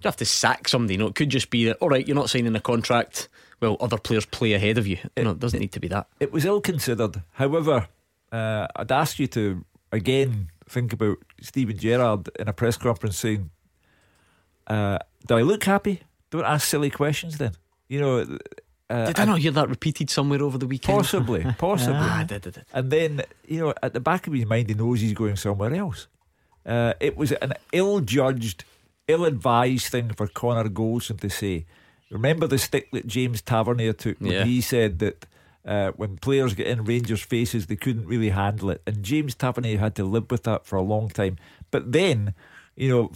you 0.00 0.08
have 0.08 0.16
to 0.16 0.24
sack 0.24 0.66
somebody. 0.68 0.94
You 0.94 0.98
know, 0.98 1.06
it 1.06 1.14
could 1.14 1.30
just 1.30 1.50
be 1.50 1.66
that, 1.66 1.76
all 1.80 1.88
right, 1.88 2.04
you're 2.06 2.16
not 2.16 2.30
signing 2.30 2.54
a 2.56 2.60
contract. 2.60 3.28
Well, 3.60 3.76
other 3.80 3.96
players 3.96 4.26
play 4.26 4.52
ahead 4.54 4.76
of 4.76 4.86
you. 4.88 4.98
You 5.16 5.22
know, 5.24 5.30
it 5.30 5.38
doesn't 5.38 5.60
need 5.60 5.72
to 5.72 5.80
be 5.80 5.88
that. 5.88 6.08
It 6.18 6.32
was 6.32 6.44
ill 6.44 6.60
considered. 6.60 7.22
However, 7.34 7.86
uh, 8.32 8.66
I'd 8.74 8.90
ask 8.90 9.20
you 9.20 9.28
to 9.28 9.64
again 9.92 10.50
think 10.68 10.92
about 10.92 11.18
Steven 11.40 11.78
Gerrard 11.78 12.28
in 12.40 12.48
a 12.48 12.52
press 12.52 12.76
conference 12.76 13.16
saying, 13.18 13.50
uh, 14.66 14.98
"Do 15.26 15.36
I 15.38 15.42
look 15.42 15.62
happy? 15.64 16.00
Don't 16.30 16.44
ask 16.44 16.66
silly 16.66 16.90
questions." 16.90 17.38
Then 17.38 17.52
you 17.88 18.00
know. 18.00 18.38
Uh, 18.90 19.06
Did 19.06 19.18
I 19.18 19.24
not 19.24 19.38
hear 19.38 19.50
that 19.52 19.70
repeated 19.70 20.10
somewhere 20.10 20.42
over 20.42 20.58
the 20.58 20.66
weekend? 20.66 20.98
Possibly, 20.98 21.42
possibly. 21.58 21.94
Ah, 21.98 22.20
I 22.20 22.24
did, 22.24 22.42
did. 22.42 22.64
And 22.72 22.90
then, 22.90 23.22
you 23.48 23.60
know, 23.60 23.74
at 23.82 23.94
the 23.94 24.00
back 24.00 24.26
of 24.26 24.34
his 24.34 24.44
mind, 24.44 24.68
he 24.68 24.74
knows 24.74 25.00
he's 25.00 25.14
going 25.14 25.36
somewhere 25.36 25.74
else. 25.74 26.06
Uh, 26.66 26.92
it 27.00 27.16
was 27.16 27.32
an 27.32 27.54
ill 27.72 28.00
judged, 28.00 28.64
ill 29.08 29.24
advised 29.24 29.86
thing 29.86 30.10
for 30.12 30.26
Connor 30.26 30.68
Goldson 30.68 31.18
to 31.20 31.30
say. 31.30 31.64
Remember 32.10 32.46
the 32.46 32.58
stick 32.58 32.90
that 32.92 33.06
James 33.06 33.40
Tavernier 33.40 33.94
took 33.94 34.20
when 34.20 34.30
Yeah. 34.32 34.44
he 34.44 34.60
said 34.60 34.98
that 34.98 35.26
uh, 35.64 35.92
when 35.92 36.18
players 36.18 36.52
get 36.54 36.66
in 36.66 36.84
Rangers' 36.84 37.22
faces, 37.22 37.66
they 37.66 37.76
couldn't 37.76 38.06
really 38.06 38.28
handle 38.30 38.68
it. 38.70 38.82
And 38.86 39.02
James 39.02 39.34
Tavernier 39.34 39.78
had 39.78 39.94
to 39.96 40.04
live 40.04 40.30
with 40.30 40.42
that 40.42 40.66
for 40.66 40.76
a 40.76 40.82
long 40.82 41.08
time. 41.08 41.38
But 41.70 41.90
then, 41.92 42.34
you 42.76 42.90
know, 42.90 43.12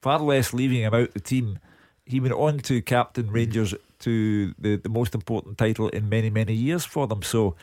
far 0.00 0.18
less 0.20 0.54
leaving 0.54 0.78
him 0.80 0.94
out 0.94 1.12
the 1.12 1.20
team, 1.20 1.58
he 2.06 2.20
went 2.20 2.34
on 2.34 2.58
to 2.60 2.80
captain 2.80 3.30
Rangers 3.30 3.74
to 4.00 4.54
the, 4.58 4.76
the 4.76 4.88
most 4.88 5.14
important 5.14 5.58
title 5.58 5.88
in 5.88 6.08
many, 6.08 6.30
many 6.30 6.54
years 6.54 6.84
for 6.84 7.06
them. 7.06 7.22
So 7.22 7.56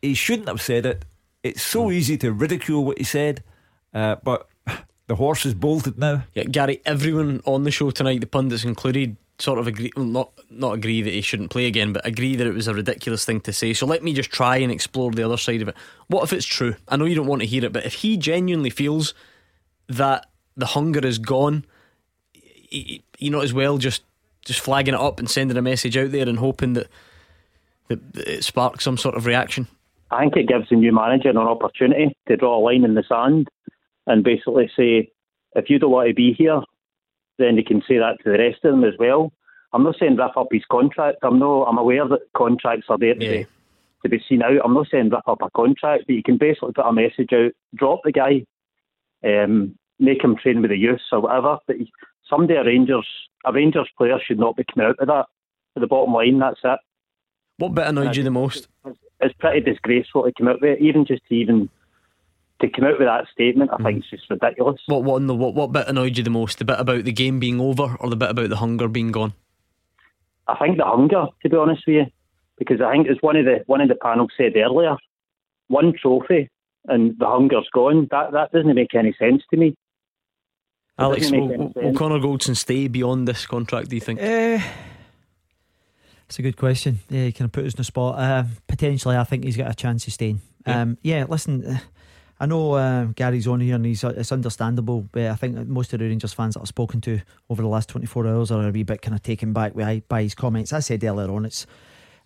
he 0.00 0.14
shouldn't 0.14 0.48
have 0.48 0.60
said 0.60 0.86
it. 0.86 1.04
It's 1.42 1.62
so 1.62 1.90
easy 1.90 2.16
to 2.18 2.32
ridicule 2.32 2.84
what 2.84 2.98
he 2.98 3.04
said, 3.04 3.42
uh, 3.92 4.16
but 4.22 4.48
The 5.12 5.16
horse 5.16 5.44
is 5.44 5.54
bolted 5.54 5.98
now. 5.98 6.24
Yeah, 6.32 6.44
Gary, 6.44 6.80
everyone 6.86 7.42
on 7.44 7.64
the 7.64 7.70
show 7.70 7.90
tonight, 7.90 8.20
the 8.20 8.26
pundits 8.26 8.64
included, 8.64 9.16
sort 9.38 9.58
of 9.58 9.66
agree, 9.66 9.90
well, 9.96 10.06
not 10.06 10.32
not 10.48 10.72
agree 10.72 11.02
that 11.02 11.12
he 11.12 11.20
shouldn't 11.20 11.50
play 11.50 11.66
again, 11.66 11.92
but 11.92 12.06
agree 12.06 12.36
that 12.36 12.46
it 12.46 12.54
was 12.54 12.68
a 12.68 12.74
ridiculous 12.74 13.24
thing 13.24 13.40
to 13.42 13.52
say. 13.52 13.74
So 13.74 13.84
let 13.84 14.02
me 14.02 14.14
just 14.14 14.30
try 14.30 14.56
and 14.56 14.72
explore 14.72 15.10
the 15.10 15.24
other 15.24 15.36
side 15.36 15.60
of 15.60 15.68
it. 15.68 15.76
What 16.06 16.22
if 16.22 16.32
it's 16.32 16.46
true? 16.46 16.76
I 16.88 16.96
know 16.96 17.04
you 17.04 17.14
don't 17.14 17.26
want 17.26 17.42
to 17.42 17.46
hear 17.46 17.64
it, 17.64 17.72
but 17.72 17.84
if 17.84 17.94
he 17.94 18.16
genuinely 18.16 18.70
feels 18.70 19.12
that 19.88 20.26
the 20.56 20.66
hunger 20.66 21.04
is 21.04 21.18
gone, 21.18 21.66
you 23.18 23.30
know, 23.30 23.40
as 23.40 23.52
well 23.52 23.78
just 23.78 24.02
just 24.44 24.60
flagging 24.60 24.94
it 24.94 25.00
up 25.00 25.18
and 25.18 25.30
sending 25.30 25.56
a 25.56 25.62
message 25.62 25.96
out 25.96 26.10
there 26.10 26.28
and 26.28 26.38
hoping 26.38 26.72
that 26.72 26.88
that 27.88 28.00
it 28.16 28.44
sparks 28.44 28.84
some 28.84 28.96
sort 28.96 29.14
of 29.14 29.26
reaction. 29.26 29.68
I 30.10 30.20
think 30.20 30.36
it 30.36 30.48
gives 30.48 30.68
the 30.68 30.76
new 30.76 30.92
manager 30.92 31.30
an 31.30 31.38
opportunity 31.38 32.14
to 32.28 32.36
draw 32.36 32.58
a 32.58 32.60
line 32.62 32.84
in 32.84 32.94
the 32.94 33.04
sand 33.08 33.48
and 34.06 34.24
basically 34.24 34.70
say, 34.76 35.10
if 35.54 35.70
you 35.70 35.78
don't 35.78 35.90
want 35.90 36.08
to 36.08 36.14
be 36.14 36.34
here, 36.34 36.60
then 37.38 37.56
he 37.56 37.64
can 37.64 37.82
say 37.88 37.98
that 37.98 38.18
to 38.22 38.30
the 38.30 38.38
rest 38.38 38.64
of 38.64 38.72
them 38.72 38.84
as 38.84 38.94
well. 38.98 39.32
I'm 39.72 39.84
not 39.84 39.96
saying 39.98 40.16
rip 40.16 40.36
up 40.36 40.48
his 40.50 40.64
contract. 40.70 41.18
I'm 41.22 41.38
no. 41.38 41.64
I'm 41.64 41.78
aware 41.78 42.06
that 42.06 42.32
contracts 42.36 42.86
are 42.90 42.98
there 42.98 43.14
to, 43.14 43.24
yeah. 43.24 43.30
be, 43.30 43.46
to 44.02 44.08
be 44.10 44.22
seen 44.28 44.42
out. 44.42 44.60
I'm 44.62 44.74
not 44.74 44.88
saying 44.90 45.10
rip 45.10 45.26
up 45.26 45.40
a 45.40 45.50
contract, 45.50 46.04
but 46.06 46.14
you 46.14 46.22
can 46.22 46.36
basically 46.36 46.72
put 46.72 46.86
a 46.86 46.92
message 46.92 47.32
out, 47.32 47.52
drop 47.74 48.00
the 48.04 48.12
guy, 48.12 48.44
um, 49.24 49.78
make 49.98 50.22
him 50.22 50.36
train 50.36 50.60
with 50.60 50.70
the 50.70 50.76
youth 50.76 51.00
or 51.10 51.20
whatever. 51.20 51.56
But 51.66 51.76
someday 52.32 52.56
a 52.56 52.64
Rangers 52.64 53.06
a 53.44 53.52
Rangers 53.52 53.88
player 53.98 54.18
should 54.24 54.38
not 54.38 54.56
be 54.56 54.64
coming 54.72 54.88
out 54.88 54.98
of 54.98 55.08
that. 55.08 55.26
To 55.74 55.80
the 55.80 55.86
bottom 55.86 56.12
line, 56.12 56.38
that's 56.38 56.60
it. 56.64 56.78
What 57.58 57.74
bit 57.74 57.86
annoyed 57.86 58.16
you 58.16 58.22
the 58.22 58.30
most? 58.30 58.68
It's 59.20 59.34
pretty 59.38 59.60
disgraceful 59.60 60.24
to 60.24 60.32
come 60.36 60.48
out 60.48 60.60
with 60.60 60.78
it, 60.78 60.82
even 60.82 61.06
just 61.06 61.22
to 61.28 61.34
even 61.34 61.70
to 62.60 62.68
come 62.68 62.84
out 62.84 62.98
with 62.98 63.08
that 63.08 63.26
statement. 63.32 63.70
I 63.72 63.76
mm. 63.76 63.84
think 63.84 63.98
it's 63.98 64.10
just 64.10 64.30
ridiculous. 64.30 64.80
What 64.86 65.04
what, 65.04 65.26
the, 65.26 65.34
what 65.34 65.54
what 65.54 65.72
bit 65.72 65.88
annoyed 65.88 66.16
you 66.16 66.24
the 66.24 66.30
most? 66.30 66.58
The 66.58 66.64
bit 66.64 66.80
about 66.80 67.04
the 67.04 67.12
game 67.12 67.38
being 67.38 67.60
over, 67.60 67.96
or 68.00 68.10
the 68.10 68.16
bit 68.16 68.30
about 68.30 68.48
the 68.50 68.56
hunger 68.56 68.88
being 68.88 69.12
gone? 69.12 69.32
I 70.48 70.56
think 70.58 70.76
the 70.76 70.84
hunger, 70.84 71.26
to 71.42 71.48
be 71.48 71.56
honest 71.56 71.84
with 71.86 71.96
you, 71.96 72.06
because 72.58 72.80
I 72.80 72.92
think 72.92 73.08
as 73.08 73.16
one 73.20 73.36
of 73.36 73.44
the 73.44 73.62
one 73.66 73.80
of 73.80 73.88
the 73.88 73.94
panel 73.94 74.28
said 74.36 74.56
earlier, 74.56 74.96
one 75.68 75.94
trophy 76.00 76.50
and 76.86 77.16
the 77.18 77.26
hunger's 77.26 77.68
gone. 77.72 78.08
That 78.10 78.32
that 78.32 78.52
doesn't 78.52 78.74
make 78.74 78.94
any 78.94 79.14
sense 79.18 79.42
to 79.50 79.56
me. 79.56 79.76
Alex, 80.98 81.30
will, 81.30 81.72
will 81.74 81.94
Connor 81.94 82.18
Goldson 82.18 82.56
stay 82.56 82.88
beyond 82.88 83.26
this 83.26 83.46
contract? 83.46 83.88
Do 83.88 83.96
you 83.96 84.00
think? 84.00 84.20
Uh, 84.20 84.60
it's 86.26 86.38
a 86.38 86.42
good 86.42 86.56
question. 86.56 87.00
Yeah, 87.08 87.24
you 87.24 87.32
can 87.32 87.48
put 87.48 87.64
us 87.64 87.74
in 87.74 87.78
the 87.78 87.84
spot. 87.84 88.18
Uh, 88.18 88.44
potentially, 88.66 89.16
I 89.16 89.24
think 89.24 89.44
he's 89.44 89.56
got 89.56 89.70
a 89.70 89.74
chance 89.74 90.06
of 90.06 90.12
staying. 90.12 90.40
Yeah, 90.66 90.80
um, 90.80 90.98
yeah 91.02 91.24
listen. 91.28 91.64
Uh, 91.64 91.78
I 92.40 92.46
know 92.46 92.72
uh, 92.72 93.04
Gary's 93.04 93.46
on 93.46 93.60
here 93.60 93.76
and 93.76 93.86
he's, 93.86 94.02
uh, 94.02 94.14
it's 94.16 94.32
understandable, 94.32 95.08
but 95.12 95.26
I 95.26 95.36
think 95.36 95.56
most 95.68 95.92
of 95.92 96.00
the 96.00 96.06
Rangers 96.06 96.32
fans 96.32 96.54
that 96.54 96.60
I've 96.60 96.68
spoken 96.68 97.00
to 97.02 97.20
over 97.48 97.62
the 97.62 97.68
last 97.68 97.88
24 97.90 98.26
hours 98.26 98.50
are 98.50 98.66
a 98.66 98.72
wee 98.72 98.82
bit 98.82 99.00
kind 99.00 99.14
of 99.14 99.22
taken 99.22 99.52
back 99.52 99.74
by, 99.74 100.02
by 100.08 100.24
his 100.24 100.34
comments. 100.34 100.72
I 100.72 100.80
said 100.80 101.04
earlier 101.04 101.30
on, 101.30 101.44
it's 101.44 101.68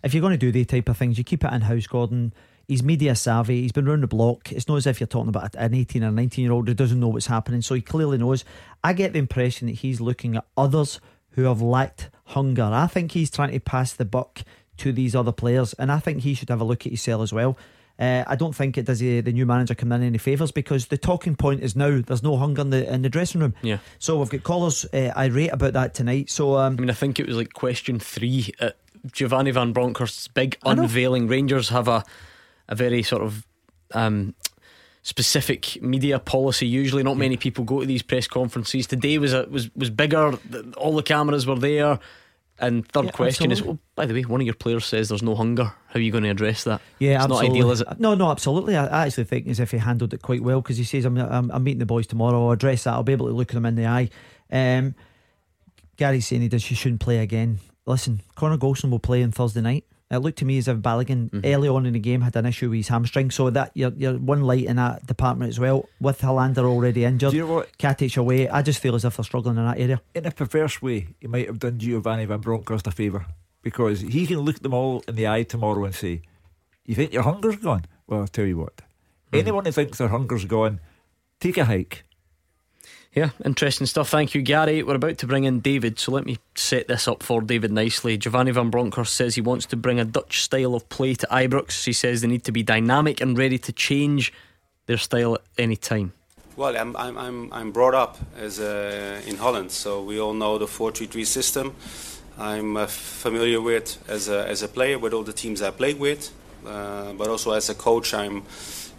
if 0.03 0.15
you're 0.15 0.21
going 0.21 0.31
to 0.31 0.37
do 0.37 0.51
these 0.51 0.65
type 0.65 0.89
of 0.89 0.97
things, 0.97 1.19
you 1.19 1.23
keep 1.23 1.43
it 1.43 1.53
in 1.53 1.61
house, 1.61 1.85
Gordon. 1.85 2.33
He's 2.67 2.83
media 2.83 3.15
savvy. 3.15 3.61
He's 3.61 3.71
been 3.71 3.87
around 3.87 4.01
the 4.01 4.07
block. 4.07 4.51
It's 4.51 4.67
not 4.67 4.75
as 4.75 4.87
if 4.87 4.99
you're 4.99 5.07
talking 5.07 5.29
about 5.29 5.55
an 5.55 5.73
18 5.73 6.03
or 6.03 6.11
19 6.11 6.43
year 6.43 6.51
old 6.51 6.67
who 6.67 6.73
doesn't 6.73 6.99
know 6.99 7.07
what's 7.07 7.27
happening. 7.27 7.61
So 7.61 7.75
he 7.75 7.81
clearly 7.81 8.17
knows. 8.17 8.43
I 8.83 8.91
get 8.93 9.13
the 9.13 9.19
impression 9.19 9.67
that 9.67 9.77
he's 9.77 10.01
looking 10.01 10.35
at 10.35 10.45
others 10.57 10.99
who 11.31 11.43
have 11.43 11.61
lacked 11.61 12.09
hunger. 12.25 12.63
I 12.63 12.87
think 12.87 13.13
he's 13.13 13.31
trying 13.31 13.51
to 13.51 13.59
pass 13.59 13.93
the 13.93 14.03
buck 14.03 14.41
to 14.77 14.91
these 14.91 15.15
other 15.15 15.31
players, 15.31 15.73
and 15.73 15.91
I 15.91 15.99
think 15.99 16.21
he 16.21 16.33
should 16.33 16.49
have 16.49 16.61
a 16.61 16.63
look 16.63 16.85
at 16.85 16.91
himself 16.91 17.23
as 17.23 17.33
well. 17.33 17.57
Uh, 17.99 18.23
I 18.27 18.35
don't 18.35 18.55
think 18.55 18.77
it 18.77 18.85
does 18.85 18.99
the, 18.99 19.21
the 19.21 19.31
new 19.31 19.45
manager 19.45 19.73
come 19.73 19.91
in 19.91 20.03
any 20.03 20.19
favours 20.19 20.51
because 20.51 20.87
the 20.87 20.97
talking 20.97 21.35
point 21.35 21.63
is 21.63 21.75
now 21.75 22.01
there's 22.05 22.21
no 22.21 22.37
hunger 22.37 22.61
in 22.61 22.69
the 22.69 22.93
in 22.93 23.01
the 23.01 23.09
dressing 23.09 23.41
room. 23.41 23.55
Yeah. 23.63 23.79
So 23.97 24.19
we've 24.19 24.29
got 24.29 24.43
callers 24.43 24.85
uh, 24.93 25.11
irate 25.17 25.51
about 25.51 25.73
that 25.73 25.95
tonight. 25.95 26.29
So 26.29 26.57
um, 26.57 26.75
I 26.77 26.81
mean, 26.81 26.89
I 26.91 26.93
think 26.93 27.19
it 27.19 27.25
was 27.25 27.37
like 27.37 27.53
question 27.53 27.97
three 27.97 28.51
Giovanni 29.11 29.51
Van 29.51 29.73
Bronckhorst's 29.73 30.27
big 30.27 30.57
unveiling. 30.63 31.27
Rangers 31.27 31.69
have 31.69 31.87
a 31.87 32.03
a 32.69 32.75
very 32.75 33.03
sort 33.03 33.23
of 33.23 33.45
um, 33.93 34.35
specific 35.01 35.81
media 35.81 36.19
policy. 36.19 36.67
Usually, 36.67 37.03
not 37.03 37.17
many 37.17 37.37
people 37.37 37.63
go 37.63 37.81
to 37.81 37.85
these 37.85 38.01
press 38.01 38.27
conferences. 38.27 38.87
Today 38.87 39.17
was 39.17 39.33
a, 39.33 39.47
was 39.49 39.73
was 39.75 39.89
bigger. 39.89 40.37
All 40.77 40.95
the 40.95 41.03
cameras 41.03 41.45
were 41.45 41.59
there. 41.59 41.99
And 42.59 42.87
third 42.87 43.05
yeah, 43.05 43.11
question 43.11 43.51
absolutely. 43.51 43.53
is, 43.53 43.63
well, 43.63 43.79
by 43.95 44.05
the 44.07 44.15
way, 44.15 44.23
one 44.23 44.41
of 44.41 44.47
your 44.47 44.55
players 44.55 44.85
says 44.85 45.09
there's 45.09 45.21
no 45.21 45.35
hunger. 45.35 45.65
How 45.65 45.95
are 45.95 45.99
you 45.99 46.11
going 46.11 46.23
to 46.23 46.31
address 46.31 46.63
that? 46.63 46.81
Yeah, 46.97 47.15
it's 47.15 47.25
absolutely. 47.25 47.49
not 47.49 47.55
ideal, 47.55 47.71
is 47.71 47.81
it? 47.81 47.99
No, 47.99 48.15
no, 48.15 48.31
absolutely. 48.31 48.75
I, 48.75 48.87
I 48.87 49.05
actually 49.05 49.25
think 49.25 49.47
as 49.47 49.59
if 49.59 49.69
he 49.69 49.77
handled 49.77 50.13
it 50.15 50.23
quite 50.23 50.41
well 50.41 50.61
because 50.61 50.77
he 50.77 50.83
says, 50.83 51.05
I'm, 51.05 51.17
I'm, 51.17 51.51
I'm, 51.51 51.63
meeting 51.63 51.79
the 51.79 51.85
boys 51.85 52.07
tomorrow. 52.07 52.45
I'll 52.45 52.51
address 52.51 52.85
that. 52.85 52.93
I'll 52.93 53.03
be 53.03 53.11
able 53.11 53.27
to 53.27 53.33
look 53.33 53.51
them 53.51 53.65
in 53.67 53.75
the 53.75 53.85
eye. 53.85 54.09
Um, 54.51 54.95
Gary's 55.97 56.25
saying 56.25 56.41
he 56.41 56.47
does. 56.47 56.63
She 56.63 56.73
shouldn't 56.73 57.01
play 57.01 57.19
again. 57.19 57.59
Listen, 57.85 58.21
Connor 58.35 58.57
Goldson 58.57 58.89
will 58.89 58.99
play 58.99 59.21
on 59.23 59.31
Thursday 59.31 59.61
night. 59.61 59.85
It 60.09 60.19
looked 60.19 60.39
to 60.39 60.45
me 60.45 60.57
as 60.57 60.69
if 60.69 60.77
Balogun 60.77 61.29
mm-hmm. 61.29 61.41
early 61.43 61.67
on 61.67 61.85
in 61.85 61.93
the 61.93 61.99
game 61.99 62.21
had 62.21 62.35
an 62.37 62.45
issue 62.45 62.69
with 62.69 62.77
his 62.77 62.87
hamstring, 62.87 63.29
so 63.29 63.49
that 63.49 63.71
you're, 63.73 63.91
you're 63.91 64.17
one 64.17 64.41
light 64.41 64.65
in 64.65 64.77
that 64.77 65.05
department 65.05 65.49
as 65.49 65.59
well. 65.59 65.89
With 65.99 66.21
Helander 66.21 66.63
already 66.63 67.03
injured, 67.03 67.31
Do 67.31 67.37
you 67.37 67.45
know 67.45 67.53
what? 67.53 67.77
Katic 67.77 68.15
away, 68.15 68.47
I 68.47 68.61
just 68.61 68.79
feel 68.79 68.95
as 68.95 69.03
if 69.03 69.17
they're 69.17 69.25
struggling 69.25 69.57
in 69.57 69.65
that 69.65 69.79
area. 69.79 70.01
In 70.15 70.25
a 70.25 70.31
perverse 70.31 70.81
way, 70.81 71.09
he 71.19 71.27
might 71.27 71.47
have 71.47 71.59
done 71.59 71.77
Giovanni 71.77 72.25
Van 72.25 72.39
Bronckhorst 72.39 72.87
a 72.87 72.91
favour 72.91 73.25
because 73.61 73.99
he 73.99 74.25
can 74.25 74.39
look 74.39 74.59
them 74.59 74.73
all 74.73 75.03
in 75.09 75.15
the 75.15 75.27
eye 75.27 75.43
tomorrow 75.43 75.83
and 75.83 75.93
say, 75.93 76.21
"You 76.85 76.95
think 76.95 77.11
your 77.11 77.23
hunger's 77.23 77.57
gone? 77.57 77.83
Well, 78.07 78.21
I'll 78.21 78.27
tell 78.27 78.45
you 78.45 78.57
what. 78.57 78.77
Mm-hmm. 78.77 79.39
Anyone 79.39 79.65
who 79.65 79.71
thinks 79.73 79.97
their 79.97 80.07
hunger's 80.07 80.45
gone, 80.45 80.79
take 81.41 81.57
a 81.57 81.65
hike." 81.65 82.05
Yeah, 83.13 83.31
interesting 83.43 83.87
stuff. 83.87 84.09
Thank 84.09 84.35
you, 84.35 84.41
Gary. 84.41 84.83
We're 84.83 84.95
about 84.95 85.17
to 85.19 85.27
bring 85.27 85.45
in 85.45 85.59
David, 85.59 85.97
so 85.97 86.11
let 86.11 86.25
me 86.25 86.37
set 86.55 86.87
this 86.87 87.07
up 87.07 87.23
for 87.23 87.41
David 87.41 87.71
nicely. 87.71 88.17
Giovanni 88.17 88.51
Van 88.51 88.69
Bronckhorst 88.69 89.15
says 89.15 89.35
he 89.35 89.41
wants 89.41 89.65
to 89.67 89.75
bring 89.75 89.99
a 89.99 90.05
Dutch 90.05 90.41
style 90.41 90.75
of 90.75 90.87
play 90.89 91.15
to 91.15 91.27
Ibrox. 91.27 91.83
He 91.83 91.93
says 91.93 92.21
they 92.21 92.27
need 92.27 92.43
to 92.43 92.51
be 92.51 92.61
dynamic 92.61 93.19
and 93.19 93.37
ready 93.37 93.57
to 93.57 93.71
change 93.71 94.31
their 94.85 94.97
style 94.97 95.35
at 95.35 95.41
any 95.57 95.75
time. 95.75 96.13
Well, 96.55 96.75
I'm, 96.75 96.95
I'm, 96.97 97.17
I'm 97.17 97.53
I'm 97.53 97.71
brought 97.71 97.93
up 97.93 98.17
as 98.35 98.59
a, 98.59 99.21
in 99.27 99.37
Holland, 99.37 99.71
so 99.71 100.01
we 100.01 100.19
all 100.19 100.33
know 100.33 100.57
the 100.57 100.67
4 100.67 100.91
3 100.91 101.05
3 101.05 101.23
system. 101.23 101.75
I'm 102.39 102.77
uh, 102.77 102.87
familiar 102.87 103.61
with 103.61 103.97
as 104.07 104.27
a, 104.27 104.47
as 104.47 104.63
a 104.63 104.67
player 104.67 104.99
with 104.99 105.13
all 105.13 105.23
the 105.23 105.33
teams 105.33 105.61
I 105.61 105.71
played 105.71 105.99
with, 105.99 106.31
uh, 106.65 107.13
but 107.13 107.27
also 107.29 107.51
as 107.51 107.69
a 107.69 107.75
coach, 107.75 108.13
I'm 108.13 108.43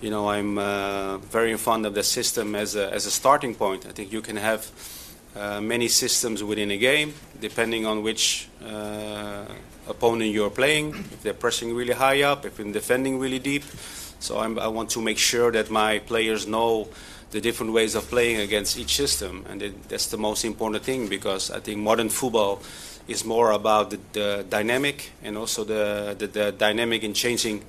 you 0.00 0.10
know, 0.10 0.28
I'm 0.28 0.58
uh, 0.58 1.18
very 1.18 1.56
fond 1.56 1.84
of 1.86 1.94
the 1.94 2.02
system 2.02 2.54
as 2.54 2.76
a, 2.76 2.92
as 2.92 3.06
a 3.06 3.10
starting 3.10 3.54
point. 3.54 3.86
I 3.86 3.90
think 3.90 4.12
you 4.12 4.20
can 4.20 4.36
have 4.36 4.70
uh, 5.34 5.60
many 5.60 5.88
systems 5.88 6.42
within 6.42 6.70
a 6.70 6.78
game, 6.78 7.14
depending 7.40 7.84
on 7.84 8.02
which 8.02 8.48
uh, 8.64 9.44
opponent 9.88 10.30
you're 10.32 10.50
playing. 10.50 10.90
If 10.90 11.22
they're 11.22 11.34
pressing 11.34 11.74
really 11.74 11.94
high 11.94 12.22
up, 12.22 12.44
if 12.44 12.56
they're 12.56 12.72
defending 12.72 13.18
really 13.18 13.38
deep. 13.38 13.64
So 14.20 14.38
I'm, 14.38 14.58
i 14.58 14.68
want 14.68 14.90
to 14.90 15.00
make 15.00 15.18
sure 15.18 15.52
that 15.52 15.70
my 15.70 15.98
players 16.00 16.46
know 16.46 16.88
the 17.30 17.40
different 17.40 17.72
ways 17.72 17.94
of 17.94 18.08
playing 18.08 18.40
against 18.40 18.78
each 18.78 18.96
system, 18.96 19.44
and 19.48 19.62
it, 19.62 19.88
that's 19.88 20.06
the 20.06 20.16
most 20.16 20.44
important 20.44 20.82
thing 20.82 21.08
because 21.08 21.50
I 21.50 21.60
think 21.60 21.78
modern 21.78 22.08
football 22.08 22.62
is 23.06 23.24
more 23.24 23.52
about 23.52 23.90
the, 23.90 23.98
the 24.12 24.46
dynamic 24.48 25.12
and 25.22 25.36
also 25.36 25.64
the, 25.64 26.16
the, 26.18 26.26
the 26.26 26.52
dynamic 26.52 27.02
in 27.04 27.14
changing 27.14 27.64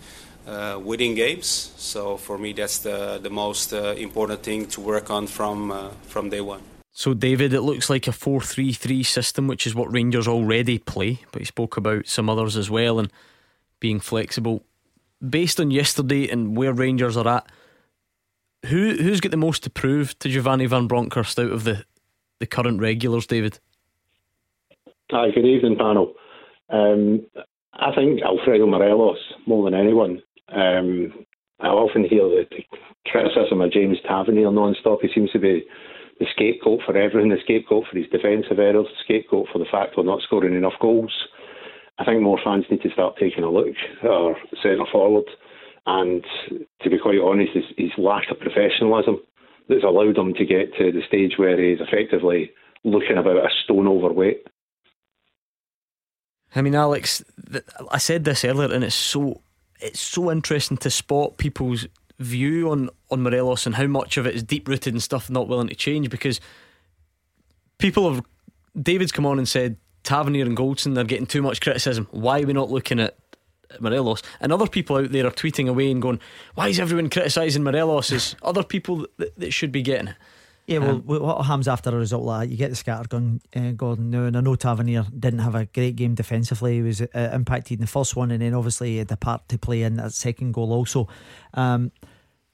uh, 0.49 0.79
winning 0.79 1.15
games. 1.15 1.71
So 1.77 2.17
for 2.17 2.37
me, 2.37 2.53
that's 2.53 2.79
the 2.79 3.19
the 3.21 3.29
most 3.29 3.73
uh, 3.73 3.93
important 3.97 4.43
thing 4.43 4.67
to 4.67 4.81
work 4.81 5.09
on 5.09 5.27
from 5.27 5.71
uh, 5.71 5.89
from 6.07 6.29
day 6.29 6.41
one. 6.41 6.61
So, 6.91 7.13
David, 7.13 7.53
it 7.53 7.61
looks 7.61 7.89
like 7.89 8.07
a 8.07 8.11
4 8.11 8.41
3 8.41 8.73
3 8.73 9.03
system, 9.03 9.47
which 9.47 9.65
is 9.65 9.73
what 9.73 9.93
Rangers 9.93 10.27
already 10.27 10.79
play, 10.79 11.19
but 11.31 11.41
he 11.41 11.45
spoke 11.45 11.77
about 11.77 12.07
some 12.07 12.29
others 12.29 12.57
as 12.57 12.69
well 12.69 12.99
and 12.99 13.09
being 13.79 14.01
flexible. 14.01 14.63
Based 15.27 15.59
on 15.59 15.71
yesterday 15.71 16.27
and 16.27 16.57
where 16.57 16.73
Rangers 16.73 17.15
are 17.15 17.27
at, 17.27 17.47
who 18.65 18.95
who's 18.95 19.21
got 19.21 19.31
the 19.31 19.37
most 19.37 19.63
to 19.63 19.69
prove 19.69 20.17
to 20.19 20.29
Giovanni 20.29 20.65
Van 20.65 20.87
Bronckhorst 20.87 21.39
out 21.39 21.51
of 21.51 21.63
the, 21.63 21.85
the 22.39 22.45
current 22.45 22.81
regulars, 22.81 23.27
David? 23.27 23.59
Hi, 25.11 25.31
good 25.31 25.45
evening, 25.45 25.77
panel. 25.77 26.13
Um, 26.69 27.25
I 27.73 27.95
think 27.95 28.21
Alfredo 28.21 28.67
Morelos, 28.67 29.19
more 29.47 29.63
than 29.63 29.79
anyone, 29.79 30.21
um, 30.51 31.25
I 31.59 31.67
often 31.67 32.03
hear 32.03 32.23
the, 32.23 32.45
criticism 33.07 33.61
of 33.61 33.71
James 33.71 33.97
Tavernier 34.07 34.51
non-stop. 34.51 34.99
He 35.01 35.09
seems 35.13 35.31
to 35.31 35.39
be 35.39 35.63
the 36.19 36.27
scapegoat 36.31 36.81
for 36.85 36.95
everything, 36.95 37.29
the 37.29 37.37
scapegoat 37.41 37.85
for 37.89 37.97
his 37.97 38.07
defensive 38.11 38.59
errors, 38.59 38.85
the 38.85 39.03
scapegoat 39.03 39.47
for 39.51 39.59
the 39.59 39.69
fact 39.71 39.95
we're 39.97 40.03
not 40.03 40.21
scoring 40.21 40.55
enough 40.55 40.77
goals. 40.79 41.13
I 41.97 42.05
think 42.05 42.21
more 42.21 42.39
fans 42.43 42.65
need 42.69 42.81
to 42.83 42.91
start 42.91 43.15
taking 43.19 43.43
a 43.43 43.49
look 43.49 43.67
at 44.03 44.09
our 44.09 44.35
centre 44.61 44.85
forward. 44.91 45.25
And 45.85 46.23
to 46.81 46.89
be 46.89 46.99
quite 46.99 47.19
honest, 47.19 47.53
his, 47.53 47.63
his 47.77 47.91
lack 47.97 48.29
of 48.29 48.39
professionalism 48.39 49.19
that's 49.67 49.83
allowed 49.83 50.17
him 50.17 50.33
to 50.33 50.45
get 50.45 50.73
to 50.77 50.91
the 50.91 51.01
stage 51.07 51.33
where 51.37 51.59
he's 51.59 51.81
effectively 51.81 52.51
looking 52.83 53.17
about 53.17 53.37
a 53.37 53.49
stone 53.63 53.87
overweight. 53.87 54.47
I 56.55 56.61
mean, 56.61 56.75
Alex, 56.75 57.23
I 57.91 57.97
said 57.97 58.23
this 58.23 58.43
earlier, 58.43 58.73
and 58.73 58.83
it's 58.83 58.95
so 58.95 59.41
it's 59.79 59.99
so 59.99 60.31
interesting 60.31 60.77
to 60.77 60.89
spot 60.89 61.37
people's 61.37 61.87
view 62.19 62.69
on 62.69 62.89
on 63.09 63.21
Morelos 63.21 63.65
and 63.65 63.75
how 63.75 63.87
much 63.87 64.17
of 64.17 64.27
it 64.27 64.35
is 64.35 64.43
deep 64.43 64.67
rooted 64.67 64.93
and 64.93 65.01
stuff 65.01 65.29
not 65.29 65.47
willing 65.47 65.69
to 65.69 65.75
change 65.75 66.09
because 66.09 66.39
people 67.77 68.13
have 68.13 68.23
David's 68.79 69.11
come 69.11 69.25
on 69.25 69.37
and 69.37 69.47
said 69.47 69.77
Tavernier 70.03 70.45
and 70.45 70.57
Goldson 70.57 70.95
they're 70.95 71.03
getting 71.03 71.25
too 71.25 71.41
much 71.41 71.61
criticism. 71.61 72.07
Why 72.11 72.41
are 72.41 72.45
we 72.45 72.53
not 72.53 72.69
looking 72.69 72.99
at 72.99 73.17
Morelos? 73.79 74.21
And 74.41 74.51
other 74.51 74.67
people 74.67 74.97
out 74.97 75.11
there 75.11 75.25
are 75.25 75.31
tweeting 75.31 75.69
away 75.69 75.91
and 75.91 76.01
going, 76.01 76.19
"Why 76.55 76.67
is 76.67 76.79
everyone 76.79 77.09
criticising 77.09 77.63
Morelos?" 77.63 78.11
Is 78.11 78.35
other 78.43 78.63
people 78.63 79.07
that, 79.17 79.37
that 79.39 79.53
should 79.53 79.71
be 79.71 79.81
getting 79.81 80.09
it. 80.09 80.15
Yeah, 80.69 80.77
well, 80.77 80.95
um, 80.97 81.01
what 81.05 81.45
happens 81.45 81.67
after 81.67 81.89
a 81.89 81.97
result 81.97 82.23
like 82.23 82.41
that? 82.41 82.51
You 82.51 82.57
get 82.57 82.69
the 82.69 82.75
scattergun, 82.75 83.41
uh, 83.55 83.71
Gordon. 83.71 84.11
Now, 84.11 84.25
and 84.25 84.37
I 84.37 84.41
know 84.41 84.55
Tavernier 84.55 85.03
didn't 85.17 85.39
have 85.39 85.55
a 85.55 85.65
great 85.65 85.95
game 85.95 86.13
defensively. 86.13 86.75
He 86.75 86.81
was 86.83 87.01
uh, 87.01 87.31
impacted 87.33 87.79
in 87.79 87.81
the 87.81 87.87
first 87.87 88.15
one, 88.15 88.29
and 88.29 88.43
then 88.43 88.53
obviously 88.53 88.91
he 88.91 88.97
had 88.97 89.07
the 89.07 89.17
part 89.17 89.49
to 89.49 89.57
play 89.57 89.81
in 89.81 89.95
that 89.95 90.13
second 90.13 90.53
goal 90.53 90.71
also. 90.71 91.07
Um, 91.55 91.91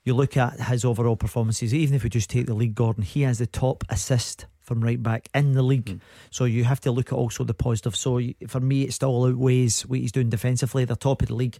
you 0.04 0.14
look 0.14 0.36
at 0.38 0.58
his 0.60 0.82
overall 0.82 1.16
performances, 1.16 1.74
even 1.74 1.94
if 1.94 2.04
we 2.04 2.08
just 2.08 2.30
take 2.30 2.46
the 2.46 2.54
league, 2.54 2.74
Gordon, 2.74 3.02
he 3.02 3.20
has 3.22 3.38
the 3.38 3.46
top 3.46 3.84
assist 3.90 4.46
from 4.62 4.80
right 4.80 5.02
back 5.02 5.28
in 5.34 5.52
the 5.52 5.62
league. 5.62 5.84
Mm. 5.84 6.00
So 6.30 6.44
you 6.44 6.64
have 6.64 6.80
to 6.80 6.92
look 6.92 7.12
at 7.12 7.16
also 7.16 7.44
the 7.44 7.54
positive. 7.54 7.94
So 7.94 8.20
for 8.48 8.60
me, 8.60 8.84
it 8.84 8.94
still 8.94 9.26
outweighs 9.26 9.84
what 9.84 9.98
he's 9.98 10.12
doing 10.12 10.30
defensively. 10.30 10.86
They're 10.86 10.96
top 10.96 11.20
of 11.20 11.28
the 11.28 11.34
league. 11.34 11.58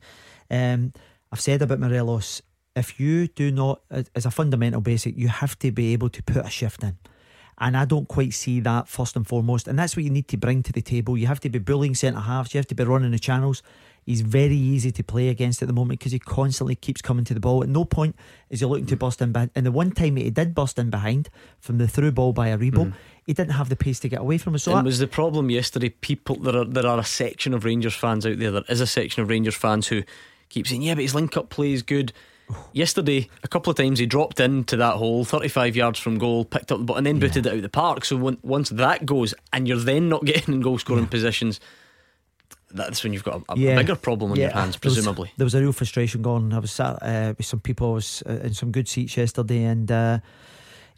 Um, 0.50 0.94
I've 1.30 1.40
said 1.40 1.60
about 1.60 1.80
Morelos 1.80 2.40
if 2.76 3.00
you 3.00 3.26
do 3.26 3.50
not, 3.50 3.80
as 3.90 4.26
a 4.26 4.30
fundamental 4.30 4.82
basic, 4.82 5.16
you 5.16 5.28
have 5.28 5.58
to 5.60 5.72
be 5.72 5.94
able 5.94 6.10
to 6.10 6.22
put 6.22 6.44
a 6.44 6.50
shift 6.50 6.84
in. 6.84 6.96
And 7.58 7.74
I 7.74 7.86
don't 7.86 8.06
quite 8.06 8.34
see 8.34 8.60
that 8.60 8.86
first 8.86 9.16
and 9.16 9.26
foremost. 9.26 9.66
And 9.66 9.78
that's 9.78 9.96
what 9.96 10.04
you 10.04 10.10
need 10.10 10.28
to 10.28 10.36
bring 10.36 10.62
to 10.62 10.72
the 10.72 10.82
table. 10.82 11.16
You 11.16 11.26
have 11.26 11.40
to 11.40 11.48
be 11.48 11.58
bullying 11.58 11.94
centre 11.94 12.20
halves, 12.20 12.52
you 12.52 12.58
have 12.58 12.66
to 12.66 12.74
be 12.74 12.84
running 12.84 13.12
the 13.12 13.18
channels. 13.18 13.62
He's 14.04 14.20
very 14.20 14.54
easy 14.54 14.92
to 14.92 15.02
play 15.02 15.30
against 15.30 15.62
at 15.62 15.68
the 15.68 15.74
moment 15.74 15.98
because 15.98 16.12
he 16.12 16.20
constantly 16.20 16.76
keeps 16.76 17.02
coming 17.02 17.24
to 17.24 17.34
the 17.34 17.40
ball. 17.40 17.64
At 17.64 17.70
no 17.70 17.84
point 17.84 18.14
is 18.50 18.60
he 18.60 18.66
looking 18.66 18.86
to 18.86 18.96
bust 18.96 19.20
in 19.20 19.32
behind. 19.32 19.50
And 19.56 19.66
the 19.66 19.72
one 19.72 19.90
time 19.90 20.14
that 20.14 20.20
he 20.20 20.30
did 20.30 20.54
bust 20.54 20.78
in 20.78 20.90
behind 20.90 21.28
from 21.58 21.78
the 21.78 21.88
through 21.88 22.12
ball 22.12 22.32
by 22.32 22.50
Aribo, 22.50 22.86
mm. 22.86 22.94
he 23.24 23.32
didn't 23.32 23.54
have 23.54 23.68
the 23.68 23.74
pace 23.74 23.98
to 24.00 24.08
get 24.08 24.20
away 24.20 24.38
from 24.38 24.54
us. 24.54 24.62
So 24.64 24.76
and 24.76 24.84
was 24.84 25.00
the 25.00 25.08
problem 25.08 25.50
yesterday? 25.50 25.88
People 25.88 26.36
there 26.36 26.56
are 26.56 26.64
there 26.64 26.86
are 26.86 27.00
a 27.00 27.04
section 27.04 27.52
of 27.52 27.64
Rangers 27.64 27.96
fans 27.96 28.24
out 28.26 28.38
there. 28.38 28.52
There 28.52 28.64
is 28.68 28.80
a 28.80 28.86
section 28.86 29.22
of 29.22 29.28
Rangers 29.28 29.56
fans 29.56 29.88
who 29.88 30.04
keep 30.50 30.68
saying, 30.68 30.82
"Yeah, 30.82 30.94
but 30.94 31.02
his 31.02 31.14
link 31.14 31.36
up 31.36 31.48
play 31.48 31.72
is 31.72 31.82
good." 31.82 32.12
Yesterday, 32.72 33.28
a 33.42 33.48
couple 33.48 33.70
of 33.70 33.76
times 33.76 33.98
he 33.98 34.06
dropped 34.06 34.38
into 34.38 34.76
that 34.76 34.94
hole, 34.94 35.24
35 35.24 35.74
yards 35.74 35.98
from 35.98 36.18
goal, 36.18 36.44
picked 36.44 36.70
up 36.70 36.78
the 36.78 36.84
ball, 36.84 36.96
and 36.96 37.06
then 37.06 37.18
booted 37.18 37.44
yeah. 37.44 37.50
it 37.50 37.54
out 37.54 37.56
of 37.56 37.62
the 37.62 37.68
park. 37.68 38.04
So 38.04 38.16
when, 38.16 38.38
once 38.42 38.68
that 38.70 39.04
goes, 39.04 39.34
and 39.52 39.66
you're 39.66 39.78
then 39.78 40.08
not 40.08 40.24
getting 40.26 40.54
in 40.54 40.60
goal 40.60 40.78
scoring 40.78 41.04
yeah. 41.04 41.10
positions, 41.10 41.60
that's 42.70 43.02
when 43.02 43.12
you've 43.12 43.24
got 43.24 43.42
a, 43.48 43.52
a 43.52 43.58
yeah. 43.58 43.76
bigger 43.76 43.96
problem 43.96 44.32
on 44.32 44.38
your 44.38 44.50
hands, 44.50 44.76
presumably. 44.76 45.32
There 45.36 45.44
was, 45.44 45.52
there 45.52 45.60
was, 45.60 45.62
a 45.62 45.62
real 45.62 45.72
frustration 45.72 46.22
going. 46.22 46.52
I 46.52 46.58
was 46.58 46.72
sat 46.72 46.98
uh, 47.02 47.34
with 47.36 47.46
some 47.46 47.60
people, 47.60 47.92
I 47.92 47.94
was 47.94 48.22
uh, 48.28 48.32
in 48.44 48.54
some 48.54 48.70
good 48.70 48.88
seats 48.88 49.16
yesterday, 49.16 49.64
and 49.64 49.90
uh, 49.90 50.18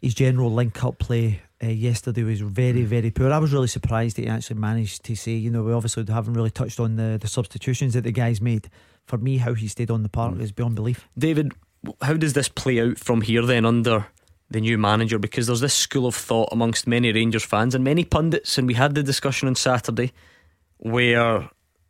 his 0.01 0.13
general 0.13 0.51
link 0.51 0.83
up 0.83 0.99
play 0.99 1.41
uh, 1.63 1.67
yesterday 1.67 2.23
was 2.23 2.41
very, 2.41 2.83
very 2.83 3.11
poor. 3.11 3.31
I 3.31 3.37
was 3.37 3.53
really 3.53 3.67
surprised 3.67 4.17
that 4.17 4.23
he 4.23 4.27
actually 4.27 4.59
managed 4.59 5.03
to 5.05 5.15
say, 5.15 5.31
you 5.31 5.49
know, 5.49 5.63
we 5.63 5.73
obviously 5.73 6.05
haven't 6.07 6.33
really 6.33 6.51
touched 6.51 6.79
on 6.79 6.95
the, 6.95 7.17
the 7.19 7.27
substitutions 7.27 7.93
that 7.93 8.03
the 8.03 8.11
guys 8.11 8.39
made 8.41 8.69
for 9.09 9.17
me, 9.17 9.37
how 9.37 9.53
he 9.53 9.67
stayed 9.67 9.91
on 9.91 10.03
the 10.03 10.09
park 10.09 10.35
mm. 10.35 10.41
is 10.41 10.51
beyond 10.51 10.75
belief. 10.75 11.07
David, 11.17 11.53
how 12.01 12.13
does 12.13 12.33
this 12.33 12.47
play 12.47 12.79
out 12.79 12.97
from 12.97 13.21
here 13.21 13.45
then 13.45 13.65
under 13.65 14.07
the 14.49 14.61
new 14.61 14.77
manager? 14.77 15.19
Because 15.19 15.47
there's 15.47 15.61
this 15.61 15.73
school 15.73 16.05
of 16.05 16.15
thought 16.15 16.49
amongst 16.51 16.87
many 16.87 17.11
Rangers 17.11 17.43
fans 17.43 17.75
and 17.75 17.83
many 17.83 18.05
pundits, 18.05 18.57
and 18.57 18.67
we 18.67 18.75
had 18.75 18.95
the 18.95 19.03
discussion 19.03 19.47
on 19.47 19.55
Saturday 19.55 20.13
where 20.77 21.49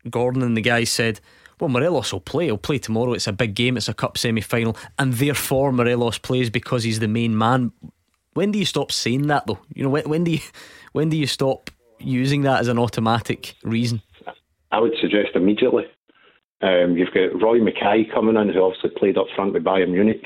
Gordon 0.10 0.42
and 0.42 0.58
the 0.58 0.62
guys 0.62 0.90
said, 0.90 1.20
well, 1.60 1.70
Morelos 1.70 2.14
will 2.14 2.22
play. 2.22 2.46
He'll 2.46 2.58
play 2.58 2.78
tomorrow. 2.78 3.14
It's 3.14 3.28
a 3.28 3.34
big 3.34 3.54
game. 3.54 3.76
It's 3.76 3.90
a 3.90 3.94
cup 3.94 4.18
semi 4.18 4.42
final. 4.42 4.78
And 4.98 5.14
therefore, 5.14 5.72
Morelos 5.72 6.18
plays 6.18 6.50
because 6.50 6.84
he's 6.84 7.00
the 7.00 7.08
main 7.08 7.38
man. 7.38 7.74
When 8.34 8.52
do 8.52 8.60
you 8.60 8.66
stop 8.66 8.92
saying 8.92 9.28
that, 9.28 9.46
though? 9.46 9.60
You 9.74 9.84
know, 9.84 9.90
when, 9.90 10.08
when 10.08 10.24
do 10.24 10.32
you 10.32 10.40
when 10.94 11.10
do 11.10 11.18
you 11.18 11.28
stop 11.28 11.70
using 12.00 12.44
that 12.44 12.62
as 12.62 12.70
an 12.70 12.80
automatic 12.80 13.56
reason? 13.64 14.02
I 14.72 14.80
would 14.80 14.94
suggest 15.02 15.36
immediately. 15.36 15.86
Um, 16.62 16.98
you've 16.98 17.14
got 17.14 17.42
Roy 17.42 17.60
Makaay 17.60 18.14
coming 18.14 18.36
in, 18.36 18.54
who 18.54 18.62
obviously 18.62 18.90
played 18.98 19.18
up 19.18 19.28
front 19.36 19.54
with 19.54 19.64
Bayern 19.64 19.92
Munich, 19.92 20.24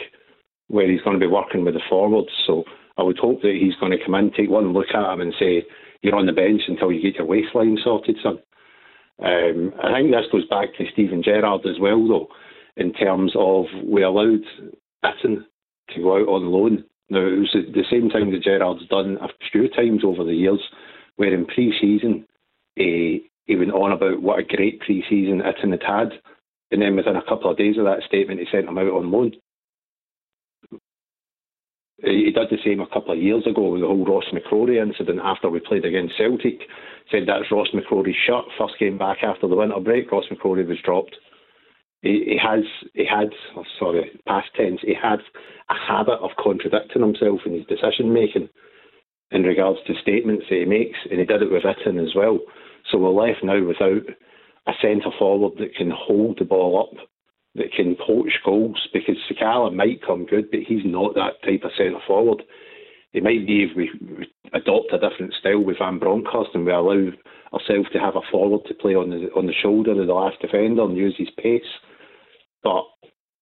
where 0.68 0.90
he's 0.90 1.02
going 1.02 1.20
to 1.20 1.26
be 1.26 1.32
working 1.32 1.64
with 1.64 1.76
the 1.76 1.82
forwards. 1.88 2.32
So 2.48 2.64
I 2.98 3.04
would 3.04 3.20
hope 3.20 3.42
that 3.42 3.58
he's 3.60 3.76
going 3.80 3.92
to 3.92 4.04
come 4.04 4.16
in, 4.16 4.32
take 4.32 4.50
one 4.50 4.74
look 4.74 4.88
at 4.94 5.14
him, 5.14 5.22
and 5.22 5.34
say, 5.40 5.64
"You're 6.02 6.16
on 6.16 6.26
the 6.26 6.32
bench 6.34 6.64
until 6.68 6.92
you 6.92 7.02
get 7.02 7.20
your 7.20 7.28
waistline 7.28 7.78
sorted, 7.84 8.18
son." 8.24 8.40
Um, 9.24 9.74
I 9.82 9.94
think 9.94 10.12
this 10.12 10.26
goes 10.32 10.48
back 10.48 10.76
to 10.78 10.86
Steven 10.92 11.22
Gerrard 11.22 11.66
as 11.68 11.80
well, 11.80 12.08
though, 12.08 12.28
in 12.78 12.94
terms 12.94 13.34
of 13.36 13.66
we 13.86 14.02
allowed 14.02 14.44
Itten 15.06 15.46
to 15.90 16.02
go 16.02 16.18
out 16.18 16.30
on 16.30 16.48
loan. 16.48 16.84
Now 17.10 17.20
it 17.20 17.40
was 17.40 17.54
the 17.54 17.86
same 17.92 18.10
thing 18.10 18.32
that 18.32 18.44
Gerrard's 18.44 18.88
done 18.88 19.18
a 19.22 19.28
few 19.52 19.70
times 19.70 20.04
over 20.04 20.24
the 20.24 20.34
years, 20.34 20.62
where 21.18 21.34
in 21.34 21.46
pre-season. 21.46 22.26
Uh, 22.80 23.22
he 23.46 23.56
went 23.56 23.72
on 23.72 23.92
about 23.92 24.22
what 24.22 24.40
a 24.40 24.44
great 24.44 24.80
pre-season 24.82 25.42
Itten 25.42 25.72
had 25.72 25.84
had, 25.84 26.20
and 26.72 26.82
then 26.82 26.96
within 26.96 27.16
a 27.16 27.24
couple 27.24 27.52
of 27.52 27.58
days 27.58 27.78
of 27.78 27.86
that 27.86 28.04
statement, 28.08 28.40
he 28.40 28.46
sent 28.52 28.68
him 28.68 28.78
out 28.78 28.92
on 28.92 29.12
loan. 29.12 29.34
He 32.04 32.32
did 32.32 32.50
the 32.50 32.58
same 32.66 32.82
a 32.82 32.88
couple 32.88 33.14
of 33.14 33.22
years 33.22 33.48
ago 33.48 33.70
with 33.70 33.82
the 33.82 33.88
whole 33.88 34.06
Ross 34.06 34.26
McCrorie 34.34 34.82
incident 34.82 35.22
after 35.24 35.50
we 35.50 35.60
played 35.60 35.86
against 35.86 36.18
Celtic. 36.18 36.60
Said 37.10 37.24
that's 37.28 37.52
Ross 37.52 37.70
McCrorie's 37.74 38.18
shut. 38.28 38.44
First 38.58 38.74
game 38.80 38.98
back 38.98 39.24
after 39.24 39.48
the 39.48 39.56
winter 39.56 39.80
break, 39.80 40.12
Ross 40.12 40.26
McCrorie 40.32 40.68
was 40.68 40.80
dropped. 40.84 41.16
He, 42.02 42.26
he 42.28 42.38
has, 42.38 42.66
he 42.94 43.06
had, 43.06 43.30
oh, 43.56 43.64
sorry, 43.80 44.20
past 44.28 44.50
tense. 44.58 44.82
He 44.82 44.94
had 44.94 45.20
a 45.70 45.76
habit 45.76 46.20
of 46.20 46.32
contradicting 46.38 47.02
himself 47.02 47.40
in 47.46 47.54
his 47.54 47.66
decision 47.68 48.14
making 48.14 48.50
in 49.32 49.44
regards 49.44 49.80
to 49.88 49.94
statements 50.02 50.46
that 50.50 50.60
he 50.60 50.66
makes, 50.66 50.98
and 51.10 51.20
he 51.20 51.26
did 51.26 51.42
it 51.42 51.52
with 51.52 51.64
Itten 51.64 52.04
as 52.04 52.14
well. 52.14 52.40
So 52.94 53.00
we're 53.00 53.10
left 53.10 53.44
now 53.44 53.60
without 53.66 54.04
a 54.68 54.72
centre 54.80 55.10
forward 55.18 55.54
that 55.58 55.76
can 55.76 55.92
hold 55.92 56.38
the 56.38 56.46
ball 56.46 56.80
up, 56.80 57.08
that 57.56 57.74
can 57.76 57.96
poach 57.96 58.34
goals, 58.46 58.88
because 58.94 59.16
Sakala 59.28 59.74
might 59.74 60.06
come 60.06 60.28
good, 60.28 60.52
but 60.52 60.60
he's 60.60 60.86
not 60.86 61.16
that 61.16 61.42
type 61.44 61.64
of 61.64 61.72
centre 61.76 61.98
forward. 62.06 62.44
It 63.12 63.24
might 63.24 63.48
be 63.48 63.64
if 63.64 63.76
we 63.76 63.90
adopt 64.54 64.94
a 64.94 65.00
different 65.00 65.34
style 65.40 65.64
with 65.64 65.80
Van 65.80 65.98
Bronckhorst 65.98 66.52
and 66.54 66.66
we 66.68 66.72
allow 66.72 67.10
ourselves 67.52 67.90
to 67.94 68.00
have 68.00 68.16
a 68.16 68.22
forward 68.32 68.62
to 68.68 68.76
play 68.76 68.94
on 68.94 69.10
the 69.10 69.30
on 69.36 69.46
the 69.48 69.54
shoulder 69.54 69.92
of 69.92 69.98
the 69.98 70.14
last 70.14 70.40
defender 70.40 70.84
and 70.84 70.98
use 70.98 71.16
his 71.18 71.30
pace. 71.38 71.62
But 72.64 72.86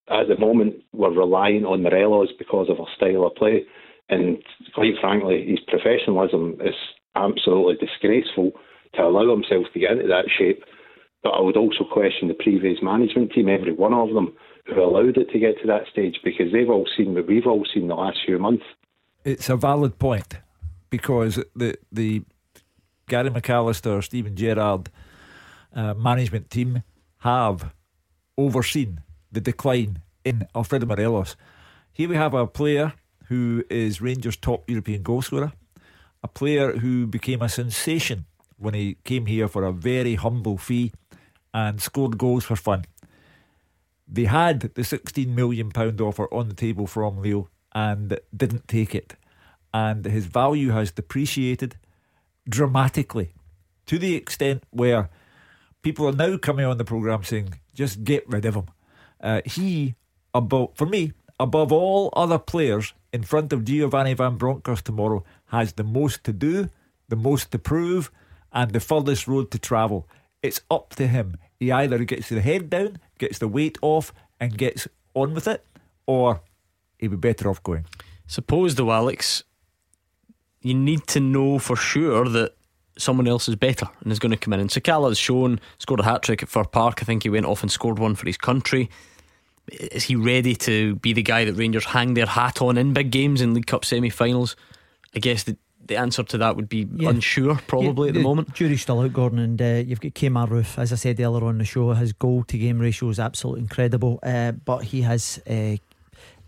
at 0.10 0.28
the 0.28 0.38
moment, 0.38 0.76
we're 0.94 1.12
relying 1.12 1.66
on 1.66 1.84
Morelos 1.84 2.30
because 2.38 2.70
of 2.70 2.80
our 2.80 2.88
style 2.96 3.26
of 3.26 3.36
play. 3.36 3.64
And 4.10 4.38
quite 4.76 4.96
frankly, 5.00 5.46
his 5.48 5.60
professionalism 5.68 6.58
is 6.62 6.76
absolutely 7.16 7.76
disgraceful 7.86 8.52
to 8.96 9.04
allow 9.04 9.30
himself 9.32 9.66
to 9.74 9.80
get 9.80 9.92
into 9.92 10.08
that 10.08 10.30
shape. 10.38 10.64
But 11.24 11.32
I 11.32 11.42
would 11.42 11.58
also 11.58 11.84
question 11.84 12.28
the 12.28 12.34
previous 12.34 12.80
management 12.82 13.32
team, 13.32 13.48
every 13.48 13.74
one 13.74 13.94
of 13.94 14.14
them, 14.14 14.34
who 14.66 14.82
allowed 14.82 15.18
it 15.18 15.30
to 15.32 15.40
get 15.40 15.60
to 15.62 15.68
that 15.68 15.84
stage 15.92 16.20
because 16.24 16.52
they've 16.52 16.70
all 16.70 16.88
seen 16.98 17.14
what 17.14 17.28
we've 17.28 17.48
all 17.48 17.66
seen 17.74 17.88
the 17.88 17.96
last 17.96 18.20
few 18.26 18.40
months. 18.40 18.64
It's 19.24 19.50
a 19.50 19.56
valid 19.56 20.00
point 20.00 20.40
because 20.90 21.40
the 21.56 21.78
the 21.92 22.24
Gary 23.08 23.30
McAllister, 23.30 24.04
Steven 24.04 24.36
Gerrard 24.36 24.90
uh, 25.76 25.94
management 25.94 26.50
team 26.50 26.84
have 27.20 27.74
overseen 28.38 29.02
the 29.32 29.42
decline 29.42 30.02
in 30.24 30.48
Alfredo 30.56 30.86
Morelos. 30.86 31.36
Here 31.92 32.10
we 32.10 32.16
have 32.16 32.34
a 32.34 32.48
player 32.48 32.94
who 33.26 33.64
is 33.70 34.02
Rangers' 34.02 34.38
top 34.38 34.70
European 34.70 35.04
goalscorer, 35.04 35.54
a 36.24 36.28
player 36.28 36.78
who 36.78 37.08
became 37.08 37.42
a 37.42 37.50
sensation 37.50 38.26
when 38.62 38.74
he 38.74 38.98
came 39.04 39.26
here 39.26 39.48
for 39.48 39.64
a 39.64 39.72
very 39.72 40.16
humble 40.16 40.58
fee 40.58 40.92
and 41.54 41.82
scored 41.82 42.18
goals 42.18 42.46
for 42.46 42.56
fun. 42.56 42.86
They 44.08 44.26
had 44.26 44.62
the 44.62 44.82
£16 44.82 45.28
million 45.28 45.72
offer 45.72 46.34
on 46.34 46.50
the 46.50 46.54
table 46.54 46.88
from 46.88 47.22
Leo 47.22 47.50
and 47.74 48.20
didn't 48.36 48.68
take 48.68 48.94
it. 48.94 49.16
And 49.74 50.06
his 50.06 50.26
value 50.26 50.70
has 50.72 50.92
depreciated 50.92 51.78
dramatically 52.48 53.34
to 53.86 53.98
the 53.98 54.16
extent 54.16 54.64
where 54.70 55.10
people 55.82 56.08
are 56.08 56.14
now 56.14 56.38
coming 56.38 56.66
on 56.66 56.78
the 56.78 56.86
programme 56.86 57.24
saying, 57.24 57.54
just 57.74 58.04
get 58.04 58.28
rid 58.28 58.46
of 58.46 58.56
him. 58.56 58.66
Uh, 59.22 59.42
he, 59.46 59.96
above, 60.34 60.72
for 60.76 60.86
me, 60.86 61.14
above 61.40 61.72
all 61.72 62.10
other 62.16 62.38
players 62.38 62.94
in 63.14 63.24
front 63.24 63.54
of 63.54 63.66
Giovanni 63.66 64.14
Van 64.14 64.38
Bronckhorst 64.38 64.86
tomorrow, 64.86 65.24
has 65.48 65.74
the 65.74 65.84
most 65.84 66.24
to 66.26 66.34
do, 66.34 66.70
the 67.08 67.16
most 67.16 67.52
to 67.52 67.60
prove, 67.60 68.12
and 68.52 68.72
the 68.72 68.80
furthest 68.80 69.28
road 69.28 69.52
to 69.52 69.60
travel. 69.60 70.08
It's 70.42 70.62
up 70.70 70.96
to 70.96 71.08
him. 71.08 71.38
He 71.60 71.72
either 71.72 72.04
gets 72.04 72.30
the 72.30 72.42
head 72.42 72.70
down, 72.70 73.00
gets 73.18 73.40
the 73.40 73.48
weight 73.48 73.78
off, 73.82 74.14
and 74.40 74.58
gets 74.58 74.88
on 75.14 75.34
with 75.34 75.48
it, 75.48 75.66
or 76.06 76.42
he'd 76.98 77.10
be 77.10 77.18
better 77.18 77.50
off 77.50 77.62
going. 77.62 77.86
Suppose, 78.28 78.76
though, 78.76 78.92
Alex, 78.92 79.44
you 80.62 80.74
need 80.74 81.06
to 81.08 81.20
know 81.20 81.60
for 81.60 81.76
sure 81.76 82.28
that 82.30 82.56
someone 82.98 83.28
else 83.28 83.48
is 83.48 83.56
better 83.56 83.88
and 84.02 84.12
is 84.12 84.20
going 84.20 84.32
to 84.32 84.38
come 84.38 84.54
in. 84.54 84.60
And 84.60 84.70
Sakala 84.70 85.10
has 85.10 85.18
shown, 85.18 85.60
scored 85.80 86.00
a 86.00 86.04
hat 86.04 86.24
trick 86.24 86.44
at 86.44 86.50
Fir 86.50 86.64
Park. 86.64 87.00
I 87.02 87.06
think 87.06 87.24
he 87.24 87.30
went 87.30 87.46
off 87.46 87.62
and 87.62 87.72
scored 87.72 88.00
one 88.00 88.16
for 88.16 88.26
his 88.26 88.38
country. 88.38 88.90
is 89.70 90.04
he 90.04 90.16
ready 90.16 90.56
to 90.56 90.96
be 90.96 91.14
the 91.14 91.24
guy 91.24 91.46
that 91.46 91.54
Rangers 91.54 91.86
hang 91.86 92.14
their 92.14 92.26
hat 92.26 92.62
on 92.62 92.78
in 92.78 92.94
big 92.94 93.12
games 93.12 93.42
in 93.42 93.54
League 93.54 93.68
Cup 93.68 93.86
semi-finals? 93.86 94.56
I 95.16 95.20
guess 95.20 95.44
the 95.44 95.58
the 95.88 95.98
answer 95.98 96.24
to 96.24 96.38
that 96.38 96.56
would 96.56 96.70
be 96.70 96.88
Yeah. 96.96 97.10
unsure, 97.10 97.56
probably 97.68 98.08
Yeah, 98.08 98.12
at 98.12 98.14
the 98.16 98.24
moment. 98.24 98.54
Jury's 98.54 98.82
still 98.82 99.00
out, 99.02 99.14
Gordon, 99.14 99.40
and 99.40 99.62
uh, 99.62 99.84
you've 99.86 100.00
got 100.02 100.14
Kemar 100.14 100.48
Roofe. 100.48 100.78
As 100.78 100.92
I 100.94 100.96
said 100.96 101.20
earlier 101.20 101.44
on 101.46 101.58
the 101.58 101.66
show, 101.66 101.92
his 101.94 102.14
goal 102.14 102.44
to 102.46 102.58
game 102.58 102.80
ratio 102.80 103.10
is 103.10 103.20
absolutely 103.20 103.62
incredible, 103.62 104.20
uh, 104.24 104.52
but 104.54 104.84
he 104.86 105.02
has 105.02 105.42
uh, 105.50 105.76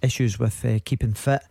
issues 0.02 0.38
with 0.40 0.64
uh, 0.66 0.80
keeping 0.86 1.14
fit. 1.14 1.42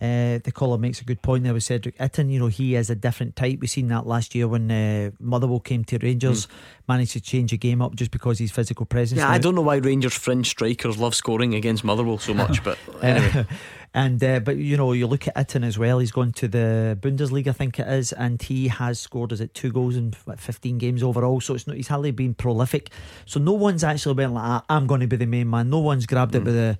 Uh, 0.00 0.38
the 0.42 0.50
caller 0.54 0.78
makes 0.78 1.00
a 1.02 1.04
good 1.04 1.20
point 1.20 1.44
there 1.44 1.52
with 1.52 1.62
Cedric 1.62 1.96
Itten. 1.98 2.30
You 2.30 2.38
know, 2.40 2.46
he 2.46 2.74
is 2.74 2.88
a 2.88 2.94
different 2.94 3.36
type. 3.36 3.58
We've 3.60 3.68
seen 3.68 3.88
that 3.88 4.06
last 4.06 4.34
year 4.34 4.48
when 4.48 4.70
uh, 4.70 5.10
Motherwell 5.20 5.60
came 5.60 5.84
to 5.84 5.98
Rangers, 5.98 6.48
managed 6.88 7.12
to 7.12 7.20
change 7.20 7.50
the 7.50 7.58
game 7.58 7.82
up 7.82 7.94
just 7.96 8.10
because 8.10 8.38
his 8.38 8.50
physical 8.50 8.86
presence. 8.86 9.18
Yeah, 9.18 9.26
Now- 9.26 9.32
I 9.32 9.38
don't 9.38 9.54
know 9.54 9.60
why 9.60 9.76
Rangers 9.76 10.14
fringe 10.14 10.48
strikers 10.48 10.96
love 10.96 11.14
scoring 11.14 11.54
against 11.54 11.84
Motherwell 11.84 12.16
so 12.18 12.32
much, 12.32 12.64
but 12.64 12.78
anyway. 13.02 13.30
Uh, 13.40 13.44
and 13.94 14.22
uh, 14.24 14.40
but 14.40 14.56
you 14.56 14.76
know, 14.78 14.92
you 14.92 15.06
look 15.06 15.28
at 15.28 15.34
Itten 15.36 15.64
as 15.66 15.76
well. 15.76 15.98
He's 15.98 16.12
gone 16.12 16.32
to 16.32 16.48
the 16.48 16.96
Bundesliga, 17.00 17.48
I 17.48 17.52
think 17.52 17.78
it 17.78 17.88
is, 17.88 18.12
and 18.12 18.40
he 18.40 18.68
has 18.68 18.98
scored 19.00 19.32
is 19.32 19.40
it 19.42 19.52
two 19.52 19.70
goals 19.70 19.96
in 19.96 20.12
fifteen 20.12 20.78
games 20.78 21.02
overall. 21.02 21.40
So 21.40 21.54
it's 21.54 21.66
not 21.66 21.76
he's 21.76 21.88
hardly 21.88 22.12
been 22.12 22.32
prolific. 22.34 22.90
So 23.26 23.38
no 23.40 23.52
one's 23.52 23.84
actually 23.84 24.14
been 24.14 24.32
like, 24.32 24.44
"Ah, 24.46 24.64
I'm 24.70 24.86
going 24.86 25.00
to 25.02 25.06
be 25.08 25.16
the 25.16 25.26
main 25.26 25.50
man. 25.50 25.68
No 25.70 25.80
one's 25.80 26.06
grabbed 26.06 26.34
it 26.36 26.44
by 26.44 26.52
the 26.52 26.78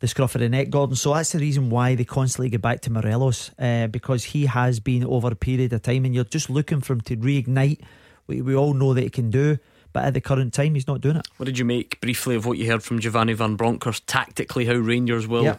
the 0.00 0.08
scruff 0.08 0.34
of 0.34 0.40
the 0.42 0.48
neck, 0.48 0.70
Gordon. 0.70 0.94
So 0.96 1.14
that's 1.14 1.32
the 1.32 1.38
reason 1.38 1.70
why 1.70 1.94
they 1.94 2.04
constantly 2.04 2.50
get 2.50 2.60
back 2.62 2.80
to 2.82 2.92
Morelos 2.92 3.50
uh, 3.58 3.86
because 3.86 4.24
he 4.24 4.46
has 4.46 4.78
been 4.80 5.04
over 5.04 5.28
a 5.28 5.34
period 5.36 5.72
of 5.72 5.82
time, 5.82 6.04
and 6.04 6.14
you're 6.14 6.24
just 6.24 6.50
looking 6.50 6.80
for 6.80 6.92
him 6.94 7.00
to 7.02 7.16
reignite. 7.16 7.80
We, 8.26 8.42
we 8.42 8.54
all 8.54 8.74
know 8.74 8.92
that 8.94 9.02
he 9.04 9.10
can 9.10 9.30
do, 9.30 9.58
but 9.92 10.04
at 10.04 10.14
the 10.14 10.20
current 10.20 10.52
time, 10.52 10.74
he's 10.74 10.86
not 10.86 11.00
doing 11.00 11.16
it. 11.16 11.26
What 11.38 11.46
did 11.46 11.58
you 11.58 11.64
make 11.64 12.00
briefly 12.00 12.34
of 12.34 12.44
what 12.44 12.58
you 12.58 12.70
heard 12.70 12.82
from 12.82 12.98
Giovanni 12.98 13.32
Van 13.32 13.56
Bronckhorst 13.56 14.06
tactically 14.06 14.66
how 14.66 14.74
Rangers 14.74 15.26
will 15.26 15.44
Yeah. 15.44 15.56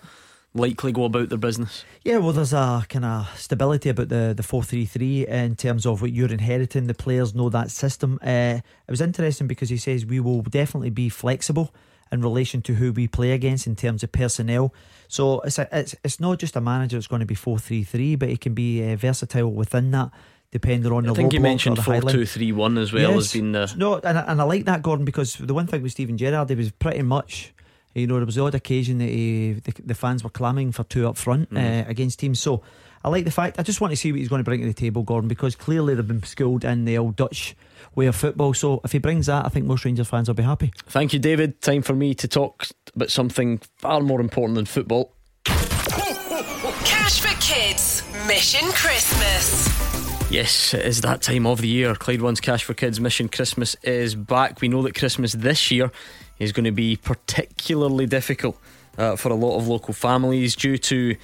likely 0.53 0.91
go 0.91 1.05
about 1.05 1.29
their 1.29 1.37
business? 1.39 1.83
Yeah, 2.03 2.17
well, 2.17 2.33
there's 2.33 2.53
a 2.53 2.85
kind 2.89 3.05
of 3.05 3.27
stability 3.39 3.89
about 3.89 4.09
the 4.09 4.33
the 4.37 4.43
four 4.43 4.63
three 4.63 4.85
three 4.85 5.25
in 5.27 5.55
terms 5.55 5.85
of 5.85 6.01
what 6.01 6.11
you're 6.11 6.31
inheriting. 6.31 6.87
The 6.87 6.93
players 6.93 7.33
know 7.33 7.49
that 7.49 7.71
system. 7.71 8.19
Uh, 8.21 8.59
it 8.87 8.91
was 8.91 9.01
interesting 9.01 9.47
because 9.47 9.69
he 9.69 9.77
says 9.77 10.05
we 10.05 10.19
will 10.19 10.41
definitely 10.43 10.89
be 10.91 11.09
flexible 11.09 11.73
in 12.11 12.21
relation 12.21 12.61
to 12.63 12.73
who 12.75 12.91
we 12.91 13.07
play 13.07 13.31
against 13.31 13.67
in 13.67 13.75
terms 13.75 14.03
of 14.03 14.11
personnel. 14.11 14.73
So 15.07 15.39
it's 15.41 15.59
a, 15.59 15.67
it's 15.71 15.95
it's 16.03 16.19
not 16.19 16.39
just 16.39 16.55
a 16.55 16.61
manager 16.61 16.97
that's 16.97 17.07
going 17.07 17.21
to 17.21 17.25
be 17.25 17.35
four 17.35 17.57
three 17.59 17.83
three, 17.83 18.15
but 18.15 18.29
it 18.29 18.41
can 18.41 18.53
be 18.53 18.83
uh, 18.91 18.95
versatile 18.95 19.51
within 19.51 19.91
that, 19.91 20.11
depending 20.51 20.91
on 20.91 21.03
the 21.03 21.09
I 21.09 21.13
the. 21.13 21.15
think 21.15 21.33
you 21.33 21.39
mentioned 21.39 21.77
four 21.83 22.01
two 22.01 22.25
three 22.25 22.51
one 22.51 22.77
as 22.77 22.91
well 22.93 23.11
Yes. 23.11 23.25
as 23.27 23.33
being 23.33 23.51
the 23.53 23.73
No, 23.77 23.95
and 24.03 24.17
I, 24.17 24.21
and 24.23 24.41
I 24.41 24.43
like 24.43 24.65
that, 24.65 24.81
Gordon, 24.81 25.05
because 25.05 25.35
the 25.35 25.53
one 25.53 25.67
thing 25.67 25.81
with 25.81 25.91
Steven 25.93 26.17
Gerrard, 26.17 26.49
he 26.49 26.55
was 26.55 26.71
pretty 26.71 27.01
much, 27.03 27.53
you 27.95 28.05
know, 28.07 28.17
there 28.17 28.25
was 28.25 28.35
the 28.35 28.43
odd 28.43 28.55
occasion 28.55 28.97
that 28.99 29.09
he, 29.09 29.53
the, 29.53 29.73
the 29.85 29.95
fans 29.95 30.23
were 30.23 30.29
clamming 30.29 30.71
for 30.73 30.83
two 30.83 31.07
up 31.07 31.15
front 31.17 31.49
Mm. 31.51 31.57
uh, 31.85 31.89
against 31.89 32.19
teams. 32.19 32.39
So 32.39 32.61
I 33.07 33.09
like 33.09 33.23
the 33.23 33.31
fact, 33.31 33.57
I 33.57 33.63
just 33.63 33.79
want 33.79 33.91
to 33.91 33.95
see 33.95 34.11
what 34.11 34.19
he's 34.19 34.27
going 34.27 34.41
to 34.41 34.43
bring 34.43 34.59
to 34.59 34.67
the 34.67 34.73
table, 34.73 35.01
Gordon, 35.01 35.29
because 35.29 35.55
clearly 35.55 35.95
they've 35.95 36.05
been 36.05 36.21
schooled 36.23 36.65
in 36.65 36.83
the 36.83 36.97
old 36.97 37.15
Dutch 37.15 37.55
way 37.95 38.07
of 38.07 38.17
football. 38.17 38.53
So 38.53 38.81
if 38.83 38.91
he 38.91 38.97
brings 38.97 39.27
that, 39.27 39.45
I 39.45 39.47
think 39.47 39.65
most 39.65 39.85
Rangers 39.85 40.09
fans 40.09 40.27
will 40.27 40.35
be 40.35 40.43
happy. 40.43 40.73
Thank 40.87 41.13
you, 41.13 41.19
David. 41.19 41.61
Time 41.61 41.83
for 41.83 41.93
me 41.93 42.13
to 42.15 42.27
talk 42.27 42.67
about 42.93 43.09
something 43.09 43.61
far 43.77 44.01
more 44.01 44.19
important 44.19 44.55
than 44.55 44.65
football. 44.65 45.13
Cash 45.45 47.21
for 47.21 47.33
Kids 47.39 48.03
Mission 48.27 48.69
Christmas. 48.73 50.29
Yes, 50.29 50.73
it 50.73 50.85
is 50.85 50.99
that 50.99 51.21
time 51.21 51.47
of 51.47 51.61
the 51.61 51.69
year. 51.69 51.95
Clyde 51.95 52.21
One's 52.21 52.41
Cash 52.41 52.65
for 52.65 52.73
Kids 52.73 52.99
Mission 52.99 53.29
Christmas 53.29 53.77
is 53.83 54.15
back. 54.15 54.59
We 54.59 54.67
know 54.67 54.81
that 54.81 54.95
Christmas 54.95 55.31
this 55.31 55.71
year 55.71 55.91
is 56.39 56.51
going 56.51 56.65
to 56.65 56.73
be 56.73 56.97
particularly 56.97 58.05
difficult 58.05 58.59
uh, 58.97 59.15
for 59.15 59.29
a 59.29 59.35
lot 59.35 59.55
of 59.55 59.69
local 59.69 59.93
families 59.93 60.57
due 60.57 60.77
to 60.77 61.15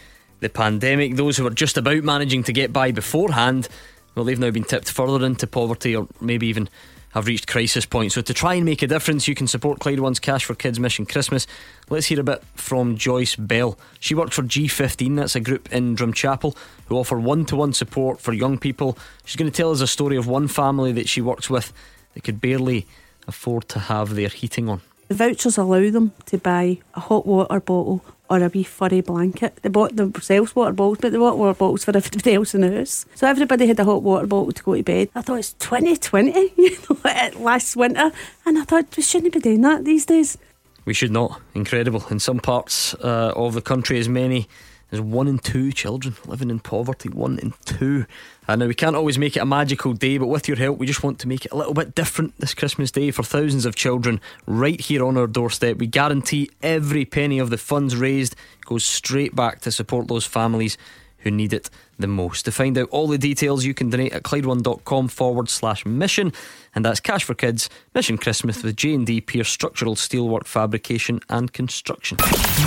the 0.44 0.50
pandemic. 0.50 1.16
Those 1.16 1.38
who 1.38 1.44
were 1.44 1.50
just 1.50 1.78
about 1.78 2.04
managing 2.04 2.44
to 2.44 2.54
get 2.54 2.72
by 2.72 2.92
beforehand, 2.92 3.68
well, 4.14 4.26
they've 4.26 4.38
now 4.38 4.52
been 4.52 4.64
tipped 4.64 4.92
further 4.92 5.26
into 5.26 5.48
poverty 5.48 5.96
or 5.96 6.08
maybe 6.22 6.48
even 6.48 6.70
have 7.14 7.28
reached 7.28 7.48
crisis 7.48 7.86
point. 7.86 8.12
So, 8.12 8.22
to 8.22 8.34
try 8.34 8.56
and 8.56 8.66
make 8.66 8.82
a 8.82 8.88
difference, 8.88 9.28
you 9.28 9.36
can 9.36 9.48
support 9.48 9.80
Clyde 9.80 10.00
One's 10.00 10.20
Cash 10.20 10.46
for 10.46 10.56
Kids 10.56 10.80
Mission 10.80 11.06
Christmas. 11.06 11.48
Let's 11.90 12.08
hear 12.08 12.20
a 12.20 12.24
bit 12.24 12.44
from 12.56 12.98
Joyce 12.98 13.36
Bell. 13.36 13.78
She 14.00 14.16
works 14.16 14.36
for 14.36 14.44
G15, 14.44 15.16
that's 15.16 15.36
a 15.36 15.40
group 15.40 15.72
in 15.72 15.96
Drumchapel 15.96 16.56
who 16.88 16.98
offer 16.98 17.20
one 17.20 17.46
to 17.46 17.56
one 17.56 17.74
support 17.74 18.20
for 18.20 18.34
young 18.34 18.58
people. 18.58 18.98
She's 19.26 19.36
going 19.36 19.52
to 19.52 19.56
tell 19.56 19.72
us 19.72 19.82
a 19.82 19.88
story 19.88 20.18
of 20.18 20.28
one 20.28 20.48
family 20.48 20.92
that 20.94 21.08
she 21.08 21.22
works 21.22 21.50
with 21.50 21.72
that 22.14 22.24
could 22.24 22.42
barely 22.42 22.88
afford 23.28 23.70
to 23.70 23.80
have 23.80 24.16
their 24.16 24.30
heating 24.30 24.68
on. 24.70 24.82
The 25.08 25.16
vouchers 25.16 25.58
allow 25.58 25.90
them 25.92 26.14
to 26.26 26.38
buy 26.38 26.80
a 26.96 27.00
hot 27.00 27.28
water 27.28 27.60
bottle 27.60 28.04
or 28.34 28.44
a 28.44 28.50
wee 28.50 28.64
furry 28.64 29.02
blanket. 29.02 29.60
They 29.62 29.70
bought 29.70 29.96
themselves 29.96 30.56
water 30.56 30.74
bottles, 30.74 30.98
but 31.02 31.12
they 31.12 31.18
bought 31.18 31.38
water 31.38 31.58
bottles 31.58 31.84
for 31.84 31.92
everybody 31.96 32.34
else 32.34 32.56
in 32.56 32.62
the 32.62 32.76
house. 32.76 33.06
So 33.16 33.28
everybody 33.28 33.68
had 33.68 33.80
a 33.80 33.86
hot 33.86 34.02
water 34.02 34.28
bottle 34.28 34.52
to 34.52 34.64
go 34.64 34.76
to 34.76 34.84
bed. 34.84 35.10
I 35.16 35.22
thought 35.22 35.40
it's 35.40 35.54
2020, 35.54 36.54
you 36.58 36.78
know, 36.90 36.98
last 37.40 37.76
winter. 37.76 38.12
And 38.46 38.58
I 38.58 38.64
thought 38.64 38.96
we 38.98 39.04
shouldn't 39.04 39.34
be 39.34 39.40
doing 39.40 39.62
that 39.62 39.86
these 39.86 40.06
days. 40.06 40.38
We 40.86 40.94
should 40.94 41.12
not. 41.12 41.42
Incredible. 41.54 42.04
In 42.10 42.20
some 42.20 42.40
parts 42.40 42.94
uh, 42.96 43.34
of 43.36 43.54
the 43.54 43.62
country, 43.62 44.00
as 44.00 44.10
many 44.10 44.48
as 44.92 45.02
one 45.02 45.28
in 45.28 45.40
two 45.40 45.72
children 45.72 46.16
living 46.26 46.50
in 46.50 46.60
poverty. 46.60 47.10
One 47.10 47.40
in 47.40 47.54
two. 47.66 48.06
Uh, 48.48 48.56
now, 48.56 48.68
we 48.68 48.74
can't 48.74 48.96
always 48.96 49.18
make 49.18 49.38
it 49.38 49.40
a 49.40 49.46
magical 49.46 49.94
day, 49.94 50.18
but 50.18 50.28
with 50.28 50.48
your 50.48 50.58
help, 50.58 50.78
we 50.78 50.86
just 50.86 51.04
want 51.04 51.20
to 51.20 51.28
make 51.28 51.46
it 51.46 51.52
a 51.52 51.56
little 51.56 51.74
bit 51.74 51.96
different 51.96 52.38
this 52.40 52.54
Christmas 52.54 52.92
Day 52.92 53.10
for 53.12 53.24
thousands 53.24 53.66
of 53.66 53.76
children 53.76 54.20
right 54.46 54.80
here 54.80 55.04
on 55.06 55.18
our 55.18 55.28
doorstep. 55.28 55.78
We 55.78 55.88
guarantee 55.88 56.50
every 56.62 57.06
penny 57.06 57.40
of 57.40 57.50
the 57.50 57.58
funds 57.58 57.96
raised 57.96 58.36
goes 58.66 58.84
straight 58.84 59.36
back 59.36 59.62
to 59.62 59.72
support 59.72 60.08
those 60.08 60.26
families 60.26 60.78
who 61.20 61.32
need 61.32 61.54
it 61.54 61.70
the 61.98 62.08
most. 62.08 62.44
To 62.46 62.52
find 62.52 62.78
out 62.78 62.90
all 62.90 63.08
the 63.08 63.18
details, 63.18 63.64
you 63.64 63.74
can 63.74 63.90
donate 63.90 64.14
at 64.14 64.24
Clyde1.com 64.24 65.08
forward 65.08 65.50
slash 65.50 65.86
mission. 65.86 66.34
And 66.76 66.84
that's 66.84 67.00
Cash 67.00 67.24
for 67.24 67.34
Kids, 67.34 67.70
Mission 67.96 68.18
Christmas 68.18 68.62
with 68.62 68.76
J&D 68.76 69.22
Pierce 69.22 69.50
Structural 69.50 69.96
Steelwork 69.96 70.46
Fabrication 70.46 71.22
and 71.30 71.54
Construction. 71.54 72.18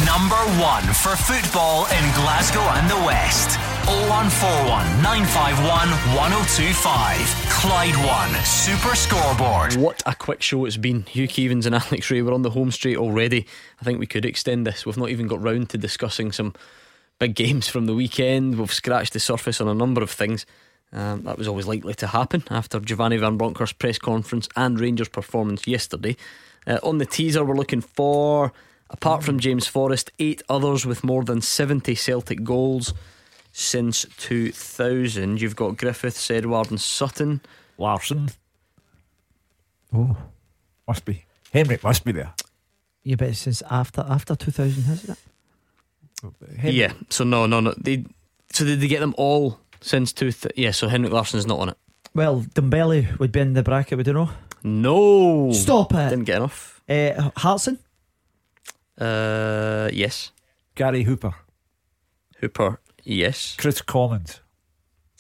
Number 0.07 0.37
one 0.59 0.85
for 0.95 1.17
football 1.17 1.85
in 1.87 2.15
Glasgow 2.15 2.61
and 2.61 2.91
the 2.91 3.07
West. 3.07 3.76
0141 3.87 5.01
951 5.01 5.89
1025. 6.17 7.47
Clyde 7.51 7.95
One 8.05 8.45
Super 8.45 8.97
Scoreboard. 8.97 9.77
What 9.77 10.03
a 10.05 10.13
quick 10.13 10.43
show 10.43 10.65
it's 10.65 10.77
been. 10.77 11.03
Hugh 11.03 11.29
Keevins 11.29 11.67
and 11.67 11.75
Alex 11.77 12.11
Rae 12.11 12.21
were 12.21 12.33
on 12.33 12.43
the 12.43 12.51
home 12.51 12.73
straight 12.73 12.97
already. 12.97 13.47
I 13.81 13.85
think 13.85 14.01
we 14.01 14.07
could 14.09 14.25
extend 14.25 14.67
this. 14.67 14.85
We've 14.85 14.97
not 14.97 15.11
even 15.11 15.29
got 15.29 15.41
round 15.41 15.71
to 15.71 15.79
discussing 15.79 16.33
some 16.33 16.55
big 17.21 17.37
games 17.37 17.69
from 17.69 17.87
the 17.87 17.95
weekend. 17.95 18.59
We've 18.59 18.73
scratched 18.73 19.13
the 19.13 19.21
surface 19.21 19.61
on 19.61 19.69
a 19.69 19.75
number 19.75 20.03
of 20.03 20.11
things. 20.11 20.47
Um, 20.93 21.23
that 21.23 21.39
was 21.39 21.47
always 21.47 21.69
likely 21.69 21.95
to 21.95 22.09
happen 22.09 22.43
after 22.51 22.81
Giovanni 22.81 23.19
Van 23.19 23.37
Bronckhorst's 23.37 23.75
press 23.79 24.01
conference 24.01 24.49
and 24.57 24.81
Rangers' 24.81 25.09
performance 25.09 25.65
yesterday. 25.65 26.17
Uh, 26.67 26.81
on 26.83 26.99
the 26.99 27.07
teaser, 27.07 27.45
we're 27.45 27.55
looking 27.55 27.83
for, 27.83 28.53
apart 28.91 29.23
from 29.23 29.39
James 29.39 29.69
Forrest, 29.69 30.11
eight 30.19 30.43
others 30.49 30.85
with 30.85 31.05
more 31.05 31.23
than 31.23 31.41
70 31.41 31.95
Celtic 31.95 32.43
goals 32.43 32.93
since 33.59 34.05
2000. 34.19 35.41
You've 35.41 35.57
got 35.57 35.79
Griffiths, 35.79 36.31
Edward, 36.31 36.71
and 36.71 36.79
Sutton. 36.81 37.41
Larsson. 37.79 38.29
Oh, 39.95 40.15
must 40.87 41.05
be. 41.07 41.25
Henrik 41.53 41.83
must 41.83 42.05
be 42.05 42.13
there. 42.13 42.35
Yeah, 43.03 43.17
but 43.17 43.35
since 43.35 43.63
after 43.71 44.05
after 44.07 44.37
2000, 44.37 44.83
hasn't 44.83 45.19
it? 45.19 46.33
Henrik- 46.59 46.75
Yeah, 46.75 46.93
so 47.09 47.25
no, 47.25 47.47
no, 47.47 47.61
no. 47.61 47.73
They 47.79 48.05
so 48.53 48.65
did 48.67 48.81
they 48.81 48.89
get 48.89 49.01
them 49.01 49.15
all 49.17 49.59
since 49.81 50.13
two? 50.13 50.33
Yeah, 50.55 50.73
so 50.73 50.89
Henrik 50.89 51.13
Larsson's 51.13 51.47
not 51.47 51.59
on 51.59 51.69
it. 51.71 51.79
Well, 52.15 52.43
Dembele 52.55 53.19
would 53.19 53.33
be 53.33 53.41
in 53.41 53.55
the 53.55 53.63
bracket, 53.63 53.97
would 53.97 54.07
you 54.07 54.13
know? 54.13 54.31
No, 54.65 55.53
Stop 55.53 55.95
it. 55.95 56.11
Didn't 56.11 56.25
get 56.25 56.37
enough. 56.39 56.83
Uh, 56.89 57.31
Hartson? 57.37 57.79
Uh, 58.99 59.89
yes. 59.93 60.33
Gary 60.75 61.05
Hooper. 61.05 61.35
Hooper, 62.41 62.81
yes. 63.07 63.55
Kris 63.57 63.81
Commons. 63.83 64.41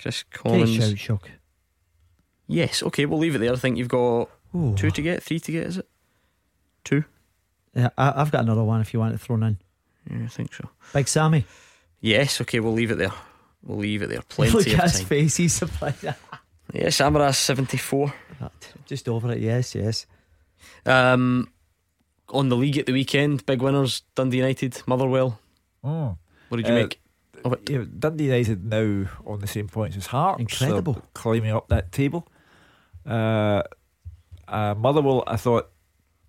Chris 0.01 0.25
Take 0.25 0.43
Collins, 0.43 0.77
shout, 0.77 0.99
shock. 0.99 1.31
yes. 2.47 2.83
Okay, 2.83 3.07
we'll 3.07 3.19
leave 3.19 3.35
it 3.35 3.39
there. 3.39 3.53
I 3.53 3.57
think 3.57 3.79
you've 3.79 3.89
got 3.89 4.29
Ooh. 4.55 4.75
two 4.77 4.91
to 4.91 5.03
get, 5.03 5.23
three 5.23 5.41
to 5.41 5.53
get. 5.53 5.67
Is 5.67 5.79
it 5.79 5.89
two? 6.85 7.05
Yeah, 7.75 7.89
I, 7.97 8.21
I've 8.21 8.31
got 8.31 8.43
another 8.43 8.63
one 8.65 8.81
if 8.81 8.93
you 8.93 9.01
want 9.01 9.15
it 9.15 9.21
thrown 9.21 9.43
in. 9.43 9.59
Yeah, 10.11 10.25
I 10.25 10.29
think 10.29 10.53
so. 10.55 10.69
Big 10.93 11.09
Sammy. 11.09 11.45
Yes. 12.01 12.41
Okay, 12.43 12.61
we'll 12.61 12.73
leave 12.75 12.91
it 12.91 12.97
there. 12.99 13.13
We'll 13.65 13.79
leave 13.79 14.03
it 14.03 14.09
there. 14.11 14.23
Plenty 14.29 14.53
Look 14.53 14.67
of 14.67 14.75
at 14.75 14.83
his 14.85 14.99
time. 15.01 15.07
face. 15.07 15.37
He's 15.37 15.55
surprised. 15.55 16.05
Yes, 16.73 16.99
Samaras 16.99 17.37
seventy 17.37 17.77
four. 17.79 18.13
Just 18.87 19.09
over 19.09 19.33
it. 19.33 19.39
Yes, 19.41 19.75
yes. 19.75 20.07
Um, 20.85 21.51
on 22.29 22.49
the 22.49 22.57
league 22.57 22.77
at 22.79 22.87
the 22.87 22.93
weekend, 22.93 23.47
big 23.47 23.63
winners: 23.63 24.03
Dundee 24.15 24.39
United, 24.39 24.83
Motherwell. 24.87 25.39
Oh. 25.83 26.17
What 26.49 26.59
did 26.59 26.67
you 26.67 26.75
Uh, 26.75 26.77
make? 26.83 27.01
Of 27.47 27.53
it? 27.55 27.71
Yeah, 27.71 27.85
Dundee 27.99 28.25
United 28.25 28.65
now 28.65 29.07
on 29.27 29.41
the 29.41 29.47
same 29.47 29.69
points 29.69 29.97
as 29.97 30.07
Hearts. 30.07 30.41
Incredible. 30.41 30.95
They're 30.95 31.03
climbing 31.15 31.53
up 31.53 31.69
that 31.69 31.93
table. 31.93 32.29
Uh, 33.05 33.63
uh, 34.49 34.75
Motherwell, 34.77 35.25
I 35.27 35.37
thought 35.37 35.71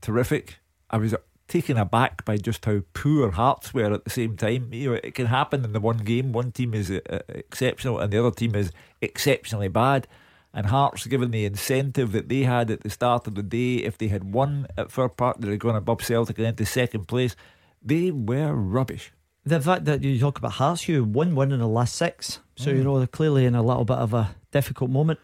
terrific. 0.01 0.59
I 0.89 0.97
was 0.97 1.15
taken 1.47 1.77
aback 1.77 2.25
by 2.25 2.37
just 2.37 2.65
how 2.65 2.81
poor 2.93 3.31
Hearts 3.31 3.73
were 3.73 3.93
at 3.93 4.03
the 4.03 4.09
same 4.09 4.35
time. 4.37 4.69
You 4.71 4.91
know, 4.91 4.99
it 5.03 5.15
can 5.15 5.27
happen 5.27 5.63
in 5.63 5.73
the 5.73 5.79
one 5.79 5.97
game. 5.97 6.31
One 6.33 6.51
team 6.51 6.73
is 6.73 6.91
uh, 6.91 7.19
exceptional 7.29 7.99
and 7.99 8.11
the 8.11 8.19
other 8.19 8.31
team 8.31 8.55
is 8.55 8.71
exceptionally 9.01 9.69
bad. 9.69 10.07
And 10.53 10.67
Hearts, 10.67 11.05
given 11.05 11.31
the 11.31 11.45
incentive 11.45 12.11
that 12.13 12.29
they 12.29 12.43
had 12.43 12.71
at 12.71 12.81
the 12.81 12.89
start 12.89 13.27
of 13.27 13.35
the 13.35 13.43
day, 13.43 13.75
if 13.75 13.97
they 13.97 14.07
had 14.07 14.33
won 14.33 14.67
at 14.77 14.91
Fir 14.91 15.09
Park, 15.09 15.37
they'd 15.39 15.51
have 15.51 15.59
gone 15.59 15.75
above 15.75 16.03
Celtic 16.03 16.37
and 16.37 16.47
into 16.47 16.65
second 16.65 17.07
place. 17.07 17.35
They 17.83 18.11
were 18.11 18.53
rubbish. 18.53 19.11
The 19.47 19.61
fact 19.61 19.85
that 19.85 20.03
you 20.03 20.19
talk 20.19 20.37
about 20.37 20.53
Hearts, 20.53 20.87
you 20.89 21.03
won 21.03 21.27
one 21.29 21.35
win 21.35 21.51
in 21.53 21.59
the 21.59 21.67
last 21.67 21.95
six, 21.95 22.39
so 22.57 22.69
Mm. 22.71 22.77
you 22.77 22.83
know 22.83 22.97
they're 22.97 23.07
clearly 23.07 23.45
in 23.45 23.55
a 23.55 23.63
little 23.63 23.85
bit 23.85 23.97
of 23.97 24.13
a 24.13 24.35
difficult 24.51 24.91
moment. 24.91 25.19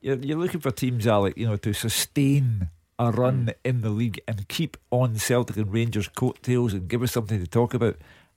You're, 0.00 0.16
you're 0.16 0.38
looking 0.38 0.60
for 0.60 0.70
teams, 0.70 1.06
Alec, 1.06 1.36
you 1.36 1.46
know, 1.46 1.56
to 1.56 1.72
sustain 1.74 2.68
a 2.98 3.10
run 3.10 3.46
Mm. 3.46 3.54
in 3.64 3.80
the 3.82 3.90
league 3.90 4.20
and 4.26 4.48
keep 4.48 4.76
on 4.90 5.16
Celtic 5.16 5.56
and 5.58 5.70
Rangers' 5.72 6.08
coattails 6.08 6.72
and 6.72 6.88
give 6.88 7.02
us 7.02 7.12
something 7.12 7.38
to 7.38 7.46
talk 7.46 7.74
about. 7.74 7.96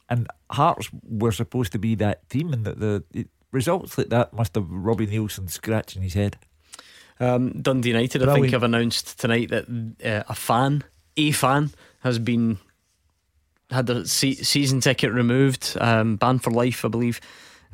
And 0.09 0.27
Hearts 0.51 0.89
were 1.07 1.31
supposed 1.31 1.71
to 1.71 1.79
be 1.79 1.95
that 1.95 2.27
team, 2.29 2.51
and 2.51 2.65
the, 2.65 2.73
the, 2.73 3.03
the 3.11 3.27
results 3.51 3.97
like 3.97 4.09
that 4.09 4.33
must 4.33 4.55
have 4.55 4.69
Robbie 4.69 5.07
Neilson 5.07 5.49
scratching 5.49 6.01
his 6.01 6.15
head. 6.15 6.35
Um, 7.21 7.61
Dundee 7.61 7.89
United, 7.89 8.21
I 8.23 8.25
think, 8.25 8.33
Brilliant. 8.35 8.53
have 8.53 8.63
announced 8.63 9.19
tonight 9.21 9.49
that 9.51 9.65
uh, 10.03 10.23
a 10.27 10.35
fan, 10.35 10.83
a 11.15 11.31
fan, 11.31 11.71
has 11.99 12.19
been 12.19 12.57
had 13.73 13.87
their 13.87 14.05
se- 14.05 14.35
season 14.43 14.79
ticket 14.79 15.11
removed, 15.11 15.75
um, 15.81 16.15
banned 16.15 16.43
for 16.43 16.51
life, 16.51 16.85
I 16.85 16.87
believe, 16.87 17.19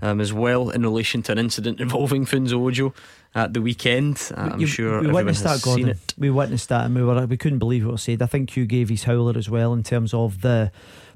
um, 0.01 0.19
as 0.21 0.31
well, 0.33 0.69
in 0.69 0.81
relation 0.81 1.21
to 1.23 1.31
an 1.33 1.37
incident 1.37 1.79
involving 1.85 2.25
Funso 2.25 2.53
Ojo 2.67 2.93
at 3.35 3.53
the 3.53 3.61
weekend. 3.61 4.31
Uh, 4.35 4.49
I'm 4.53 4.59
You- 4.61 4.67
sure 4.67 5.01
we 5.01 5.11
witnessed 5.11 5.43
that, 5.43 5.61
Gordon. 5.61 5.93
We 6.17 6.29
witnessed 6.29 6.69
that, 6.69 6.85
and 6.85 6.95
we 6.95 7.03
were 7.03 7.25
we 7.27 7.37
couldn't 7.37 7.59
believe 7.59 7.85
what 7.85 7.91
was 7.93 8.03
said. 8.03 8.21
I 8.21 8.25
think 8.25 8.49
Hugh 8.55 8.65
gave 8.65 8.89
his 8.89 9.03
howler 9.03 9.37
as 9.37 9.49
well 9.49 9.73
in 9.73 9.83
terms 9.83 10.13
of 10.13 10.41
the 10.41 10.71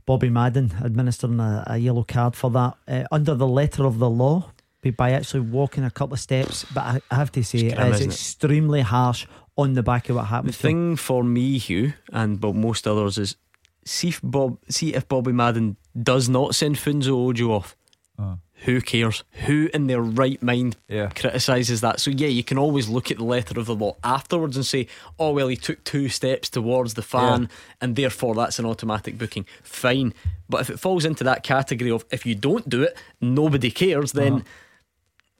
Bobby 0.05 0.30
Madden 0.30 0.73
administering 0.84 1.39
a, 1.39 1.64
a 1.68 1.77
yellow 1.77 2.03
card 2.03 2.35
for 2.35 2.49
that 2.51 2.73
uh, 2.88 3.03
under 3.11 3.35
the 3.35 3.47
letter 3.47 3.85
of 3.85 3.99
the 3.99 4.10
law. 4.10 4.51
be 4.81 4.89
By 4.91 5.11
actually 5.11 5.39
walking 5.41 5.85
a 5.85 5.89
couple 5.89 6.14
of 6.14 6.19
steps, 6.19 6.65
but 6.73 6.81
I, 6.84 7.01
I 7.10 7.15
have 7.15 7.31
to 7.31 7.43
say, 7.43 7.60
It's 7.60 7.76
grim, 7.76 7.88
it 7.88 7.89
is 7.91 7.95
isn't 8.01 8.10
it? 8.11 8.14
extremely 8.14 8.81
harsh 8.81 9.26
on 9.57 9.73
the 9.76 9.84
back 9.84 10.10
of 10.10 10.18
what 10.18 10.26
happened. 10.26 10.53
The 10.53 10.57
him. 10.68 10.73
thing 10.73 10.95
for 10.97 11.23
me, 11.23 11.57
Hugh, 11.57 11.93
and 12.11 12.38
but 12.41 12.53
most 12.53 12.85
others 12.85 13.18
is 13.18 13.38
see 13.85 14.10
if 14.10 14.19
Bob, 14.23 14.57
see 14.69 14.93
if 14.93 15.07
Bobby 15.07 15.31
Madden 15.31 15.77
does 16.01 16.30
not 16.30 16.55
send 16.55 16.76
Funso 16.77 17.10
Ojo 17.14 17.51
off. 17.51 17.76
Oh. 18.19 18.38
Who 18.65 18.80
cares? 18.80 19.23
Who 19.45 19.69
in 19.73 19.88
their 19.88 20.01
right 20.01 20.41
mind 20.41 20.77
Yeah. 20.88 21.10
criticises 21.10 21.81
that? 21.81 21.99
So 21.99 22.11
yeah, 22.11 22.30
you 22.30 22.43
can 22.45 22.57
always 22.57 22.88
look 22.88 23.11
at 23.11 23.18
the 23.18 23.23
letter 23.26 23.60
of 23.60 23.65
the 23.65 23.76
law 23.76 23.97
afterwards 24.05 24.55
and 24.55 24.65
say, 24.65 24.88
"Oh 25.19 25.31
well, 25.31 25.49
he 25.49 25.57
took 25.57 25.84
two 25.84 26.07
steps 26.07 26.49
towards 26.49 26.93
the 26.93 27.01
fan, 27.01 27.41
Yeah. 27.41 27.47
and 27.81 27.95
therefore 27.97 28.35
that's 28.35 28.60
an 28.60 28.65
automatic 28.65 29.18
booking." 29.18 29.45
Fine, 29.64 30.14
but 30.47 30.61
if 30.61 30.69
it 30.69 30.80
falls 30.80 31.03
into 31.03 31.26
that 31.26 31.43
category 31.43 31.91
of 31.91 32.05
if 32.10 32.26
you 32.26 32.35
don't 32.35 32.69
do 32.69 32.84
it, 32.84 32.97
nobody 33.19 33.69
cares, 33.69 34.14
then 34.14 34.34
Uh-huh. 34.34 34.43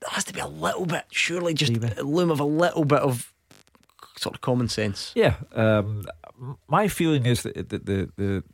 there 0.00 0.10
has 0.10 0.24
to 0.24 0.34
be 0.34 0.40
a 0.40 0.46
little 0.48 0.84
bit, 0.84 1.04
surely, 1.10 1.54
just 1.54 1.72
a 1.72 2.02
loom 2.02 2.30
of 2.30 2.40
a 2.40 2.44
little 2.44 2.84
bit 2.84 2.98
of 3.00 3.32
sort 4.18 4.34
of 4.34 4.42
common 4.42 4.68
sense. 4.68 5.12
Yeah, 5.14 5.36
um, 5.54 6.04
my 6.68 6.88
feeling 6.88 7.26
is 7.26 7.42
that 7.42 7.68
the, 7.68 7.78
the 7.78 8.10
the 8.16 8.44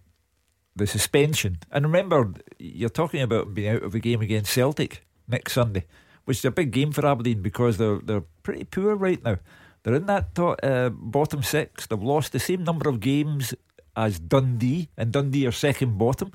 the 0.76 0.86
suspension, 0.86 1.58
and 1.70 1.84
remember, 1.84 2.32
you're 2.58 2.88
talking 2.88 3.22
about 3.22 3.54
being 3.54 3.76
out 3.76 3.82
of 3.82 3.92
the 3.92 4.00
game 4.00 4.20
against 4.20 4.52
Celtic 4.52 5.04
next 5.28 5.52
Sunday, 5.52 5.84
which 6.24 6.38
is 6.38 6.44
a 6.44 6.50
big 6.50 6.70
game 6.70 6.92
for 6.92 7.06
Aberdeen 7.06 7.42
because 7.42 7.76
they're 7.76 7.98
they're 7.98 8.24
pretty 8.42 8.64
poor 8.64 8.94
right 8.94 9.22
now. 9.22 9.38
They're 9.82 9.94
in 9.94 10.06
that 10.06 10.38
uh, 10.38 10.90
bottom 10.90 11.42
six. 11.42 11.86
They've 11.86 12.02
lost 12.02 12.32
the 12.32 12.38
same 12.38 12.64
number 12.64 12.88
of 12.88 13.00
games 13.00 13.54
as 13.96 14.18
Dundee, 14.18 14.88
and 14.96 15.12
Dundee 15.12 15.46
are 15.46 15.52
second 15.52 15.98
bottom. 15.98 16.32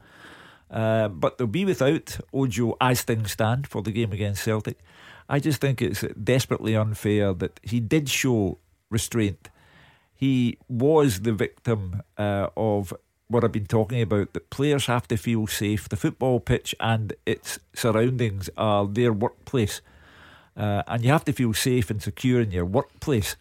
Uh, 0.69 1.07
but 1.07 1.37
they'll 1.37 1.47
be 1.47 1.63
without 1.63 2.17
Ojo 2.33 2.75
as 2.81 3.03
things 3.03 3.31
stand 3.31 3.67
for 3.67 3.83
the 3.83 3.91
game 3.91 4.11
against 4.11 4.43
Celtic. 4.43 4.79
I 5.29 5.39
just 5.39 5.61
think 5.61 5.81
it's 5.81 6.03
desperately 6.21 6.75
unfair 6.75 7.33
that 7.33 7.59
he 7.63 7.79
did 7.79 8.09
show 8.09 8.57
restraint. 8.89 9.49
He 10.15 10.57
was 10.69 11.21
the 11.21 11.33
victim 11.33 12.01
uh, 12.17 12.47
of 12.55 12.93
what 13.27 13.43
I've 13.43 13.51
been 13.51 13.65
talking 13.65 14.01
about 14.01 14.33
that 14.33 14.49
players 14.49 14.85
have 14.85 15.07
to 15.09 15.17
feel 15.17 15.47
safe. 15.47 15.89
The 15.89 15.97
football 15.97 16.39
pitch 16.39 16.75
and 16.79 17.13
its 17.25 17.59
surroundings 17.73 18.49
are 18.57 18.87
their 18.87 19.11
workplace. 19.11 19.81
Uh, 20.55 20.83
and 20.87 21.03
you 21.03 21.11
have 21.11 21.25
to 21.25 21.33
feel 21.33 21.53
safe 21.53 21.89
and 21.89 22.01
secure 22.01 22.39
in 22.39 22.51
your 22.51 22.65
workplace. 22.65 23.35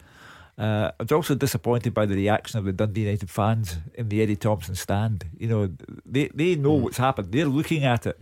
Uh, 0.59 0.91
I 0.99 1.03
was 1.03 1.13
also 1.13 1.35
disappointed 1.35 1.95
by 1.95 2.07
the 2.07 2.15
reaction 2.15 2.59
of 2.59 2.65
the 2.65 2.73
Dundee 2.73 3.03
United 3.03 3.31
fans 3.31 3.79
in 3.95 4.09
the 4.09 4.23
Eddie 4.23 4.37
Thompson 4.37 4.75
stand. 4.75 5.25
You 5.37 5.49
know, 5.49 5.71
they, 6.07 6.29
they 6.29 6.55
know 6.57 6.73
what's 6.73 6.97
happened. 6.97 7.33
They're 7.33 7.47
looking 7.47 7.85
at 7.85 8.07
it. 8.07 8.19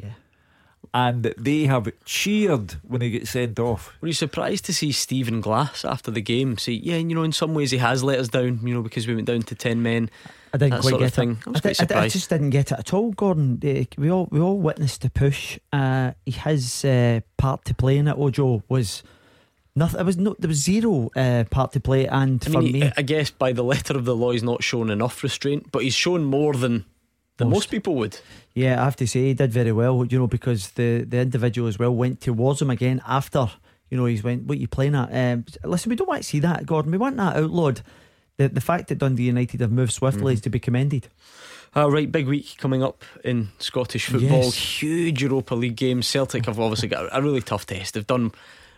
And 0.94 1.22
they 1.38 1.64
have 1.64 1.90
cheered 2.04 2.72
when 2.86 3.00
he 3.00 3.08
gets 3.10 3.30
sent 3.30 3.58
off. 3.58 3.94
Were 4.02 4.08
you 4.08 4.12
surprised 4.14 4.66
to 4.66 4.74
see 4.74 4.92
Stephen 4.92 5.40
Glass 5.40 5.86
after 5.86 6.10
the 6.10 6.20
game 6.20 6.58
say, 6.58 6.72
"Yeah, 6.72 6.96
you 6.96 7.14
know, 7.14 7.22
in 7.22 7.32
some 7.32 7.54
ways 7.54 7.70
he 7.70 7.78
has 7.78 8.04
let 8.04 8.18
us 8.18 8.28
down, 8.28 8.60
you 8.62 8.74
know, 8.74 8.82
because 8.82 9.06
we 9.06 9.14
went 9.14 9.26
down 9.26 9.42
to 9.44 9.54
ten 9.54 9.82
men." 9.82 10.10
I 10.52 10.58
didn't 10.58 10.82
quite 10.82 10.98
get 10.98 11.14
thing. 11.14 11.30
it. 11.30 11.46
I 11.46 11.50
was 11.50 11.58
I, 11.60 11.60
quite 11.74 11.88
di- 11.88 11.94
I 11.94 12.02
I 12.02 12.08
just 12.08 12.28
didn't 12.28 12.50
get 12.50 12.72
it 12.72 12.78
at 12.78 12.92
all, 12.92 13.12
Gordon. 13.12 13.58
We 13.96 14.10
all 14.10 14.28
we 14.30 14.38
all 14.38 14.58
witnessed 14.58 15.00
the 15.00 15.08
push. 15.08 15.58
Uh, 15.72 16.12
his 16.26 16.84
uh, 16.84 17.20
part 17.38 17.64
to 17.64 17.74
play 17.74 17.96
in 17.96 18.06
it, 18.06 18.18
Ojo, 18.18 18.62
was 18.68 19.02
nothing. 19.74 19.98
It 19.98 20.04
was 20.04 20.18
no, 20.18 20.36
there 20.38 20.48
was 20.48 20.58
zero 20.62 21.08
uh, 21.16 21.44
part 21.50 21.72
to 21.72 21.80
play, 21.80 22.06
and 22.06 22.44
I 22.46 22.50
for 22.50 22.60
mean, 22.60 22.72
me, 22.72 22.82
I- 22.82 22.92
I 22.98 23.02
guess 23.02 23.30
by 23.30 23.52
the 23.54 23.64
letter 23.64 23.96
of 23.96 24.04
the 24.04 24.14
law, 24.14 24.32
he's 24.32 24.42
not 24.42 24.62
shown 24.62 24.90
enough 24.90 25.22
restraint, 25.22 25.72
but 25.72 25.84
he's 25.84 25.94
shown 25.94 26.24
more 26.24 26.52
than 26.52 26.72
than 26.72 26.84
most, 27.50 27.70
people 27.70 27.94
would. 27.96 28.18
Yeah, 28.54 28.80
I 28.80 28.84
have 28.84 28.96
to 28.96 29.06
say 29.06 29.28
he 29.28 29.34
did 29.34 29.52
very 29.52 29.72
well, 29.72 30.04
you 30.04 30.18
know, 30.18 30.26
because 30.26 30.70
the, 30.72 31.04
the 31.04 31.20
individual 31.20 31.68
as 31.68 31.78
well 31.78 31.94
went 31.94 32.20
towards 32.20 32.60
him 32.60 32.70
again 32.70 33.02
after, 33.06 33.50
you 33.90 33.96
know, 33.96 34.04
he's 34.04 34.22
went, 34.22 34.44
what 34.44 34.58
you 34.58 34.68
playing 34.68 34.94
at? 34.94 35.08
Um, 35.12 35.44
listen, 35.64 35.90
we 35.90 35.96
don't 35.96 36.08
want 36.08 36.22
to 36.22 36.28
see 36.28 36.40
that, 36.40 36.66
Gordon. 36.66 36.92
We 36.92 36.98
want 36.98 37.16
that 37.16 37.36
outlawed. 37.36 37.82
The, 38.36 38.48
the 38.48 38.60
fact 38.60 38.88
that 38.88 38.98
Dundee 38.98 39.24
United 39.24 39.60
have 39.60 39.72
moved 39.72 39.92
swiftly 39.92 40.34
is 40.34 40.40
to 40.42 40.50
be 40.50 40.58
commended. 40.58 41.08
Uh, 41.74 41.90
right, 41.90 42.10
big 42.10 42.26
week 42.26 42.56
coming 42.58 42.82
up 42.82 43.02
in 43.24 43.48
Scottish 43.58 44.06
football. 44.06 44.44
Yes. 44.44 44.54
Huge 44.54 45.22
Europa 45.22 45.54
League 45.54 45.76
game. 45.76 46.02
Celtic 46.02 46.44
have 46.44 46.60
obviously 46.60 46.88
got 46.88 47.08
a 47.10 47.22
really 47.22 47.40
tough 47.40 47.64
test. 47.64 47.94
They've 47.94 48.06
done 48.06 48.32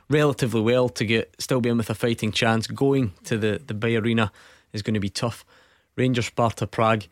relatively 0.08 0.60
well 0.60 0.88
to 0.90 1.04
get 1.04 1.34
still 1.38 1.60
be 1.60 1.70
in 1.70 1.76
with 1.76 1.90
a 1.90 1.94
fighting 1.94 2.30
chance. 2.30 2.68
Going 2.68 3.12
to 3.24 3.36
the 3.36 3.60
the 3.64 3.74
Bay 3.74 3.96
Arena 3.96 4.30
is 4.72 4.82
going 4.82 4.94
to 4.94 5.00
be 5.00 5.08
tough. 5.08 5.44
Rangers, 5.96 6.26
Sparta, 6.26 6.68
Prague. 6.68 7.04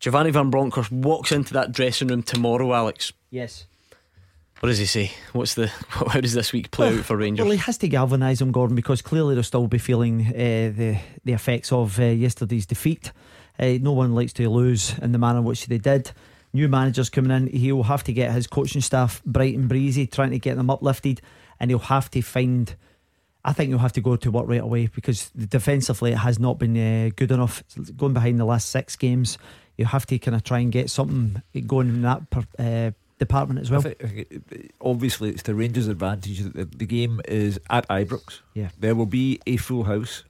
Giovanni 0.00 0.30
Van 0.30 0.50
Bronckhorst 0.50 0.92
walks 0.92 1.32
into 1.32 1.54
that 1.54 1.72
dressing 1.72 2.08
room 2.08 2.22
tomorrow. 2.22 2.72
Alex, 2.74 3.12
Yes. 3.30 3.66
what 4.60 4.68
does 4.68 4.78
he 4.78 4.86
say? 4.86 5.10
What's 5.32 5.54
the 5.54 5.68
how 5.88 6.20
does 6.20 6.34
this 6.34 6.52
week 6.52 6.70
play 6.70 6.98
out 6.98 7.04
for 7.04 7.16
Rangers? 7.16 7.44
Well, 7.44 7.52
he 7.52 7.58
has 7.58 7.78
to 7.78 7.88
galvanise 7.88 8.38
them, 8.38 8.52
Gordon, 8.52 8.76
because 8.76 9.02
clearly 9.02 9.34
they'll 9.34 9.42
still 9.44 9.66
be 9.68 9.78
feeling 9.78 10.26
uh, 10.28 10.32
the 10.76 10.98
the 11.24 11.32
effects 11.32 11.72
of 11.72 11.98
uh, 11.98 12.04
yesterday's 12.04 12.66
defeat. 12.66 13.12
Uh, 13.58 13.78
no 13.80 13.92
one 13.92 14.14
likes 14.14 14.34
to 14.34 14.48
lose 14.50 14.98
in 14.98 15.12
the 15.12 15.18
manner 15.18 15.38
in 15.38 15.44
which 15.44 15.66
they 15.66 15.78
did. 15.78 16.12
New 16.52 16.68
managers 16.68 17.10
coming 17.10 17.30
in, 17.30 17.46
he 17.48 17.72
will 17.72 17.82
have 17.84 18.04
to 18.04 18.12
get 18.12 18.32
his 18.32 18.46
coaching 18.46 18.80
staff 18.80 19.22
bright 19.24 19.54
and 19.56 19.68
breezy, 19.68 20.06
trying 20.06 20.30
to 20.30 20.38
get 20.38 20.56
them 20.56 20.70
uplifted, 20.70 21.20
and 21.58 21.70
he'll 21.70 21.78
have 21.78 22.10
to 22.10 22.20
find. 22.22 22.76
I 23.44 23.52
think 23.52 23.68
he'll 23.70 23.78
have 23.78 23.92
to 23.92 24.00
go 24.00 24.16
to 24.16 24.30
work 24.30 24.46
right 24.48 24.60
away 24.60 24.88
because 24.88 25.30
defensively 25.30 26.12
it 26.12 26.16
has 26.18 26.38
not 26.38 26.58
been 26.58 26.76
uh, 26.76 27.10
good 27.14 27.30
enough. 27.30 27.62
Going 27.96 28.12
behind 28.12 28.40
the 28.40 28.44
last 28.44 28.70
six 28.70 28.96
games, 28.96 29.38
you 29.76 29.84
have 29.84 30.06
to 30.06 30.18
kind 30.18 30.34
of 30.34 30.44
try 30.44 30.58
and 30.60 30.72
get 30.72 30.90
something 30.90 31.42
going 31.66 31.88
in 31.88 32.02
that 32.02 32.30
per, 32.30 32.44
uh, 32.58 32.90
department 33.18 33.60
as 33.60 33.70
well. 33.70 33.80
I 33.80 33.92
think, 34.06 34.72
obviously, 34.80 35.30
it's 35.30 35.42
the 35.42 35.54
Rangers' 35.54 35.88
advantage 35.88 36.40
that 36.40 36.78
the, 36.78 36.86
game 36.86 37.20
is 37.26 37.58
at 37.70 37.88
Ibrox. 37.88 38.40
Yeah. 38.54 38.68
There 38.78 38.94
will 38.94 39.06
be 39.06 39.40
a 39.46 39.56
full 39.56 39.84
house. 39.84 40.24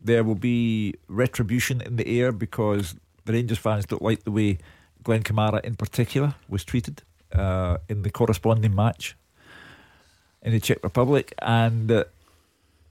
There 0.00 0.24
will 0.24 0.36
be 0.36 0.94
retribution 1.08 1.80
in 1.80 1.96
the 1.96 2.20
air 2.20 2.32
because 2.32 2.94
the 3.24 3.32
Rangers 3.32 3.58
fans 3.58 3.86
don't 3.86 4.02
like 4.02 4.24
the 4.24 4.30
way 4.30 4.58
Glenn 5.02 5.22
Kamara, 5.22 5.64
in 5.64 5.76
particular, 5.76 6.34
was 6.48 6.64
treated 6.64 7.02
uh, 7.32 7.78
in 7.88 8.02
the 8.02 8.10
corresponding 8.10 8.74
match 8.74 9.16
in 10.42 10.52
the 10.52 10.60
Czech 10.60 10.78
Republic. 10.82 11.34
And 11.42 11.90
uh, 11.90 12.04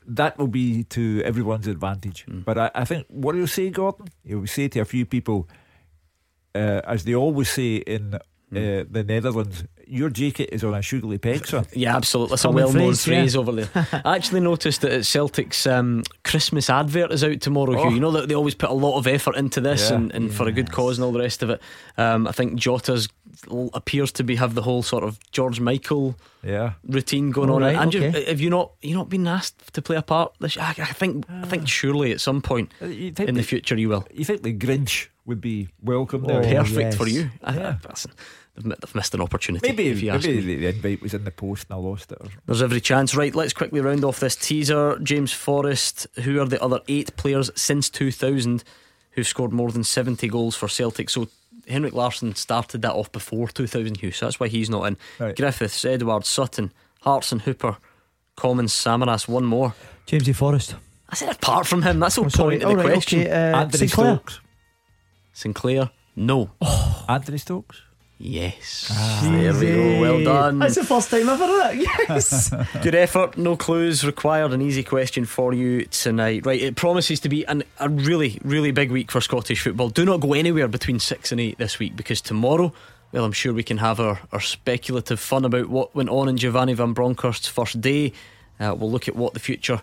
that 0.05 0.37
will 0.37 0.47
be 0.47 0.83
to 0.85 1.21
everyone's 1.23 1.67
advantage. 1.67 2.25
But 2.27 2.57
I, 2.57 2.71
I 2.75 2.85
think 2.85 3.07
what 3.09 3.35
he'll 3.35 3.47
say, 3.47 3.69
Gordon, 3.69 4.09
You'll 4.23 4.47
say 4.47 4.67
to 4.69 4.79
a 4.79 4.85
few 4.85 5.05
people, 5.05 5.47
uh, 6.55 6.81
as 6.85 7.03
they 7.03 7.15
always 7.15 7.49
say 7.49 7.77
in 7.77 8.15
uh, 8.15 8.19
the 8.51 9.03
Netherlands, 9.07 9.63
your 9.85 10.09
jacket 10.09 10.49
is 10.51 10.63
on 10.63 10.73
a 10.73 10.81
sugary 10.81 11.17
peg, 11.19 11.45
son. 11.45 11.65
Yeah, 11.73 11.95
absolutely. 11.95 12.31
That's 12.33 12.45
a 12.45 12.49
well 12.51 12.71
known 12.73 12.95
phrase, 12.95 13.33
yeah. 13.35 13.39
over 13.39 13.51
there. 13.51 13.69
I 14.05 14.15
actually 14.15 14.39
noticed 14.41 14.81
that 14.81 15.03
Celtic's 15.05 15.65
um, 15.67 16.03
Christmas 16.23 16.69
advert 16.69 17.11
is 17.11 17.23
out 17.23 17.41
tomorrow, 17.41 17.77
Oh. 17.77 17.83
Hugh. 17.89 17.95
You 17.95 17.99
know 17.99 18.11
that 18.11 18.27
they 18.27 18.35
always 18.35 18.55
put 18.55 18.69
a 18.69 18.73
lot 18.73 18.97
of 18.97 19.05
effort 19.07 19.35
into 19.35 19.61
this 19.61 19.89
Yeah. 19.89 19.97
and, 19.97 20.11
and 20.13 20.33
for 20.33 20.47
a 20.47 20.51
good 20.51 20.71
cause 20.71 20.97
and 20.97 21.05
all 21.05 21.11
the 21.11 21.19
rest 21.19 21.43
of 21.43 21.49
it. 21.51 21.61
Um, 21.97 22.27
I 22.27 22.31
think 22.31 22.55
Jota's 22.55 23.07
appears 23.73 24.11
to 24.13 24.23
be 24.23 24.35
have 24.35 24.53
the 24.55 24.61
whole 24.61 24.83
sort 24.83 25.03
of 25.03 25.17
George 25.31 25.59
Michael 25.59 26.15
Yeah. 26.43 26.73
routine 26.87 27.31
going 27.31 27.49
All 27.49 27.57
on. 27.57 27.61
right, 27.61 27.87
okay. 27.95 28.25
have 28.25 28.41
you 28.41 28.49
not 28.49 28.71
you 28.81 28.95
not 28.95 29.09
been 29.09 29.27
asked 29.27 29.73
to 29.73 29.81
play 29.81 29.95
a 29.95 30.01
part? 30.01 30.33
This, 30.39 30.57
I, 30.57 30.69
I 30.71 30.93
think 30.93 31.25
I 31.29 31.45
think 31.45 31.67
surely 31.67 32.11
at 32.11 32.19
some 32.21 32.41
point 32.41 32.71
Uh, 32.81 32.85
in 32.87 33.13
the 33.15 33.31
the- 33.31 33.43
future 33.43 33.75
you 33.77 33.89
will. 33.89 34.05
You 34.13 34.25
think 34.25 34.43
the 34.43 34.53
Grinch 34.53 35.07
would 35.29 35.39
be 35.41 35.69
welcome 35.81 36.25
Oh, 36.25 36.41
there. 36.41 36.63
Perfect 36.63 36.95
for 36.95 37.07
you. 37.07 37.29
I- 37.43 37.55
Yeah. 37.55 37.77
I- 37.85 37.89
listen, 37.89 38.11
they've, 38.55 38.65
they've 38.65 38.95
missed 38.95 39.13
an 39.13 39.21
opportunity. 39.21 39.65
Maybe, 39.67 39.87
if 39.87 40.01
you 40.01 40.09
ask 40.11 40.25
maybe 40.27 40.41
me. 40.41 40.55
the, 40.55 40.55
the 40.57 40.67
invite 40.75 41.01
was 41.01 41.13
in 41.13 41.23
the 41.23 41.31
post 41.31 41.67
and 41.69 41.77
I 41.77 41.81
lost 41.81 42.11
it. 42.11 42.17
Or. 42.19 42.27
There's 42.45 42.61
every 42.61 42.81
chance. 42.81 43.15
Right, 43.15 43.33
let's 43.33 43.53
quickly 43.53 43.79
round 43.79 44.03
off 44.03 44.19
this 44.19 44.35
teaser. 44.35 44.99
James 44.99 45.31
Forrest, 45.31 46.07
who 46.23 46.41
are 46.41 46.45
the 46.45 46.61
other 46.61 46.81
eight 46.89 47.15
players 47.15 47.49
since 47.55 47.89
2000 47.89 48.63
who've 49.11 49.25
scored 49.27 49.53
more 49.53 49.71
than 49.71 49.83
70 49.85 50.27
goals 50.27 50.55
for 50.55 50.67
Celtic? 50.67 51.09
So 51.09 51.29
Henrik 51.67 51.93
Larsson 51.93 52.35
started 52.35 52.81
that 52.81 52.93
off 52.93 53.11
before 53.11 53.47
2000, 53.47 53.97
Hugh, 53.97 54.11
so 54.11 54.25
that's 54.25 54.39
why 54.39 54.47
he's 54.49 54.69
not 54.69 54.83
in. 54.87 54.97
Right. 55.19 55.35
Griffiths, 55.35 55.85
Edward, 55.85 56.25
Sutton, 56.25 56.71
Hartson, 57.01 57.39
Hooper, 57.39 57.77
Commons, 58.35 58.73
Samaras, 58.73 59.27
one 59.27 59.45
more. 59.45 59.73
Jamesy 60.07 60.33
Forrest. 60.35 60.75
I 61.11 61.15
said 61.15 61.29
apart 61.35 61.65
from 61.65 61.81
him, 61.81 61.99
that's 61.99 62.15
the 62.15 62.21
Oh, 62.21 62.23
point 62.25 62.33
sorry. 62.33 62.55
of 62.55 62.61
the 62.61 62.67
All 62.67 62.75
right, 62.75 62.85
question. 62.93 63.21
okay, 63.21 63.31
uh, 63.31 63.57
Anthony 63.61 63.87
Sinclair. 63.87 64.15
Stokes. 64.17 64.39
Sinclair, 65.33 65.89
no. 66.15 66.49
Anthony 67.07 67.37
Stokes. 67.37 67.81
Yes. 68.21 68.91
There 69.23 69.53
we 69.53 69.67
go. 69.67 70.01
Well 70.01 70.23
done. 70.25 70.59
That's 70.59 70.75
the 70.75 70.83
first 70.83 71.09
time 71.09 71.29
I've 71.29 71.39
heard 71.39 71.79
it. 71.79 71.87
Yes. 72.09 72.53
Good 72.81 72.93
effort, 72.95 73.37
no 73.37 73.55
clues 73.55 74.05
required. 74.05 74.51
An 74.51 74.61
easy 74.61 74.83
question 74.83 75.23
for 75.23 75.53
you 75.53 75.85
tonight. 75.85 76.45
Right, 76.45 76.59
it 76.61 76.75
promises 76.75 77.21
to 77.21 77.29
be 77.29 77.45
an, 77.45 77.63
a 77.79 77.87
really, 77.87 78.37
really 78.43 78.71
big 78.71 78.91
week 78.91 79.09
for 79.09 79.21
Scottish 79.21 79.61
football. 79.61 79.89
Do 79.89 80.03
not 80.03 80.19
go 80.19 80.33
anywhere 80.33 80.67
between 80.67 80.99
six 80.99 81.31
and 81.31 81.39
eight 81.39 81.57
this 81.59 81.79
week 81.79 81.95
because 81.95 82.19
tomorrow, 82.19 82.73
well, 83.13 83.23
I'm 83.23 83.31
sure 83.31 83.53
we 83.53 83.63
can 83.63 83.77
have 83.77 84.01
our, 84.01 84.19
our 84.33 84.41
speculative 84.41 85.19
fun 85.21 85.45
about 85.45 85.69
what 85.69 85.95
went 85.95 86.09
on 86.09 86.27
in 86.27 86.35
Giovanni 86.35 86.73
Van 86.73 86.91
Bronckhorst's 86.91 87.47
first 87.47 87.79
day. 87.79 88.11
Uh, 88.59 88.75
we'll 88.77 88.91
look 88.91 89.07
at 89.07 89.15
what 89.15 89.33
the 89.33 89.39
future 89.39 89.81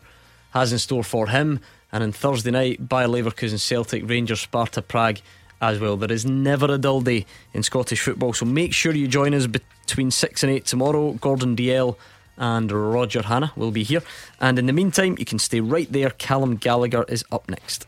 has 0.51 0.73
in 0.73 0.79
store 0.79 1.05
for 1.05 1.29
him. 1.29 1.61
And 1.97 2.03
on 2.03 2.13
Thursday 2.13 2.51
night, 2.51 2.91
Bayer 2.91 3.09
Leverkusen, 3.09 3.59
Celtic, 3.59 4.07
Rangers, 4.07 4.43
Sparta, 4.43 4.83
Prague 4.83 5.21
as 5.63 5.81
well. 5.81 5.97
There 5.97 6.13
is 6.13 6.27
never 6.27 6.67
a 6.67 6.77
dull 6.77 7.01
day 7.01 7.25
in 7.55 7.63
Scottish 7.63 8.03
football, 8.03 8.35
so 8.35 8.45
make 8.45 8.75
sure 8.75 8.93
you 8.93 9.09
join 9.09 9.33
us 9.33 9.47
between 9.47 10.11
6 10.11 10.43
and 10.43 10.53
8 10.53 10.67
tomorrow. 10.67 11.13
Gordon 11.15 11.57
Dalziel 11.57 11.97
and 12.37 12.71
Roger 12.71 13.23
Hanna 13.23 13.51
will 13.57 13.71
be 13.71 13.83
here. 13.83 14.03
And 14.43 14.59
in 14.59 14.67
the 14.67 14.75
meantime, 14.75 15.17
you 15.19 15.25
can 15.25 15.39
stay 15.39 15.61
right 15.61 15.91
there. 15.91 16.11
Callum 16.11 16.57
Gallagher 16.57 17.07
is 17.09 17.25
up 17.33 17.49
next. 17.49 17.87